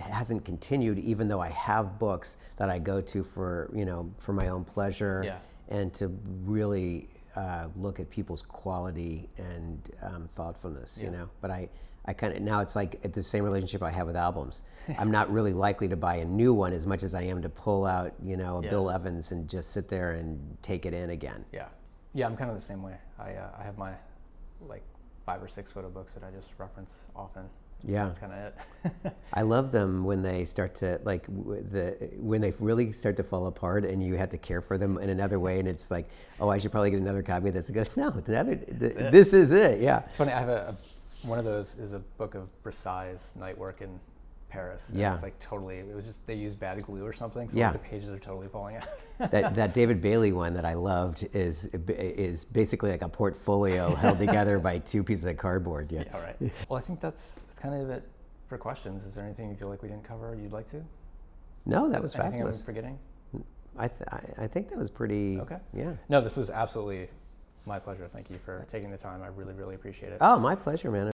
hasn't 0.00 0.44
continued, 0.44 0.98
even 0.98 1.28
though 1.28 1.40
I 1.40 1.50
have 1.50 2.00
books 2.00 2.36
that 2.56 2.68
I 2.68 2.80
go 2.80 3.00
to 3.00 3.22
for 3.22 3.70
you 3.72 3.84
know 3.84 4.10
for 4.18 4.32
my 4.32 4.48
own 4.48 4.64
pleasure 4.64 5.22
Yeah. 5.24 5.38
and 5.68 5.94
to 5.94 6.08
really 6.44 7.08
uh, 7.36 7.68
look 7.76 8.00
at 8.00 8.10
people's 8.10 8.42
quality 8.42 9.28
and 9.38 9.78
um, 10.02 10.28
thoughtfulness. 10.34 11.00
You 11.00 11.10
know, 11.10 11.28
but 11.40 11.50
I. 11.50 11.68
I 12.06 12.12
kind 12.12 12.36
of 12.36 12.42
now 12.42 12.60
it's 12.60 12.76
like 12.76 13.12
the 13.14 13.22
same 13.22 13.44
relationship 13.44 13.82
I 13.82 13.90
have 13.90 14.06
with 14.06 14.16
albums. 14.16 14.60
I'm 14.98 15.10
not 15.10 15.32
really 15.32 15.54
likely 15.54 15.88
to 15.88 15.96
buy 15.96 16.16
a 16.16 16.24
new 16.26 16.52
one 16.52 16.74
as 16.74 16.86
much 16.86 17.02
as 17.02 17.14
I 17.14 17.22
am 17.22 17.40
to 17.40 17.48
pull 17.48 17.86
out, 17.86 18.12
you 18.22 18.36
know, 18.36 18.58
a 18.58 18.62
Yeah. 18.62 18.68
Bill 18.70 18.90
Evans 18.90 19.32
and 19.32 19.48
just 19.48 19.70
sit 19.70 19.88
there 19.88 20.12
and 20.12 20.38
take 20.60 20.84
it 20.84 20.92
in 20.92 21.08
again. 21.10 21.46
Yeah, 21.50 21.68
yeah, 22.12 22.26
I'm 22.26 22.36
kind 22.36 22.50
of 22.50 22.56
the 22.56 22.62
same 22.62 22.82
way. 22.82 22.96
I 23.18 23.34
uh, 23.36 23.48
I 23.58 23.62
have 23.62 23.78
my 23.78 23.92
like 24.60 24.82
five 25.24 25.42
or 25.42 25.48
six 25.48 25.72
photo 25.72 25.88
books 25.88 26.12
that 26.12 26.22
I 26.24 26.30
just 26.30 26.50
reference 26.58 27.04
often. 27.16 27.44
Yeah. 27.86 28.06
that's 28.06 28.18
kind 28.18 28.32
of 28.32 28.52
it. 29.04 29.12
I 29.34 29.42
love 29.42 29.70
them 29.70 30.04
when 30.04 30.22
they 30.22 30.46
start 30.46 30.74
to 30.76 30.98
like 31.04 31.26
w- 31.26 31.62
the 31.70 32.10
when 32.18 32.40
they 32.40 32.52
really 32.58 32.92
start 32.92 33.16
to 33.18 33.22
fall 33.22 33.46
apart, 33.46 33.84
and 33.84 34.02
you 34.02 34.14
have 34.16 34.30
to 34.30 34.38
care 34.38 34.62
for 34.62 34.78
them 34.78 34.96
in 34.98 35.10
another 35.10 35.38
way. 35.38 35.58
And 35.58 35.68
it's 35.68 35.90
like, 35.90 36.08
oh, 36.40 36.48
I 36.48 36.56
should 36.58 36.70
probably 36.70 36.90
get 36.90 37.00
another 37.00 37.22
copy 37.22 37.48
of 37.48 37.54
this. 37.54 37.68
It 37.68 37.74
goes, 37.74 37.94
no, 37.96 38.10
the 38.10 38.38
other, 38.40 38.54
the, 38.54 38.88
this 39.10 39.34
is 39.34 39.52
it. 39.52 39.82
Yeah, 39.82 40.02
It's 40.08 40.16
funny. 40.16 40.32
I 40.32 40.40
have 40.40 40.48
a, 40.48 40.74
a 40.74 41.26
one 41.26 41.38
of 41.38 41.44
those 41.44 41.76
is 41.76 41.92
a 41.92 41.98
book 41.98 42.34
of 42.34 42.48
Brassaï 42.62 43.36
night 43.36 43.56
work 43.58 43.80
in 43.82 44.00
Paris. 44.54 44.92
Yeah. 44.94 45.12
it's 45.12 45.22
like 45.24 45.38
totally. 45.40 45.78
It 45.78 45.94
was 45.94 46.06
just 46.06 46.24
they 46.26 46.34
used 46.34 46.58
bad 46.60 46.80
glue 46.82 47.04
or 47.04 47.12
something, 47.12 47.48
so 47.48 47.58
Yeah. 47.58 47.70
like, 47.72 47.82
the 47.82 47.88
pages 47.88 48.08
are 48.10 48.18
totally 48.18 48.46
falling 48.48 48.76
out. 48.76 48.88
that 49.32 49.54
that 49.54 49.74
David 49.80 50.00
Bailey 50.00 50.32
one 50.32 50.54
that 50.54 50.64
I 50.64 50.74
loved 50.74 51.26
is 51.32 51.66
is 51.88 52.44
basically 52.44 52.90
like 52.92 53.02
a 53.02 53.08
portfolio 53.08 53.94
held 54.04 54.18
together 54.18 54.58
by 54.60 54.78
two 54.78 55.02
pieces 55.02 55.24
of 55.24 55.36
cardboard. 55.36 55.90
Yeah. 55.90 56.04
yeah, 56.06 56.22
right. 56.22 56.52
Well, 56.68 56.78
I 56.78 56.82
think 56.82 57.00
that's 57.00 57.40
that's 57.48 57.58
kind 57.58 57.74
of 57.82 57.90
it 57.90 58.04
for 58.48 58.56
questions. 58.56 59.04
Is 59.04 59.14
there 59.14 59.24
anything 59.24 59.48
you 59.50 59.56
feel 59.56 59.68
like 59.68 59.82
we 59.82 59.88
didn't 59.88 60.04
cover 60.04 60.36
you'd 60.40 60.52
like 60.52 60.68
to? 60.70 60.82
No, 61.66 61.90
that 61.90 62.00
was 62.00 62.14
Anything 62.14 62.26
I'm 62.26 62.32
fabulous. 62.46 62.64
forgetting? 62.64 62.98
I, 63.76 63.88
th- 63.88 64.08
I 64.12 64.44
I 64.44 64.46
think 64.46 64.68
that 64.68 64.78
was 64.78 64.88
pretty. 64.90 65.40
Okay. 65.40 65.58
Yeah. 65.72 65.94
No, 66.08 66.20
this 66.20 66.36
was 66.36 66.48
absolutely 66.48 67.08
my 67.66 67.78
pleasure. 67.78 68.06
Thank 68.12 68.30
you 68.30 68.38
for 68.44 68.64
taking 68.68 68.90
the 68.90 68.96
time. 68.98 69.22
I 69.22 69.28
really, 69.28 69.54
really 69.54 69.74
appreciate 69.74 70.12
it. 70.12 70.18
Oh, 70.20 70.38
my 70.38 70.54
pleasure, 70.54 70.90
man. 70.90 71.08